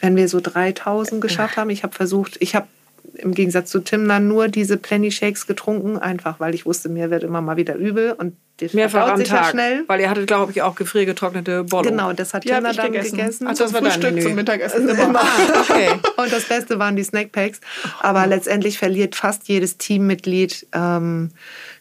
wenn 0.00 0.16
wir 0.16 0.28
so 0.28 0.38
3.000 0.40 1.20
geschafft 1.20 1.56
haben. 1.56 1.70
Ich 1.70 1.82
habe 1.82 1.94
versucht, 1.94 2.36
ich 2.40 2.54
habe 2.54 2.66
im 3.14 3.34
Gegensatz 3.34 3.70
zu 3.70 3.80
Tim 3.80 4.06
dann 4.08 4.28
nur 4.28 4.48
diese 4.48 4.76
Plenty 4.76 5.10
Shakes 5.10 5.46
getrunken, 5.46 5.98
einfach 5.98 6.38
weil 6.40 6.54
ich 6.54 6.64
wusste, 6.64 6.88
mir 6.88 7.10
wird 7.10 7.24
immer 7.24 7.40
mal 7.42 7.56
wieder 7.56 7.74
übel 7.74 8.12
und 8.12 8.36
das 8.58 8.72
Mehrfach 8.74 9.08
am 9.08 9.20
ja 9.20 9.26
Tag. 9.26 9.50
schnell. 9.50 9.84
Weil 9.88 10.00
ihr 10.00 10.10
hattet, 10.10 10.26
glaube 10.26 10.52
ich, 10.52 10.60
auch 10.62 10.74
gefriergetrocknete 10.74 11.64
Bollo. 11.64 11.88
Genau, 11.90 12.12
das 12.12 12.34
hat 12.34 12.44
ich 12.44 12.50
dann 12.50 12.62
gegessen. 12.64 13.16
gegessen. 13.16 13.46
Ach, 13.48 13.54
das 13.56 13.72
war 13.72 13.80
dein 13.80 13.90
Frühstück, 13.92 14.12
Menü. 14.14 14.22
zum 14.22 14.34
Mittagessen 14.34 14.88
immer. 14.88 15.20
Ah, 15.20 15.60
okay. 15.62 15.88
Und 16.18 16.30
das 16.32 16.44
Beste 16.44 16.78
waren 16.78 16.94
die 16.94 17.02
Snackpacks. 17.02 17.60
Aber 18.00 18.26
letztendlich 18.26 18.78
verliert 18.78 19.16
fast 19.16 19.48
jedes 19.48 19.78
Teammitglied 19.78 20.66
ähm, 20.74 21.30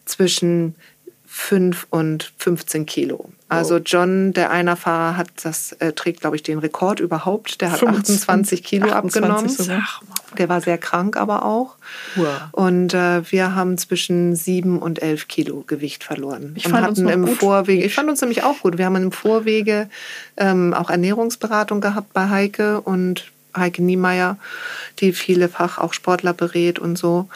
zwischen 0.05 0.75
5 1.39 1.87
und 1.89 2.33
15 2.37 2.85
Kilo. 2.85 3.29
Also 3.47 3.77
John, 3.77 4.33
der 4.33 4.51
Einerfahrer, 4.51 5.15
hat 5.17 5.29
das 5.41 5.71
äh, 5.73 5.93
trägt, 5.93 6.19
glaube 6.21 6.35
ich, 6.35 6.43
den 6.43 6.59
Rekord 6.59 6.99
überhaupt. 6.99 7.61
Der 7.61 7.71
hat 7.71 7.81
28 7.81 8.61
Kilo 8.63 8.91
28 8.91 9.23
abgenommen. 9.23 9.49
sogar. 9.49 10.01
Der 10.37 10.49
war 10.49 10.61
sehr 10.61 10.77
krank, 10.77 11.17
aber 11.17 11.45
auch. 11.45 11.75
Wow. 12.15 12.27
Und 12.51 12.93
äh, 12.93 13.31
wir 13.31 13.55
haben 13.55 13.77
zwischen 13.77 14.35
7 14.35 14.77
und 14.77 15.01
11 15.01 15.27
Kilo 15.29 15.63
Gewicht 15.65 16.03
verloren. 16.03 16.53
Ich 16.55 16.65
und 16.65 16.71
fand 16.71 16.87
uns 16.89 16.99
hatten 16.99 17.07
noch 17.07 17.13
im 17.13 17.25
gut. 17.25 17.37
Vorwege, 17.37 17.85
ich 17.85 17.95
fand 17.95 18.09
uns 18.09 18.21
nämlich 18.21 18.43
auch 18.43 18.59
gut. 18.59 18.77
Wir 18.77 18.85
haben 18.85 18.97
im 18.97 19.11
Vorwege 19.11 19.89
ähm, 20.37 20.73
auch 20.73 20.89
Ernährungsberatung 20.89 21.79
gehabt 21.81 22.13
bei 22.13 22.29
Heike 22.29 22.81
und 22.81 23.31
Heike 23.55 23.81
Niemeyer, 23.81 24.37
die 24.99 25.13
vielefach 25.13 25.79
auch 25.79 25.93
Sportler 25.93 26.33
berät 26.33 26.77
und 26.77 26.97
so. 26.97 27.29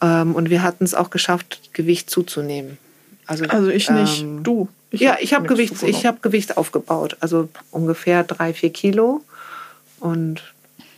Ähm, 0.00 0.34
und 0.34 0.50
wir 0.50 0.62
hatten 0.62 0.84
es 0.84 0.94
auch 0.94 1.10
geschafft, 1.10 1.60
Gewicht 1.74 2.10
zuzunehmen. 2.10 2.78
Also, 3.26 3.44
Also 3.46 3.68
ich 3.68 3.90
nicht, 3.90 4.22
ähm, 4.22 4.42
du. 4.42 4.68
ja, 4.92 5.12
hab 5.12 5.20
ich 5.20 5.34
habe 5.34 5.46
Gewicht, 5.46 5.82
ich 5.82 6.06
habe 6.06 6.18
Gewicht 6.22 6.56
aufgebaut, 6.56 7.16
also 7.20 7.48
ungefähr 7.70 8.24
drei, 8.24 8.52
vier 8.54 8.70
Kilo. 8.70 9.22
Und 10.00 10.42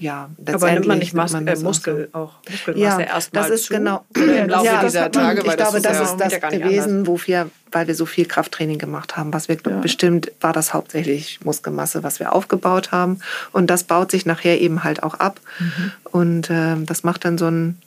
ja, 0.01 0.31
Aber 0.47 0.71
nimmt 0.73 0.87
man 0.87 0.99
nicht 0.99 1.13
Mas 1.13 1.33
nimmt 1.33 1.47
man 1.47 1.49
äh, 1.49 1.57
das 1.57 1.61
auch 1.61 1.65
Muskel 1.65 2.09
auch 2.13 2.33
Muskelmasse 2.49 3.01
ja, 3.01 3.07
erstmal 3.07 3.43
das 3.43 3.51
ist 3.51 3.67
zu? 3.67 3.75
genau. 3.75 4.05
Oder 4.17 4.43
im 4.45 4.49
Laufe 4.49 4.67
ja, 4.67 4.85
dieser 4.85 5.09
das 5.09 5.23
Tage, 5.23 5.41
ich 5.41 5.47
weil 5.47 5.57
glaube, 5.57 5.81
das 5.81 5.97
ja, 5.99 6.05
ist 6.05 6.17
das 6.19 6.33
ja 6.35 6.51
nicht 6.51 6.63
gewesen, 6.63 6.91
anders. 6.91 7.07
wofür, 7.09 7.51
weil 7.73 7.87
wir 7.89 7.95
so 7.97 8.07
viel 8.07 8.27
Krafttraining 8.27 8.79
gemacht 8.79 9.17
haben. 9.17 9.33
Was 9.33 9.49
wir 9.49 9.57
Ja. 9.67 9.81
bestimmt 9.81 10.31
war 10.41 10.53
das 10.53 10.73
hauptsächlich 10.73 11.41
Muskelmasse, 11.45 12.05
was 12.05 12.21
wir 12.21 12.33
aufgebaut 12.33 12.93
haben. 12.93 13.19
Und 13.53 13.69
das 13.71 13.85
baut 13.85 14.13
sich 14.13 14.25
nachher 14.25 14.61
eben 14.61 14.85
halt 14.85 15.03
auch 15.03 15.15
ab. 15.15 15.41
Mhm. 15.59 15.93
Und 16.05 16.49
ähm, 16.51 16.87
das 16.87 17.03
macht 17.03 17.25
dann 17.25 17.37
so 17.37 17.47
einen 17.47 17.81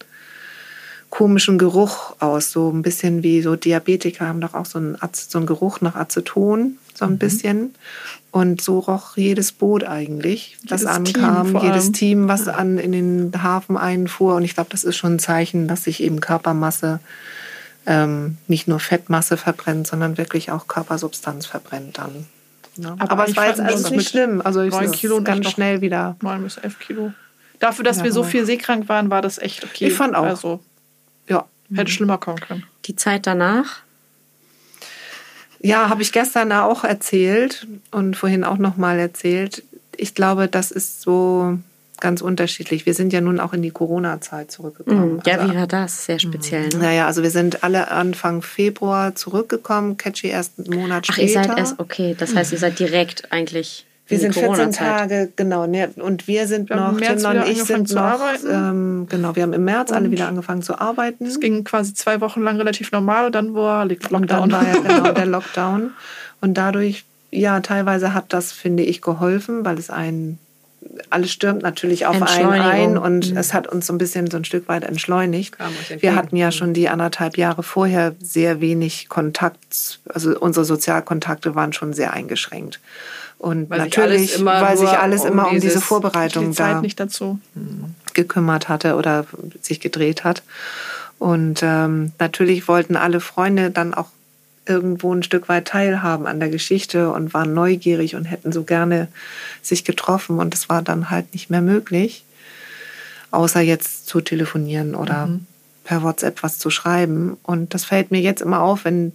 komischen 1.12 1.58
Geruch 1.60 2.16
aus, 2.20 2.52
so 2.52 2.72
ein 2.72 2.82
bisschen 2.82 3.22
wie 3.22 3.42
so 3.44 3.56
Diabetiker 3.56 4.28
haben 4.28 4.42
doch 4.42 4.54
auch 4.56 4.66
so 4.66 4.80
einen, 4.80 4.98
so 5.14 5.38
einen 5.38 5.46
Geruch 5.46 5.80
nach 5.82 5.96
Aceton, 5.96 6.78
so 6.96 7.06
Mhm. 7.06 7.12
ein 7.14 7.18
bisschen. 7.20 7.76
Und 8.32 8.62
so 8.62 8.80
roch 8.80 9.18
jedes 9.18 9.52
Boot 9.52 9.84
eigentlich, 9.84 10.58
das 10.66 10.82
Jedes 10.82 10.96
ankam, 10.96 11.48
Team 11.52 11.62
jedes. 11.62 11.92
Team, 11.92 12.28
was 12.30 12.48
an 12.48 12.78
in 12.78 12.94
den 12.94 13.44
Hafen 13.44 13.76
einfuhr. 13.76 14.36
Und 14.36 14.46
ich 14.46 14.54
glaube, 14.54 14.70
das 14.72 14.86
ist 14.86 14.96
schon 14.96 15.16
ein 15.16 15.20
Zeichen, 15.20 15.68
dass 15.68 15.84
sich 15.84 16.02
eben 16.02 16.22
Körpermasse 16.22 17.00
ähm, 17.86 18.38
nicht 18.48 18.68
nur 18.68 18.80
Fettmasse 18.80 19.38
verbrennt, 19.38 19.88
sondern 19.88 20.18
wirklich 20.18 20.52
auch 20.52 20.68
Körpersubstanz 20.68 21.46
verbrennt 21.46 21.98
dann. 21.98 22.26
Ne? 22.78 22.96
Aber 23.00 23.12
Aber, 23.12 23.28
es 23.28 23.36
war 23.36 23.48
jetzt 23.48 23.60
alles 23.60 23.90
nicht 23.92 24.08
schlimm. 24.10 24.42
Also 24.42 24.62
ich 24.62 24.72
neun 24.72 24.86
es 24.86 24.92
Kilo 24.92 25.18
ist 25.18 25.26
ganz 25.26 25.50
schnell 25.50 25.82
wieder. 25.82 26.16
9 26.22 26.44
bis 26.44 26.58
11 26.58 26.80
Kilo. 26.80 27.12
Dafür, 27.60 27.84
dass 27.84 27.98
Ja, 27.98 28.04
wir 28.06 28.12
so 28.14 28.22
aber- 28.22 28.30
viel 28.30 28.46
seekrank 28.46 28.88
waren, 28.88 29.10
war 29.10 29.22
das 29.22 29.40
echt 29.40 29.64
okay. 29.66 29.88
Ich 29.88 29.94
fand 29.94 30.16
auch. 30.16 30.24
Also 30.24 30.62
Ja, 31.28 31.46
hätte 31.74 31.92
schlimmer 31.92 32.18
kommen 32.18 32.40
können. 32.40 32.64
Die 32.86 32.96
Zeit 32.96 33.28
danach? 33.28 33.82
Ja, 35.60 35.90
habe 35.90 36.02
ich 36.02 36.12
gestern 36.12 36.52
auch 36.52 36.84
erzählt 36.84 37.68
und 37.92 38.16
vorhin 38.16 38.44
auch 38.44 38.58
nochmal 38.58 39.00
erzählt. 39.00 39.64
Ich 39.96 40.16
glaube, 40.16 40.48
das 40.48 40.72
ist 40.72 41.02
so 41.02 41.60
ganz 42.00 42.22
unterschiedlich. 42.22 42.88
Wir 42.88 42.96
sind 42.96 43.14
ja 43.14 43.22
nun 43.22 43.40
auch 43.40 43.54
in 43.54 43.62
die 43.62 43.70
Corona-Zeit 43.70 44.52
zurückgekommen. 44.52 45.14
Mhm. 45.14 45.22
Ja, 45.26 45.38
also, 45.38 45.54
wie 45.54 45.56
war 45.56 45.68
das? 45.68 46.06
Sehr 46.06 46.20
speziell. 46.20 46.70
Ne? 46.70 46.80
Naja, 46.80 47.06
also 47.06 47.22
wir 47.22 47.30
sind 47.30 47.64
alle 47.64 47.92
Anfang 47.92 48.42
Februar 48.42 49.14
zurückgekommen. 49.16 49.98
Catchy 49.98 50.28
erst 50.28 50.54
einen 50.58 50.80
Monat 50.80 51.06
Ach, 51.10 51.14
später. 51.14 51.42
ihr 51.42 51.48
seid 51.48 51.58
erst, 51.58 51.80
okay. 51.80 52.16
Das 52.18 52.36
heißt, 52.36 52.52
ihr 52.52 52.58
seid 52.58 52.80
direkt 52.80 53.32
eigentlich 53.32 53.86
Wir 54.12 54.20
sind 54.20 54.34
14 54.34 54.50
Corona-Zeit. 54.52 54.88
Tage, 54.88 55.32
genau. 55.36 55.66
ne, 55.68 55.90
Und 55.96 56.28
wir 56.28 56.48
sind 56.48 56.70
Wir 56.70 56.76
noch, 56.76 56.92
im 56.92 56.98
März 56.98 57.24
Tim 57.24 57.32
und 57.32 57.48
ich 57.48 57.64
sind 57.64 57.88
zu 57.88 57.96
noch, 57.96 58.02
arbeiten. 58.04 58.48
ähm, 58.50 59.08
genau, 59.10 59.36
wir 59.36 59.44
haben 59.44 59.54
im 59.54 59.66
März 59.66 59.92
alle 59.92 60.06
Und 60.06 60.12
wieder 60.12 60.28
angefangen 60.28 60.62
zu 60.62 60.78
arbeiten. 60.80 61.26
Es 61.26 61.40
ging 61.40 61.64
quasi 61.64 61.94
zwei 61.94 62.22
Wochen 62.22 62.42
lang 62.42 62.58
relativ 62.58 62.92
normal 62.92 63.26
und 63.28 63.36
dann 63.36 63.54
war 63.54 63.84
Und 63.84 63.92
dann 64.12 64.12
Lockdown. 64.12 64.52
war 64.52 64.64
ja 64.68 64.80
genau 64.88 65.12
der 65.12 65.26
Lockdown. 65.26 65.92
Und 66.42 66.54
dadurch, 66.56 67.06
ja, 67.32 67.60
teilweise 67.62 68.14
hat 68.14 68.26
das, 68.34 68.52
finde 68.52 68.84
ich, 68.84 69.02
geholfen, 69.02 69.64
weil 69.64 69.78
es 69.78 69.90
einen, 69.90 70.40
alles 71.12 71.32
stürmt 71.32 71.62
natürlich 71.62 72.08
auf 72.08 72.22
einen 72.22 72.50
ein 72.52 72.98
und 72.98 73.36
es 73.38 73.54
hat 73.54 73.68
uns 73.68 73.86
so 73.86 73.94
ein 73.94 74.00
bisschen 74.00 74.30
so 74.32 74.38
ein 74.38 74.44
Stück 74.46 74.68
weit 74.68 74.84
entschleunigt. 74.84 75.56
Wir 76.00 76.16
hatten 76.16 76.36
ja 76.36 76.52
schon 76.52 76.74
die 76.74 76.90
anderthalb 76.90 77.38
Jahre 77.38 77.62
vorher 77.62 78.16
sehr 78.20 78.60
wenig 78.62 79.08
Kontakt, 79.08 80.00
also 80.10 80.38
unsere 80.40 80.66
Sozialkontakte 80.66 81.54
waren 81.54 81.72
schon 81.72 81.94
sehr 81.94 82.14
eingeschränkt. 82.14 82.80
Und 83.42 83.72
Weil 83.72 83.82
sich 83.82 83.98
natürlich, 83.98 84.36
immer 84.40 84.62
weil 84.62 84.78
sich 84.78 84.90
alles 84.90 85.22
um 85.22 85.30
immer 85.30 85.48
um 85.48 85.54
diese 85.56 85.68
dieses- 85.68 85.84
Vorbereitung 85.84 86.52
die 86.52 86.56
Zeit 86.56 86.76
da 86.76 86.82
nicht 86.82 87.00
dazu. 87.00 87.40
gekümmert 88.14 88.70
hatte 88.70 88.96
oder 88.96 89.26
sich 89.62 89.80
gedreht 89.80 90.24
hat. 90.24 90.44
Und 91.18 91.62
ähm, 91.64 92.12
natürlich 92.20 92.68
wollten 92.68 92.96
alle 92.96 93.20
Freunde 93.20 93.72
dann 93.72 93.96
auch 93.96 94.10
irgendwo 94.68 95.12
ein 95.14 95.24
Stück 95.24 95.50
weit 95.50 95.68
teilhaben 95.68 96.28
an 96.28 96.40
der 96.40 96.50
Geschichte 96.50 97.12
und 97.12 97.34
waren 97.34 97.54
neugierig 97.56 98.16
und 98.16 98.26
hätten 98.26 98.52
so 98.52 98.64
gerne 98.64 99.08
sich 99.64 99.86
getroffen. 99.86 100.38
Und 100.38 100.54
es 100.54 100.70
war 100.70 100.84
dann 100.84 101.10
halt 101.10 101.34
nicht 101.34 101.50
mehr 101.50 101.62
möglich, 101.62 102.24
außer 103.32 103.62
jetzt 103.62 104.06
zu 104.08 104.22
telefonieren 104.22 104.94
oder 104.94 105.30
per 105.84 106.04
WhatsApp 106.04 106.44
was 106.44 106.60
zu 106.60 106.70
schreiben. 106.70 107.38
Und 107.42 107.74
das 107.74 107.86
fällt 107.86 108.12
mir 108.12 108.22
jetzt 108.22 108.42
immer 108.42 108.62
auf, 108.62 108.86
wenn 108.86 109.14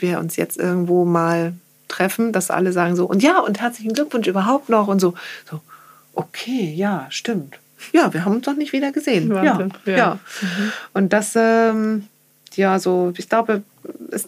wir 0.00 0.18
uns 0.18 0.34
jetzt 0.34 0.56
irgendwo 0.58 1.04
mal 1.04 1.52
treffen, 1.90 2.32
dass 2.32 2.50
alle 2.50 2.72
sagen 2.72 2.96
so, 2.96 3.06
und 3.06 3.22
ja, 3.22 3.40
und 3.40 3.60
herzlichen 3.60 3.92
Glückwunsch 3.92 4.26
überhaupt 4.26 4.68
noch 4.68 4.88
und 4.88 5.00
so. 5.00 5.14
So, 5.50 5.60
okay, 6.14 6.72
ja, 6.74 7.06
stimmt. 7.10 7.58
Ja, 7.92 8.12
wir 8.12 8.24
haben 8.24 8.36
uns 8.36 8.44
doch 8.44 8.56
nicht 8.56 8.72
wieder 8.72 8.92
gesehen. 8.92 9.30
Wahnsinn, 9.30 9.72
Ja, 9.86 9.92
ja. 9.92 9.96
ja. 9.96 10.18
Und 10.92 11.12
das, 11.12 11.32
ähm, 11.34 12.04
ja, 12.54 12.78
so, 12.78 13.12
ich 13.16 13.28
glaube, 13.28 13.62
es 14.10 14.26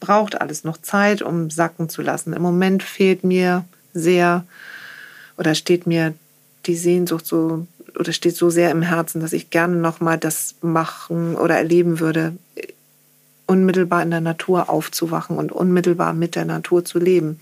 braucht 0.00 0.40
alles 0.40 0.64
noch 0.64 0.78
Zeit, 0.78 1.22
um 1.22 1.50
sacken 1.50 1.88
zu 1.88 2.02
lassen. 2.02 2.32
Im 2.32 2.42
Moment 2.42 2.82
fehlt 2.82 3.24
mir 3.24 3.64
sehr 3.92 4.44
oder 5.36 5.54
steht 5.54 5.86
mir 5.86 6.14
die 6.66 6.76
Sehnsucht 6.76 7.26
so 7.26 7.66
oder 7.98 8.12
steht 8.12 8.36
so 8.36 8.50
sehr 8.50 8.70
im 8.70 8.82
Herzen, 8.82 9.20
dass 9.20 9.32
ich 9.32 9.50
gerne 9.50 9.76
noch 9.76 10.00
mal 10.00 10.18
das 10.18 10.54
machen 10.60 11.34
oder 11.34 11.56
erleben 11.56 12.00
würde, 12.00 12.34
unmittelbar 13.48 14.02
in 14.02 14.10
der 14.10 14.20
Natur 14.20 14.68
aufzuwachen 14.68 15.38
und 15.38 15.50
unmittelbar 15.50 16.12
mit 16.12 16.36
der 16.36 16.44
Natur 16.44 16.84
zu 16.84 16.98
leben. 16.98 17.40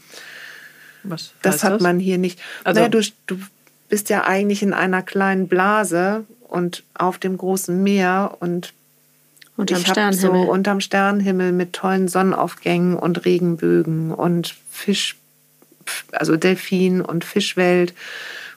Was 1.02 1.32
Das 1.42 1.64
hat 1.64 1.80
man 1.80 1.98
hier 1.98 2.16
nicht. 2.16 2.40
Also- 2.64 2.80
naja, 2.80 2.88
du, 2.88 3.02
du 3.26 3.38
bist 3.88 4.08
ja 4.08 4.24
eigentlich 4.24 4.62
in 4.62 4.72
einer 4.72 5.02
kleinen 5.02 5.48
Blase 5.48 6.24
und 6.48 6.84
auf 6.94 7.18
dem 7.18 7.36
großen 7.36 7.82
Meer 7.82 8.36
und 8.40 8.72
Unterm 9.56 9.80
ich 9.80 9.88
habe 9.88 10.12
so 10.12 10.32
unterm 10.32 10.80
Sternenhimmel 10.80 11.50
mit 11.50 11.72
tollen 11.72 12.08
Sonnenaufgängen 12.08 12.94
und 12.94 13.24
Regenbögen 13.24 14.12
und 14.12 14.54
Fisch, 14.70 15.16
also 16.12 16.36
Delfin 16.36 17.00
und 17.00 17.24
Fischwelt, 17.24 17.94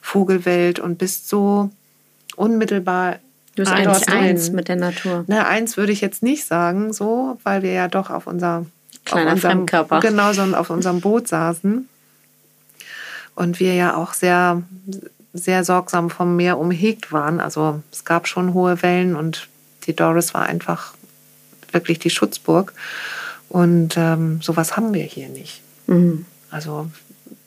Vogelwelt 0.02 0.78
und 0.78 0.98
bist 0.98 1.28
so 1.28 1.70
unmittelbar 2.36 3.18
Du 3.60 3.64
bist 3.66 3.76
dort 3.84 4.08
eigentlich 4.08 4.08
eins 4.08 4.50
mit 4.52 4.68
der 4.68 4.76
Natur. 4.76 5.24
Na, 5.26 5.46
eins 5.46 5.76
würde 5.76 5.92
ich 5.92 6.00
jetzt 6.00 6.22
nicht 6.22 6.46
sagen, 6.46 6.94
so, 6.94 7.38
weil 7.42 7.62
wir 7.62 7.72
ja 7.72 7.88
doch 7.88 8.08
auf 8.08 8.26
unser 8.26 8.64
Kleiner 9.04 9.26
auf 9.26 9.34
unserem, 9.34 9.52
Fremdkörper. 9.52 10.00
Genau, 10.00 10.32
so 10.32 10.42
auf 10.56 10.70
unserem 10.70 11.02
Boot 11.02 11.28
saßen. 11.28 11.86
Und 13.34 13.60
wir 13.60 13.74
ja 13.74 13.96
auch 13.96 14.14
sehr, 14.14 14.62
sehr 15.34 15.64
sorgsam 15.64 16.08
vom 16.08 16.36
Meer 16.36 16.56
umhegt 16.56 17.12
waren. 17.12 17.38
Also 17.38 17.82
es 17.92 18.06
gab 18.06 18.26
schon 18.28 18.54
hohe 18.54 18.82
Wellen 18.82 19.14
und 19.14 19.48
die 19.86 19.94
Doris 19.94 20.32
war 20.32 20.44
einfach 20.46 20.94
wirklich 21.70 21.98
die 21.98 22.10
Schutzburg. 22.10 22.72
Und 23.50 23.98
ähm, 23.98 24.40
sowas 24.40 24.78
haben 24.78 24.94
wir 24.94 25.04
hier 25.04 25.28
nicht. 25.28 25.60
Mhm. 25.86 26.24
Also 26.50 26.90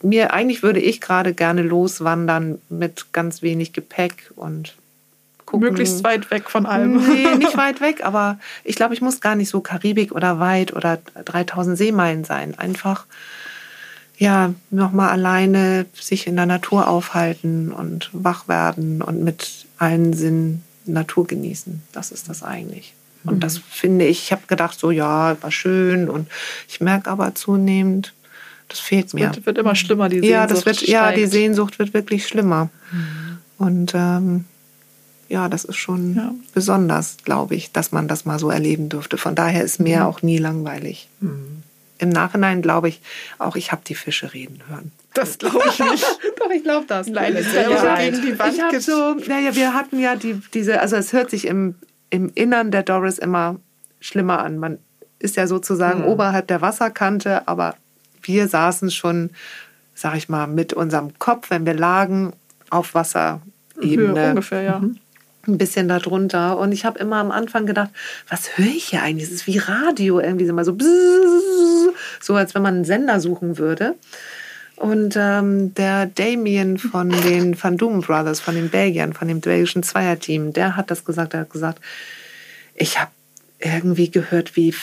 mir 0.03 0.31
eigentlich 0.31 0.61
würde 0.61 0.79
ich 0.79 1.01
gerade 1.01 1.33
gerne 1.33 1.63
loswandern 1.63 2.61
mit 2.69 3.07
ganz 3.13 3.41
wenig 3.41 3.73
Gepäck 3.73 4.31
und 4.35 4.75
gucken. 5.53 5.69
Möglichst 5.69 6.03
weit 6.03 6.31
weg 6.31 6.49
von 6.49 6.65
allem. 6.65 6.97
Nee, 6.97 7.35
nicht 7.37 7.55
weit 7.55 7.79
weg, 7.79 8.03
aber 8.03 8.39
ich 8.63 8.75
glaube, 8.75 8.93
ich 8.93 9.01
muss 9.01 9.21
gar 9.21 9.35
nicht 9.35 9.49
so 9.49 9.61
Karibik 9.61 10.11
oder 10.11 10.39
weit 10.39 10.73
oder 10.73 10.99
3000 11.25 11.77
Seemeilen 11.77 12.23
sein. 12.23 12.57
Einfach, 12.57 13.05
ja, 14.17 14.53
nochmal 14.71 15.09
alleine 15.09 15.85
sich 15.93 16.27
in 16.27 16.35
der 16.35 16.45
Natur 16.45 16.87
aufhalten 16.87 17.71
und 17.71 18.09
wach 18.13 18.47
werden 18.47 19.01
und 19.01 19.23
mit 19.23 19.65
allen 19.77 20.13
Sinnen 20.13 20.63
Natur 20.85 21.27
genießen. 21.27 21.81
Das 21.91 22.11
ist 22.11 22.29
das 22.29 22.43
eigentlich. 22.43 22.93
Und 23.25 23.41
das 23.41 23.57
finde 23.57 24.05
ich, 24.05 24.23
ich 24.23 24.31
habe 24.33 24.41
gedacht, 24.47 24.77
so 24.77 24.91
ja, 24.91 25.41
war 25.41 25.51
schön 25.51 26.09
und 26.09 26.27
ich 26.67 26.81
merke 26.81 27.09
aber 27.09 27.33
zunehmend, 27.35 28.13
das 28.67 28.79
fehlt 28.79 29.13
mir. 29.13 29.27
Wird, 29.27 29.45
wird 29.45 29.57
immer 29.57 29.75
schlimmer, 29.75 30.09
die 30.09 30.19
Sehnsucht. 30.19 30.31
Ja, 30.31 30.47
das 30.47 30.65
wird, 30.65 30.81
ja, 30.81 31.11
die. 31.13 31.27
Sehnsucht 31.27 31.79
wird 31.79 31.93
wirklich 31.93 32.27
schlimmer. 32.27 32.69
Und 33.57 33.93
ähm, 33.95 34.43
ja, 35.33 35.49
das 35.49 35.65
ist 35.65 35.77
schon 35.77 36.15
Ja. 36.15 36.31
besonders, 36.53 37.17
glaube 37.25 37.55
ich, 37.55 37.71
dass 37.71 37.91
man 37.91 38.07
das 38.07 38.23
mal 38.25 38.37
so 38.39 38.49
erleben 38.51 38.87
durfte. 38.89 39.17
Von 39.17 39.33
daher 39.35 39.63
ist 39.63 39.79
Meer 39.79 40.07
auch 40.07 40.21
nie 40.21 40.37
langweilig. 40.37 41.09
Im 41.97 42.09
Nachhinein 42.09 42.61
glaube 42.61 42.89
ich 42.89 43.01
auch, 43.39 43.55
ich 43.55 43.71
habe 43.71 43.81
die 43.85 43.95
Fische 43.95 44.33
reden 44.33 44.59
hören. 44.69 44.91
Das 45.15 45.37
glaube 45.39 45.61
ich 45.69 45.79
nicht. 45.79 46.05
Doch, 46.39 46.49
ich 46.51 46.63
glaube 46.63 46.85
das. 46.87 47.07
Nein, 47.07 47.35
ist 47.35 47.53
ja 47.53 47.69
ja, 47.69 47.95
gegen 47.97 48.21
die 48.21 48.37
Wand 48.39 48.59
ich 48.71 48.85
so, 48.85 49.13
naja, 49.27 49.55
wir 49.55 49.73
hatten 49.73 49.99
ja 49.99 50.15
die, 50.15 50.39
diese, 50.53 50.79
also 50.81 50.95
es 50.97 51.13
hört 51.13 51.29
sich 51.31 51.47
im, 51.47 51.75
im 52.09 52.31
Innern 52.35 52.69
der 52.71 52.83
Doris 52.83 53.17
immer 53.17 53.57
schlimmer 53.99 54.39
an. 54.39 54.57
Man 54.59 54.77
ist 55.19 55.35
ja 55.35 55.47
sozusagen 55.47 56.01
Mhm. 56.01 56.07
oberhalb 56.09 56.47
der 56.47 56.61
Wasserkante, 56.61 57.47
aber 57.47 57.75
wir 58.21 58.47
saßen 58.47 58.91
schon, 58.91 59.29
sag 59.95 60.15
ich 60.17 60.29
mal, 60.29 60.47
mit 60.47 60.73
unserem 60.73 61.17
Kopf, 61.19 61.49
wenn 61.49 61.65
wir 61.65 61.73
lagen, 61.75 62.33
auf 62.69 62.89
Höhe 62.89 62.93
Wasserebene 62.95 64.29
ungefähr, 64.29 64.61
ja. 64.63 64.81
Ein 65.47 65.57
bisschen 65.57 65.87
darunter. 65.87 66.57
Und 66.57 66.71
ich 66.71 66.85
habe 66.85 66.99
immer 66.99 67.17
am 67.17 67.31
Anfang 67.31 67.65
gedacht, 67.65 67.89
was 68.29 68.57
höre 68.57 68.67
ich 68.67 68.85
hier 68.85 69.01
eigentlich? 69.01 69.27
Es 69.27 69.33
ist 69.33 69.47
wie 69.47 69.57
Radio, 69.57 70.19
irgendwie 70.19 70.45
so 70.45 70.53
mal 70.53 70.65
so, 70.65 70.77
so 72.21 72.35
als 72.35 72.55
wenn 72.55 72.61
man 72.61 72.75
einen 72.75 72.85
Sender 72.85 73.19
suchen 73.19 73.57
würde. 73.57 73.95
Und 74.75 75.15
ähm, 75.17 75.73
der 75.75 76.07
Damien 76.07 76.77
von 76.77 77.09
den 77.09 77.61
Van 77.61 77.77
Doom 77.77 78.01
Brothers, 78.01 78.39
von 78.39 78.55
den 78.55 78.69
Belgiern, 78.69 79.13
von 79.13 79.27
dem 79.27 79.39
belgischen 79.39 79.83
Zweierteam, 79.83 80.51
der 80.51 80.75
hat 80.75 80.89
das 80.89 81.05
gesagt. 81.05 81.33
Er 81.33 81.41
hat 81.41 81.49
gesagt, 81.49 81.79
ich 82.75 82.99
habe 82.99 83.11
irgendwie 83.59 84.09
gehört, 84.09 84.55
wie 84.55 84.73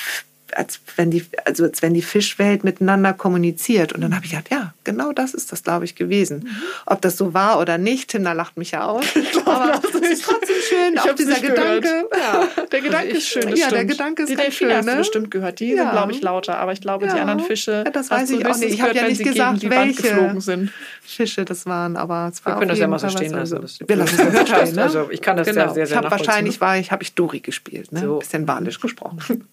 als 0.52 0.80
wenn 0.96 1.10
die, 1.10 1.24
also 1.44 1.64
als 1.64 1.82
wenn 1.82 1.94
die 1.94 2.02
Fischwelt 2.02 2.64
miteinander 2.64 3.12
kommuniziert. 3.12 3.92
Und 3.92 4.00
dann 4.00 4.14
habe 4.14 4.24
ich 4.24 4.32
gedacht, 4.32 4.50
ja, 4.50 4.74
genau 4.84 5.12
das 5.12 5.34
ist 5.34 5.52
das, 5.52 5.62
glaube 5.62 5.84
ich, 5.84 5.94
gewesen. 5.94 6.48
Ob 6.86 7.00
das 7.00 7.16
so 7.16 7.34
war 7.34 7.60
oder 7.60 7.78
nicht, 7.78 8.10
Tim, 8.10 8.24
da 8.24 8.32
lacht 8.32 8.56
mich 8.56 8.70
ja 8.72 8.86
aus. 8.86 9.04
Aber 9.44 9.74
es 9.82 9.94
ist 10.10 10.24
trotzdem 10.24 10.56
schön, 10.68 10.94
Ich 10.94 11.00
auch 11.00 11.14
dieser. 11.14 11.40
Gedanke. 11.40 12.08
Ja, 12.16 12.48
der 12.72 12.80
Gedanke 12.80 13.08
ich- 13.08 13.18
ist 13.18 13.28
schön. 13.28 13.48
Ja, 13.56 13.68
der 13.68 13.76
stimmt. 13.76 13.90
Gedanke 13.90 14.22
ist 14.22 14.28
Die 14.30 14.36
ganz 14.36 14.54
schön, 14.54 14.68
du 14.68 14.82
ne? 14.84 14.96
bestimmt 14.96 15.30
gehört. 15.30 15.60
Die 15.60 15.70
Ja. 15.72 15.82
sind, 15.84 15.90
glaube 15.92 16.12
ich, 16.12 16.22
lauter. 16.22 16.58
Aber 16.58 16.72
ich 16.72 16.80
glaube, 16.80 17.06
die 17.06 17.14
Ja. 17.16 17.22
anderen 17.22 17.40
Fische. 17.40 17.82
Ja, 17.84 17.90
das 17.90 18.10
weiß 18.10 18.30
ich 18.30 18.44
auch 18.46 18.56
nicht. 18.56 18.74
Ich 18.74 18.82
habe 18.82 18.94
ja 18.94 19.06
nicht 19.08 19.22
gesagt, 19.22 19.62
die 19.62 19.70
welche. 19.70 20.02
geflogen 20.02 20.40
sind. 20.40 20.72
Fische 21.02 21.44
das 21.44 21.66
waren, 21.66 21.96
aber 21.96 22.30
es 22.32 22.44
war 22.46 22.54
Wir 22.54 22.58
können 22.58 22.68
das 22.70 22.78
ja 22.78 22.86
mal 22.88 22.98
so 22.98 23.08
stehen 23.08 23.32
lassen. 23.32 23.54
also- 23.56 23.58
Das- 23.58 23.78
Wir 23.86 23.96
lassen 23.96 24.18
es 24.20 24.38
so 24.38 24.46
stehen, 24.54 24.74
ne? 24.76 24.82
Also 24.82 25.08
ich 25.10 25.20
kann 25.22 25.36
das 25.36 25.46
genau. 25.48 25.60
ja 25.66 25.74
sehr, 25.74 25.86
sehr 25.86 26.02
ich 26.04 26.10
wahrscheinlich 26.10 26.60
war 26.60 26.78
ich 26.78 26.92
habe 26.92 27.02
ich 27.02 27.14
Dori 27.14 27.40
gespielt, 27.40 27.92
ne? 27.92 28.00
So. 28.00 28.12
Ein 28.14 28.18
bisschen 28.20 28.48
walisch 28.48 28.80
gesprochen. 28.80 29.44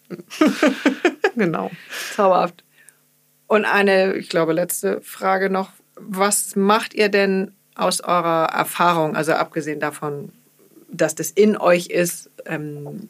genau. 1.35 1.71
Zauberhaft. 2.15 2.63
Und 3.47 3.65
eine, 3.65 4.15
ich 4.15 4.29
glaube, 4.29 4.53
letzte 4.53 5.01
Frage 5.01 5.49
noch. 5.49 5.71
Was 5.95 6.55
macht 6.55 6.93
ihr 6.93 7.09
denn 7.09 7.51
aus 7.75 8.01
eurer 8.01 8.49
Erfahrung, 8.53 9.15
also 9.15 9.33
abgesehen 9.33 9.79
davon, 9.79 10.29
dass 10.91 11.15
das 11.15 11.31
in 11.31 11.57
euch 11.57 11.87
ist 11.87 12.29
ähm, 12.45 13.09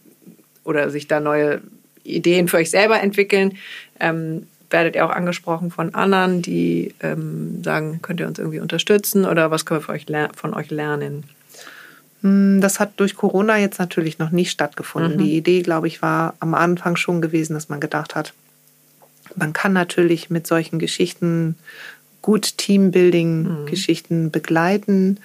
oder 0.64 0.90
sich 0.90 1.08
da 1.08 1.20
neue 1.20 1.62
Ideen 2.04 2.48
für 2.48 2.58
euch 2.58 2.70
selber 2.70 3.02
entwickeln, 3.02 3.58
ähm, 4.00 4.48
werdet 4.70 4.96
ihr 4.96 5.06
auch 5.06 5.12
angesprochen 5.12 5.72
von 5.72 5.96
anderen, 5.96 6.42
die 6.42 6.94
ähm, 7.02 7.64
sagen, 7.64 8.00
könnt 8.02 8.20
ihr 8.20 8.28
uns 8.28 8.40
irgendwie 8.40 8.60
unterstützen 8.60 9.26
oder 9.26 9.52
was 9.52 9.66
können 9.66 9.80
wir 9.80 9.86
für 9.86 9.94
euch 9.94 10.06
von 10.36 10.54
euch 10.54 10.70
lernen? 10.70 11.24
Hm, 12.22 12.60
Das 12.60 12.80
hat 12.80 13.00
durch 13.00 13.16
Corona 13.16 13.58
jetzt 13.58 13.80
natürlich 13.80 14.20
noch 14.20 14.32
nicht 14.32 14.52
stattgefunden. 14.52 15.18
Die 15.18 15.38
Idee, 15.38 15.62
glaube 15.62 15.88
ich, 15.88 16.02
war 16.02 16.36
am 16.40 16.54
Anfang 16.54 16.98
schon 16.98 17.22
gewesen, 17.22 17.54
dass 17.54 17.70
man 17.70 17.80
gedacht 17.80 18.16
hat, 18.16 18.34
man 19.36 19.54
kann 19.54 19.74
natürlich 19.74 20.30
mit 20.30 20.48
solchen 20.48 20.80
Geschichten 20.80 21.56
gut 22.22 22.58
Teambuilding-Geschichten 22.58 24.32
begleiten. 24.32 25.20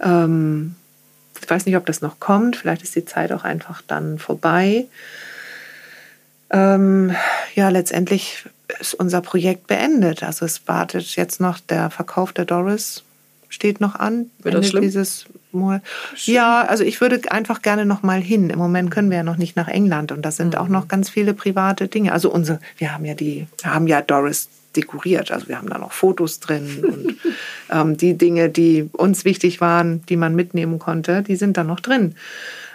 Ähm, 0.00 0.74
ich 1.40 1.48
weiß 1.48 1.66
nicht, 1.66 1.76
ob 1.76 1.86
das 1.86 2.00
noch 2.00 2.18
kommt. 2.18 2.56
Vielleicht 2.56 2.82
ist 2.82 2.94
die 2.94 3.04
Zeit 3.04 3.32
auch 3.32 3.44
einfach 3.44 3.82
dann 3.86 4.18
vorbei. 4.18 4.86
Ähm, 6.50 7.14
ja, 7.54 7.68
letztendlich 7.68 8.44
ist 8.80 8.94
unser 8.94 9.20
Projekt 9.20 9.66
beendet. 9.66 10.22
Also 10.22 10.44
es 10.44 10.66
wartet 10.66 11.16
jetzt 11.16 11.40
noch 11.40 11.60
der 11.60 11.90
Verkauf 11.90 12.32
der 12.32 12.44
Doris 12.44 13.02
steht 13.48 13.80
noch 13.80 13.94
an. 13.94 14.30
Wird 14.40 14.54
das 14.54 14.66
Ende 14.66 14.68
schlimm? 14.68 14.82
Dieses 14.82 15.26
Mo- 15.56 15.80
ja, 16.24 16.62
also 16.62 16.84
ich 16.84 17.00
würde 17.00 17.20
einfach 17.30 17.62
gerne 17.62 17.84
noch 17.84 18.02
mal 18.02 18.20
hin. 18.20 18.50
Im 18.50 18.58
Moment 18.58 18.90
können 18.90 19.10
wir 19.10 19.18
ja 19.18 19.22
noch 19.22 19.36
nicht 19.38 19.56
nach 19.56 19.68
England 19.68 20.12
und 20.12 20.22
das 20.22 20.36
sind 20.36 20.54
Mhm. 20.54 20.60
auch 20.60 20.68
noch 20.68 20.88
ganz 20.88 21.08
viele 21.08 21.34
private 21.34 21.88
Dinge. 21.88 22.12
Also 22.12 22.30
unsere, 22.30 22.60
wir 22.78 22.92
haben 22.92 23.04
ja 23.04 23.14
die, 23.14 23.46
wir 23.62 23.74
haben 23.74 23.86
ja 23.86 24.00
Doris 24.02 24.48
dekoriert. 24.76 25.30
Also 25.32 25.48
wir 25.48 25.56
haben 25.58 25.68
da 25.70 25.78
noch 25.78 25.92
Fotos 25.92 26.38
drin 26.40 26.84
und 26.84 27.16
ähm, 27.70 27.96
die 27.96 28.14
Dinge, 28.16 28.48
die 28.50 28.88
uns 28.92 29.24
wichtig 29.24 29.60
waren, 29.60 30.04
die 30.06 30.16
man 30.16 30.34
mitnehmen 30.34 30.78
konnte, 30.78 31.22
die 31.22 31.36
sind 31.36 31.56
da 31.56 31.64
noch 31.64 31.80
drin. 31.80 32.14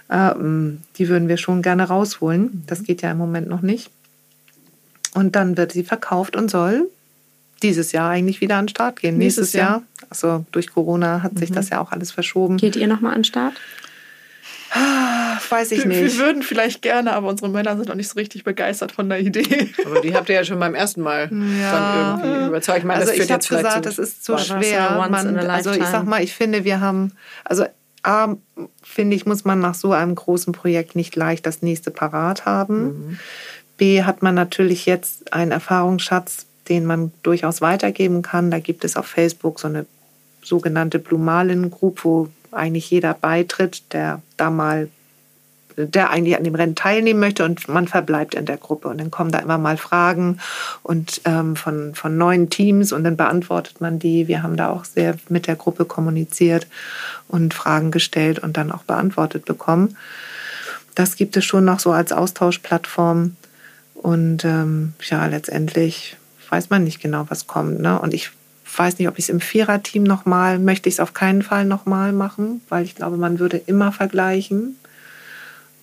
Ähm, 0.10 0.80
die 0.98 1.08
würden 1.08 1.28
wir 1.30 1.38
schon 1.38 1.62
gerne 1.62 1.88
rausholen. 1.88 2.64
Das 2.68 2.84
geht 2.84 3.02
ja 3.02 3.12
im 3.12 3.18
Moment 3.18 3.48
noch 3.48 3.62
nicht. 3.62 3.92
Und 5.14 5.36
dann 5.36 5.58
wird 5.58 5.72
sie 5.74 5.84
verkauft 5.84 6.36
und 6.36 6.50
soll 6.50 6.90
dieses 7.64 7.92
Jahr 7.92 8.10
eigentlich 8.10 8.42
wieder 8.42 8.56
an 8.58 8.66
den 8.66 8.70
Start 8.70 9.00
gehen. 9.00 9.18
Nächstes 9.18 9.54
Nächstes, 9.54 9.60
Jahr. 9.60 9.84
Also 10.10 10.46
durch 10.52 10.72
Corona 10.74 11.24
hat 11.24 11.38
sich 11.38 11.52
das 11.52 11.70
ja 11.70 11.80
auch 11.82 11.92
alles 11.92 12.12
verschoben. 12.12 12.58
Geht 12.58 12.76
ihr 12.76 12.88
nochmal 12.88 13.14
an 13.14 13.20
den 13.20 13.24
Start? 13.26 13.54
Ah, 14.74 15.38
weiß 15.50 15.74
ich 15.74 15.80
Wir, 15.84 15.90
wir 15.90 16.04
nicht. 16.04 16.18
würden 16.18 16.44
vielleicht 16.44 16.82
gerne, 16.82 17.12
aber 17.12 17.28
unsere 17.28 17.50
Männer 17.50 17.76
sind 17.76 17.90
noch 17.90 17.96
nicht 17.96 18.08
so 18.08 18.16
richtig 18.16 18.46
begeistert 18.46 18.94
von 18.94 19.10
der 19.10 19.20
Idee. 19.20 19.70
Aber 19.86 20.00
die 20.00 20.16
habt 20.16 20.30
ihr 20.30 20.36
ja 20.36 20.46
schon 20.46 20.60
beim 20.60 20.76
ersten 20.76 21.02
Mal 21.02 21.30
Ja. 21.30 21.72
dann 21.72 22.20
irgendwie 22.22 22.48
überzeugt. 22.48 22.80
Ich 22.80 22.84
meine, 22.86 23.02
Also 23.02 23.12
das 23.12 23.26
ich 23.26 23.32
habe 23.32 23.46
gesagt, 23.46 23.86
das 23.86 24.00
ist 24.00 24.24
zu 24.24 24.38
schwer. 24.38 25.06
Man, 25.10 25.38
also 25.38 25.72
ich 25.72 25.84
sag 25.86 26.06
mal, 26.06 26.24
ich 26.24 26.34
finde, 26.34 26.64
wir 26.64 26.80
haben, 26.80 27.12
also 27.44 27.66
A, 28.04 28.36
finde 28.82 29.16
ich, 29.16 29.26
muss 29.26 29.44
man 29.44 29.60
nach 29.60 29.76
so 29.76 29.92
einem 29.92 30.16
großen 30.16 30.54
Projekt 30.54 30.96
nicht 30.96 31.16
leicht 31.18 31.46
das 31.46 31.62
nächste 31.62 31.92
parat 31.92 32.46
haben. 32.46 33.20
B, 33.78 34.04
hat 34.04 34.22
man 34.24 34.36
natürlich 34.36 34.86
jetzt 34.86 35.34
einen 35.34 35.52
Erfahrungsschatz, 35.52 36.46
den 36.70 36.86
man 36.86 37.12
durchaus 37.24 37.62
weitergeben 37.62 38.22
kann. 38.22 38.52
Da 38.52 38.60
gibt 38.60 38.84
es 38.84 38.96
auf 38.96 39.06
Facebook 39.06 39.60
so 39.60 39.68
eine 39.68 39.86
sogenannte 40.44 41.00
Blue 41.00 41.20
Marlin 41.20 41.72
Group, 41.72 42.04
wo 42.04 42.30
eigentlich 42.52 42.90
jeder 42.90 43.14
beitritt, 43.14 43.94
der 43.94 44.22
da 44.38 44.50
mal 44.50 44.90
der 45.78 46.10
eigentlich 46.10 46.38
an 46.38 46.44
dem 46.44 46.56
Rennen 46.56 46.76
teilnehmen 46.76 47.20
möchte 47.20 47.46
und 47.46 47.68
man 47.68 47.88
verbleibt 47.88 48.36
in 48.36 48.46
der 48.46 48.58
Gruppe. 48.58 48.90
Und 48.90 49.00
dann 49.00 49.12
kommen 49.12 49.32
da 49.32 49.40
immer 49.40 49.58
mal 49.58 49.78
Fragen 49.78 50.40
und 50.84 51.22
ähm, 51.26 51.56
von, 51.56 51.96
von 51.96 52.18
neuen 52.18 52.50
Teams 52.50 52.92
und 52.92 53.04
dann 53.04 53.18
beantwortet 53.18 53.82
man 53.82 54.00
die. 54.00 54.28
Wir 54.28 54.44
haben 54.44 54.58
da 54.58 54.70
auch 54.70 54.86
sehr 54.86 55.16
mit 55.30 55.48
der 55.48 55.56
Gruppe 55.56 55.86
kommuniziert 55.86 56.68
und 57.28 57.54
Fragen 57.54 57.92
gestellt 57.92 58.40
und 58.40 58.58
dann 58.58 58.72
auch 58.72 58.84
beantwortet 58.84 59.46
bekommen. 59.46 59.98
Das 60.96 61.16
gibt 61.16 61.38
es 61.38 61.46
schon 61.46 61.66
noch 61.66 61.80
so 61.80 61.92
als 61.92 62.12
Austauschplattform. 62.12 63.36
Und 63.96 64.44
ähm, 64.46 64.94
ja, 65.10 65.26
letztendlich 65.28 66.18
weiß 66.52 66.70
man 66.70 66.84
nicht 66.84 67.02
genau, 67.02 67.26
was 67.30 67.48
kommt. 67.48 67.80
Ne? 67.80 68.00
Und 68.00 68.14
ich 68.14 68.30
weiß 68.78 69.00
nicht, 69.00 69.08
ob 69.08 69.18
ich 69.18 69.26
es 69.26 69.30
im 69.30 69.40
Viererteam 69.40 70.04
nochmal, 70.04 70.60
möchte 70.60 70.90
ich 70.90 70.96
es 70.96 71.00
auf 71.00 71.14
keinen 71.14 71.42
Fall 71.42 71.66
nochmal 71.66 72.14
machen, 72.14 72.62
weil 72.70 72.84
ich 72.84 72.96
glaube, 72.96 73.18
man 73.18 73.40
würde 73.40 73.58
immer 73.58 73.92
vergleichen. 73.92 74.78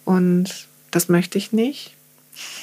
Und 0.04 0.66
das 0.90 1.08
möchte 1.08 1.38
ich 1.38 1.52
nicht. 1.52 1.94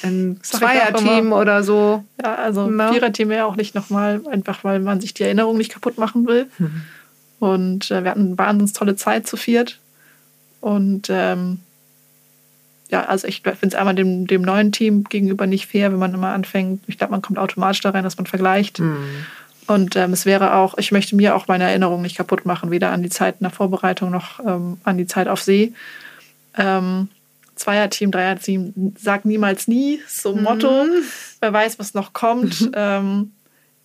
Ein 0.02 0.40
Zweierteam 0.42 1.32
oder 1.32 1.62
so. 1.62 2.04
Ja, 2.22 2.36
also 2.36 2.68
Na? 2.68 2.92
Viererteam 2.92 3.28
wäre 3.28 3.44
auch 3.44 3.56
nicht 3.56 3.74
nochmal, 3.74 4.22
einfach 4.30 4.64
weil 4.64 4.80
man 4.80 5.00
sich 5.00 5.12
die 5.12 5.24
Erinnerung 5.24 5.58
nicht 5.58 5.72
kaputt 5.72 5.98
machen 5.98 6.26
will. 6.26 6.46
Und 7.38 7.90
äh, 7.90 8.02
wir 8.02 8.10
hatten 8.10 8.26
eine 8.28 8.38
wahnsinnig 8.38 8.72
tolle 8.72 8.96
Zeit 8.96 9.26
zu 9.26 9.36
viert. 9.36 9.78
Und 10.60 11.08
ähm, 11.10 11.60
ja, 12.90 13.04
also 13.04 13.26
ich 13.26 13.42
finde 13.42 13.66
es 13.68 13.74
einmal 13.74 13.94
dem, 13.94 14.26
dem 14.26 14.42
neuen 14.42 14.72
Team 14.72 15.04
gegenüber 15.04 15.46
nicht 15.46 15.66
fair, 15.66 15.92
wenn 15.92 15.98
man 15.98 16.14
immer 16.14 16.32
anfängt. 16.32 16.82
Ich 16.86 16.98
glaube, 16.98 17.10
man 17.10 17.22
kommt 17.22 17.38
automatisch 17.38 17.80
da 17.80 17.90
rein, 17.90 18.04
dass 18.04 18.16
man 18.16 18.26
vergleicht. 18.26 18.80
Und 19.66 19.96
ähm, 19.96 20.12
es 20.12 20.26
wäre 20.26 20.54
auch, 20.54 20.78
ich 20.78 20.92
möchte 20.92 21.16
mir 21.16 21.34
auch 21.34 21.48
meine 21.48 21.64
Erinnerung 21.64 22.02
nicht 22.02 22.16
kaputt 22.16 22.46
machen, 22.46 22.70
weder 22.70 22.92
an 22.92 23.02
die 23.02 23.08
Zeit 23.08 23.36
in 23.40 23.44
der 23.44 23.50
Vorbereitung 23.50 24.10
noch 24.10 24.38
ähm, 24.40 24.78
an 24.84 24.96
die 24.96 25.06
Zeit 25.06 25.28
auf 25.28 25.42
See. 25.42 25.72
Ähm, 26.56 27.08
Zweierteam, 27.56 28.10
Dreierteam, 28.10 28.94
sag 28.98 29.24
niemals 29.24 29.66
nie, 29.66 30.00
so 30.06 30.34
ein 30.34 30.42
Motto. 30.42 30.86
Wer 31.40 31.52
weiß, 31.52 31.78
was 31.78 31.94
noch 31.94 32.12
kommt. 32.12 32.70
Ähm, 32.78 33.32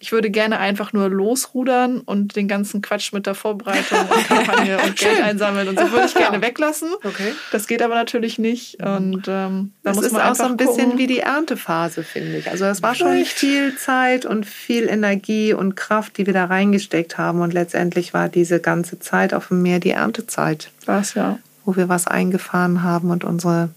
ich 0.01 0.11
würde 0.11 0.31
gerne 0.31 0.57
einfach 0.57 0.93
nur 0.93 1.09
losrudern 1.09 1.99
und 1.99 2.35
den 2.35 2.47
ganzen 2.47 2.81
Quatsch 2.81 3.13
mit 3.13 3.27
der 3.27 3.35
Vorbereitung 3.35 3.99
und 3.99 4.27
Kampagne 4.27 4.79
und 4.79 4.95
Geld 4.99 5.21
einsammeln 5.21 5.67
und 5.69 5.79
so 5.79 5.91
würde 5.91 6.07
ich 6.07 6.15
gerne 6.15 6.41
weglassen. 6.41 6.89
Okay. 7.03 7.33
Das 7.51 7.67
geht 7.67 7.83
aber 7.83 7.93
natürlich 7.93 8.39
nicht. 8.39 8.81
Und 8.83 9.27
ähm, 9.27 9.73
da 9.83 9.91
Das 9.91 9.97
muss 9.97 10.05
ist 10.07 10.13
man 10.13 10.23
auch 10.23 10.33
so 10.35 10.43
ein 10.43 10.57
bisschen 10.57 10.85
gucken. 10.85 10.97
wie 10.97 11.05
die 11.05 11.19
Erntephase, 11.19 12.03
finde 12.03 12.37
ich. 12.37 12.49
Also 12.49 12.65
es 12.65 12.81
war 12.81 12.95
schon 12.95 13.11
Vielleicht. 13.11 13.31
viel 13.31 13.77
Zeit 13.77 14.25
und 14.25 14.47
viel 14.47 14.89
Energie 14.89 15.53
und 15.53 15.75
Kraft, 15.75 16.17
die 16.17 16.25
wir 16.25 16.33
da 16.33 16.45
reingesteckt 16.45 17.19
haben. 17.19 17.41
Und 17.41 17.53
letztendlich 17.53 18.15
war 18.15 18.27
diese 18.27 18.59
ganze 18.59 18.97
Zeit 18.99 19.35
auf 19.35 19.49
dem 19.49 19.61
Meer 19.61 19.79
die 19.79 19.91
Erntezeit, 19.91 20.71
das, 20.87 21.13
ja. 21.13 21.37
wo 21.63 21.75
wir 21.75 21.89
was 21.89 22.07
eingefahren 22.07 22.81
haben 22.81 23.11
und 23.11 23.23
unsere, 23.23 23.69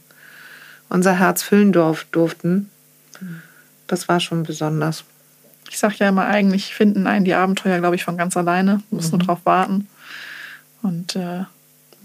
unser 0.88 1.12
Herz 1.18 1.42
füllen 1.42 1.72
durf, 1.72 2.06
durften. 2.12 2.70
Das 3.86 4.08
war 4.08 4.20
schon 4.20 4.42
besonders. 4.42 5.04
Ich 5.70 5.78
sage 5.78 5.96
ja 5.98 6.08
immer, 6.08 6.26
eigentlich 6.26 6.74
finden 6.74 7.06
einen 7.06 7.24
die 7.24 7.34
Abenteuer, 7.34 7.78
glaube 7.78 7.96
ich, 7.96 8.04
von 8.04 8.16
ganz 8.16 8.36
alleine. 8.36 8.82
Muss 8.90 9.10
nur 9.10 9.20
drauf 9.20 9.40
warten. 9.44 9.88
Und 10.82 11.16
äh, 11.16 11.44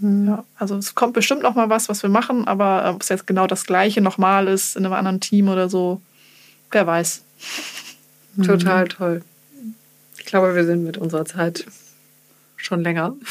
ja, 0.01 0.43
also 0.57 0.77
es 0.77 0.95
kommt 0.95 1.13
bestimmt 1.13 1.43
noch 1.43 1.55
mal 1.55 1.69
was, 1.69 1.89
was 1.89 2.01
wir 2.03 2.09
machen, 2.09 2.47
aber 2.47 2.85
äh, 2.85 2.89
ob 2.89 3.01
es 3.01 3.09
jetzt 3.09 3.27
genau 3.27 3.47
das 3.47 3.65
Gleiche 3.65 3.99
nochmal 4.01 4.47
ist 4.47 4.77
in 4.77 4.85
einem 4.85 4.93
anderen 4.93 5.19
Team 5.19 5.49
oder 5.49 5.69
so, 5.69 6.01
wer 6.71 6.87
weiß. 6.87 7.21
Total 8.45 8.87
toll. 8.87 9.21
Ich 10.17 10.25
glaube, 10.25 10.55
wir 10.55 10.63
sind 10.65 10.83
mit 10.83 10.97
unserer 10.97 11.25
Zeit 11.25 11.65
schon 12.55 12.83
länger. 12.83 13.15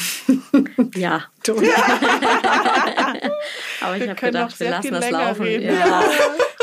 Ja. 0.95 1.23
durch. 1.43 1.69
Aber 3.81 3.97
ich 3.97 4.09
habe 4.09 4.15
gedacht, 4.19 4.59
wir 4.59 4.69
lassen 4.71 4.91
das 4.91 5.05
länger 5.05 5.23
laufen. 5.25 5.43
reden. 5.43 5.75
Ja. 5.75 6.03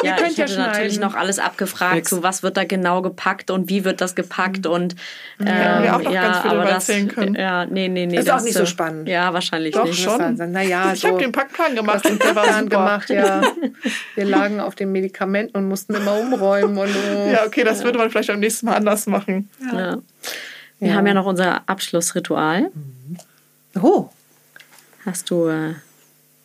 Ihr 0.02 0.10
Ja, 0.10 0.16
könnt 0.16 0.32
ich 0.32 0.36
ja 0.36 0.44
hätte 0.44 0.58
natürlich 0.58 1.00
noch 1.00 1.14
alles 1.14 1.38
abgefragt, 1.38 2.06
so 2.08 2.22
was 2.22 2.42
wird 2.42 2.56
da 2.58 2.64
genau 2.64 3.00
gepackt 3.00 3.50
und 3.50 3.70
wie 3.70 3.84
wird 3.84 4.00
das 4.02 4.14
gepackt 4.14 4.66
und 4.66 4.94
ähm, 5.40 5.46
wir 5.46 5.96
auch 5.96 6.02
noch 6.02 6.12
ja, 6.12 6.22
ganz 6.22 6.38
viel 6.38 6.50
aber 6.50 6.58
darüber 6.58 6.74
das, 6.74 6.88
erzählen 6.88 7.08
können. 7.08 7.34
Ja, 7.34 7.64
nee, 7.64 7.88
nee, 7.88 8.04
nee. 8.06 8.18
Ist 8.18 8.28
auch 8.30 8.34
das, 8.34 8.44
nicht 8.44 8.54
so 8.56 8.64
äh, 8.64 8.66
spannend. 8.66 9.08
Ja, 9.08 9.32
wahrscheinlich 9.32 9.74
Doch 9.74 9.84
nicht. 9.86 9.98
schon. 10.02 10.34
Naja, 10.52 10.92
Ich 10.92 11.00
so. 11.00 11.08
habe 11.08 11.18
den 11.18 11.32
Packplan 11.32 11.74
gemacht 11.74 12.04
und 12.10 12.22
der 12.22 12.36
war 12.36 12.62
gemacht, 12.64 13.08
ja. 13.10 13.40
Wir 14.14 14.24
lagen 14.26 14.60
auf 14.60 14.74
den 14.74 14.92
Medikamenten 14.92 15.56
und 15.56 15.66
mussten 15.68 15.94
immer 15.94 16.18
umräumen. 16.18 16.76
Und, 16.76 16.94
äh, 17.10 17.32
Ja, 17.32 17.46
okay, 17.46 17.64
das 17.64 17.82
würde 17.84 17.96
man 17.98 18.10
vielleicht 18.10 18.28
beim 18.28 18.40
nächsten 18.40 18.66
Mal 18.66 18.74
anders 18.74 19.06
machen. 19.06 19.48
Ja. 19.72 19.96
Wir 20.78 20.88
Ja. 20.88 20.94
haben 20.94 21.06
ja 21.06 21.14
noch 21.14 21.26
unser 21.26 21.62
Abschlussritual. 21.68 22.70
Oh, 23.80 24.10
Hast 25.04 25.30
du 25.30 25.46
äh, 25.48 25.74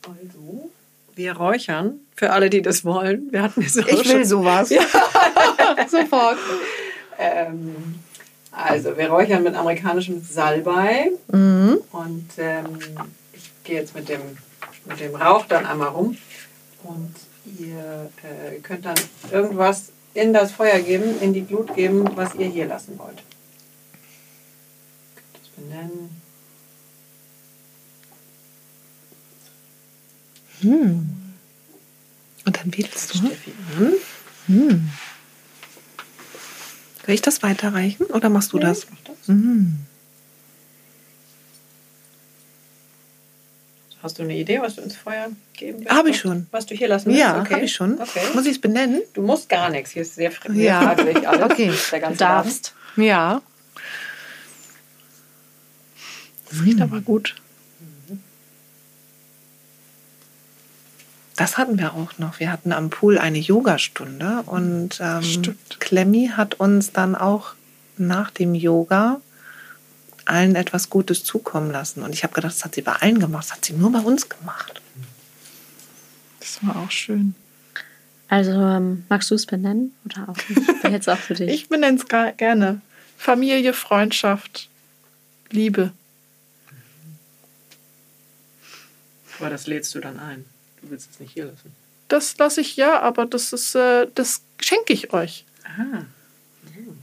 Also, 0.07 0.69
wir 1.15 1.33
räuchern, 1.33 2.00
für 2.15 2.31
alle, 2.31 2.49
die 2.49 2.61
das 2.61 2.85
wollen. 2.85 3.31
Wir 3.31 3.41
hatten 3.41 3.61
es 3.61 3.77
auch 3.77 3.87
ich 3.87 4.07
will 4.07 4.19
schon. 4.19 4.25
sowas. 4.25 4.69
Sofort. 5.89 6.37
Ähm, 7.17 7.95
also, 8.51 8.97
wir 8.97 9.09
räuchern 9.09 9.43
mit 9.43 9.55
amerikanischem 9.55 10.21
Salbei. 10.21 11.11
Mhm. 11.31 11.79
Und 11.91 12.29
ähm, 12.37 12.77
ich 13.33 13.51
gehe 13.63 13.77
jetzt 13.77 13.95
mit 13.95 14.09
dem, 14.09 14.21
mit 14.85 14.99
dem 14.99 15.15
Rauch 15.15 15.45
dann 15.45 15.65
einmal 15.65 15.89
rum. 15.89 16.17
Und 16.83 17.15
ihr 17.59 18.09
äh, 18.23 18.59
könnt 18.59 18.85
dann 18.85 18.95
irgendwas 19.31 19.91
in 20.13 20.33
das 20.33 20.51
Feuer 20.51 20.79
geben, 20.79 21.19
in 21.21 21.33
die 21.33 21.45
Glut 21.45 21.73
geben, 21.75 22.09
was 22.15 22.35
ihr 22.35 22.47
hier 22.47 22.65
lassen 22.65 22.99
wollt. 22.99 23.23
Ihr 25.05 25.15
könnt 25.15 25.37
das 25.39 25.49
benennen. 25.55 26.21
Und 32.45 32.57
dann 32.57 32.75
wedelst 32.75 33.13
du. 33.13 33.17
Steffi 33.19 33.53
an. 34.47 34.91
Soll 37.05 37.15
ich 37.15 37.21
das 37.21 37.41
weiterreichen 37.43 38.05
oder 38.05 38.29
machst 38.29 38.53
du 38.53 38.59
das? 38.59 38.87
Mach 38.89 38.97
das. 39.05 39.27
Mhm. 39.27 39.79
Hast 44.03 44.17
du 44.17 44.23
eine 44.23 44.35
Idee, 44.35 44.59
was 44.61 44.75
du 44.75 44.81
ins 44.81 44.95
Feuer 44.95 45.29
geben 45.53 45.79
willst? 45.79 45.91
Hab 45.93 46.07
ich 46.07 46.17
schon. 46.19 46.47
Was 46.49 46.65
du 46.65 46.73
hier 46.73 46.87
lassen 46.87 47.07
willst? 47.07 47.19
Ja, 47.19 47.39
okay. 47.39 47.53
habe 47.53 47.65
ich 47.65 47.73
schon. 47.73 48.01
Okay. 48.01 48.21
Muss 48.33 48.45
ich 48.45 48.53
es 48.53 48.61
benennen? 48.61 49.01
Du 49.13 49.21
musst 49.21 49.47
gar 49.47 49.69
nichts. 49.69 49.91
Hier 49.91 50.01
ist 50.01 50.15
sehr, 50.15 50.31
sehr 50.31 50.55
Ja. 50.55 50.81
freiwillig 50.81 51.27
alles. 51.27 51.43
Okay. 51.51 51.71
Der 51.91 51.99
ganze 51.99 52.17
darfst? 52.17 52.73
Ja. 52.95 53.41
Das 56.49 56.63
riecht 56.63 56.81
aber 56.81 56.99
gut. 57.01 57.35
Das 61.35 61.57
hatten 61.57 61.79
wir 61.79 61.93
auch 61.93 62.17
noch. 62.17 62.39
Wir 62.39 62.51
hatten 62.51 62.71
am 62.71 62.89
Pool 62.89 63.17
eine 63.17 63.39
Yogastunde 63.39 64.43
und 64.45 64.99
ähm. 65.01 65.55
Clemmy 65.79 66.31
hat 66.35 66.55
uns 66.55 66.91
dann 66.91 67.15
auch 67.15 67.53
nach 67.97 68.31
dem 68.31 68.55
Yoga 68.55 69.21
allen 70.25 70.55
etwas 70.55 70.89
Gutes 70.89 71.23
zukommen 71.23 71.71
lassen. 71.71 72.03
Und 72.03 72.13
ich 72.13 72.23
habe 72.23 72.33
gedacht, 72.33 72.53
das 72.53 72.63
hat 72.63 72.75
sie 72.75 72.81
bei 72.81 72.93
allen 72.93 73.19
gemacht. 73.19 73.45
Das 73.45 73.53
hat 73.53 73.65
sie 73.65 73.73
nur 73.73 73.91
bei 73.91 73.99
uns 73.99 74.29
gemacht. 74.29 74.81
Das 76.39 76.59
war 76.63 76.75
auch 76.77 76.91
schön. 76.91 77.35
Also 78.27 78.51
ähm, 78.51 79.05
magst 79.09 79.29
du 79.29 79.35
es 79.35 79.45
benennen 79.45 79.93
oder 80.05 80.29
auch 80.29 80.37
nicht? 80.49 80.83
Jetzt 80.83 81.09
auch 81.09 81.17
für 81.17 81.33
dich. 81.35 81.49
Ich 81.49 81.69
benenne 81.69 81.97
es 81.97 82.05
gerne. 82.37 82.81
Familie, 83.17 83.73
Freundschaft, 83.73 84.69
Liebe. 85.49 85.91
Aber 89.37 89.49
das 89.49 89.67
lädst 89.67 89.93
du 89.95 89.99
dann 89.99 90.19
ein. 90.19 90.45
Du 90.81 90.89
willst 90.89 91.09
es 91.11 91.19
nicht 91.19 91.33
hier 91.33 91.45
lassen. 91.45 91.71
Das 92.07 92.37
lasse 92.37 92.61
ich 92.61 92.75
ja, 92.75 92.99
aber 92.99 93.25
das 93.25 93.53
ist, 93.53 93.75
äh, 93.75 94.07
das 94.15 94.41
schenke 94.59 94.93
ich 94.93 95.13
euch. 95.13 95.45
Aha. 95.63 96.05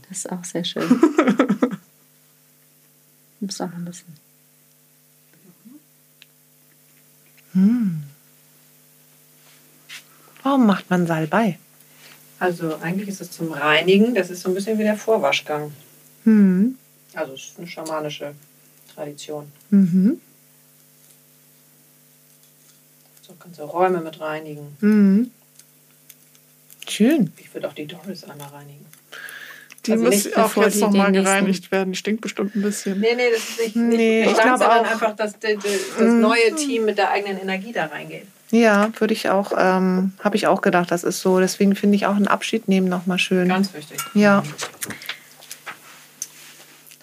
Das 0.07 0.19
ist 0.19 0.31
auch 0.31 0.43
sehr 0.43 0.63
schön. 0.63 0.87
Du 3.39 3.45
musst 3.45 3.61
auch 3.61 3.67
noch 3.69 3.77
ein 3.77 3.85
bisschen. 3.85 4.13
Warum 10.43 10.65
macht 10.65 10.89
man 10.89 11.07
Salbei? 11.07 11.57
Also 12.39 12.77
eigentlich 12.81 13.09
ist 13.09 13.21
es 13.21 13.31
zum 13.31 13.51
Reinigen. 13.51 14.15
Das 14.15 14.29
ist 14.29 14.41
so 14.41 14.49
ein 14.49 14.55
bisschen 14.55 14.77
wie 14.77 14.83
der 14.83 14.97
Vorwaschgang. 14.97 15.71
Hm. 16.23 16.77
Also 17.13 17.33
es 17.33 17.45
ist 17.45 17.57
eine 17.57 17.67
schamanische 17.67 18.33
Tradition. 18.93 19.51
Mhm. 19.69 20.21
So 23.29 23.35
ganze 23.35 23.61
Räume 23.63 23.99
mit 24.01 24.19
reinigen. 24.19 24.75
Mhm. 24.81 25.31
Schön. 26.87 27.31
Ich 27.37 27.53
würde 27.53 27.67
auch 27.69 27.73
die 27.73 27.85
Doris 27.85 28.23
einmal 28.23 28.47
reinigen. 28.47 28.85
Die 29.85 29.91
Also 29.93 30.03
muss 30.05 30.33
auch 30.33 30.55
jetzt 30.57 30.75
die 30.77 30.79
nochmal 30.81 31.11
gereinigt 31.11 31.71
werden. 31.71 31.93
Die 31.93 31.97
stinkt 31.97 32.21
bestimmt 32.21 32.55
ein 32.55 32.61
bisschen. 32.63 32.99
Nee, 32.99 33.13
nee, 33.15 33.29
das 33.31 33.41
ist 33.49 33.59
nicht, 33.59 33.75
Nee, 33.75 34.21
nicht 34.21 34.31
ich 34.31 34.37
ich 34.37 34.41
glaube 34.43 34.67
auch- 34.67 34.83
einfach, 34.91 35.15
dass 35.15 35.37
das, 35.39 35.53
das 35.63 36.07
neue 36.11 36.55
Team 36.55 36.85
mit 36.85 36.97
der 36.97 37.11
eigenen 37.11 37.39
Energie 37.39 37.71
da 37.71 37.85
reingeht. 37.85 38.25
Ja, 38.51 38.89
würde 38.97 39.13
ich 39.13 39.29
auch, 39.29 39.51
ähm, 39.55 40.13
habe 40.23 40.35
ich 40.35 40.47
auch 40.47 40.61
gedacht, 40.61 40.89
das 40.89 41.03
ist 41.03 41.21
so. 41.21 41.39
Deswegen 41.39 41.75
finde 41.75 41.95
ich 41.95 42.07
auch 42.07 42.15
einen 42.15 42.27
Abschied 42.27 42.67
nehmen 42.67 42.89
nochmal 42.89 43.19
schön. 43.19 43.47
Ganz 43.47 43.71
wichtig. 43.75 43.99
Ja. 44.15 44.41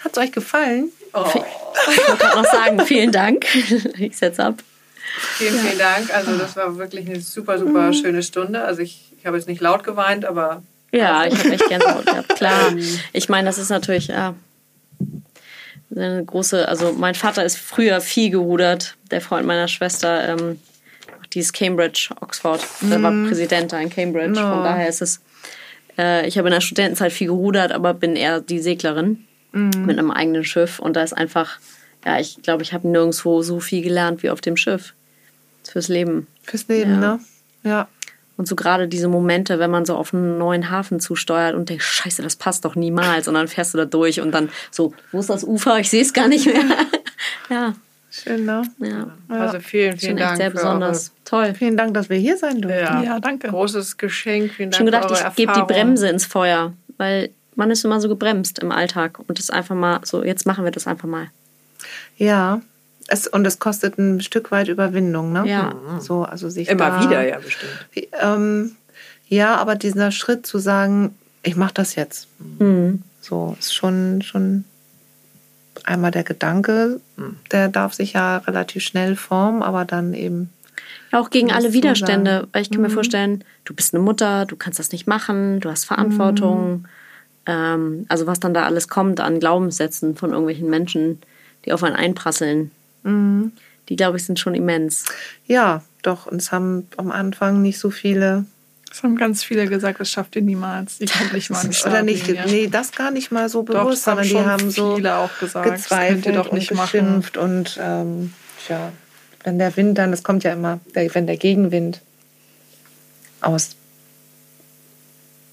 Hat 0.00 0.12
es 0.12 0.18
euch 0.18 0.32
gefallen? 0.32 0.90
Oh, 1.14 1.24
Ich 1.28 2.08
wollte 2.08 2.26
noch 2.36 2.44
sagen, 2.44 2.80
vielen 2.84 3.12
Dank. 3.12 3.46
Ich 3.98 4.16
setze 4.16 4.44
ab. 4.44 4.62
Vielen, 5.36 5.58
vielen 5.58 5.78
Dank. 5.78 6.12
Also 6.14 6.36
das 6.36 6.56
war 6.56 6.76
wirklich 6.78 7.06
eine 7.08 7.20
super, 7.20 7.58
super 7.58 7.92
schöne 7.92 8.22
Stunde. 8.22 8.62
Also 8.62 8.82
ich, 8.82 9.12
ich 9.18 9.26
habe 9.26 9.36
jetzt 9.36 9.48
nicht 9.48 9.60
laut 9.60 9.84
geweint, 9.84 10.24
aber 10.24 10.62
Ja, 10.92 11.26
ich 11.26 11.36
habe 11.38 11.50
echt 11.52 11.68
Gänsehaut 11.68 12.06
gehabt. 12.06 12.28
Klar. 12.36 12.72
Ich 13.12 13.28
meine, 13.28 13.46
das 13.46 13.58
ist 13.58 13.70
natürlich 13.70 14.08
ja, 14.08 14.34
eine 15.94 16.24
große. 16.24 16.68
Also, 16.68 16.92
mein 16.92 17.14
Vater 17.14 17.44
ist 17.44 17.56
früher 17.58 18.00
viel 18.00 18.30
gerudert. 18.30 18.96
Der 19.10 19.20
Freund 19.20 19.46
meiner 19.46 19.68
Schwester, 19.68 20.28
ähm, 20.28 20.60
dieses 21.32 21.52
Cambridge, 21.52 22.10
Oxford. 22.20 22.60
Der 22.82 23.02
war 23.02 23.10
Präsident 23.26 23.72
da 23.72 23.78
in 23.80 23.90
Cambridge. 23.90 24.34
Von 24.40 24.60
Oh. 24.60 24.62
daher 24.62 24.88
ist 24.88 25.02
es. 25.02 25.20
Äh, 25.98 26.26
ich 26.26 26.38
habe 26.38 26.48
in 26.48 26.54
der 26.54 26.60
Studentenzeit 26.60 27.12
viel 27.12 27.28
gerudert, 27.28 27.72
aber 27.72 27.94
bin 27.94 28.16
eher 28.16 28.40
die 28.40 28.58
Seglerin 28.58 29.24
mit 29.52 29.98
einem 29.98 30.10
eigenen 30.10 30.44
Schiff. 30.44 30.78
Und 30.80 30.96
da 30.96 31.02
ist 31.02 31.14
einfach. 31.14 31.58
Ja, 32.04 32.20
ich 32.20 32.42
glaube, 32.42 32.62
ich 32.62 32.72
habe 32.72 32.86
nirgendwo 32.86 33.42
so 33.42 33.58
viel 33.58 33.82
gelernt 33.82 34.22
wie 34.22 34.30
auf 34.30 34.40
dem 34.40 34.56
Schiff. 34.56 34.92
Fürs 35.70 35.88
Leben. 35.88 36.26
Fürs 36.42 36.66
Leben, 36.68 36.92
Ja. 36.92 36.98
ne? 36.98 37.20
Ja. 37.62 37.88
Und 38.38 38.46
so 38.46 38.54
gerade 38.54 38.86
diese 38.86 39.08
Momente, 39.08 39.58
wenn 39.58 39.70
man 39.70 39.86
so 39.86 39.96
auf 39.96 40.12
einen 40.12 40.36
neuen 40.36 40.70
Hafen 40.70 41.00
zusteuert 41.00 41.54
und 41.54 41.70
denkt, 41.70 41.82
scheiße, 41.82 42.20
das 42.22 42.36
passt 42.36 42.66
doch 42.66 42.74
niemals. 42.76 43.28
Und 43.28 43.34
dann 43.34 43.48
fährst 43.48 43.72
du 43.72 43.78
da 43.78 43.86
durch 43.86 44.20
und 44.20 44.30
dann 44.32 44.50
so, 44.70 44.92
wo 45.10 45.20
ist 45.20 45.30
das 45.30 45.42
Ufer? 45.42 45.78
Ich 45.80 45.88
sehe 45.88 46.02
es 46.02 46.12
gar 46.12 46.28
nicht 46.28 46.44
mehr. 46.46 46.62
ja, 47.50 47.74
Schön, 48.10 48.44
ne? 48.44 48.62
ja. 48.80 49.10
also 49.28 49.58
vielen, 49.60 49.96
vielen 49.98 50.16
Dank 50.18 50.36
sehr 50.36 50.50
besonders. 50.50 51.12
Toll. 51.24 51.54
Vielen 51.54 51.76
Dank, 51.78 51.94
dass 51.94 52.08
wir 52.10 52.18
hier 52.18 52.36
sein 52.36 52.60
durften. 52.60 52.78
ja, 52.84 53.02
Ja, 53.02 53.20
danke. 53.20 53.48
großes 53.48 53.96
Geschenk. 53.96 54.52
Vielen 54.52 54.70
Dank 54.70 54.76
Schon 54.78 54.86
gedacht, 54.86 55.04
für 55.10 55.14
eure 55.16 55.28
ich 55.30 55.34
gebe 55.36 55.52
die. 55.54 55.62
Bremse 55.62 56.08
ins 56.08 56.24
Feuer, 56.26 56.72
weil 56.98 57.30
man 57.54 57.70
ist 57.70 57.84
immer 57.86 58.00
so 58.00 58.08
gebremst 58.08 58.58
im 58.58 58.70
Alltag 58.70 59.18
und 59.26 59.38
das 59.38 59.48
einfach 59.50 59.74
mal 59.74 60.00
so, 60.04 60.22
jetzt 60.22 60.44
machen 60.46 60.64
wir 60.64 60.70
das 60.72 60.86
einfach 60.86 61.08
mal. 61.08 61.28
Ja. 62.18 62.60
Es, 63.08 63.26
und 63.26 63.46
es 63.46 63.58
kostet 63.58 63.98
ein 63.98 64.20
Stück 64.20 64.50
weit 64.50 64.68
Überwindung, 64.68 65.32
ne? 65.32 65.44
Ja. 65.46 65.74
So, 66.00 66.24
also 66.24 66.48
sich 66.50 66.68
Immer 66.68 66.90
da, 66.90 67.02
wieder, 67.02 67.26
ja, 67.26 67.38
bestimmt. 67.38 67.72
Ähm, 68.20 68.76
ja, 69.28 69.56
aber 69.56 69.74
dieser 69.76 70.10
Schritt 70.10 70.46
zu 70.46 70.58
sagen, 70.58 71.14
ich 71.42 71.56
mache 71.56 71.74
das 71.74 71.94
jetzt, 71.94 72.28
Mhm. 72.58 73.02
so 73.20 73.56
ist 73.58 73.74
schon, 73.74 74.22
schon 74.22 74.64
einmal 75.84 76.10
der 76.10 76.24
Gedanke, 76.24 77.00
der 77.52 77.68
darf 77.68 77.94
sich 77.94 78.14
ja 78.14 78.38
relativ 78.38 78.82
schnell 78.82 79.14
formen, 79.14 79.62
aber 79.62 79.84
dann 79.84 80.14
eben 80.14 80.50
Ja, 81.12 81.20
auch 81.20 81.30
gegen 81.30 81.52
alle 81.52 81.72
Widerstände, 81.72 82.30
sagen. 82.32 82.48
weil 82.52 82.62
ich 82.62 82.70
kann 82.70 82.82
mir 82.82 82.90
vorstellen, 82.90 83.44
du 83.64 83.74
bist 83.74 83.94
eine 83.94 84.02
Mutter, 84.02 84.46
du 84.46 84.56
kannst 84.56 84.78
das 84.80 84.90
nicht 84.90 85.06
machen, 85.06 85.60
du 85.60 85.70
hast 85.70 85.84
Verantwortung. 85.84 86.86
Ähm, 87.46 88.06
also 88.08 88.26
was 88.26 88.40
dann 88.40 88.54
da 88.54 88.64
alles 88.64 88.88
kommt 88.88 89.20
an 89.20 89.38
Glaubenssätzen 89.38 90.16
von 90.16 90.30
irgendwelchen 90.30 90.68
Menschen, 90.68 91.20
die 91.64 91.72
auf 91.72 91.84
einen 91.84 91.94
einprasseln, 91.96 92.72
die, 93.88 93.96
glaube 93.96 94.16
ich, 94.16 94.24
sind 94.24 94.38
schon 94.38 94.54
immens. 94.54 95.04
Ja, 95.46 95.82
doch. 96.02 96.26
Und 96.26 96.40
es 96.40 96.52
haben 96.52 96.88
am 96.96 97.10
Anfang 97.10 97.62
nicht 97.62 97.78
so 97.78 97.90
viele, 97.90 98.44
Das 98.88 99.02
haben 99.02 99.16
ganz 99.16 99.44
viele 99.44 99.66
gesagt, 99.66 100.00
das 100.00 100.10
schafft 100.10 100.36
ihr 100.36 100.42
niemals. 100.42 100.98
Die 100.98 101.06
kommt 101.06 101.32
nicht 101.32 101.50
mal 101.50 101.60
an 101.60 101.70
die 101.70 101.86
oder 101.86 102.02
nicht, 102.02 102.46
nee, 102.46 102.66
das 102.68 102.92
gar 102.92 103.10
nicht 103.10 103.30
mal 103.30 103.48
so 103.48 103.62
Doch, 103.62 103.74
bewusst, 103.74 104.06
haben 104.06 104.24
sondern 104.24 104.44
die 104.44 104.50
haben 104.50 104.70
so 104.70 104.96
viele 104.96 105.16
auch 105.16 105.38
gesagt. 105.38 105.70
Gezweifelt 105.70 106.36
doch 106.36 106.52
nicht 106.52 106.70
und 106.70 106.76
machen. 106.78 106.90
beschimpft 106.90 107.36
und 107.36 107.78
ähm, 107.80 108.32
tja, 108.66 108.92
wenn 109.44 109.58
der 109.58 109.76
Wind 109.76 109.96
dann, 109.98 110.10
das 110.10 110.22
kommt 110.24 110.42
ja 110.44 110.52
immer, 110.52 110.80
wenn 110.92 111.26
der 111.26 111.36
Gegenwind 111.36 112.00
aus, 113.40 113.76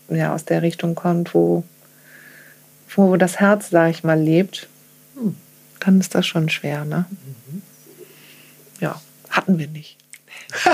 ja, 0.09 0.33
aus 0.33 0.45
der 0.45 0.63
Richtung 0.63 0.95
kommt, 0.95 1.33
wo, 1.35 1.63
wo 2.95 3.17
das 3.17 3.39
Herz, 3.39 3.69
sag 3.69 3.91
ich 3.91 4.03
mal, 4.03 4.19
lebt, 4.19 4.67
dann 5.85 5.99
ist 5.99 6.15
das 6.15 6.25
schon 6.25 6.49
schwer, 6.49 6.85
ne? 6.85 7.05
Ja, 8.79 9.01
hatten 9.29 9.57
wir 9.57 9.67
nicht. 9.67 9.97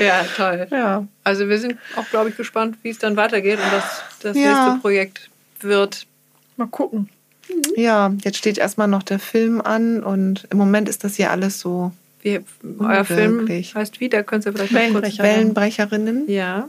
Ja, 0.00 0.24
toll. 0.36 0.66
Ja. 0.70 1.06
Also 1.22 1.48
wir 1.48 1.58
sind 1.58 1.76
auch, 1.96 2.08
glaube 2.08 2.30
ich, 2.30 2.36
gespannt, 2.36 2.78
wie 2.82 2.88
es 2.88 2.98
dann 2.98 3.16
weitergeht 3.16 3.58
und 3.58 3.72
was 3.72 4.02
das 4.20 4.36
Ja. 4.36 4.64
nächste 4.64 4.80
Projekt 4.80 5.30
wird. 5.60 6.06
Mal 6.56 6.66
gucken. 6.68 7.08
Ja, 7.76 8.12
jetzt 8.22 8.38
steht 8.38 8.56
erstmal 8.56 8.88
noch 8.88 9.02
der 9.02 9.18
Film 9.18 9.60
an 9.60 10.02
und 10.02 10.46
im 10.50 10.58
Moment 10.58 10.88
ist 10.88 11.04
das 11.04 11.16
hier 11.16 11.30
alles 11.30 11.60
so 11.60 11.92
Wie, 12.22 12.40
euer 12.78 13.04
Film 13.04 13.46
heißt 13.48 14.00
wie? 14.00 14.08
Da 14.08 14.22
könnt 14.22 14.46
ihr 14.46 14.52
vielleicht 14.52 14.72
noch 14.72 14.80
kurz... 14.80 14.92
Wellenbrecher. 15.18 15.22
Wellenbrecherinnen. 15.22 16.30
Ja. 16.30 16.68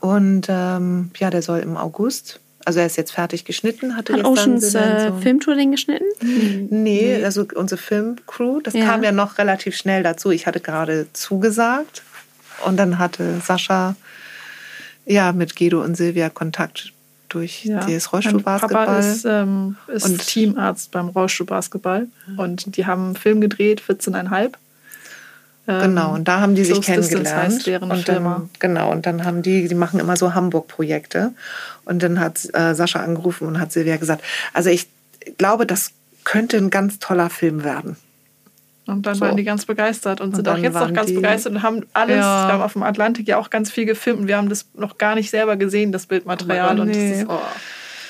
Und 0.00 0.46
ähm, 0.48 1.10
ja, 1.18 1.30
der 1.30 1.42
soll 1.42 1.58
im 1.58 1.76
August, 1.76 2.38
also 2.64 2.80
er 2.80 2.86
ist 2.86 2.96
jetzt 2.96 3.12
fertig 3.12 3.44
geschnitten, 3.44 3.96
hatte 3.96 4.12
Hat 4.14 4.24
Oceans 4.24 4.74
äh, 4.74 5.08
so- 5.10 5.16
Filmtour 5.20 5.54
den 5.54 5.70
geschnitten? 5.70 6.04
Nee, 6.70 7.22
also 7.24 7.46
unsere 7.54 7.80
Filmcrew, 7.80 8.60
das 8.60 8.74
Ja. 8.74 8.84
kam 8.86 9.02
ja 9.02 9.12
noch 9.12 9.38
relativ 9.38 9.76
schnell 9.76 10.02
dazu. 10.02 10.30
Ich 10.30 10.46
hatte 10.46 10.60
gerade 10.60 11.06
zugesagt 11.12 12.02
und 12.66 12.76
dann 12.76 12.98
hatte 12.98 13.40
Sascha 13.44 13.96
ja 15.06 15.32
mit 15.32 15.56
Guido 15.56 15.82
und 15.82 15.96
Silvia 15.96 16.28
Kontakt 16.28 16.92
durch 17.28 17.62
das 17.64 17.86
Mein 17.86 17.86
Papa 17.88 18.10
Rollstuhlbasketball. 18.12 18.98
ist, 19.00 19.24
ähm, 19.24 19.76
ist 19.86 20.04
Und- 20.06 20.26
Teamarzt 20.26 20.90
beim 20.90 21.08
Rollstuhlbasketball 21.08 22.08
und 22.36 22.76
die 22.76 22.86
haben 22.86 23.06
einen 23.06 23.16
Film 23.16 23.40
gedreht, 23.40 23.80
14,5. 23.80 24.52
Ähm, 25.70 25.80
Genau, 25.82 26.14
und 26.14 26.26
da 26.28 26.40
haben 26.40 26.54
die 26.54 26.64
sich 26.64 26.80
kennengelernt. 26.82 27.66
und 27.80 28.08
dann, 28.08 28.50
genau, 28.58 28.90
und 28.90 29.06
dann 29.06 29.24
haben 29.24 29.42
die, 29.42 29.68
die 29.68 29.74
machen 29.74 30.00
immer 30.00 30.16
so 30.16 30.34
Hamburg-Projekte. 30.34 31.32
Und 31.84 32.02
dann 32.02 32.18
hat 32.20 32.48
äh, 32.54 32.74
Sascha 32.74 33.00
angerufen 33.00 33.46
und 33.46 33.60
hat 33.60 33.72
Silvia 33.72 33.96
gesagt, 33.96 34.22
also 34.52 34.70
ich 34.70 34.88
glaube, 35.38 35.66
das 35.66 35.92
könnte 36.24 36.56
ein 36.56 36.70
ganz 36.70 36.98
toller 36.98 37.30
Film 37.30 37.64
werden. 37.64 37.96
Und 38.86 39.06
dann 39.06 39.14
So. 39.14 39.20
waren 39.22 39.36
die 39.36 39.44
ganz 39.44 39.66
begeistert 39.66 40.20
und, 40.20 40.28
Und 40.30 40.36
sind 40.36 40.48
auch 40.48 40.56
jetzt 40.58 40.74
noch 40.74 40.92
ganz 40.92 41.06
die- 41.08 41.14
begeistert 41.14 41.52
und 41.52 41.62
haben 41.62 41.86
alles, 41.92 42.16
Ja. 42.16 42.48
wir 42.48 42.52
haben 42.54 42.62
auf 42.62 42.72
dem 42.72 42.82
Atlantik 42.82 43.28
ja 43.28 43.36
auch 43.36 43.50
ganz 43.50 43.70
viel 43.70 43.84
gefilmt 43.86 44.20
und 44.20 44.26
wir 44.28 44.36
haben 44.36 44.48
das 44.48 44.66
noch 44.74 44.98
gar 44.98 45.14
nicht 45.14 45.30
selber 45.30 45.56
gesehen, 45.56 45.92
das 45.92 46.06
Bildmaterial. 46.06 46.78
Oh 46.78 46.82
und 46.82 46.88
nee. 46.88 47.10
das 47.10 47.18
ist, 47.20 47.26
oh. 47.28 47.38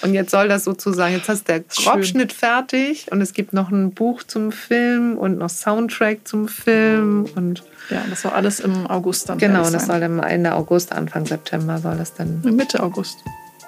Und 0.02 0.14
jetzt 0.14 0.30
soll 0.30 0.48
das 0.48 0.64
sozusagen, 0.64 1.14
jetzt 1.14 1.28
hast 1.28 1.48
du 1.48 1.52
der. 1.52 1.60
Grobschnitt 1.60 2.32
fertig 2.32 3.06
und 3.10 3.20
es 3.20 3.32
gibt 3.34 3.52
noch 3.52 3.70
ein 3.70 3.92
Buch 3.92 4.22
zum 4.22 4.50
Film 4.52 5.16
und 5.18 5.38
noch 5.38 5.50
Soundtrack 5.50 6.26
zum 6.26 6.48
Film 6.48 7.26
und 7.36 7.62
Ja, 7.90 8.02
das 8.08 8.24
war 8.24 8.34
alles 8.34 8.60
im 8.60 8.86
August 8.86 9.28
dann. 9.28 9.38
genau, 9.38 9.62
das 9.62 9.72
sein. 9.72 9.86
soll 9.86 10.00
dann 10.00 10.18
Ende 10.20 10.54
August, 10.54 10.92
Anfang 10.92 11.26
September 11.26 11.78
soll 11.78 11.96
das 11.96 12.14
dann 12.14 12.40
Mitte 12.42 12.82
August. 12.82 13.18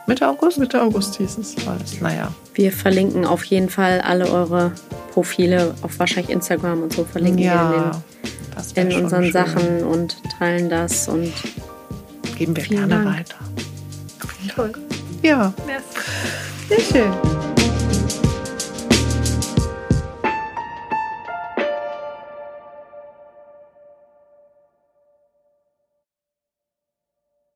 Mitte 0.07 0.27
August? 0.27 0.59
Mitte 0.59 0.83
August 0.83 1.17
hieß 1.17 1.39
es. 1.39 1.53
Soll 1.53 1.77
das, 1.79 2.01
naja. 2.01 2.33
Wir 2.55 2.73
verlinken 2.73 3.25
auf 3.25 3.45
jeden 3.45 3.69
Fall 3.69 4.01
alle 4.01 4.29
eure 4.31 4.73
Profile 5.13 5.75
auf 5.83 5.99
wahrscheinlich 5.99 6.33
Instagram 6.35 6.83
und 6.83 6.93
so 6.93 7.05
verlinken 7.05 7.39
wir 7.39 7.45
Ja, 7.47 7.71
wär 7.71 8.83
in, 8.83 8.89
den, 8.89 8.99
in 8.99 9.05
unseren 9.05 9.23
schön. 9.25 9.33
Sachen 9.33 9.85
und 9.85 10.17
teilen 10.39 10.69
das 10.71 11.09
und 11.09 11.33
Geben 12.37 12.57
wir 12.57 12.65
Vielen 12.65 12.89
gerne 12.89 13.05
Dank. 13.05 13.19
weiter. 13.19 13.37
Toll. 14.57 14.73
Ja, 15.23 15.53
sehr 16.69 16.81
schön. 16.81 17.52